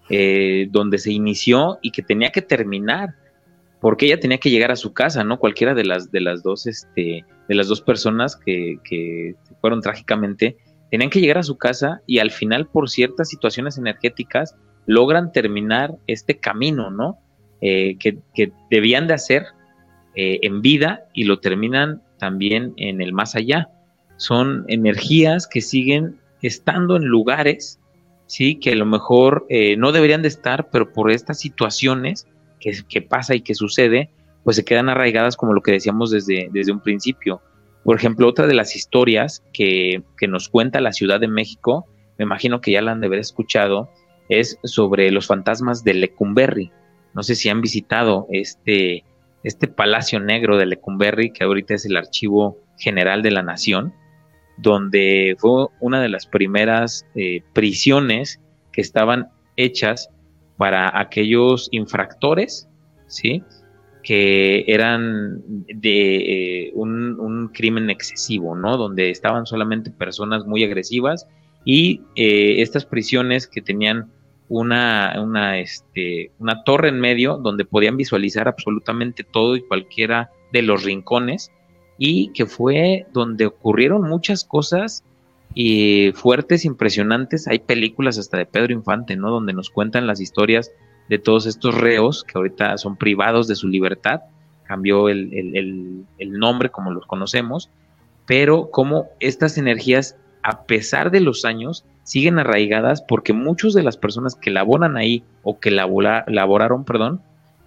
Eh, 0.09 0.67
donde 0.71 0.99
se 0.99 1.13
inició 1.13 1.79
y 1.83 1.93
que 1.93 2.03
tenía 2.03 2.31
que 2.31 2.43
terminar, 2.43 3.15
porque 3.81 4.07
ella 4.07 4.19
tenía 4.19 4.39
que 4.39 4.51
llegar 4.51 4.73
a 4.73 4.77
su 4.77 4.93
casa, 4.93 5.23
¿no? 5.23 5.39
Cualquiera 5.39 5.75
de 5.75 5.85
las, 5.85 6.11
de 6.11 6.21
las 6.21 6.43
dos, 6.43 6.67
este, 6.67 7.25
de 7.49 7.55
las 7.55 7.69
dos 7.69 7.81
personas 7.81 8.37
que, 8.37 8.79
que 8.83 9.37
fueron 9.61 9.81
trágicamente 9.81 10.57
tenían 10.91 11.11
que 11.11 11.21
llegar 11.21 11.39
a 11.39 11.43
su 11.43 11.57
casa 11.57 12.03
y 12.07 12.19
al 12.19 12.31
final 12.31 12.67
por 12.67 12.91
ciertas 12.91 13.29
situaciones 13.29 13.79
energéticas 13.79 14.57
logran 14.87 15.33
terminar 15.33 15.95
este 16.07 16.39
camino, 16.39 16.91
¿no? 16.91 17.19
Eh, 17.61 17.97
que, 17.99 18.19
debían 18.71 19.07
de 19.07 19.15
hacer 19.15 19.45
eh, 20.15 20.41
en 20.43 20.63
vida 20.63 21.05
y 21.13 21.25
lo 21.25 21.41
terminan 21.41 22.03
también 22.19 22.73
en 22.77 23.01
el 23.01 23.13
más 23.13 23.37
allá. 23.37 23.69
Son 24.17 24.65
energías 24.69 25.47
que 25.47 25.61
siguen 25.61 26.19
estando 26.43 26.97
en 26.97 27.05
lugares, 27.05 27.79
sí, 28.27 28.57
que 28.57 28.73
a 28.73 28.77
lo 28.77 28.87
mejor 28.87 29.47
eh, 29.49 29.77
no 29.77 29.93
deberían 29.93 30.23
de 30.23 30.29
estar, 30.29 30.71
pero 30.71 30.93
por 30.93 31.11
estas 31.11 31.39
situaciones 31.39 32.27
que, 32.59 32.73
que, 32.89 33.03
pasa 33.03 33.35
y 33.35 33.43
que 33.43 33.55
sucede, 33.55 34.11
pues 34.43 34.57
se 34.57 34.65
quedan 34.65 34.89
arraigadas 34.89 35.37
como 35.37 35.53
lo 35.53 35.63
que 35.63 35.73
decíamos 35.73 36.11
desde, 36.11 36.49
desde 36.53 36.73
un 36.73 36.81
principio. 36.81 37.43
Por 37.85 37.97
ejemplo, 37.97 38.29
otra 38.29 38.47
de 38.47 38.55
las 38.55 38.77
historias 38.77 39.43
que, 39.53 40.03
nos 40.29 40.49
cuenta 40.49 40.81
la 40.81 40.93
Ciudad 40.93 41.21
de 41.21 41.29
México, 41.29 41.87
me 42.19 42.25
imagino 42.25 42.61
que 42.61 42.73
ya 42.73 42.83
la 42.83 42.93
han 42.93 43.01
de 43.01 43.07
haber 43.07 43.21
escuchado, 43.21 43.91
es 44.29 44.59
sobre 44.63 45.11
los 45.11 45.27
fantasmas 45.27 45.83
de 45.83 45.95
Lecumberri. 45.95 46.71
No 47.15 47.23
sé 47.23 47.35
si 47.35 47.49
han 47.49 47.61
visitado 47.61 48.27
este, 48.31 49.05
este 49.43 49.67
Palacio 49.67 50.21
Negro 50.21 50.57
de 50.57 50.67
Lecumberri, 50.67 51.33
que 51.33 51.45
ahorita 51.45 51.75
es 51.75 51.87
el 51.87 51.97
Archivo 51.97 52.59
General 52.79 53.23
de 53.23 53.31
la 53.31 53.43
Nación, 53.43 53.95
donde 54.59 55.37
fue 55.39 55.67
una 55.81 56.01
de 56.03 56.11
las 56.11 56.27
primeras 56.27 57.07
eh, 57.15 57.43
prisiones 57.55 58.41
que 58.73 58.83
estaban 58.83 59.31
hechas 59.57 60.11
para 60.57 60.99
aquellos 60.99 61.69
infractores, 61.73 62.69
¿sí? 63.07 63.43
Que 64.03 64.65
eran 64.67 65.43
de 65.67 66.67
eh, 66.67 66.73
un, 66.75 67.51
crimen 67.53 67.91
excesivo, 67.91 68.55
¿no? 68.55 68.77
Donde 68.77 69.11
estaban 69.11 69.47
solamente 69.47 69.91
personas 69.91 70.47
muy 70.47 70.63
agresivas 70.65 71.27
y 71.65 72.03
eh, 72.15 72.63
estas 72.63 72.85
prisiones 72.85 73.47
que 73.47 73.61
tenían 73.61 74.11
una, 74.49 75.59
este, 75.59 76.33
una 76.39 76.65
torre 76.65 76.89
en 76.89 77.01
medio 77.01 77.39
donde 77.39 77.65
podían 77.65 77.97
visualizar 77.97 78.49
absolutamente 78.49 79.25
todo 79.25 79.57
y 79.57 79.63
cualquiera 79.63 80.31
de 80.53 80.63
los 80.63 80.83
rincones 80.83 81.53
y 81.99 82.33
que 82.33 82.47
fue 82.47 83.07
donde 83.13 83.47
ocurrieron 83.47 84.03
muchas 84.03 84.45
cosas 84.45 85.05
y 85.55 86.13
fuertes, 86.15 86.65
impresionantes. 86.65 87.47
Hay 87.47 87.61
películas 87.61 88.19
hasta 88.19 88.39
de 88.39 88.47
Pedro 88.47 88.73
Infante, 88.73 89.17
¿no? 89.17 89.31
Donde 89.31 89.53
nos 89.53 89.71
cuentan 89.71 90.07
las 90.07 90.21
historias 90.21 90.73
de 91.11 91.19
todos 91.19 91.47
estos 91.47 91.75
reos 91.75 92.23
que 92.23 92.39
ahorita 92.39 92.79
son 92.79 92.97
privados 92.97 93.49
de 93.49 93.57
su 93.57 93.67
libertad, 93.67 94.21
cambió 94.63 95.09
el, 95.09 96.07
nombre 96.21 96.71
como 96.71 96.93
los 96.93 97.05
conocemos, 97.05 97.69
pero 98.27 98.71
como 98.71 99.09
estas 99.19 99.59
energías, 99.59 100.17
a 100.45 100.63
pesar 100.63 101.11
de 101.11 101.19
los 101.19 101.45
años, 101.45 101.85
siguen 102.05 102.39
arraigadas 102.39 103.03
porque 103.03 103.33
muchas 103.33 103.75
de 103.75 103.83
las 103.83 103.97
personas 103.97 104.37
que 104.37 104.53
laboran 104.53 104.97
ahí 104.97 105.25
o 105.43 105.59
que 105.59 105.73
laboraron, 105.73 106.85
perdón, 106.85 107.21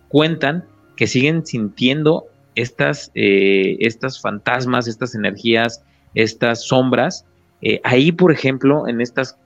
cuentan 0.08 0.64
que 0.96 1.08
siguen 1.08 1.46
sintiendo 1.46 2.28
estas, 2.56 3.12
eh, 3.14 3.76
estas 3.82 4.22
fantasmas, 4.22 4.88
estas 4.88 5.16
energías, 5.16 5.84
estas 6.16 6.64
sombras, 6.66 7.26
eh, 7.62 7.82
ahí, 7.84 8.14
por 8.14 8.32
ejemplo, 8.32 8.88
en 8.88 9.02
estas 9.02 9.38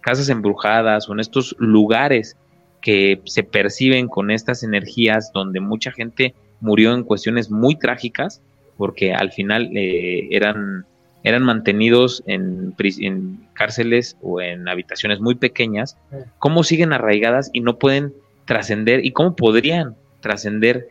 casas 0.00 0.28
embrujadas 0.28 1.08
o 1.08 1.12
en 1.12 1.20
estos 1.20 1.54
lugares 1.60 2.36
que 2.84 3.22
se 3.24 3.42
perciben 3.42 4.08
con 4.08 4.30
estas 4.30 4.62
energías 4.62 5.32
donde 5.32 5.58
mucha 5.58 5.90
gente 5.90 6.34
murió 6.60 6.92
en 6.92 7.02
cuestiones 7.02 7.50
muy 7.50 7.76
trágicas, 7.76 8.42
porque 8.76 9.14
al 9.14 9.32
final 9.32 9.74
eh, 9.74 10.28
eran, 10.30 10.84
eran 11.22 11.42
mantenidos 11.44 12.22
en, 12.26 12.74
en, 12.78 13.48
cárceles 13.54 14.18
o 14.20 14.42
en 14.42 14.68
habitaciones 14.68 15.18
muy 15.18 15.34
pequeñas, 15.34 15.96
cómo 16.38 16.62
siguen 16.62 16.92
arraigadas 16.92 17.48
y 17.54 17.62
no 17.62 17.78
pueden 17.78 18.12
trascender 18.44 19.02
y 19.02 19.12
cómo 19.12 19.34
podrían 19.34 19.96
trascender 20.20 20.88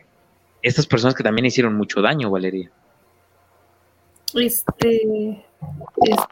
estas 0.62 0.88
personas 0.88 1.14
que 1.14 1.22
también 1.22 1.46
hicieron 1.46 1.76
mucho 1.76 2.02
daño, 2.02 2.28
Valeria. 2.28 2.72
Este, 4.34 5.44
este 6.02 6.24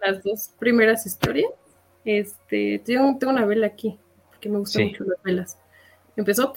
las 0.00 0.22
dos 0.22 0.50
primeras 0.58 1.04
historias. 1.04 1.50
Este, 2.06 2.80
tengo, 2.84 3.18
tengo 3.18 3.32
una 3.32 3.44
vela 3.44 3.66
aquí, 3.66 3.98
porque 4.30 4.48
me 4.48 4.58
gustan 4.58 4.84
mucho 4.84 5.04
las 5.04 5.22
velas. 5.24 5.58
Empezó, 6.16 6.54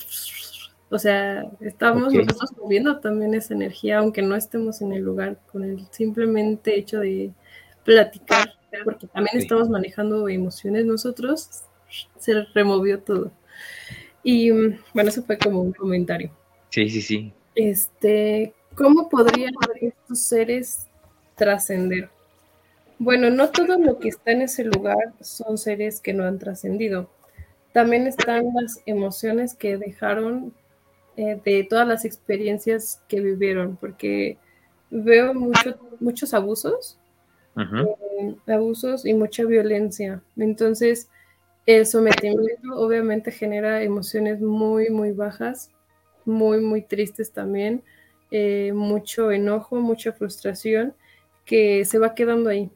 o 0.89 0.99
sea, 0.99 1.51
estamos 1.59 2.13
nosotros 2.13 2.53
moviendo 2.55 2.99
también 2.99 3.33
esa 3.33 3.55
energía, 3.55 3.97
aunque 3.97 4.21
no 4.21 4.35
estemos 4.35 4.81
en 4.81 4.93
el 4.93 5.01
lugar, 5.01 5.39
con 5.51 5.63
el 5.63 5.87
simplemente 5.89 6.77
hecho 6.77 6.99
de 6.99 7.31
platicar, 7.83 8.53
porque 8.83 9.07
también 9.07 9.39
estamos 9.39 9.69
manejando 9.69 10.29
emociones 10.29 10.85
nosotros, 10.85 11.63
se 12.19 12.43
removió 12.53 12.99
todo. 12.99 13.31
Y 14.21 14.51
bueno, 14.51 15.09
eso 15.09 15.23
fue 15.23 15.39
como 15.39 15.61
un 15.61 15.73
comentario. 15.73 16.31
Sí, 16.69 16.87
sí, 16.89 17.01
sí. 17.01 17.33
Este, 17.55 18.53
¿cómo 18.75 19.09
podrían 19.09 19.53
estos 19.81 20.19
seres 20.19 20.85
trascender? 21.35 22.11
Bueno, 22.99 23.29
no 23.29 23.49
todo 23.49 23.79
lo 23.79 23.97
que 23.97 24.09
está 24.09 24.31
en 24.31 24.41
ese 24.41 24.65
lugar 24.65 25.13
son 25.21 25.57
seres 25.57 26.01
que 26.01 26.13
no 26.13 26.25
han 26.25 26.37
trascendido. 26.37 27.09
También 27.71 28.07
están 28.07 28.47
las 28.53 28.81
emociones 28.85 29.55
que 29.55 29.77
dejaron 29.77 30.53
eh, 31.15 31.39
de 31.45 31.63
todas 31.63 31.87
las 31.87 32.03
experiencias 32.03 33.01
que 33.07 33.21
vivieron, 33.21 33.77
porque 33.77 34.37
veo 34.89 35.33
muchos 35.33 36.33
abusos, 36.33 36.97
eh, 37.55 38.35
abusos 38.47 39.05
y 39.05 39.13
mucha 39.13 39.45
violencia. 39.45 40.21
Entonces, 40.35 41.09
el 41.65 41.85
sometimiento 41.85 42.75
obviamente 42.75 43.31
genera 43.31 43.81
emociones 43.81 44.41
muy, 44.41 44.89
muy 44.89 45.11
bajas, 45.13 45.71
muy, 46.25 46.59
muy 46.59 46.81
tristes 46.81 47.31
también, 47.31 47.81
eh, 48.31 48.73
mucho 48.73 49.31
enojo, 49.31 49.77
mucha 49.77 50.11
frustración 50.11 50.93
que 51.45 51.85
se 51.85 51.97
va 51.97 52.13
quedando 52.13 52.49
ahí. 52.49 52.69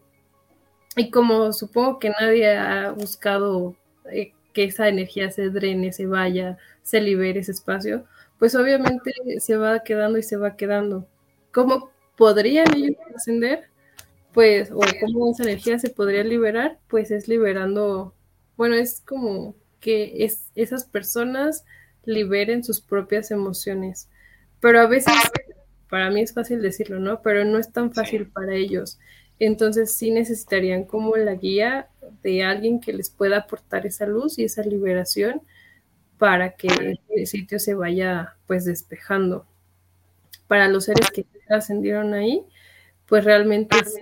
Y 0.95 1.09
como 1.09 1.53
supongo 1.53 1.99
que 1.99 2.09
nadie 2.09 2.55
ha 2.55 2.91
buscado 2.91 3.75
eh, 4.11 4.33
que 4.53 4.65
esa 4.65 4.87
energía 4.87 5.31
se 5.31 5.49
drene, 5.49 5.91
se 5.91 6.05
vaya, 6.05 6.57
se 6.83 7.01
libere 7.01 7.39
ese 7.39 7.51
espacio, 7.51 8.05
pues 8.37 8.55
obviamente 8.55 9.11
se 9.39 9.57
va 9.57 9.83
quedando 9.83 10.19
y 10.19 10.23
se 10.23 10.37
va 10.37 10.55
quedando. 10.55 11.07
¿Cómo 11.51 11.91
podrían 12.15 12.67
ellos 12.75 12.97
ascender? 13.15 13.69
Pues, 14.33 14.71
o 14.71 14.79
cómo 14.99 15.31
esa 15.31 15.43
energía 15.43 15.79
se 15.79 15.89
podría 15.89 16.23
liberar, 16.23 16.79
pues 16.87 17.11
es 17.11 17.27
liberando 17.27 18.13
bueno, 18.55 18.75
es 18.75 19.01
como 19.01 19.55
que 19.79 20.23
es, 20.23 20.51
esas 20.55 20.85
personas 20.85 21.65
liberen 22.05 22.63
sus 22.63 22.81
propias 22.81 23.31
emociones. 23.31 24.09
Pero 24.59 24.79
a 24.79 24.87
veces, 24.87 25.13
para 25.89 26.09
mí 26.09 26.21
es 26.21 26.33
fácil 26.33 26.61
decirlo, 26.61 26.99
¿no? 26.99 27.21
Pero 27.21 27.45
no 27.45 27.57
es 27.57 27.71
tan 27.71 27.93
fácil 27.93 28.27
para 28.27 28.53
ellos. 28.53 28.99
Entonces 29.45 29.93
sí 29.93 30.11
necesitarían 30.11 30.85
como 30.85 31.15
la 31.15 31.35
guía 31.35 31.89
de 32.21 32.43
alguien 32.43 32.79
que 32.79 32.93
les 32.93 33.09
pueda 33.09 33.37
aportar 33.37 33.85
esa 33.85 34.05
luz 34.05 34.39
y 34.39 34.43
esa 34.43 34.63
liberación 34.63 35.41
para 36.17 36.55
que 36.55 36.97
el 37.09 37.27
sitio 37.27 37.59
se 37.59 37.73
vaya 37.73 38.35
pues 38.47 38.65
despejando. 38.65 39.45
Para 40.47 40.67
los 40.67 40.85
seres 40.85 41.09
que 41.11 41.25
ascendieron 41.49 42.13
ahí, 42.13 42.43
pues 43.07 43.23
realmente 43.25 43.77
es 43.77 43.99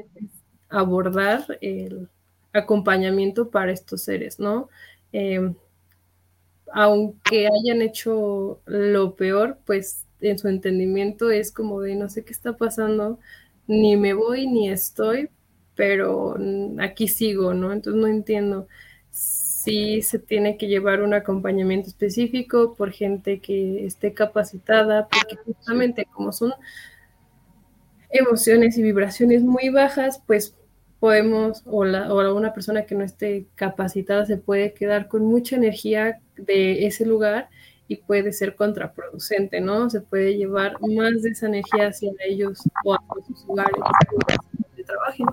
abordar 0.69 1.57
el, 1.61 2.09
acompañamiento 2.53 3.49
para 3.49 3.71
estos 3.71 4.03
seres, 4.03 4.39
¿no? 4.39 4.69
Em, 5.11 5.55
aunque 6.73 7.47
hayan 7.47 7.81
hecho 7.81 8.61
lo 8.65 9.15
peor, 9.15 9.57
pues 9.65 10.05
en 10.21 10.37
su 10.37 10.47
entendimiento 10.47 11.31
es 11.31 11.51
como 11.51 11.81
de 11.81 11.95
no 11.95 12.09
sé 12.09 12.23
qué 12.23 12.31
está 12.31 12.57
pasando, 12.57 13.19
ni 13.67 13.97
me 13.97 14.13
voy 14.13 14.47
ni 14.47 14.69
estoy, 14.69 15.29
pero 15.75 16.35
aquí 16.79 17.07
sigo, 17.07 17.53
¿no? 17.53 17.71
Entonces 17.71 18.01
no 18.01 18.07
entiendo 18.07 18.67
si 19.09 20.01
se 20.01 20.19
tiene 20.19 20.57
que 20.57 20.67
llevar 20.67 21.01
un 21.01 21.13
acompañamiento 21.13 21.87
específico 21.87 22.73
por 22.75 22.91
gente 22.91 23.39
que 23.39 23.85
esté 23.85 24.13
capacitada, 24.13 25.07
porque 25.07 25.35
justamente 25.45 26.05
como 26.11 26.31
son 26.31 26.53
emociones 28.09 28.77
y 28.77 28.83
vibraciones 28.83 29.43
muy 29.43 29.69
bajas, 29.69 30.21
pues 30.25 30.55
podemos, 30.99 31.63
o, 31.65 31.85
la, 31.85 32.13
o 32.13 32.35
una 32.35 32.53
persona 32.53 32.85
que 32.85 32.95
no 32.95 33.03
esté 33.03 33.45
capacitada 33.55 34.25
se 34.25 34.37
puede 34.37 34.73
quedar 34.73 35.07
con 35.07 35.25
mucha 35.25 35.55
energía 35.55 36.19
de 36.37 36.85
ese 36.85 37.05
lugar 37.05 37.49
y 37.91 37.97
puede 37.97 38.31
ser 38.31 38.55
contraproducente, 38.55 39.59
¿no? 39.59 39.89
Se 39.89 39.99
puede 39.99 40.37
llevar 40.37 40.77
más 40.79 41.23
de 41.23 41.31
esa 41.31 41.47
energía 41.47 41.89
hacia 41.89 42.09
ellos 42.25 42.63
o 42.85 42.93
hacia 42.93 43.35
sus 43.35 43.45
lugares 43.45 43.75
de 44.77 44.83
trabajo. 44.85 45.25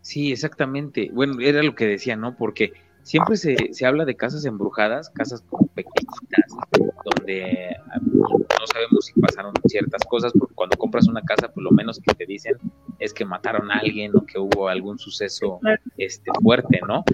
Sí, 0.00 0.32
exactamente. 0.32 1.10
Bueno, 1.12 1.40
era 1.40 1.62
lo 1.62 1.76
que 1.76 1.86
decía, 1.86 2.16
¿no? 2.16 2.36
Porque 2.36 2.72
siempre 3.04 3.36
se, 3.36 3.72
se 3.72 3.86
habla 3.86 4.04
de 4.04 4.16
casas 4.16 4.44
embrujadas, 4.44 5.10
casas 5.10 5.42
como 5.42 5.68
pequeñitas, 5.68 6.56
donde 7.04 7.76
no 7.86 8.66
sabemos 8.66 9.06
si 9.06 9.20
pasaron 9.20 9.52
ciertas 9.68 10.02
cosas, 10.08 10.32
porque 10.36 10.56
cuando 10.56 10.76
compras 10.76 11.06
una 11.06 11.22
casa, 11.22 11.52
pues 11.52 11.62
lo 11.62 11.70
menos 11.70 12.00
que 12.00 12.14
te 12.14 12.26
dicen 12.26 12.56
es 12.98 13.14
que 13.14 13.24
mataron 13.24 13.70
a 13.70 13.78
alguien 13.78 14.10
o 14.16 14.26
que 14.26 14.40
hubo 14.40 14.66
algún 14.66 14.98
suceso 14.98 15.60
este, 15.98 16.32
fuerte, 16.42 16.80
¿no? 16.88 17.04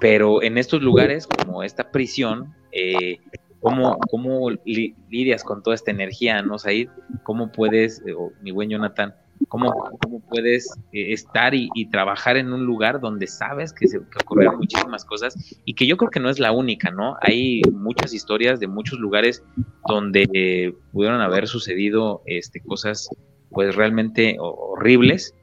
Pero 0.00 0.40
en 0.40 0.56
estos 0.56 0.82
lugares, 0.82 1.26
como 1.26 1.64
esta 1.64 1.90
prisión, 1.90 2.54
eh, 2.72 3.18
¿cómo, 3.60 3.98
cómo 4.10 4.50
lidias 4.64 5.44
con 5.44 5.62
toda 5.62 5.74
esta 5.74 5.90
energía, 5.90 6.42
no, 6.42 6.58
Said? 6.58 6.88
¿Cómo 7.22 7.52
puedes, 7.52 8.02
eh, 8.06 8.14
mi 8.42 8.50
buen 8.50 8.70
Jonathan, 8.70 9.14
cómo, 9.48 9.72
cómo 10.02 10.20
puedes 10.20 10.70
eh, 10.92 11.12
estar 11.12 11.54
y, 11.54 11.68
trabajar 11.90 12.36
en 12.36 12.52
un 12.52 12.64
lugar 12.64 13.00
donde 13.00 13.26
sabes 13.26 13.72
que, 13.72 13.88
se, 13.88 13.98
ocurrieron 13.98 14.58
muchísimas 14.58 15.04
cosas 15.04 15.34
y 15.64 15.74
que 15.74 15.86
yo 15.86 15.96
creo 15.96 16.10
que 16.10 16.20
no 16.20 16.30
es 16.30 16.38
la 16.38 16.52
única, 16.52 16.90
¿no? 16.90 17.16
Hay 17.20 17.62
muchas 17.72 18.12
historias 18.14 18.60
de 18.60 18.66
muchos 18.66 18.98
lugares 18.98 19.44
donde 19.86 20.28
eh, 20.32 20.74
pudieron 20.92 21.20
haber 21.20 21.46
sucedido 21.46 22.22
este, 22.26 22.60
cosas 22.60 23.08
pues 23.50 23.74
realmente 23.74 24.36
horribles. 24.38 25.34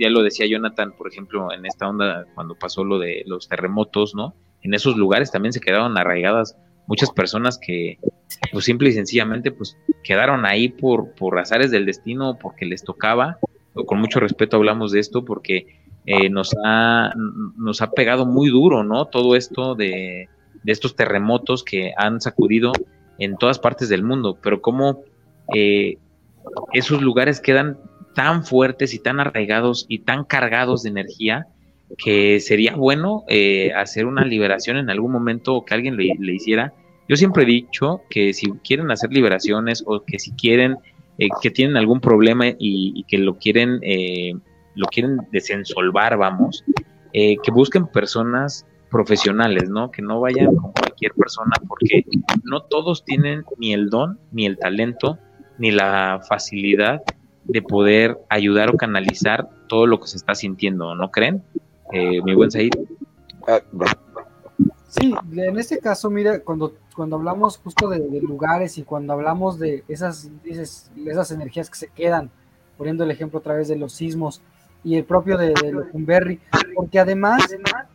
Ya 0.00 0.10
lo 0.10 0.22
decía 0.22 0.46
Jonathan, 0.46 0.92
por 0.96 1.08
ejemplo, 1.08 1.52
en 1.52 1.66
esta 1.66 1.88
onda 1.88 2.26
cuando 2.34 2.54
pasó 2.56 2.84
lo 2.84 2.98
de 2.98 3.24
los 3.26 3.48
terremotos, 3.48 4.14
¿no? 4.14 4.34
En 4.62 4.74
esos 4.74 4.96
lugares 4.96 5.30
también 5.30 5.52
se 5.52 5.60
quedaron 5.60 5.96
arraigadas 5.96 6.56
muchas 6.86 7.10
personas 7.10 7.58
que 7.58 7.98
pues 8.50 8.64
simple 8.64 8.88
y 8.88 8.92
sencillamente 8.92 9.52
pues 9.52 9.76
quedaron 10.02 10.44
ahí 10.44 10.68
por, 10.68 11.12
por 11.12 11.38
azares 11.38 11.70
del 11.70 11.86
destino, 11.86 12.38
porque 12.40 12.64
les 12.64 12.82
tocaba, 12.82 13.38
con 13.86 14.00
mucho 14.00 14.20
respeto 14.20 14.56
hablamos 14.56 14.92
de 14.92 15.00
esto 15.00 15.24
porque 15.24 15.66
eh, 16.06 16.30
nos, 16.30 16.54
ha, 16.64 17.12
nos 17.56 17.82
ha 17.82 17.90
pegado 17.90 18.24
muy 18.24 18.48
duro, 18.48 18.82
¿no? 18.82 19.04
Todo 19.04 19.36
esto 19.36 19.74
de, 19.74 20.28
de, 20.62 20.72
estos 20.72 20.96
terremotos 20.96 21.62
que 21.62 21.92
han 21.96 22.20
sacudido 22.20 22.72
en 23.18 23.36
todas 23.36 23.58
partes 23.58 23.88
del 23.90 24.02
mundo, 24.02 24.38
pero 24.42 24.62
cómo 24.62 25.02
eh, 25.54 25.98
esos 26.72 27.02
lugares 27.02 27.40
quedan 27.40 27.78
tan 28.14 28.44
fuertes 28.44 28.94
y 28.94 28.98
tan 28.98 29.20
arraigados 29.20 29.84
y 29.88 30.00
tan 30.00 30.24
cargados 30.24 30.82
de 30.82 30.90
energía 30.90 31.46
que 31.96 32.40
sería 32.40 32.76
bueno 32.76 33.24
eh, 33.28 33.72
hacer 33.74 34.06
una 34.06 34.24
liberación 34.24 34.76
en 34.76 34.90
algún 34.90 35.12
momento 35.12 35.54
o 35.54 35.64
que 35.64 35.74
alguien 35.74 35.96
le, 35.96 36.32
hiciera. 36.32 36.74
Yo 37.08 37.16
siempre 37.16 37.44
he 37.44 37.46
dicho 37.46 38.02
que 38.10 38.34
si 38.34 38.50
quieren 38.64 38.90
hacer 38.90 39.10
liberaciones 39.12 39.82
o 39.86 40.04
que 40.04 40.18
si 40.18 40.32
quieren, 40.32 40.76
eh, 41.18 41.28
que 41.40 41.50
tienen 41.50 41.76
algún 41.76 42.00
problema 42.00 42.44
y, 42.58 43.04
que 43.04 43.18
lo 43.18 43.38
quieren, 43.38 43.78
eh, 43.82 44.34
lo 44.74 44.86
quieren 44.86 45.18
desensolvar, 45.32 46.18
vamos, 46.18 46.64
que 47.12 47.50
busquen 47.50 47.86
personas 47.86 48.66
profesionales, 48.90 49.70
¿no? 49.70 49.90
Que 49.90 50.02
no 50.02 50.20
vayan 50.20 50.54
con 50.54 50.72
cualquier 50.72 51.12
persona 51.14 51.56
porque 51.66 52.04
no 52.44 52.60
todos 52.60 53.04
tienen 53.04 53.44
ni 53.58 53.72
el 53.72 53.88
don, 53.88 54.18
ni 54.30 54.46
el 54.46 54.58
talento, 54.58 55.18
ni 55.58 55.70
la 55.70 56.20
facilidad 56.28 57.02
de 57.44 57.62
poder 57.62 58.18
ayudar 58.28 58.70
o 58.70 58.76
canalizar 58.76 59.48
todo 59.68 59.86
lo 59.86 60.00
que 60.00 60.06
se 60.06 60.18
está 60.18 60.34
sintiendo, 60.34 60.94
¿no 60.94 61.10
creen? 61.10 61.42
Eh, 61.92 62.22
mi 62.22 62.34
buen 62.34 62.50
Said. 62.50 62.72
Ah, 63.46 63.60
Sí, 64.88 65.14
en 65.36 65.58
este 65.58 65.78
caso, 65.78 66.08
mira, 66.08 66.40
cuando, 66.40 66.74
cuando 66.96 67.16
hablamos 67.16 67.58
justo 67.58 67.88
de, 67.90 67.98
lugares 68.22 68.78
y 68.78 68.84
cuando 68.84 69.12
hablamos 69.12 69.58
de 69.58 69.84
esas, 69.86 70.30
dices, 70.42 70.90
esas 71.06 71.30
energías 71.30 71.68
que 71.68 71.76
se 71.76 71.88
quedan, 71.88 72.30
poniendo 72.78 73.04
el 73.04 73.10
ejemplo 73.10 73.38
a 73.38 73.42
través 73.42 73.68
de 73.68 73.76
los 73.76 73.92
sismos 73.92 74.40
y 74.82 74.96
el 74.96 75.04
propio 75.04 75.36
de, 75.36 75.48
de 75.48 76.38
porque 76.74 76.98
además 76.98 77.42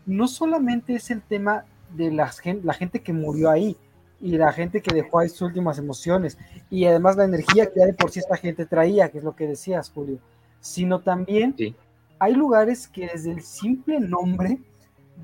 no 0.06 0.28
solamente 0.28 0.94
es 0.94 1.10
el 1.10 1.22
tema 1.22 1.66
de 1.96 2.12
la, 2.12 2.32
la 2.64 2.74
gente 2.74 3.02
que 3.02 3.14
murió 3.14 3.50
ahí 3.50 3.76
y 4.22 4.38
la 4.38 4.52
gente 4.52 4.82
que 4.82 4.94
dejó 4.94 5.20
ahí 5.20 5.30
sus 5.30 5.42
últimas 5.42 5.80
emociones 5.80 6.38
y 6.70 6.86
además 6.86 7.18
la 7.18 7.24
energía 7.24 7.66
que 7.68 7.80
ya 7.80 7.86
de 7.88 7.94
por 7.94 8.12
sí 8.12 8.20
esta 8.20 8.38
gente 8.38 8.66
traía, 8.66 9.10
que 9.10 9.18
es 9.18 9.24
lo 9.24 9.36
que 9.36 9.48
decías, 9.48 9.90
Julio, 9.90 10.20
sino 10.60 11.00
también 11.00 11.56
hay 12.24 12.36
lugares 12.36 12.88
que 12.88 13.08
desde 13.08 13.32
el 13.32 13.42
simple 13.42 14.00
nombre 14.00 14.58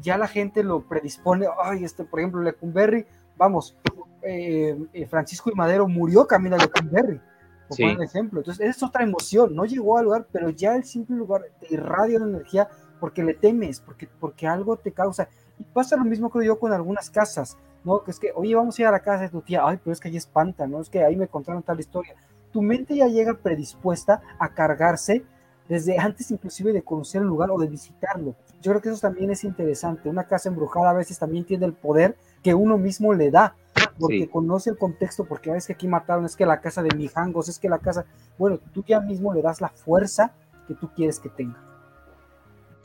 ya 0.02 0.18
la 0.18 0.28
gente 0.28 0.64
lo 0.64 0.82
predispone, 0.82 1.48
ay, 1.64 1.86
este, 1.86 2.04
por 2.04 2.20
ejemplo, 2.20 2.42
Lecumberri, 2.42 3.06
vamos, 3.38 3.78
eh, 4.22 4.78
eh, 4.92 5.08
Francisco 5.08 5.50
y 5.50 5.56
Madero 5.56 5.88
murió 5.88 6.28
camino 6.28 6.58
a 6.58 6.60
Lecumberri, 6.60 7.22
por 7.70 8.04
ejemplo, 8.04 8.42
entonces 8.42 8.68
es 8.68 8.84
otra 8.84 9.04
emoción, 9.04 9.56
no 9.56 9.64
llegó 9.64 9.98
al 9.98 10.06
lugar, 10.06 10.28
pero 10.30 10.50
ya 10.50 10.76
el 10.76 10.84
simple 10.84 11.16
lugar 11.16 11.44
te 11.62 11.74
irradia 11.74 12.20
la 12.20 12.26
energía 12.26 12.68
porque 13.00 13.24
le 13.24 13.34
temes, 13.34 13.80
porque, 13.80 14.10
porque 14.20 14.46
algo 14.46 14.76
te 14.76 14.92
causa, 14.92 15.30
y 15.58 15.64
pasa 15.64 15.96
lo 15.96 16.04
mismo 16.04 16.30
creo 16.30 16.44
yo 16.44 16.60
con 16.60 16.74
algunas 16.74 17.10
casas, 17.10 17.58
¿no? 17.86 18.04
Que 18.04 18.12
es 18.12 18.20
que, 18.20 18.34
oye, 18.36 18.56
vamos 18.56 18.78
a 18.78 18.82
ir 18.82 18.88
a 18.90 18.92
la 18.92 19.00
casa 19.00 19.24
de 19.24 19.30
tu 19.30 19.42
tía, 19.42 19.62
ay, 19.64 19.80
pero 19.82 19.94
es 19.94 20.02
que 20.02 20.10
ahí 20.10 20.18
espanta, 20.18 20.68
¿no? 20.68 20.82
Es 20.82 20.90
que 20.90 21.02
ahí 21.02 21.16
me 21.16 21.30
contaron 21.30 21.64
tal 21.64 21.80
historia. 21.80 22.16
Tu 22.52 22.62
mente 22.62 22.98
ya 22.98 23.08
llega 23.08 23.36
predispuesta 23.36 24.22
a 24.38 24.50
cargarse 24.50 25.24
desde 25.70 26.00
antes 26.00 26.32
inclusive 26.32 26.74
de 26.74 26.82
conocer 26.82 27.22
el 27.22 27.28
lugar 27.28 27.52
o 27.52 27.58
de 27.60 27.68
visitarlo. 27.68 28.36
Yo 28.62 28.72
creo 28.72 28.82
que 28.82 28.90
eso 28.90 29.00
también 29.00 29.30
es 29.30 29.44
interesante. 29.44 30.10
Una 30.10 30.26
casa 30.26 30.50
embrujada 30.50 30.90
a 30.90 30.94
veces 30.94 31.20
también 31.20 31.46
tiene 31.46 31.68
el 31.68 31.74
poder 31.74 32.18
que 32.44 32.56
uno 32.56 32.78
mismo 32.78 33.14
le 33.14 33.30
da, 33.30 33.56
porque 34.00 34.28
conoce 34.28 34.72
el 34.72 34.78
contexto, 34.78 35.26
porque 35.26 35.52
a 35.52 35.54
veces 35.54 35.68
que 35.68 35.74
aquí 35.74 35.88
mataron, 35.88 36.26
es 36.26 36.36
que 36.36 36.46
la 36.46 36.60
casa 36.60 36.82
de 36.82 36.96
Mijangos, 36.96 37.48
es 37.50 37.60
que 37.60 37.70
la 37.70 37.78
casa, 37.78 38.06
bueno, 38.38 38.60
tú 38.74 38.84
ya 38.86 39.00
mismo 39.00 39.34
le 39.34 39.42
das 39.42 39.62
la 39.62 39.70
fuerza 39.70 40.34
que 40.68 40.74
tú 40.74 40.90
quieres 40.96 41.20
que 41.20 41.30
tenga. 41.30 41.62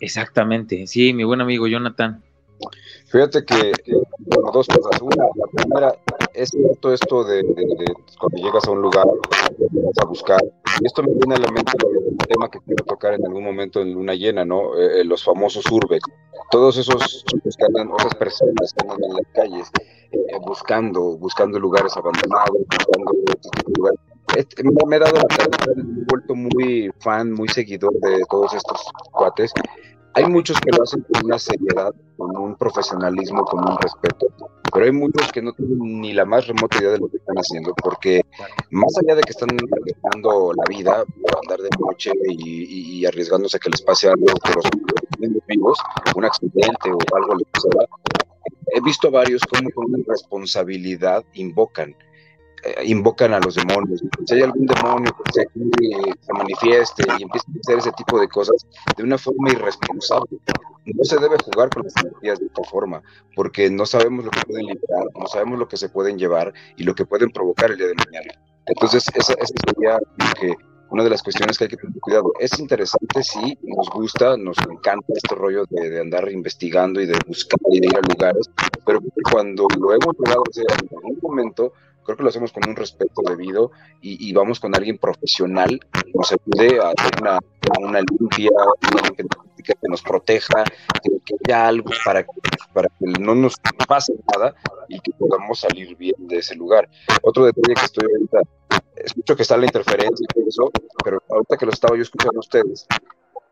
Exactamente, 0.01 0.86
sí, 0.86 1.15
mi 1.15 1.24
buen 1.24 1.40
amigo 1.40 1.66
Jonathan. 1.66 2.23
Fíjate 3.06 3.44
que, 3.44 3.73
bueno, 4.19 4.51
dos 4.52 4.66
cosas. 4.66 5.01
Una, 5.01 5.24
la 5.35 5.47
primera, 5.52 5.94
es 6.35 6.51
cierto 6.51 6.93
esto 6.93 7.24
de, 7.24 7.43
cuando 8.19 8.36
llegas 8.36 8.66
a 8.66 8.70
un 8.70 8.82
lugar, 8.82 9.06
vas 9.06 9.98
a 10.01 10.05
buscar. 10.05 10.40
Y 10.81 10.86
esto 10.86 11.02
me 11.02 11.12
viene 11.12 11.36
a 11.36 11.39
la 11.39 11.51
mente 11.51 11.73
el 11.82 12.16
tema 12.27 12.51
que 12.51 12.59
quiero 12.61 12.85
tocar 12.85 13.15
en 13.15 13.24
algún 13.24 13.44
momento 13.44 13.81
en 13.81 13.94
Luna 13.94 14.15
Llena, 14.15 14.44
¿no? 14.44 14.77
Eh, 14.77 15.01
eh, 15.01 15.05
los 15.05 15.24
famosos 15.24 15.65
urbex. 15.70 16.05
Todos 16.51 16.77
esos 16.77 17.24
chicos 17.27 17.56
que 17.56 17.65
andan, 17.65 17.90
esas 17.98 18.15
personas 18.16 18.74
que 18.74 18.82
andan 18.82 19.05
en 19.05 19.12
las 19.15 19.27
calles 19.32 19.70
eh, 20.12 20.19
buscando, 20.44 21.16
buscando 21.16 21.59
lugares 21.59 21.97
abandonados, 21.97 22.59
buscando 22.70 23.12
lugares. 23.77 24.01
Este, 24.36 24.65
me, 24.65 24.97
he 24.97 24.98
dado 24.98 25.15
la 25.15 25.28
tarea, 25.28 25.74
me 25.77 26.02
he 26.02 26.05
vuelto 26.09 26.35
muy 26.35 26.90
fan, 26.98 27.32
muy 27.32 27.48
seguidor 27.48 27.93
de 28.01 28.24
todos 28.28 28.52
estos 28.55 28.81
cuates 29.12 29.52
hay 30.15 30.27
muchos 30.27 30.59
que 30.61 30.70
lo 30.70 30.82
hacen 30.82 31.05
con 31.12 31.24
una 31.24 31.39
seriedad, 31.39 31.93
con 32.16 32.36
un 32.36 32.57
profesionalismo, 32.57 33.45
con 33.45 33.61
un 33.61 33.77
respeto, 33.78 34.27
pero 34.73 34.86
hay 34.86 34.93
muchos 34.93 35.31
que 35.32 35.43
no 35.43 35.53
tienen 35.53 36.01
ni 36.01 36.12
la 36.12 36.24
más 36.24 36.47
remota 36.47 36.78
idea 36.78 36.91
de 36.91 36.99
lo 36.99 37.09
que 37.09 37.16
están 37.16 37.36
haciendo, 37.36 37.74
porque 37.82 38.23
más 38.70 38.93
allá 38.99 39.16
de 39.16 39.23
que 39.23 39.31
están 39.31 39.51
arriesgando 39.51 40.53
la 40.55 40.65
vida 40.69 41.05
por 41.05 41.39
andar 41.43 41.61
de 41.61 41.70
noche 41.81 42.12
y, 42.28 43.05
arriesgándose 43.05 43.57
a 43.57 43.61
que 43.61 43.70
les 43.70 43.82
pase 43.82 44.09
algo 44.09 44.24
por 44.24 44.57
los 44.57 44.65
vivos, 45.47 45.78
un 46.15 46.24
accidente 46.24 46.91
o 46.91 47.16
algo 47.16 47.35
les 47.35 47.49
pasa, 47.53 47.69
he 48.69 48.81
visto 48.81 49.11
varios 49.11 49.43
como 49.43 49.70
con 49.70 49.86
una 49.86 50.05
responsabilidad 50.09 51.24
invocan 51.35 51.95
invocan 52.85 53.35
a 53.35 53.41
los 53.41 53.55
demonios. 53.55 54.03
Si 54.27 54.35
hay 54.35 54.43
algún 54.43 54.66
demonio 54.66 55.15
que 55.24 55.32
se, 55.32 55.49
se 56.20 56.32
manifieste 56.32 57.05
y 57.19 57.23
empieza 57.23 57.47
a 57.49 57.61
hacer 57.61 57.78
ese 57.78 57.93
tipo 57.93 58.20
de 58.20 58.28
cosas 58.28 58.66
de 58.97 59.03
una 59.03 59.19
forma 59.19 59.51
irresponsable. 59.51 60.39
No 60.86 61.05
se 61.05 61.19
debe 61.19 61.36
jugar 61.45 61.70
con 61.70 61.85
las 61.85 61.97
energías 61.97 62.39
de 62.39 62.47
esta 62.47 62.62
forma, 62.65 63.03
porque 63.35 63.70
no 63.70 63.86
sabemos 63.86 64.24
lo 64.24 64.31
que 64.31 64.41
pueden 64.47 64.66
liberar, 64.66 65.07
no 65.19 65.27
sabemos 65.27 65.59
lo 65.59 65.69
que 65.69 65.77
se 65.77 65.89
pueden 65.89 66.19
llevar 66.19 66.53
y 66.77 66.85
lo 66.85 66.95
que 66.95 67.07
pueden 67.07 67.31
provocar 67.31 67.70
el 67.70 67.78
día 67.78 67.86
de 67.89 67.95
mañana. 67.95 68.35
Entonces, 68.66 69.05
esa, 69.15 69.35
sería 69.66 69.99
que 70.41 70.55
una 70.91 71.03
de 71.03 71.11
las 71.11 71.23
cuestiones 71.23 71.59
que 71.59 71.65
hay 71.65 71.70
que 71.70 71.77
tener 71.77 71.99
cuidado. 72.01 72.32
Es 72.39 72.59
interesante, 72.59 73.23
sí, 73.23 73.59
nos 73.62 73.91
gusta, 73.91 74.36
nos 74.36 74.57
encanta 74.70 75.12
este 75.15 75.35
rollo 75.35 75.65
de, 75.69 75.91
de, 75.91 76.01
andar 76.01 76.31
investigando 76.31 77.01
y 77.01 77.07
de 77.07 77.19
buscar 77.27 77.59
y 77.70 77.81
de 77.81 77.86
ir 77.89 77.97
a 77.97 78.01
lugares, 78.01 78.49
pero 78.86 79.01
cuando 79.31 79.66
lo 79.78 79.93
hemos 79.93 80.15
logrado 80.19 80.45
hacer 80.49 80.66
en 80.70 80.97
algún 80.97 81.19
momento, 81.20 81.73
creo 82.05 82.16
que 82.16 82.22
lo 82.22 82.28
hacemos 82.28 82.52
con 82.52 82.68
un 82.68 82.76
respeto 82.76 83.22
debido 83.26 83.70
y, 84.01 84.32
vamos 84.32 84.60
con 84.60 84.74
alguien 84.74 84.98
profesional 84.98 85.81
que 85.93 86.12
nos 86.14 86.32
ayude 86.32 86.78
a 86.81 86.89
hacer 86.90 87.20
una, 87.20 87.39
una 87.81 88.01
limpia, 88.01 88.51
que, 89.64 89.74
nos 89.89 90.02
proteja, 90.02 90.64
que, 91.02 91.35
haya 91.47 91.68
algo 91.68 91.90
para 92.05 92.22
que, 92.22 92.32
para 92.72 92.89
que 92.89 93.06
no 93.20 93.35
nos 93.35 93.55
pase 93.89 94.12
nada 94.36 94.55
y 94.89 95.01
que 95.01 95.12
podamos 95.12 95.60
salir 95.60 95.97
bien 95.97 96.14
de 96.18 96.39
ese 96.39 96.55
lugar. 96.55 96.89
Otro 97.22 97.47
detalle 97.47 97.74
que 97.74 97.85
estoy 97.85 98.06
ahorita, 98.12 98.40
escucho 98.97 99.36
que 99.36 99.43
está 99.43 99.56
la 99.56 99.66
interferencia 99.66 100.24
y 100.28 100.35
todo 100.35 100.44
eso, 100.48 100.70
pero 101.02 101.22
ahorita 101.31 101.56
que 101.56 101.66
lo 101.66 101.72
estaba 101.72 101.97
yo 101.97 102.02
escuchando 102.02 102.39
a 102.39 102.40
ustedes, 102.40 102.86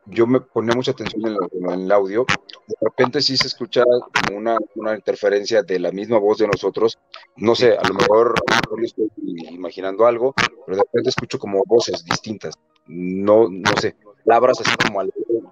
yo 0.07 0.27
me 0.27 0.41
ponía 0.41 0.75
mucha 0.75 0.93
atención 0.93 1.37
en, 1.53 1.71
el 1.71 1.93
audio, 1.93 2.25
de 2.67 2.75
repente 2.81 3.21
sí 3.21 3.37
se 3.37 3.47
escucha 3.47 3.83
como 3.85 4.39
una, 4.39 4.59
una, 4.75 4.95
interferencia 4.95 5.63
de 5.63 5.79
la 5.79 5.93
misma 5.93 6.19
voz 6.19 6.39
de 6.39 6.49
nosotros, 6.49 6.99
no 7.37 7.55
sé, 7.55 7.77
a 7.77 7.87
lo 7.87 7.95
mejor, 7.95 8.35
estoy 8.83 9.11
imaginando 9.51 10.07
algo, 10.07 10.35
pero 10.67 10.77
de 10.77 10.83
repente 10.83 11.11
escucho 11.11 11.39
como 11.39 11.63
voces 11.67 12.05
distintas, 12.05 12.55
no, 12.87 13.49
no 13.49 13.73
sé, 13.81 13.97
palabras 14.25 14.61
así 14.61 14.75
como 14.87 15.03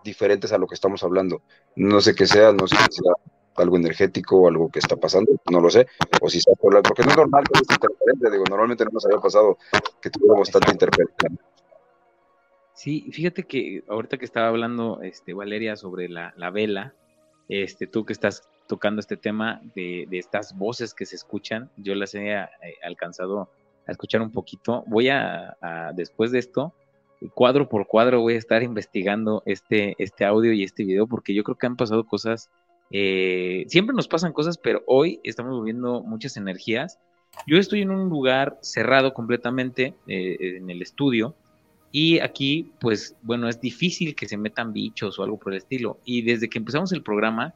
diferentes 0.03 0.53
a 0.53 0.59
lo 0.59 0.67
que 0.67 0.75
estamos 0.75 1.03
hablando, 1.03 1.43
no 1.77 2.01
sé 2.01 2.15
qué 2.15 2.27
sea, 2.27 2.53
no 2.53 2.67
sé 2.67 2.77
si 2.77 3.03
sea 3.03 3.13
algo 3.57 3.77
energético 3.77 4.49
algo 4.49 4.71
que 4.71 4.79
está 4.79 4.97
pasando, 4.97 5.33
no 5.51 5.61
lo 5.61 5.71
sé, 5.71 5.87
o 6.21 6.29
si 6.29 6.39
está 6.39 6.53
porque 6.61 7.03
no 7.03 7.11
es 7.11 7.17
normal 7.17 7.45
que 7.45 7.61
esté 7.61 7.75
interferente, 7.75 8.31
digo, 8.31 8.45
normalmente 8.49 8.85
no 8.85 8.91
nos 8.93 9.05
había 9.07 9.19
pasado 9.19 9.59
que 10.01 10.11
tuviéramos 10.11 10.51
tanta 10.51 10.73
interferencia. 10.73 11.31
Sí, 12.81 13.11
fíjate 13.13 13.43
que 13.43 13.85
ahorita 13.89 14.17
que 14.17 14.25
estaba 14.25 14.49
hablando 14.49 15.03
este, 15.03 15.35
Valeria 15.35 15.77
sobre 15.77 16.09
la, 16.09 16.33
vela, 16.51 16.95
este, 17.47 17.87
tú 17.87 18.07
que 18.07 18.15
estás 18.15 18.49
tocando 18.67 19.01
este 19.01 19.19
tema 19.19 19.61
de, 19.75 20.09
estas 20.13 20.57
voces 20.57 20.95
que 20.95 21.05
se 21.05 21.17
escuchan, 21.17 21.71
yo 21.77 21.95
las 21.95 22.15
he 22.15 22.33
eh, 22.33 22.49
alcanzado 22.83 23.51
a 23.87 23.93
escuchar 23.93 24.23
un 24.23 24.33
poquito. 24.33 24.83
Voy 24.87 25.11
a, 25.11 25.59
después 25.95 26.31
de 26.31 26.39
esto, 26.39 26.73
cuadro 27.35 27.69
por 27.69 27.87
cuadro, 27.87 28.23
voy 28.23 28.37
a 28.37 28.39
estar 28.39 28.63
investigando 28.63 29.43
este, 29.45 29.95
este 29.99 30.25
audio 30.25 30.55
y 30.55 30.65
este 30.65 30.83
video 30.85 31.07
porque 31.07 31.35
yo 31.35 31.45
creo 31.45 31.59
que 31.59 31.67
han 31.67 31.77
pasado 31.77 32.07
cosas, 32.07 32.49
eh, 32.91 33.67
siempre 33.69 33.95
nos 33.95 34.09
pasan 34.09 34.33
cosas, 34.33 34.57
pero 34.57 34.83
hoy 34.87 35.21
estamos 35.23 35.61
viviendo 35.61 36.03
muchas 36.03 36.39
energías. 36.39 36.99
Yo 37.47 37.59
estoy 37.59 37.83
en 37.83 37.91
un 37.91 38.09
lugar 38.09 38.57
cerrado 38.63 39.13
completamente 39.13 39.97
eh, 40.07 40.57
en 40.57 40.71
el 40.71 40.81
estudio 40.81 41.37
y 41.93 42.21
aquí, 42.21 42.73
pues 42.81 43.17
bueno, 43.23 43.49
es 43.49 43.61
difícil 43.61 44.15
que 44.15 44.29
se 44.29 44.37
metan 44.37 44.73
bichos 44.73 45.19
o 45.19 45.25
algo 45.25 45.39
por 45.39 45.53
el 45.53 45.59
estilo. 45.59 45.99
Y 46.05 46.23
desde 46.23 46.49
que 46.49 46.59
empezamos 46.59 46.93
el 46.93 47.03
programa, 47.03 47.55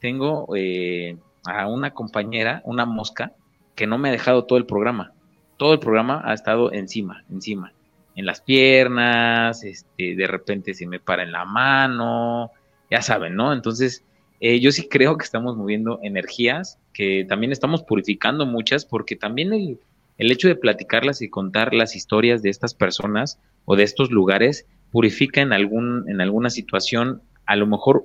tengo 0.00 0.48
eh, 0.56 1.16
a 1.44 1.68
una 1.68 1.92
compañera, 1.92 2.60
una 2.64 2.86
mosca, 2.86 3.32
que 3.76 3.86
no 3.86 3.98
me 3.98 4.08
ha 4.08 4.12
dejado 4.12 4.44
todo 4.44 4.58
el 4.58 4.66
programa. 4.66 5.12
Todo 5.56 5.72
el 5.72 5.78
programa 5.78 6.22
ha 6.24 6.34
estado 6.34 6.72
encima, 6.72 7.24
encima. 7.30 7.72
En 8.16 8.26
las 8.26 8.40
piernas, 8.40 9.62
este, 9.62 10.16
de 10.16 10.26
repente 10.26 10.74
se 10.74 10.86
me 10.86 10.98
para 10.98 11.22
en 11.22 11.30
la 11.30 11.44
mano, 11.44 12.50
ya 12.90 13.00
saben, 13.00 13.36
¿no? 13.36 13.52
Entonces, 13.52 14.04
eh, 14.40 14.58
yo 14.58 14.72
sí 14.72 14.88
creo 14.88 15.16
que 15.16 15.24
estamos 15.24 15.56
moviendo 15.56 16.00
energías, 16.02 16.80
que 16.92 17.24
también 17.28 17.52
estamos 17.52 17.84
purificando 17.84 18.44
muchas, 18.44 18.84
porque 18.84 19.14
también 19.14 19.52
el, 19.52 19.78
el 20.18 20.32
hecho 20.32 20.48
de 20.48 20.56
platicarlas 20.56 21.22
y 21.22 21.28
contar 21.28 21.72
las 21.72 21.96
historias 21.96 22.42
de 22.42 22.50
estas 22.50 22.74
personas 22.74 23.40
o 23.64 23.76
de 23.76 23.84
estos 23.84 24.10
lugares 24.10 24.66
purifica 24.90 25.40
en, 25.40 25.52
algún, 25.52 26.08
en 26.08 26.20
alguna 26.20 26.50
situación, 26.50 27.22
a 27.46 27.56
lo 27.56 27.66
mejor 27.66 28.04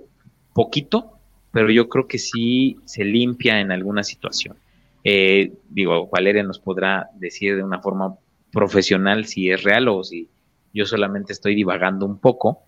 poquito, 0.53 1.17
pero 1.51 1.69
yo 1.71 1.89
creo 1.89 2.07
que 2.07 2.19
sí 2.19 2.77
se 2.85 3.03
limpia 3.03 3.59
en 3.59 3.71
alguna 3.71 4.03
situación. 4.03 4.57
Eh, 5.03 5.53
digo, 5.69 6.07
Valeria 6.07 6.43
nos 6.43 6.59
podrá 6.59 7.09
decir 7.15 7.55
de 7.55 7.63
una 7.63 7.81
forma 7.81 8.15
profesional 8.51 9.25
si 9.25 9.49
es 9.49 9.63
real 9.63 9.87
o 9.87 10.03
si 10.03 10.29
yo 10.73 10.85
solamente 10.85 11.33
estoy 11.33 11.55
divagando 11.55 12.05
un 12.05 12.19
poco, 12.19 12.61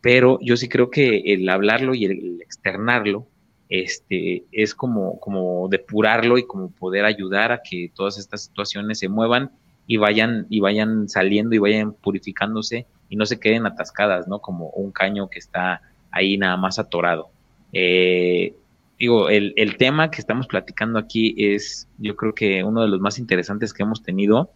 pero 0.00 0.38
yo 0.40 0.56
sí 0.56 0.68
creo 0.68 0.90
que 0.90 1.22
el 1.26 1.48
hablarlo 1.48 1.94
y 1.94 2.04
el 2.04 2.40
externarlo 2.40 3.26
este, 3.72 4.44
es 4.52 4.74
como, 4.74 5.18
como 5.18 5.66
depurarlo 5.66 6.36
y 6.36 6.46
como 6.46 6.70
poder 6.72 7.06
ayudar 7.06 7.52
a 7.52 7.62
que 7.62 7.90
todas 7.94 8.18
estas 8.18 8.44
situaciones 8.44 8.98
se 8.98 9.08
muevan 9.08 9.50
y 9.86 9.96
vayan, 9.96 10.46
y 10.50 10.60
vayan 10.60 11.08
saliendo 11.08 11.54
y 11.54 11.58
vayan 11.58 11.94
purificándose 11.94 12.86
y 13.08 13.16
no 13.16 13.24
se 13.24 13.40
queden 13.40 13.64
atascadas, 13.64 14.28
¿no? 14.28 14.40
Como 14.40 14.68
un 14.68 14.92
caño 14.92 15.30
que 15.30 15.38
está 15.38 15.80
ahí 16.10 16.36
nada 16.36 16.58
más 16.58 16.78
atorado. 16.78 17.30
Eh, 17.72 18.54
digo, 18.98 19.30
el, 19.30 19.54
el, 19.56 19.78
tema 19.78 20.10
que 20.10 20.20
estamos 20.20 20.46
platicando 20.48 20.98
aquí 20.98 21.34
es, 21.38 21.88
yo 21.96 22.14
creo 22.14 22.34
que 22.34 22.62
uno 22.64 22.82
de 22.82 22.88
los 22.88 23.00
más 23.00 23.18
interesantes 23.18 23.72
que 23.72 23.84
hemos 23.84 24.02
tenido. 24.02 24.50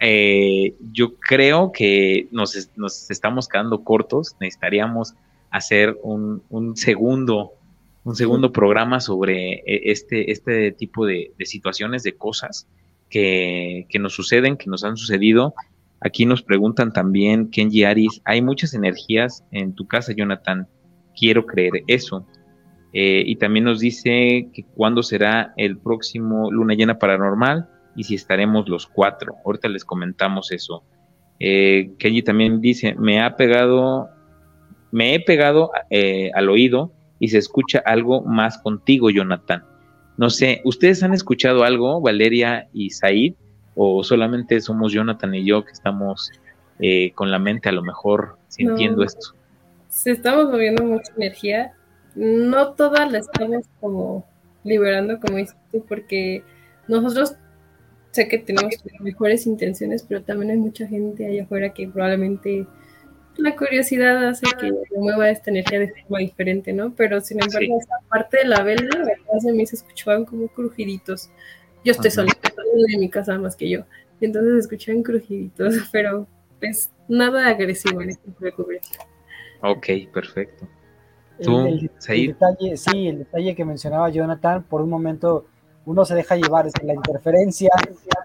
Eh, 0.00 0.74
yo 0.90 1.14
creo 1.14 1.70
que 1.70 2.26
nos, 2.32 2.68
nos, 2.74 3.08
estamos 3.12 3.46
quedando 3.46 3.84
cortos, 3.84 4.34
necesitaríamos 4.40 5.14
hacer 5.50 5.96
un, 6.02 6.42
un 6.48 6.76
segundo, 6.76 7.52
un 8.04 8.16
segundo 8.16 8.52
programa 8.52 9.00
sobre 9.00 9.62
e, 9.66 9.90
este, 9.90 10.30
este 10.32 10.72
tipo 10.72 11.06
de, 11.06 11.32
de 11.38 11.46
situaciones, 11.46 12.02
de 12.02 12.16
cosas 12.16 12.66
que, 13.08 13.86
que, 13.88 13.98
nos 13.98 14.14
suceden, 14.14 14.56
que 14.56 14.70
nos 14.70 14.84
han 14.84 14.96
sucedido. 14.96 15.54
Aquí 16.00 16.24
nos 16.24 16.42
preguntan 16.42 16.92
también, 16.92 17.50
Kenji 17.50 17.84
Aris, 17.84 18.22
hay 18.24 18.40
muchas 18.40 18.72
energías 18.72 19.44
en 19.50 19.74
tu 19.74 19.86
casa, 19.86 20.12
Jonathan. 20.16 20.66
Quiero 21.14 21.44
creer 21.44 21.84
eso. 21.86 22.26
Eh, 22.92 23.22
y 23.26 23.36
también 23.36 23.64
nos 23.66 23.80
dice 23.80 24.48
que 24.52 24.64
cuándo 24.74 25.02
será 25.02 25.52
el 25.56 25.78
próximo 25.78 26.50
luna 26.50 26.74
llena 26.74 26.98
paranormal 26.98 27.68
y 27.94 28.04
si 28.04 28.14
estaremos 28.14 28.68
los 28.68 28.86
cuatro. 28.86 29.36
Ahorita 29.44 29.68
les 29.68 29.84
comentamos 29.84 30.50
eso. 30.52 30.84
Eh, 31.38 31.92
Kenji 31.98 32.22
también 32.22 32.60
dice, 32.60 32.94
me 32.94 33.20
ha 33.20 33.36
pegado, 33.36 34.08
me 34.90 35.14
he 35.14 35.20
pegado 35.20 35.70
eh, 35.90 36.30
al 36.34 36.48
oído 36.48 36.92
y 37.20 37.28
se 37.28 37.38
escucha 37.38 37.80
algo 37.84 38.22
más 38.22 38.58
contigo, 38.58 39.10
Jonathan. 39.10 39.64
No 40.16 40.28
sé, 40.28 40.60
¿ustedes 40.64 41.04
han 41.04 41.14
escuchado 41.14 41.62
algo, 41.62 42.00
Valeria 42.00 42.68
y 42.72 42.90
Said? 42.90 43.34
¿O 43.76 44.02
solamente 44.02 44.60
somos 44.60 44.92
Jonathan 44.92 45.34
y 45.34 45.44
yo 45.44 45.64
que 45.64 45.70
estamos 45.70 46.32
eh, 46.80 47.12
con 47.12 47.30
la 47.30 47.38
mente 47.38 47.68
a 47.68 47.72
lo 47.72 47.82
mejor 47.82 48.36
sintiendo 48.48 49.04
esto? 49.04 49.34
Se 49.88 50.10
estamos 50.10 50.50
moviendo 50.50 50.84
mucha 50.84 51.12
energía 51.16 51.74
no 52.14 52.72
todas 52.74 53.10
la 53.10 53.18
estamos 53.18 53.64
como 53.80 54.26
liberando, 54.64 55.20
como 55.20 55.38
dices 55.38 55.56
tú, 55.70 55.84
porque 55.88 56.42
nosotros 56.88 57.36
sé 58.10 58.28
que 58.28 58.38
tenemos 58.38 58.74
mejores 59.00 59.46
intenciones, 59.46 60.04
pero 60.06 60.22
también 60.22 60.50
hay 60.50 60.56
mucha 60.56 60.86
gente 60.86 61.26
allá 61.26 61.44
afuera 61.44 61.72
que 61.72 61.88
probablemente 61.88 62.66
la 63.40 63.56
curiosidad 63.56 64.28
hace 64.28 64.46
que 64.58 64.72
mueva 64.96 65.30
esta 65.30 65.50
energía 65.50 65.80
de 65.80 65.88
forma 66.02 66.18
diferente, 66.18 66.72
¿no? 66.72 66.92
Pero 66.94 67.20
sin 67.20 67.42
embargo, 67.42 67.80
aparte 68.06 68.38
de 68.38 68.44
la 68.44 68.62
vela, 68.62 68.88
atrás 68.90 69.44
de 69.44 69.52
mí 69.52 69.66
se 69.66 69.76
escuchaban 69.76 70.24
como 70.24 70.48
crujiditos. 70.48 71.30
Yo 71.84 71.92
estoy 71.92 72.10
sola, 72.10 72.32
en 72.88 73.00
mi 73.00 73.08
casa 73.08 73.38
más 73.38 73.56
que 73.56 73.68
yo. 73.68 73.84
Y 74.20 74.26
entonces 74.26 74.54
escuchaban 74.54 75.02
crujiditos, 75.02 75.74
pero 75.92 76.26
pues 76.58 76.90
nada 77.08 77.48
agresivo, 77.48 78.02
en 78.02 78.10
este 78.10 78.30
Ok, 79.62 79.86
perfecto. 80.12 80.68
El, 81.38 81.90
detalle, 82.08 82.76
sí, 82.76 83.08
el 83.08 83.18
detalle 83.18 83.54
que 83.54 83.64
mencionaba 83.64 84.10
Jonathan, 84.10 84.62
por 84.62 84.82
un 84.82 84.90
momento 84.90 85.46
uno 85.86 86.04
se 86.04 86.14
deja 86.14 86.36
llevar, 86.36 86.66
es 86.66 86.74
la 86.82 86.92
interferencia 86.94 87.70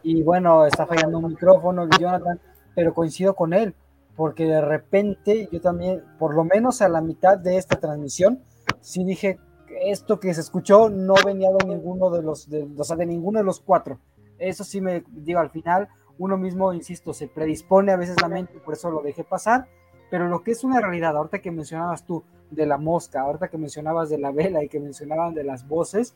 y 0.04 0.22
bueno, 0.22 0.66
está 0.66 0.86
fallando 0.86 1.20
un 1.20 1.30
micrófono 1.30 1.88
de 1.88 1.98
Jonathan, 1.98 2.40
pero 2.76 2.94
coincido 2.94 3.34
con 3.34 3.54
él, 3.54 3.74
porque 4.16 4.46
de 4.46 4.62
repente 4.62 5.50
yo 5.52 5.62
también, 5.62 6.04
por 6.18 6.36
lo 6.36 6.44
menos 6.44 6.82
a 6.82 6.90
la 6.90 7.02
mitad 7.02 7.38
de 7.38 7.58
esta 7.58 7.80
transmisión, 7.80 8.42
sí 8.82 9.04
dije, 9.04 9.40
esto 9.82 10.20
que 10.20 10.34
se 10.34 10.42
escuchó 10.42 10.90
no 10.90 11.16
venía 11.26 11.50
de 11.52 11.66
ninguno 11.66 12.10
de 12.10 12.22
los, 12.22 12.50
de, 12.50 12.68
o 12.78 12.96
de 12.96 13.06
ninguno 13.06 13.40
de 13.40 13.46
los 13.46 13.60
cuatro. 13.60 14.00
Eso 14.38 14.64
sí 14.64 14.82
me 14.82 15.04
digo, 15.10 15.40
al 15.40 15.50
final 15.50 15.90
uno 16.18 16.38
mismo, 16.38 16.74
insisto, 16.74 17.14
se 17.14 17.28
predispone 17.28 17.92
a 17.92 17.98
veces 17.98 18.22
la 18.22 18.30
mente, 18.30 18.60
por 18.60 18.74
eso 18.74 18.90
lo 18.90 19.02
dejé 19.02 19.24
pasar, 19.24 19.68
pero 20.10 20.28
lo 20.28 20.44
que 20.44 20.52
es 20.52 20.64
una 20.64 20.80
realidad, 20.80 21.16
ahorita 21.18 21.40
que 21.40 21.52
mencionabas 21.52 22.06
tú 22.06 22.24
de 22.52 22.66
la 22.66 22.78
mosca, 22.78 23.22
ahorita 23.22 23.50
que 23.50 23.58
mencionabas 23.58 24.10
de 24.10 24.18
la 24.18 24.32
vela 24.32 24.64
y 24.64 24.70
que 24.70 24.80
mencionaban 24.80 25.34
de 25.34 25.44
las 25.44 25.68
voces, 25.68 26.16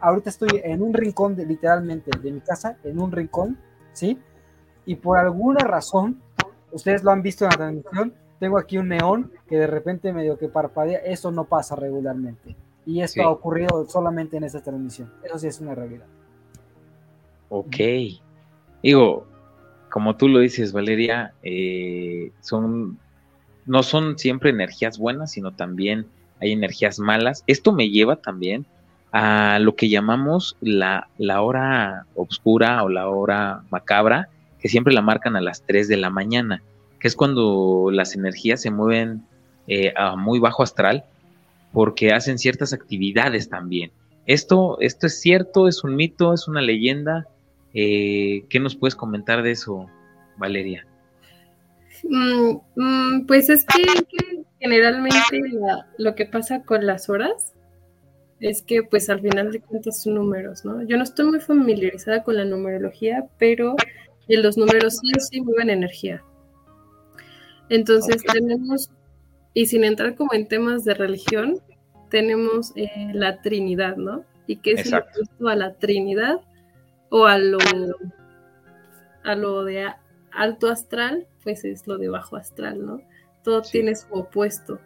ahorita 0.00 0.30
estoy 0.30 0.60
en 0.64 0.82
un 0.82 0.92
rincón, 0.92 1.36
literalmente, 1.36 2.10
de 2.18 2.32
mi 2.32 2.40
casa, 2.40 2.78
en 2.82 3.00
un 3.00 3.12
rincón, 3.12 3.58
¿sí? 3.92 4.18
Y 4.84 4.96
por 4.96 5.18
alguna 5.18 5.64
razón, 5.64 6.22
ustedes 6.76 7.02
lo 7.02 7.10
han 7.10 7.22
visto 7.22 7.44
en 7.44 7.50
la 7.50 7.56
transmisión, 7.56 8.14
tengo 8.38 8.58
aquí 8.58 8.78
un 8.78 8.88
neón 8.88 9.32
que 9.48 9.56
de 9.56 9.66
repente 9.66 10.12
medio 10.12 10.38
que 10.38 10.48
parpadea, 10.48 10.98
eso 10.98 11.30
no 11.30 11.44
pasa 11.44 11.74
regularmente. 11.74 12.54
Y 12.84 13.00
esto 13.00 13.22
ha 13.22 13.30
ocurrido 13.30 13.84
solamente 13.88 14.36
en 14.36 14.44
esta 14.44 14.62
transmisión. 14.62 15.12
Eso 15.24 15.38
sí 15.38 15.48
es 15.48 15.60
una 15.60 15.74
realidad. 15.74 16.06
Ok. 17.48 17.76
Digo, 18.82 19.26
como 19.90 20.16
tú 20.16 20.28
lo 20.28 20.38
dices, 20.38 20.72
Valeria, 20.72 21.34
eh, 21.42 22.30
son 22.40 22.98
no 23.64 23.82
son 23.82 24.16
siempre 24.18 24.50
energías 24.50 24.98
buenas, 24.98 25.32
sino 25.32 25.52
también 25.52 26.06
hay 26.40 26.52
energías 26.52 27.00
malas. 27.00 27.42
Esto 27.48 27.72
me 27.72 27.88
lleva 27.88 28.16
también 28.16 28.66
a 29.10 29.58
lo 29.58 29.74
que 29.74 29.88
llamamos 29.88 30.56
la, 30.60 31.08
la 31.18 31.42
hora 31.42 32.06
oscura 32.14 32.84
o 32.84 32.88
la 32.88 33.08
hora 33.08 33.62
macabra, 33.70 34.28
que 34.66 34.70
siempre 34.70 34.92
la 34.92 35.00
marcan 35.00 35.36
a 35.36 35.40
las 35.40 35.62
3 35.62 35.86
de 35.86 35.96
la 35.96 36.10
mañana, 36.10 36.60
que 36.98 37.06
es 37.06 37.14
cuando 37.14 37.90
las 37.92 38.16
energías 38.16 38.60
se 38.60 38.72
mueven 38.72 39.22
eh, 39.68 39.92
a 39.96 40.16
muy 40.16 40.40
bajo 40.40 40.64
astral 40.64 41.04
porque 41.72 42.12
hacen 42.12 42.36
ciertas 42.36 42.72
actividades 42.72 43.48
también. 43.48 43.92
Esto, 44.26 44.76
esto 44.80 45.06
es 45.06 45.20
cierto, 45.20 45.68
es 45.68 45.84
un 45.84 45.94
mito, 45.94 46.34
es 46.34 46.48
una 46.48 46.60
leyenda. 46.62 47.28
Eh, 47.74 48.44
¿Qué 48.48 48.58
nos 48.58 48.74
puedes 48.74 48.96
comentar 48.96 49.44
de 49.44 49.52
eso, 49.52 49.86
Valeria? 50.36 50.84
Mm, 52.02 52.56
mm, 52.74 53.26
pues 53.26 53.48
es 53.50 53.64
que 53.64 54.44
generalmente 54.58 55.42
lo 55.96 56.16
que 56.16 56.26
pasa 56.26 56.64
con 56.64 56.84
las 56.86 57.08
horas 57.08 57.52
es 58.40 58.62
que 58.62 58.82
pues 58.82 59.08
al 59.10 59.20
final 59.20 59.52
de 59.52 59.60
cuentas 59.60 60.02
son 60.02 60.14
números, 60.14 60.64
¿no? 60.64 60.82
Yo 60.82 60.96
no 60.96 61.04
estoy 61.04 61.26
muy 61.26 61.38
familiarizada 61.38 62.24
con 62.24 62.36
la 62.36 62.44
numerología, 62.44 63.26
pero 63.38 63.76
en 64.28 64.42
los 64.42 64.56
números 64.56 64.98
sí 64.98 65.12
sí 65.18 65.40
mueven 65.40 65.70
energía. 65.70 66.22
Entonces 67.68 68.22
tenemos, 68.22 68.90
y 69.54 69.66
sin 69.66 69.84
entrar 69.84 70.14
como 70.14 70.34
en 70.34 70.46
temas 70.46 70.84
de 70.84 70.94
religión, 70.94 71.60
tenemos 72.10 72.72
eh, 72.76 73.10
la 73.12 73.42
Trinidad, 73.42 73.96
¿no? 73.96 74.24
¿Y 74.46 74.56
qué 74.56 74.72
es 74.72 74.90
lo 75.38 75.48
a 75.48 75.56
la 75.56 75.74
Trinidad 75.74 76.40
o 77.10 77.26
a 77.26 77.38
lo, 77.38 77.58
a 79.24 79.34
lo 79.34 79.64
de 79.64 79.88
alto 80.32 80.68
astral, 80.68 81.26
pues 81.42 81.64
es 81.64 81.86
lo 81.86 81.98
de 81.98 82.08
bajo 82.08 82.36
astral, 82.36 82.84
¿no? 82.84 83.00
Todo 83.42 83.62
tiene 83.62 83.94
su 83.96 84.12
opuesto. 84.12 84.80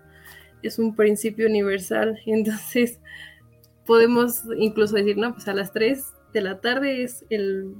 Es 0.62 0.78
un 0.78 0.94
principio 0.94 1.46
universal. 1.46 2.18
Entonces, 2.26 3.00
podemos 3.84 4.42
incluso 4.56 4.96
decir, 4.96 5.18
no, 5.18 5.34
pues 5.34 5.48
a 5.48 5.54
las 5.54 5.72
3 5.72 6.04
de 6.32 6.40
la 6.40 6.60
tarde 6.60 7.02
es 7.02 7.24
el 7.28 7.74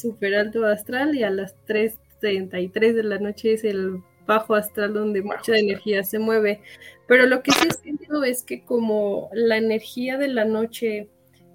super 0.00 0.34
alto 0.34 0.64
astral 0.66 1.14
y 1.14 1.22
a 1.22 1.30
las 1.30 1.54
3.33 1.66 2.92
de 2.92 3.02
la 3.02 3.18
noche 3.18 3.54
es 3.54 3.64
el 3.64 4.02
bajo 4.26 4.54
astral 4.54 4.94
donde 4.94 5.22
mucha 5.22 5.56
energía 5.56 6.04
se 6.04 6.18
mueve. 6.18 6.60
Pero 7.06 7.26
lo 7.26 7.42
que 7.42 7.52
sí 7.52 7.68
siento 7.82 8.22
es 8.24 8.42
que 8.42 8.64
como 8.64 9.30
la 9.32 9.56
energía 9.56 10.18
de 10.18 10.28
la 10.28 10.44
noche 10.44 11.08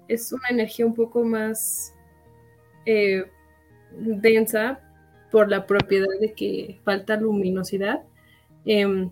es 0.08 0.32
una 0.32 0.48
energía 0.48 0.86
un 0.86 0.94
poco 0.94 1.24
más 1.24 1.94
eh, 2.86 3.24
densa, 3.92 4.80
por 5.34 5.50
la 5.50 5.66
propiedad 5.66 6.06
de 6.20 6.32
que 6.32 6.78
falta 6.84 7.16
luminosidad, 7.16 8.04
em, 8.64 9.10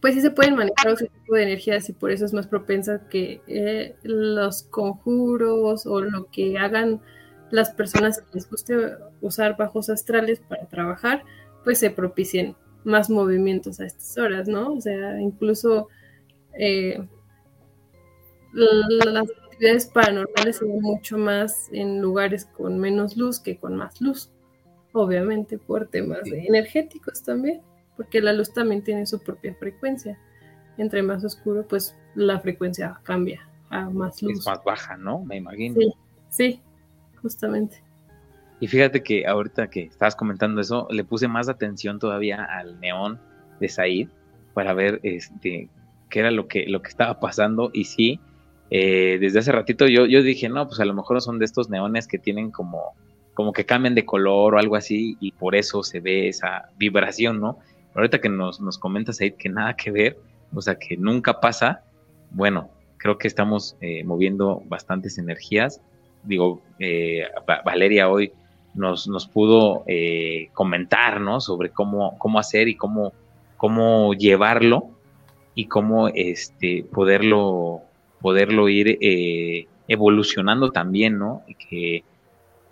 pues 0.00 0.14
sí 0.14 0.20
se 0.20 0.30
pueden 0.30 0.54
manejar 0.54 0.92
ese 0.92 1.08
tipo 1.08 1.34
de 1.34 1.42
energías 1.42 1.88
y 1.88 1.94
por 1.94 2.12
eso 2.12 2.24
es 2.24 2.32
más 2.32 2.46
propensa 2.46 3.08
que 3.08 3.40
eh, 3.48 3.96
los 4.04 4.62
conjuros 4.62 5.84
o 5.84 6.00
lo 6.00 6.30
que 6.30 6.58
hagan 6.58 7.00
las 7.50 7.70
personas 7.70 8.20
que 8.20 8.26
les 8.34 8.48
guste 8.48 8.76
usar 9.20 9.56
bajos 9.56 9.90
astrales 9.90 10.40
para 10.40 10.66
trabajar, 10.66 11.24
pues 11.64 11.78
se 11.78 11.90
propicien 11.90 12.56
más 12.84 13.10
movimientos 13.10 13.80
a 13.80 13.86
estas 13.86 14.16
horas, 14.18 14.48
¿no? 14.48 14.72
O 14.74 14.80
sea, 14.80 15.20
incluso 15.20 15.88
eh, 16.58 17.02
las 18.52 19.28
actividades 19.30 19.86
paranormales 19.86 20.56
se 20.56 20.64
ven 20.64 20.80
mucho 20.80 21.18
más 21.18 21.68
en 21.72 22.00
lugares 22.00 22.44
con 22.46 22.78
menos 22.78 23.16
luz 23.16 23.40
que 23.40 23.58
con 23.58 23.76
más 23.76 24.00
luz 24.00 24.30
obviamente 24.92 25.58
por 25.58 25.88
temas 25.88 26.20
energéticos 26.26 27.22
también, 27.22 27.62
porque 27.96 28.20
la 28.20 28.32
luz 28.32 28.52
también 28.52 28.82
tiene 28.82 29.06
su 29.06 29.20
propia 29.20 29.54
frecuencia. 29.54 30.18
Entre 30.76 31.02
más 31.02 31.24
oscuro, 31.24 31.66
pues 31.66 31.96
la 32.14 32.38
frecuencia 32.40 33.00
cambia 33.02 33.48
a 33.68 33.90
más 33.90 34.22
luz. 34.22 34.38
Es 34.38 34.46
más 34.46 34.62
baja, 34.64 34.96
¿no? 34.96 35.24
Me 35.24 35.36
imagino. 35.36 35.74
Sí, 35.74 35.92
sí, 36.30 36.62
justamente. 37.22 37.82
Y 38.60 38.66
fíjate 38.66 39.02
que 39.02 39.26
ahorita 39.26 39.70
que 39.70 39.82
estabas 39.82 40.16
comentando 40.16 40.60
eso, 40.60 40.88
le 40.90 41.04
puse 41.04 41.28
más 41.28 41.48
atención 41.48 41.98
todavía 41.98 42.44
al 42.44 42.80
neón 42.80 43.20
de 43.60 43.68
Said 43.68 44.08
para 44.54 44.74
ver 44.74 45.00
este 45.02 45.68
qué 46.10 46.20
era 46.20 46.30
lo 46.30 46.48
que, 46.48 46.66
lo 46.66 46.82
que 46.82 46.88
estaba 46.88 47.20
pasando. 47.20 47.70
Y 47.72 47.84
sí, 47.84 48.20
eh, 48.70 49.18
desde 49.20 49.38
hace 49.38 49.52
ratito 49.52 49.86
yo, 49.86 50.06
yo 50.06 50.22
dije, 50.22 50.48
no, 50.48 50.66
pues 50.66 50.80
a 50.80 50.84
lo 50.84 50.94
mejor 50.94 51.20
son 51.20 51.38
de 51.38 51.44
estos 51.44 51.70
neones 51.70 52.08
que 52.08 52.18
tienen 52.18 52.50
como 52.50 52.94
como 53.38 53.52
que 53.52 53.64
cambian 53.64 53.94
de 53.94 54.04
color 54.04 54.56
o 54.56 54.58
algo 54.58 54.74
así 54.74 55.16
y 55.20 55.30
por 55.30 55.54
eso 55.54 55.84
se 55.84 56.00
ve 56.00 56.26
esa 56.26 56.70
vibración, 56.76 57.38
¿no? 57.38 57.60
Ahorita 57.94 58.20
que 58.20 58.28
nos, 58.28 58.60
nos 58.60 58.78
comentas 58.78 59.20
ahí 59.20 59.30
que 59.30 59.48
nada 59.48 59.76
que 59.76 59.92
ver, 59.92 60.18
o 60.52 60.60
sea, 60.60 60.74
que 60.74 60.96
nunca 60.96 61.38
pasa, 61.38 61.84
bueno, 62.32 62.68
creo 62.96 63.16
que 63.16 63.28
estamos 63.28 63.76
eh, 63.80 64.02
moviendo 64.02 64.64
bastantes 64.66 65.18
energías. 65.18 65.80
Digo, 66.22 66.62
eh, 66.78 67.26
Valeria 67.64 68.08
hoy 68.08 68.32
nos, 68.74 69.08
nos 69.08 69.26
pudo 69.26 69.84
eh, 69.86 70.50
comentar, 70.52 71.20
¿no? 71.20 71.40
Sobre 71.40 71.70
cómo, 71.70 72.18
cómo 72.18 72.38
hacer 72.38 72.68
y 72.68 72.76
cómo, 72.76 73.12
cómo 73.56 74.14
llevarlo 74.14 74.90
y 75.54 75.66
cómo 75.66 76.08
este, 76.08 76.84
poderlo, 76.92 77.82
poderlo 78.20 78.68
ir 78.68 78.98
evolucionando 79.88 80.70
también, 80.70 81.18
¿no? 81.18 81.42
Que, 81.68 82.04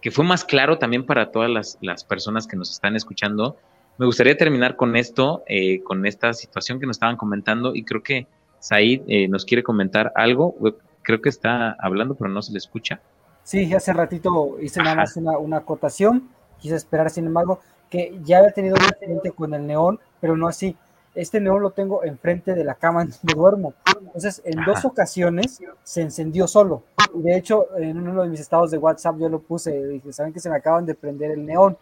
que 0.01 0.11
fue 0.11 0.25
más 0.25 0.45
claro 0.45 0.79
también 0.79 1.05
para 1.05 1.31
todas 1.33 1.51
las, 1.51 1.79
las 1.81 2.05
personas 2.05 2.47
que 2.47 2.57
nos 2.57 2.71
están 2.71 2.95
escuchando. 2.95 3.57
Me 3.99 4.07
gustaría 4.07 4.37
terminar 4.37 4.77
con 4.77 4.95
esto, 4.95 5.43
con 5.85 6.07
esta 6.07 6.35
situación 6.35 6.79
que 6.79 6.87
nos 6.87 6.97
estaban 6.97 7.17
comentando 7.17 7.75
y 7.75 7.83
creo 7.83 8.03
que 8.03 8.27
Said 8.67 9.03
eh, 9.07 9.29
nos 9.29 9.45
quiere 9.45 9.63
comentar 9.63 10.13
algo. 10.15 10.55
Creo 11.03 11.21
que 11.21 11.29
está 11.29 11.77
hablando, 11.79 12.15
pero 12.15 12.31
no 12.31 12.43
se 12.43 12.53
le 12.53 12.59
escucha. 12.59 13.01
Sí, 13.47 13.73
hace 13.73 13.93
ratito 13.93 14.57
hice 14.61 14.83
nada 14.83 14.97
más 14.97 15.17
una, 15.17 15.57
acotación. 15.57 16.29
Quise 16.59 16.75
esperar, 16.75 17.11
sin 17.11 17.27
embargo, 17.27 17.61
que 17.89 18.19
ya 18.25 18.39
había 18.39 18.51
tenido 18.51 18.75
un 18.75 18.83
accidente 18.83 19.31
con 19.31 19.55
el 19.55 19.65
neón, 19.65 20.01
pero 20.21 20.37
no 20.37 20.49
así. 20.49 20.77
Este 21.15 21.41
neón 21.41 21.63
lo 21.63 21.71
tengo 21.71 22.03
enfrente 22.03 22.55
de 22.55 22.65
la 22.65 22.75
cama 22.75 23.05
donde 23.25 23.35
duermo. 23.35 23.75
Entonces, 24.01 24.43
en 24.45 24.65
dos 24.65 24.85
ocasiones 24.85 25.61
se 25.85 26.03
encendió 26.03 26.49
solo. 26.49 26.83
Y 27.15 27.23
de 27.23 27.37
hecho, 27.37 27.69
en 27.77 27.97
uno 28.09 28.25
de 28.25 28.31
mis 28.31 28.41
estados 28.41 28.73
de 28.73 28.79
WhatsApp 28.79 29.17
yo 29.21 29.29
lo 29.29 29.39
puse. 29.39 29.87
Dije, 29.87 30.13
¿saben 30.13 30.33
que 30.33 30.41
se 30.41 30.51
me 30.51 30.57
acaban 30.57 30.85
de 30.85 30.97
prender 30.97 31.31
el 31.31 31.47
neón? 31.47 31.79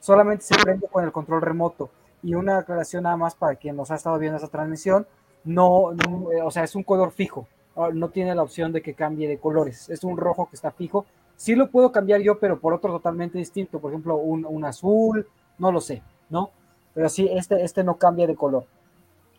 Solamente 0.00 0.42
se 0.42 0.54
prende 0.54 0.88
con 0.88 1.04
el 1.04 1.12
control 1.12 1.42
remoto. 1.42 1.90
Y 2.22 2.34
una 2.34 2.56
aclaración 2.56 3.02
nada 3.02 3.18
más 3.18 3.34
para 3.34 3.56
quien 3.56 3.76
nos 3.76 3.90
ha 3.90 3.96
estado 3.96 4.18
viendo 4.18 4.36
esta 4.36 4.48
transmisión 4.48 5.06
no, 5.44 5.92
eh, 6.32 6.40
o 6.42 6.50
sea, 6.50 6.64
es 6.64 6.74
un 6.74 6.82
color 6.82 7.10
fijo, 7.10 7.46
no 7.92 8.08
tiene 8.10 8.34
la 8.34 8.42
opción 8.42 8.72
de 8.72 8.82
que 8.82 8.94
cambie 8.94 9.28
de 9.28 9.38
colores, 9.38 9.88
es 9.88 10.04
un 10.04 10.16
rojo 10.16 10.48
que 10.48 10.56
está 10.56 10.70
fijo. 10.70 11.06
Sí 11.36 11.54
lo 11.54 11.70
puedo 11.70 11.90
cambiar 11.90 12.20
yo, 12.20 12.38
pero 12.38 12.60
por 12.60 12.72
otro 12.72 12.92
totalmente 12.92 13.38
distinto, 13.38 13.80
por 13.80 13.90
ejemplo, 13.90 14.16
un, 14.16 14.64
azul, 14.64 15.26
no 15.58 15.72
lo 15.72 15.80
sé, 15.80 16.02
¿no? 16.30 16.50
Pero 16.94 17.08
sí, 17.08 17.28
este, 17.32 17.64
este 17.64 17.82
no 17.82 17.96
cambia 17.96 18.26
de 18.26 18.36
color. 18.36 18.66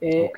Eh, 0.02 0.32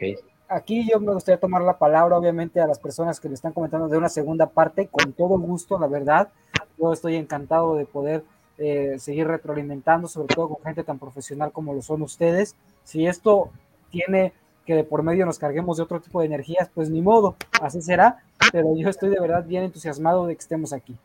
aquí 0.48 0.88
yo 0.88 1.00
me 1.00 1.14
gustaría 1.14 1.40
tomar 1.40 1.62
la 1.64 1.78
palabra, 1.78 2.18
obviamente, 2.18 2.60
a 2.60 2.68
las 2.68 2.78
personas 2.78 3.20
que 3.20 3.30
le 3.30 3.36
están 3.36 3.54
comentando 3.54 3.88
de 3.88 3.98
una 3.98 4.10
segunda 4.10 4.48
parte, 4.48 4.88
con 4.88 5.14
todo 5.14 5.40
gusto, 5.40 5.80
la 5.80 5.88
verdad. 5.88 6.30
Yo 6.78 6.94
estoy 6.94 7.16
encantado 7.16 7.76
de 7.76 7.86
poder 7.86 8.24
eh, 8.58 8.98
seguir 9.00 9.28
retroalimentando, 9.28 10.08
sobre 10.08 10.34
todo 10.34 10.50
con 10.50 10.64
gente 10.64 10.84
tan 10.84 11.00
profesional 11.00 11.52
como 11.52 11.74
lo 11.74 11.82
son 11.82 12.02
ustedes. 12.02 12.56
Si 12.84 13.08
esto 13.08 13.50
tiene 13.90 14.34
que 14.66 14.74
de 14.74 14.84
por 14.84 15.04
medio 15.04 15.26
nos 15.26 15.40
carguemos 15.40 15.78
de 15.78 15.84
otro 15.84 16.00
tipo 16.02 16.20
de 16.20 16.26
energías, 16.26 16.70
pues 16.74 16.90
ni 16.90 17.02
modo, 17.02 17.36
así 17.62 17.82
será, 17.82 18.24
pero 18.52 18.76
yo 18.76 18.90
estoy 18.90 19.10
de 19.10 19.20
verdad 19.20 19.46
bien 19.46 19.64
entusiasmado 19.64 20.26
de 20.26 20.36
que 20.36 20.42
estemos 20.42 20.74
aquí. 20.74 20.96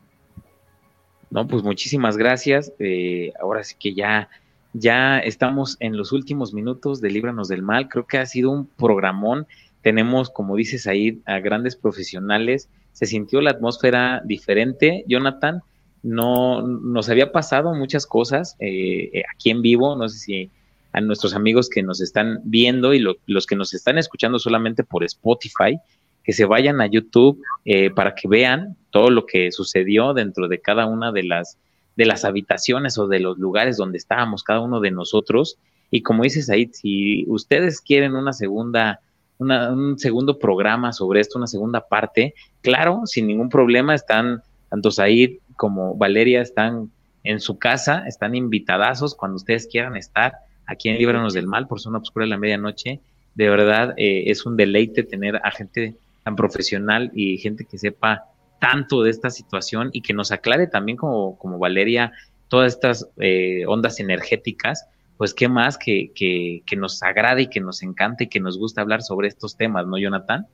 No, 1.30 1.46
pues 1.46 1.62
muchísimas 1.62 2.16
gracias. 2.16 2.72
Eh, 2.78 3.32
ahora 3.40 3.62
sí 3.62 3.76
que 3.78 3.94
ya, 3.94 4.28
ya 4.72 5.18
estamos 5.20 5.76
en 5.78 5.96
los 5.96 6.10
últimos 6.10 6.52
minutos 6.52 7.00
de 7.00 7.10
Líbranos 7.10 7.48
del 7.48 7.62
Mal. 7.62 7.88
Creo 7.88 8.06
que 8.06 8.18
ha 8.18 8.26
sido 8.26 8.50
un 8.50 8.66
programón. 8.66 9.46
Tenemos, 9.80 10.28
como 10.28 10.56
dices 10.56 10.88
ahí, 10.88 11.22
a 11.26 11.38
grandes 11.38 11.76
profesionales. 11.76 12.68
Se 12.92 13.06
sintió 13.06 13.40
la 13.40 13.52
atmósfera 13.52 14.22
diferente. 14.24 15.04
Jonathan, 15.06 15.62
no 16.02 16.62
nos 16.66 17.08
había 17.08 17.30
pasado 17.30 17.74
muchas 17.74 18.06
cosas 18.06 18.56
eh, 18.58 19.10
eh, 19.12 19.22
aquí 19.32 19.50
en 19.50 19.62
vivo. 19.62 19.94
No 19.94 20.08
sé 20.08 20.18
si 20.18 20.50
a 20.92 21.00
nuestros 21.00 21.34
amigos 21.34 21.68
que 21.68 21.82
nos 21.82 22.00
están 22.00 22.40
viendo 22.44 22.94
y 22.94 22.98
los 23.26 23.46
que 23.46 23.56
nos 23.56 23.74
están 23.74 23.98
escuchando 23.98 24.38
solamente 24.38 24.84
por 24.84 25.04
Spotify, 25.04 25.78
que 26.24 26.32
se 26.32 26.44
vayan 26.44 26.80
a 26.80 26.86
YouTube 26.86 27.40
eh, 27.64 27.90
para 27.90 28.14
que 28.14 28.28
vean 28.28 28.76
todo 28.90 29.10
lo 29.10 29.26
que 29.26 29.52
sucedió 29.52 30.12
dentro 30.14 30.48
de 30.48 30.60
cada 30.60 30.86
una 30.86 31.12
de 31.12 31.22
las, 31.22 31.58
de 31.96 32.06
las 32.06 32.24
habitaciones 32.24 32.98
o 32.98 33.06
de 33.06 33.20
los 33.20 33.38
lugares 33.38 33.76
donde 33.76 33.98
estábamos 33.98 34.42
cada 34.42 34.60
uno 34.60 34.80
de 34.80 34.90
nosotros. 34.90 35.58
Y 35.90 36.02
como 36.02 36.24
dices 36.24 36.50
ahí, 36.50 36.70
si 36.72 37.24
ustedes 37.28 37.80
quieren 37.80 38.14
una 38.14 38.32
segunda, 38.32 39.00
un 39.38 39.98
segundo 39.98 40.38
programa 40.38 40.92
sobre 40.92 41.20
esto, 41.20 41.38
una 41.38 41.46
segunda 41.46 41.86
parte, 41.88 42.34
claro, 42.62 43.02
sin 43.06 43.26
ningún 43.26 43.48
problema, 43.48 43.94
están 43.94 44.42
tanto 44.68 44.90
Said 44.90 45.38
como 45.56 45.96
Valeria 45.96 46.42
están 46.42 46.90
en 47.22 47.40
su 47.40 47.58
casa, 47.58 48.04
están 48.06 48.34
invitadazos 48.34 49.14
cuando 49.14 49.36
ustedes 49.36 49.66
quieran 49.66 49.96
estar 49.96 50.32
aquí 50.70 50.88
en 50.88 50.98
Líbranos 50.98 51.34
del 51.34 51.46
Mal 51.46 51.66
por 51.66 51.80
Zona 51.80 51.98
Obscura 51.98 52.24
de 52.24 52.30
la 52.30 52.38
Medianoche. 52.38 53.00
De 53.34 53.48
verdad, 53.48 53.94
eh, 53.96 54.24
es 54.26 54.46
un 54.46 54.56
deleite 54.56 55.02
tener 55.02 55.36
a 55.42 55.50
gente 55.50 55.96
tan 56.24 56.36
profesional 56.36 57.10
y 57.14 57.38
gente 57.38 57.64
que 57.64 57.78
sepa 57.78 58.24
tanto 58.60 59.02
de 59.02 59.10
esta 59.10 59.30
situación 59.30 59.90
y 59.92 60.02
que 60.02 60.12
nos 60.12 60.32
aclare 60.32 60.66
también 60.66 60.96
como, 60.96 61.36
como 61.38 61.58
Valeria 61.58 62.12
todas 62.48 62.74
estas 62.74 63.08
eh, 63.18 63.64
ondas 63.66 64.00
energéticas, 64.00 64.86
pues 65.16 65.34
qué 65.34 65.48
más 65.48 65.78
que, 65.78 66.12
que, 66.14 66.62
que, 66.66 66.76
nos 66.76 67.02
agrade 67.02 67.42
y 67.42 67.46
que 67.48 67.60
nos 67.60 67.82
encante 67.82 68.24
y 68.24 68.28
que 68.28 68.40
nos 68.40 68.58
gusta 68.58 68.80
hablar 68.80 69.02
sobre 69.02 69.28
estos 69.28 69.56
temas, 69.56 69.86
¿no, 69.86 69.98
Jonathan? 69.98 70.46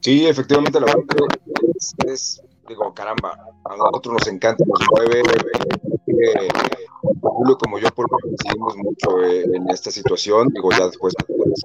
Sí, 0.00 0.26
efectivamente, 0.26 0.80
la 0.80 0.86
verdad 0.86 1.04
es, 2.06 2.42
digo, 2.68 2.92
caramba, 2.94 3.38
a 3.64 3.76
nosotros 3.76 4.14
nos 4.14 4.28
encanta, 4.28 4.64
nos 4.66 4.80
mueve, 4.90 5.22
eh, 6.06 6.48
Julio 7.38 7.56
como 7.56 7.78
yo, 7.78 7.88
porque 7.94 8.16
coincidimos 8.20 8.76
mucho 8.76 9.22
eh, 9.22 9.44
en 9.44 9.70
esta 9.70 9.92
situación. 9.92 10.48
Digo, 10.48 10.70
ya 10.72 10.86
después, 10.86 11.14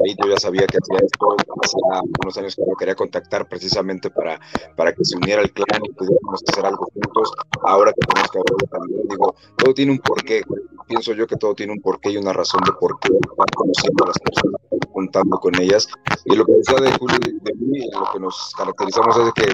ahí 0.05 0.15
yo 0.21 0.29
ya 0.29 0.37
sabía 0.37 0.67
que 0.67 0.77
hacía 0.77 0.99
esto, 1.03 1.35
hacía 1.63 2.01
unos 2.23 2.37
años 2.37 2.55
que 2.55 2.61
lo 2.61 2.75
quería 2.75 2.93
contactar 2.93 3.49
precisamente 3.49 4.11
para, 4.11 4.39
para 4.77 4.93
que 4.93 5.03
se 5.03 5.17
uniera 5.17 5.41
el 5.41 5.51
clan 5.51 5.81
y 5.83 5.89
pudiéramos 5.93 6.43
hacer 6.47 6.63
algo 6.63 6.87
juntos. 6.93 7.33
Ahora 7.63 7.91
que 7.91 8.05
tenemos 8.05 8.31
que 8.31 8.37
hablar 8.37 8.69
también, 8.69 9.07
digo, 9.09 9.35
todo 9.57 9.73
tiene 9.73 9.91
un 9.93 9.97
porqué. 9.97 10.43
Pienso 10.87 11.13
yo 11.13 11.25
que 11.25 11.37
todo 11.37 11.55
tiene 11.55 11.73
un 11.73 11.81
porqué 11.81 12.11
y 12.11 12.17
una 12.17 12.33
razón 12.33 12.61
de 12.65 12.71
por 12.73 12.99
qué 12.99 13.09
van 13.35 13.47
conociendo 13.55 14.03
a 14.03 14.07
las 14.09 14.19
personas, 14.19 14.61
contando 14.93 15.39
con 15.39 15.59
ellas. 15.59 15.87
Y 16.25 16.35
lo 16.35 16.45
que 16.45 16.51
decía 16.53 16.75
de 16.75 16.91
Julio 16.99 17.17
de 17.19 17.53
mí, 17.55 17.89
lo 17.91 18.11
que 18.13 18.19
nos 18.19 18.53
caracterizamos 18.55 19.17
es 19.17 19.33
que 19.33 19.51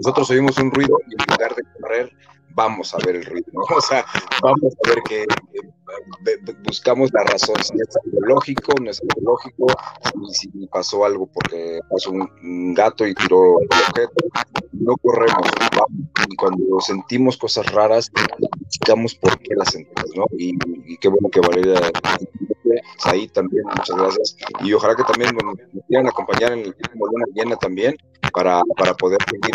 nosotros 0.00 0.28
oímos 0.30 0.58
un 0.58 0.72
ruido 0.72 0.98
y 1.06 1.12
en 1.12 1.30
lugar 1.30 1.54
de 1.54 1.62
correr, 1.80 2.10
vamos 2.56 2.94
a 2.94 2.98
ver 3.06 3.16
el 3.16 3.24
ritmo, 3.24 3.60
o 3.76 3.80
sea, 3.80 4.04
vamos 4.42 4.74
a 4.84 4.88
ver 4.88 5.02
que 5.02 5.26
buscamos 6.64 7.12
la 7.12 7.22
razón, 7.24 7.56
si 7.62 7.74
es 7.80 7.96
algo 8.04 8.20
lógico, 8.26 8.72
no 8.82 8.90
es 8.90 9.00
algo 9.00 9.32
lógico, 9.32 9.66
si, 10.32 10.48
pasó 10.66 11.04
algo 11.04 11.26
porque 11.26 11.78
pasó 11.88 12.10
un, 12.10 12.74
gato 12.74 13.06
y 13.06 13.14
tiró 13.14 13.60
el 13.60 13.68
objeto, 13.88 14.26
no 14.72 14.96
corremos, 14.96 15.48
y 16.28 16.36
cuando 16.36 16.80
sentimos 16.80 17.36
cosas 17.36 17.70
raras, 17.72 18.10
buscamos 18.64 19.14
por 19.14 19.38
qué 19.38 19.54
las 19.54 19.70
sentimos, 19.70 20.10
¿no? 20.16 20.26
Y, 20.36 20.58
qué 20.98 21.08
bueno 21.08 21.28
que 21.30 21.40
Valeria 21.40 21.80
ahí 23.04 23.28
también, 23.28 23.64
muchas 23.64 23.96
gracias. 23.96 24.36
Y 24.60 24.72
ojalá 24.72 24.96
que 24.96 25.04
también 25.04 25.34
nos 25.36 25.84
quieran 25.86 26.08
acompañar 26.08 26.52
en 26.52 26.60
el 26.60 26.74
próximo 26.74 27.06
Luna 27.06 27.24
Llena 27.34 27.56
también 27.56 27.96
para, 28.32 28.60
para 28.76 28.94
poder 28.94 29.18
seguir 29.30 29.54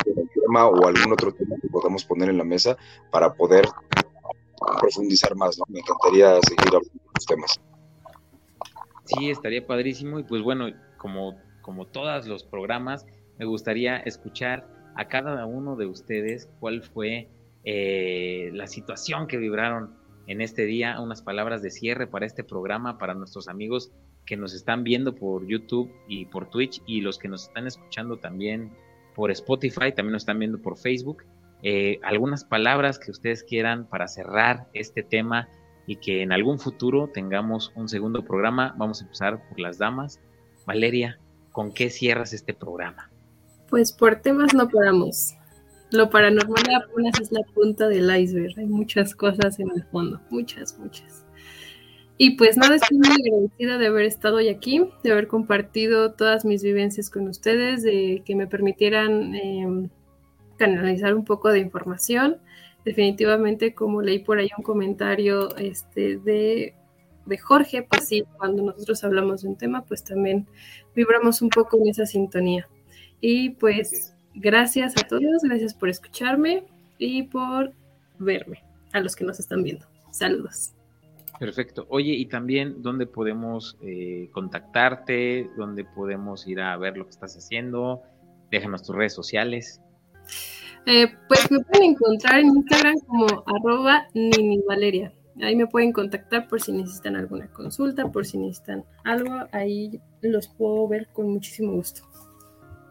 o 0.60 0.88
algún 0.88 1.14
otro 1.14 1.32
tema 1.34 1.56
que 1.62 1.68
podamos 1.68 2.06
poner 2.06 2.30
en 2.30 2.38
la 2.38 2.44
mesa 2.44 2.78
para 3.12 3.34
poder 3.34 3.66
profundizar 4.80 5.36
más. 5.36 5.60
Me 5.68 5.80
encantaría 5.80 6.40
seguir 6.42 6.68
hablando 6.68 6.90
de 6.94 7.12
los 7.16 7.26
temas. 7.26 7.60
Sí, 9.06 9.30
estaría 9.30 9.66
padrísimo 9.66 10.20
y 10.20 10.24
pues 10.24 10.42
bueno, 10.42 10.68
como, 10.98 11.36
como 11.62 11.88
todos 11.88 12.28
los 12.28 12.44
programas, 12.44 13.06
me 13.40 13.46
gustaría 13.46 13.98
escuchar 13.98 14.68
a 14.96 15.08
cada 15.08 15.46
uno 15.46 15.76
de 15.76 15.86
ustedes 15.86 16.50
cuál 16.60 16.84
fue 16.84 17.30
eh, 17.64 18.52
la 18.54 18.68
situación 18.68 19.28
que 19.28 19.38
vibraron 19.38 19.96
en 20.28 20.42
este 20.42 20.66
día, 20.66 21.00
unas 21.00 21.22
palabras 21.22 21.62
de 21.62 21.72
cierre 21.72 22.08
para 22.08 22.26
este 22.26 22.44
programa, 22.44 22.98
para 22.98 23.14
nuestros 23.14 23.48
amigos 23.48 23.92
que 24.26 24.38
nos 24.38 24.54
están 24.54 24.84
viendo 24.84 25.16
por 25.16 25.46
YouTube 25.48 25.92
y 26.08 26.26
por 26.26 26.50
Twitch 26.50 26.82
y 26.86 27.02
los 27.02 27.18
que 27.18 27.28
nos 27.28 27.48
están 27.48 27.68
escuchando 27.68 28.18
también 28.18 28.72
por 29.16 29.32
Spotify, 29.32 29.92
también 29.96 30.14
nos 30.14 30.24
están 30.24 30.40
viendo 30.40 30.60
por 30.60 30.78
Facebook. 30.78 31.24
Eh, 31.64 32.00
algunas 32.04 32.44
palabras 32.44 32.98
que 32.98 33.12
ustedes 33.12 33.44
quieran 33.44 33.86
para 33.86 34.08
cerrar 34.08 34.68
este 34.74 35.04
tema 35.04 35.48
y 35.86 35.98
que 35.98 36.22
en 36.24 36.32
algún 36.32 36.60
futuro 36.60 37.10
tengamos 37.14 37.72
un 37.76 37.88
segundo 37.88 38.24
programa. 38.24 38.74
Vamos 38.78 39.02
a 39.02 39.04
empezar 39.04 39.48
por 39.48 39.60
las 39.60 39.78
damas. 39.78 40.20
Valeria, 40.66 41.20
¿con 41.52 41.72
qué 41.72 41.90
cierras 41.90 42.34
este 42.34 42.54
programa? 42.54 43.10
Pues 43.70 43.92
por 43.92 44.18
temas 44.18 44.54
no 44.54 44.70
paramos. 44.70 45.36
Lo 45.92 46.10
paranormal 46.10 46.64
apenas 46.74 47.20
es 47.20 47.32
la 47.32 47.42
punta 47.54 47.88
del 47.88 48.16
iceberg. 48.16 48.58
Hay 48.58 48.66
muchas 48.66 49.14
cosas 49.14 49.60
en 49.60 49.70
el 49.72 49.84
fondo, 49.84 50.22
muchas, 50.30 50.78
muchas. 50.80 51.21
Y 52.24 52.36
pues 52.36 52.56
nada, 52.56 52.76
estoy 52.76 53.00
muy 53.00 53.08
agradecida 53.10 53.80
de 53.80 53.88
haber 53.88 54.06
estado 54.06 54.36
hoy 54.36 54.50
aquí, 54.50 54.88
de 55.04 55.12
haber 55.12 55.28
compartido 55.28 56.14
todas 56.14 56.46
mis 56.46 56.62
vivencias 56.62 57.10
con 57.10 57.28
ustedes, 57.28 57.82
de 57.82 58.22
que 58.24 58.36
me 58.36 58.46
permitieran 58.46 59.34
em, 59.34 59.90
canalizar 60.56 61.16
un 61.16 61.26
poco 61.26 61.50
de 61.50 61.58
información. 61.58 62.38
Definitivamente, 62.86 63.74
como 63.74 64.04
leí 64.04 64.20
por 64.20 64.38
ahí 64.38 64.50
un 64.56 64.64
comentario 64.64 65.56
este, 65.58 66.18
de, 66.18 66.76
de 67.26 67.38
Jorge, 67.40 67.88
pues 67.90 68.08
sí, 68.08 68.24
cuando 68.38 68.62
nosotros 68.62 69.04
hablamos 69.04 69.42
de 69.42 69.48
un 69.50 69.56
tema, 69.56 69.84
pues 69.84 70.04
también 70.04 70.46
vibramos 70.96 71.42
un 71.42 71.50
poco 71.50 71.80
en 71.82 71.88
esa 71.88 72.06
sintonía. 72.06 72.70
Y 73.20 73.50
pues 73.50 74.14
gracias 74.36 74.94
a 74.96 75.08
todos, 75.08 75.42
gracias 75.42 75.74
por 75.74 75.90
escucharme 75.90 76.66
y 77.00 77.24
por 77.24 77.74
verme, 78.20 78.64
a 78.94 79.00
los 79.00 79.16
que 79.16 79.24
nos 79.24 79.40
están 79.40 79.64
viendo. 79.64 79.88
Saludos. 80.12 80.76
Perfecto. 81.42 81.88
Oye, 81.90 82.14
y 82.14 82.28
también, 82.28 82.84
¿dónde 82.84 83.08
podemos 83.08 83.76
eh, 83.82 84.30
contactarte? 84.32 85.50
¿Dónde 85.58 85.86
podemos 85.86 86.46
ir 86.46 86.62
a 86.62 86.78
ver 86.78 86.96
lo 86.96 87.06
que 87.06 87.10
estás 87.10 87.36
haciendo? 87.36 88.04
Déjanos 88.52 88.84
tus 88.84 88.96
redes 88.96 89.16
sociales. 89.16 89.82
Eh, 90.86 91.08
pues 91.28 91.50
me 91.50 91.62
pueden 91.62 91.94
encontrar 91.94 92.42
en 92.42 92.46
Instagram 92.46 92.94
como 93.08 93.26
arroba 93.48 94.06
Valeria. 94.68 95.14
Ahí 95.42 95.56
me 95.56 95.66
pueden 95.66 95.92
contactar 95.92 96.48
por 96.48 96.62
si 96.62 96.74
necesitan 96.74 97.16
alguna 97.16 97.52
consulta, 97.52 98.12
por 98.12 98.24
si 98.24 98.38
necesitan 98.38 98.86
algo. 99.04 99.48
Ahí 99.52 100.00
los 100.22 100.48
puedo 100.48 100.88
ver 100.88 101.08
con 101.12 101.28
muchísimo 101.28 101.72
gusto. 101.72 102.04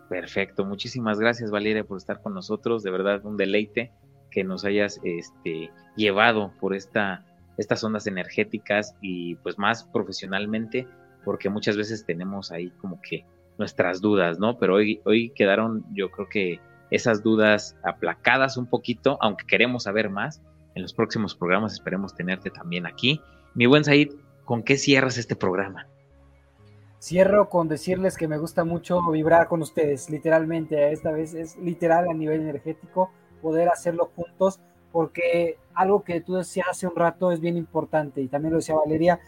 Perfecto. 0.08 0.64
Muchísimas 0.64 1.20
gracias, 1.20 1.52
Valeria, 1.52 1.84
por 1.84 1.98
estar 1.98 2.20
con 2.20 2.34
nosotros. 2.34 2.82
De 2.82 2.90
verdad, 2.90 3.24
un 3.24 3.36
deleite 3.36 3.92
que 4.32 4.42
nos 4.42 4.64
hayas 4.64 5.00
este, 5.04 5.70
llevado 5.94 6.52
por 6.58 6.74
esta 6.74 7.24
estas 7.60 7.84
ondas 7.84 8.06
energéticas 8.06 8.96
y 9.02 9.34
pues 9.36 9.58
más 9.58 9.84
profesionalmente, 9.84 10.88
porque 11.24 11.50
muchas 11.50 11.76
veces 11.76 12.06
tenemos 12.06 12.50
ahí 12.50 12.70
como 12.80 13.00
que 13.02 13.26
nuestras 13.58 14.00
dudas, 14.00 14.38
¿no? 14.38 14.58
Pero 14.58 14.76
hoy, 14.76 15.02
hoy 15.04 15.30
quedaron, 15.34 15.84
yo 15.92 16.10
creo 16.10 16.26
que 16.28 16.60
esas 16.90 17.22
dudas 17.22 17.76
aplacadas 17.82 18.56
un 18.56 18.66
poquito, 18.66 19.18
aunque 19.20 19.44
queremos 19.46 19.82
saber 19.82 20.08
más. 20.08 20.40
En 20.74 20.82
los 20.82 20.94
próximos 20.94 21.34
programas 21.34 21.74
esperemos 21.74 22.14
tenerte 22.14 22.48
también 22.48 22.86
aquí. 22.86 23.20
Mi 23.54 23.66
buen 23.66 23.84
Said, 23.84 24.08
¿con 24.46 24.62
qué 24.62 24.78
cierras 24.78 25.18
este 25.18 25.36
programa? 25.36 25.86
Cierro 26.98 27.50
con 27.50 27.68
decirles 27.68 28.16
que 28.16 28.28
me 28.28 28.38
gusta 28.38 28.64
mucho 28.64 29.02
vibrar 29.10 29.48
con 29.48 29.60
ustedes, 29.60 30.08
literalmente. 30.08 30.92
Esta 30.92 31.10
vez 31.10 31.34
es 31.34 31.58
literal 31.58 32.08
a 32.08 32.14
nivel 32.14 32.40
energético, 32.40 33.10
poder 33.42 33.68
hacerlo 33.68 34.10
juntos 34.16 34.60
porque 34.92 35.58
algo 35.74 36.02
que 36.02 36.20
tú 36.20 36.34
decías 36.34 36.66
hace 36.70 36.86
un 36.86 36.96
rato 36.96 37.32
es 37.32 37.40
bien 37.40 37.56
importante 37.56 38.20
y 38.20 38.28
también 38.28 38.52
lo 38.52 38.58
decía 38.58 38.74
Valeria, 38.74 39.20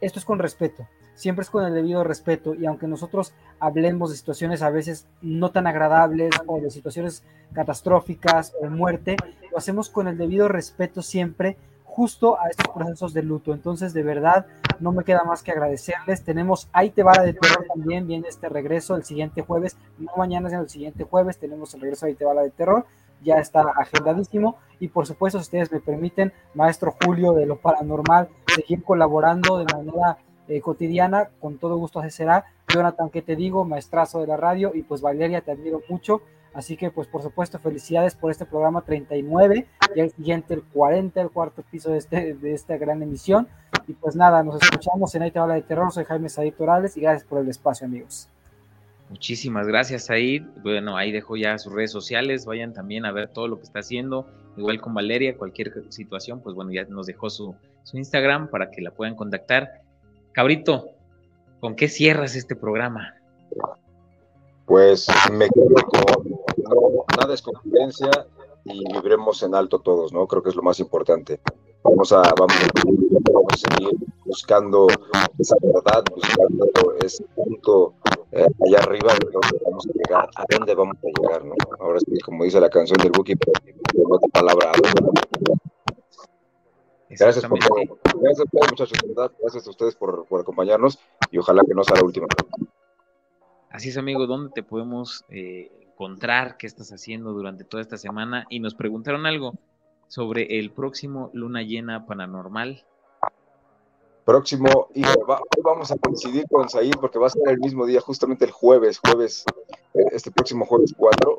esto 0.00 0.18
es 0.18 0.24
con 0.24 0.38
respeto, 0.38 0.86
siempre 1.14 1.42
es 1.42 1.50
con 1.50 1.64
el 1.64 1.74
debido 1.74 2.04
respeto 2.04 2.54
y 2.54 2.66
aunque 2.66 2.86
nosotros 2.86 3.32
hablemos 3.60 4.10
de 4.10 4.16
situaciones 4.16 4.62
a 4.62 4.70
veces 4.70 5.06
no 5.20 5.50
tan 5.50 5.66
agradables 5.66 6.30
o 6.46 6.60
de 6.60 6.70
situaciones 6.70 7.24
catastróficas 7.52 8.54
o 8.60 8.66
muerte, 8.66 9.16
lo 9.50 9.58
hacemos 9.58 9.88
con 9.88 10.08
el 10.08 10.18
debido 10.18 10.48
respeto 10.48 11.02
siempre 11.02 11.56
justo 11.84 12.40
a 12.40 12.48
estos 12.48 12.68
procesos 12.68 13.12
de 13.12 13.22
luto. 13.22 13.52
Entonces, 13.52 13.92
de 13.92 14.02
verdad, 14.02 14.46
no 14.80 14.92
me 14.92 15.04
queda 15.04 15.24
más 15.24 15.42
que 15.42 15.52
agradecerles. 15.52 16.24
Tenemos 16.24 16.68
Ahí 16.72 16.90
te 16.90 17.02
de 17.02 17.34
terror 17.34 17.66
también, 17.68 18.06
viene 18.06 18.28
este 18.28 18.48
regreso 18.48 18.96
el 18.96 19.04
siguiente 19.04 19.42
jueves, 19.42 19.76
no 19.98 20.10
mañana, 20.16 20.48
sino 20.48 20.62
el 20.62 20.70
siguiente 20.70 21.04
jueves, 21.04 21.38
tenemos 21.38 21.74
el 21.74 21.82
regreso 21.82 22.06
Ahí 22.06 22.14
te 22.14 22.24
de 22.24 22.50
terror 22.50 22.86
ya 23.22 23.36
está 23.36 23.62
agendadísimo. 23.76 24.56
Y 24.80 24.88
por 24.88 25.06
supuesto, 25.06 25.38
si 25.38 25.42
ustedes 25.42 25.72
me 25.72 25.80
permiten, 25.80 26.32
maestro 26.54 26.94
Julio 27.04 27.32
de 27.32 27.46
lo 27.46 27.56
paranormal, 27.56 28.28
seguir 28.54 28.82
colaborando 28.82 29.58
de 29.58 29.66
manera 29.72 30.18
eh, 30.48 30.60
cotidiana, 30.60 31.30
con 31.40 31.58
todo 31.58 31.76
gusto 31.76 32.00
así 32.00 32.10
será. 32.10 32.44
Jonathan, 32.68 33.10
¿qué 33.10 33.22
te 33.22 33.36
digo? 33.36 33.64
Maestrazo 33.64 34.20
de 34.20 34.26
la 34.26 34.36
radio 34.36 34.72
y 34.74 34.82
pues 34.82 35.00
Valeria, 35.00 35.40
te 35.40 35.52
admiro 35.52 35.80
mucho. 35.88 36.22
Así 36.54 36.76
que 36.76 36.90
pues 36.90 37.08
por 37.08 37.22
supuesto 37.22 37.58
felicidades 37.58 38.14
por 38.14 38.30
este 38.30 38.44
programa 38.44 38.82
39 38.82 39.66
y 39.94 40.00
el 40.00 40.10
siguiente 40.10 40.54
el 40.54 40.62
40, 40.62 41.20
el 41.20 41.30
cuarto 41.30 41.62
piso 41.70 41.90
de, 41.90 41.98
este, 41.98 42.34
de 42.34 42.52
esta 42.52 42.76
gran 42.76 43.02
emisión. 43.02 43.48
Y 43.86 43.94
pues 43.94 44.16
nada, 44.16 44.42
nos 44.42 44.62
escuchamos 44.62 45.14
en 45.14 45.22
Ahí 45.22 45.30
te 45.30 45.38
habla 45.38 45.54
de 45.54 45.62
terror, 45.62 45.90
soy 45.92 46.04
Jaime 46.04 46.28
Said 46.28 46.54
Torales 46.54 46.96
y 46.96 47.00
gracias 47.00 47.24
por 47.24 47.40
el 47.40 47.48
espacio 47.48 47.86
amigos. 47.86 48.28
Muchísimas 49.12 49.66
gracias, 49.66 50.06
Said. 50.06 50.42
Bueno, 50.62 50.96
ahí 50.96 51.12
dejo 51.12 51.36
ya 51.36 51.58
sus 51.58 51.70
redes 51.74 51.92
sociales. 51.92 52.46
Vayan 52.46 52.72
también 52.72 53.04
a 53.04 53.12
ver 53.12 53.28
todo 53.28 53.46
lo 53.46 53.58
que 53.58 53.64
está 53.64 53.80
haciendo. 53.80 54.26
Igual 54.56 54.80
con 54.80 54.94
Valeria, 54.94 55.36
cualquier 55.36 55.84
situación, 55.90 56.40
pues 56.40 56.56
bueno, 56.56 56.72
ya 56.72 56.84
nos 56.84 57.04
dejó 57.04 57.28
su, 57.28 57.54
su 57.82 57.98
Instagram 57.98 58.48
para 58.48 58.70
que 58.70 58.80
la 58.80 58.90
puedan 58.90 59.14
contactar. 59.14 59.82
Cabrito, 60.32 60.92
¿con 61.60 61.76
qué 61.76 61.88
cierras 61.88 62.36
este 62.36 62.56
programa? 62.56 63.14
Pues 64.64 65.06
me 65.30 65.46
quedo 65.50 65.74
con 65.90 67.04
nada 67.18 67.34
es 67.34 67.44
y 68.64 68.94
viviremos 68.94 69.42
en 69.42 69.54
alto 69.54 69.80
todos, 69.80 70.10
¿no? 70.14 70.26
Creo 70.26 70.42
que 70.42 70.48
es 70.48 70.56
lo 70.56 70.62
más 70.62 70.80
importante. 70.80 71.38
Vamos 71.84 72.12
a, 72.12 72.22
vamos 72.38 72.56
a 72.56 73.56
seguir 73.56 73.90
buscando 74.24 74.86
esa 75.38 75.56
verdad, 75.62 76.04
buscando 76.14 76.66
ese 77.02 77.24
punto 77.34 77.94
eh, 78.30 78.46
allá 78.66 78.78
arriba 78.78 79.12
de 79.14 79.30
dónde 79.32 79.60
vamos 79.64 79.86
a 79.86 79.92
llegar, 79.92 80.30
a 80.36 80.44
dónde 80.48 80.74
vamos 80.74 80.96
a 80.96 81.20
llegar, 81.20 81.44
¿no? 81.44 81.54
Ahora 81.80 81.98
sí, 82.00 82.18
como 82.20 82.44
dice 82.44 82.60
la 82.60 82.70
canción 82.70 82.98
del 82.98 83.10
Buki, 83.10 83.34
pero 83.36 83.52
otra 84.08 84.28
palabra, 84.28 84.72
Gracias 87.18 87.44
por 87.44 87.58
todo. 87.58 87.98
Gracias 88.20 88.40
a 88.40 88.50
todos, 88.50 88.70
muchachos, 88.70 88.98
Gracias 89.40 89.66
a 89.66 89.70
ustedes 89.70 89.94
por, 89.96 90.24
por, 90.26 90.40
acompañarnos 90.40 90.98
y 91.30 91.38
ojalá 91.38 91.62
que 91.66 91.74
no 91.74 91.84
sea 91.84 91.96
la 91.96 92.04
última. 92.04 92.26
Así 93.70 93.90
es, 93.90 93.98
amigo, 93.98 94.26
¿dónde 94.26 94.50
te 94.54 94.62
podemos 94.62 95.24
eh, 95.28 95.70
encontrar? 95.82 96.56
¿Qué 96.56 96.66
estás 96.66 96.90
haciendo 96.90 97.32
durante 97.32 97.64
toda 97.64 97.82
esta 97.82 97.98
semana? 97.98 98.46
Y 98.48 98.60
nos 98.60 98.74
preguntaron 98.74 99.26
algo 99.26 99.52
sobre 100.12 100.58
el 100.58 100.72
próximo 100.72 101.30
Luna 101.32 101.62
Llena 101.62 102.04
Paranormal 102.04 102.84
próximo, 104.26 104.88
y 104.94 105.02
hoy 105.06 105.14
vamos 105.64 105.90
a 105.90 105.96
coincidir 105.96 106.44
con 106.50 106.68
Said 106.68 106.96
porque 107.00 107.18
va 107.18 107.28
a 107.28 107.30
ser 107.30 107.48
el 107.48 107.58
mismo 107.58 107.86
día, 107.86 107.98
justamente 108.02 108.44
el 108.44 108.50
jueves, 108.50 108.98
jueves, 108.98 109.42
eh, 109.94 110.04
este 110.12 110.30
próximo 110.30 110.66
jueves 110.66 110.92
4, 110.94 111.38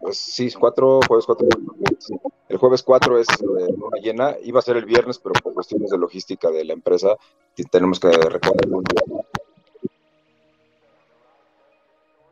pues 0.00 0.16
sí, 0.16 0.48
4, 0.56 1.00
jueves 1.08 1.26
4, 1.26 1.48
el 2.48 2.56
jueves 2.56 2.84
4 2.84 3.18
es 3.18 3.26
eh, 3.28 3.74
una 3.76 4.00
llena, 4.00 4.36
iba 4.44 4.60
a 4.60 4.62
ser 4.62 4.76
el 4.76 4.84
viernes, 4.84 5.18
pero 5.18 5.32
por 5.42 5.52
cuestiones 5.52 5.90
de 5.90 5.98
logística 5.98 6.50
de 6.50 6.64
la 6.64 6.74
empresa 6.74 7.16
tenemos 7.68 7.98
que 7.98 8.12
recorrerlo. 8.12 8.80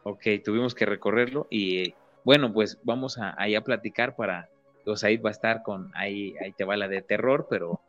Ok, 0.04 0.22
tuvimos 0.44 0.76
que 0.76 0.86
recorrerlo 0.86 1.48
y 1.50 1.92
bueno, 2.22 2.52
pues 2.52 2.78
vamos 2.84 3.18
a, 3.18 3.34
ahí 3.36 3.56
a 3.56 3.64
platicar 3.64 4.14
para, 4.14 4.48
o 4.86 4.96
Said 4.96 5.22
va 5.22 5.30
a 5.30 5.32
estar 5.32 5.62
con, 5.62 5.90
ahí, 5.94 6.34
ahí 6.42 6.52
te 6.52 6.64
va 6.64 6.76
la 6.76 6.88
de 6.88 7.02
terror, 7.02 7.46
pero 7.50 7.80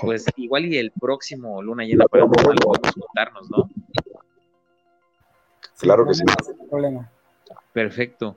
pues 0.00 0.26
igual 0.36 0.66
y 0.66 0.78
el 0.78 0.90
próximo 0.90 1.62
luna 1.62 1.84
llena 1.84 2.06
para 2.06 2.26
podemos 2.26 2.78
contarnos, 2.94 3.50
¿no? 3.50 3.70
Claro 5.78 6.06
que 6.06 6.14
sí. 6.14 6.24
problema. 6.70 7.10
Perfecto. 7.72 8.36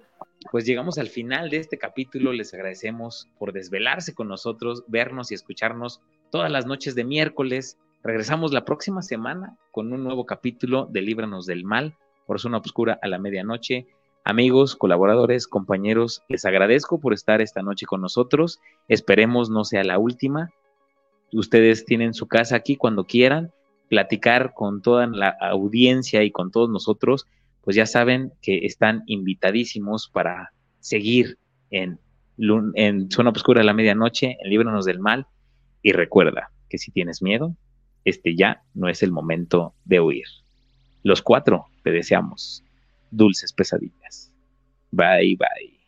Pues 0.51 0.65
llegamos 0.65 0.97
al 0.97 1.07
final 1.07 1.49
de 1.49 1.57
este 1.57 1.77
capítulo. 1.77 2.33
Les 2.33 2.53
agradecemos 2.53 3.27
por 3.37 3.53
desvelarse 3.53 4.13
con 4.13 4.27
nosotros, 4.27 4.83
vernos 4.87 5.31
y 5.31 5.35
escucharnos 5.35 6.01
todas 6.31 6.51
las 6.51 6.65
noches 6.65 6.95
de 6.95 7.03
miércoles. 7.03 7.77
Regresamos 8.03 8.51
la 8.53 8.65
próxima 8.65 9.01
semana 9.01 9.57
con 9.71 9.91
un 9.93 10.03
nuevo 10.03 10.25
capítulo 10.25 10.85
de 10.85 11.01
Líbranos 11.01 11.45
del 11.45 11.63
Mal 11.63 11.95
por 12.25 12.39
Zona 12.39 12.57
Obscura 12.57 12.99
a 13.01 13.07
la 13.07 13.19
medianoche. 13.19 13.87
Amigos, 14.23 14.75
colaboradores, 14.75 15.47
compañeros, 15.47 16.23
les 16.27 16.45
agradezco 16.45 16.99
por 16.99 17.13
estar 17.13 17.41
esta 17.41 17.61
noche 17.61 17.85
con 17.85 18.01
nosotros. 18.01 18.59
Esperemos 18.87 19.49
no 19.49 19.63
sea 19.63 19.83
la 19.83 19.97
última 19.97 20.51
ustedes 21.37 21.85
tienen 21.85 22.13
su 22.13 22.27
casa 22.27 22.55
aquí 22.55 22.75
cuando 22.75 23.05
quieran, 23.05 23.51
platicar 23.87 24.53
con 24.53 24.81
toda 24.81 25.07
la 25.07 25.29
audiencia 25.29 26.23
y 26.23 26.31
con 26.31 26.51
todos 26.51 26.69
nosotros, 26.69 27.27
pues 27.61 27.75
ya 27.75 27.85
saben 27.85 28.31
que 28.41 28.65
están 28.65 29.03
invitadísimos 29.05 30.09
para 30.09 30.51
seguir 30.79 31.37
en, 31.69 31.99
Zona 33.09 33.31
Oscura 33.31 33.59
de 33.59 33.65
la 33.65 33.73
Medianoche, 33.73 34.37
en 34.39 34.49
Líbranos 34.49 34.85
del 34.85 34.99
Mal, 34.99 35.27
y 35.81 35.91
recuerda 35.91 36.51
que 36.69 36.77
si 36.77 36.89
tienes 36.91 37.21
miedo, 37.21 37.53
este 38.05 38.35
ya 38.35 38.63
no 38.73 38.87
es 38.87 39.03
el 39.03 39.11
momento 39.11 39.73
de 39.83 39.99
huir. 39.99 40.25
Los 41.03 41.21
cuatro 41.21 41.65
te 41.83 41.91
deseamos 41.91 42.63
dulces 43.11 43.53
pesadillas. 43.53 44.31
Bye 44.91 45.36
bye. 45.38 45.78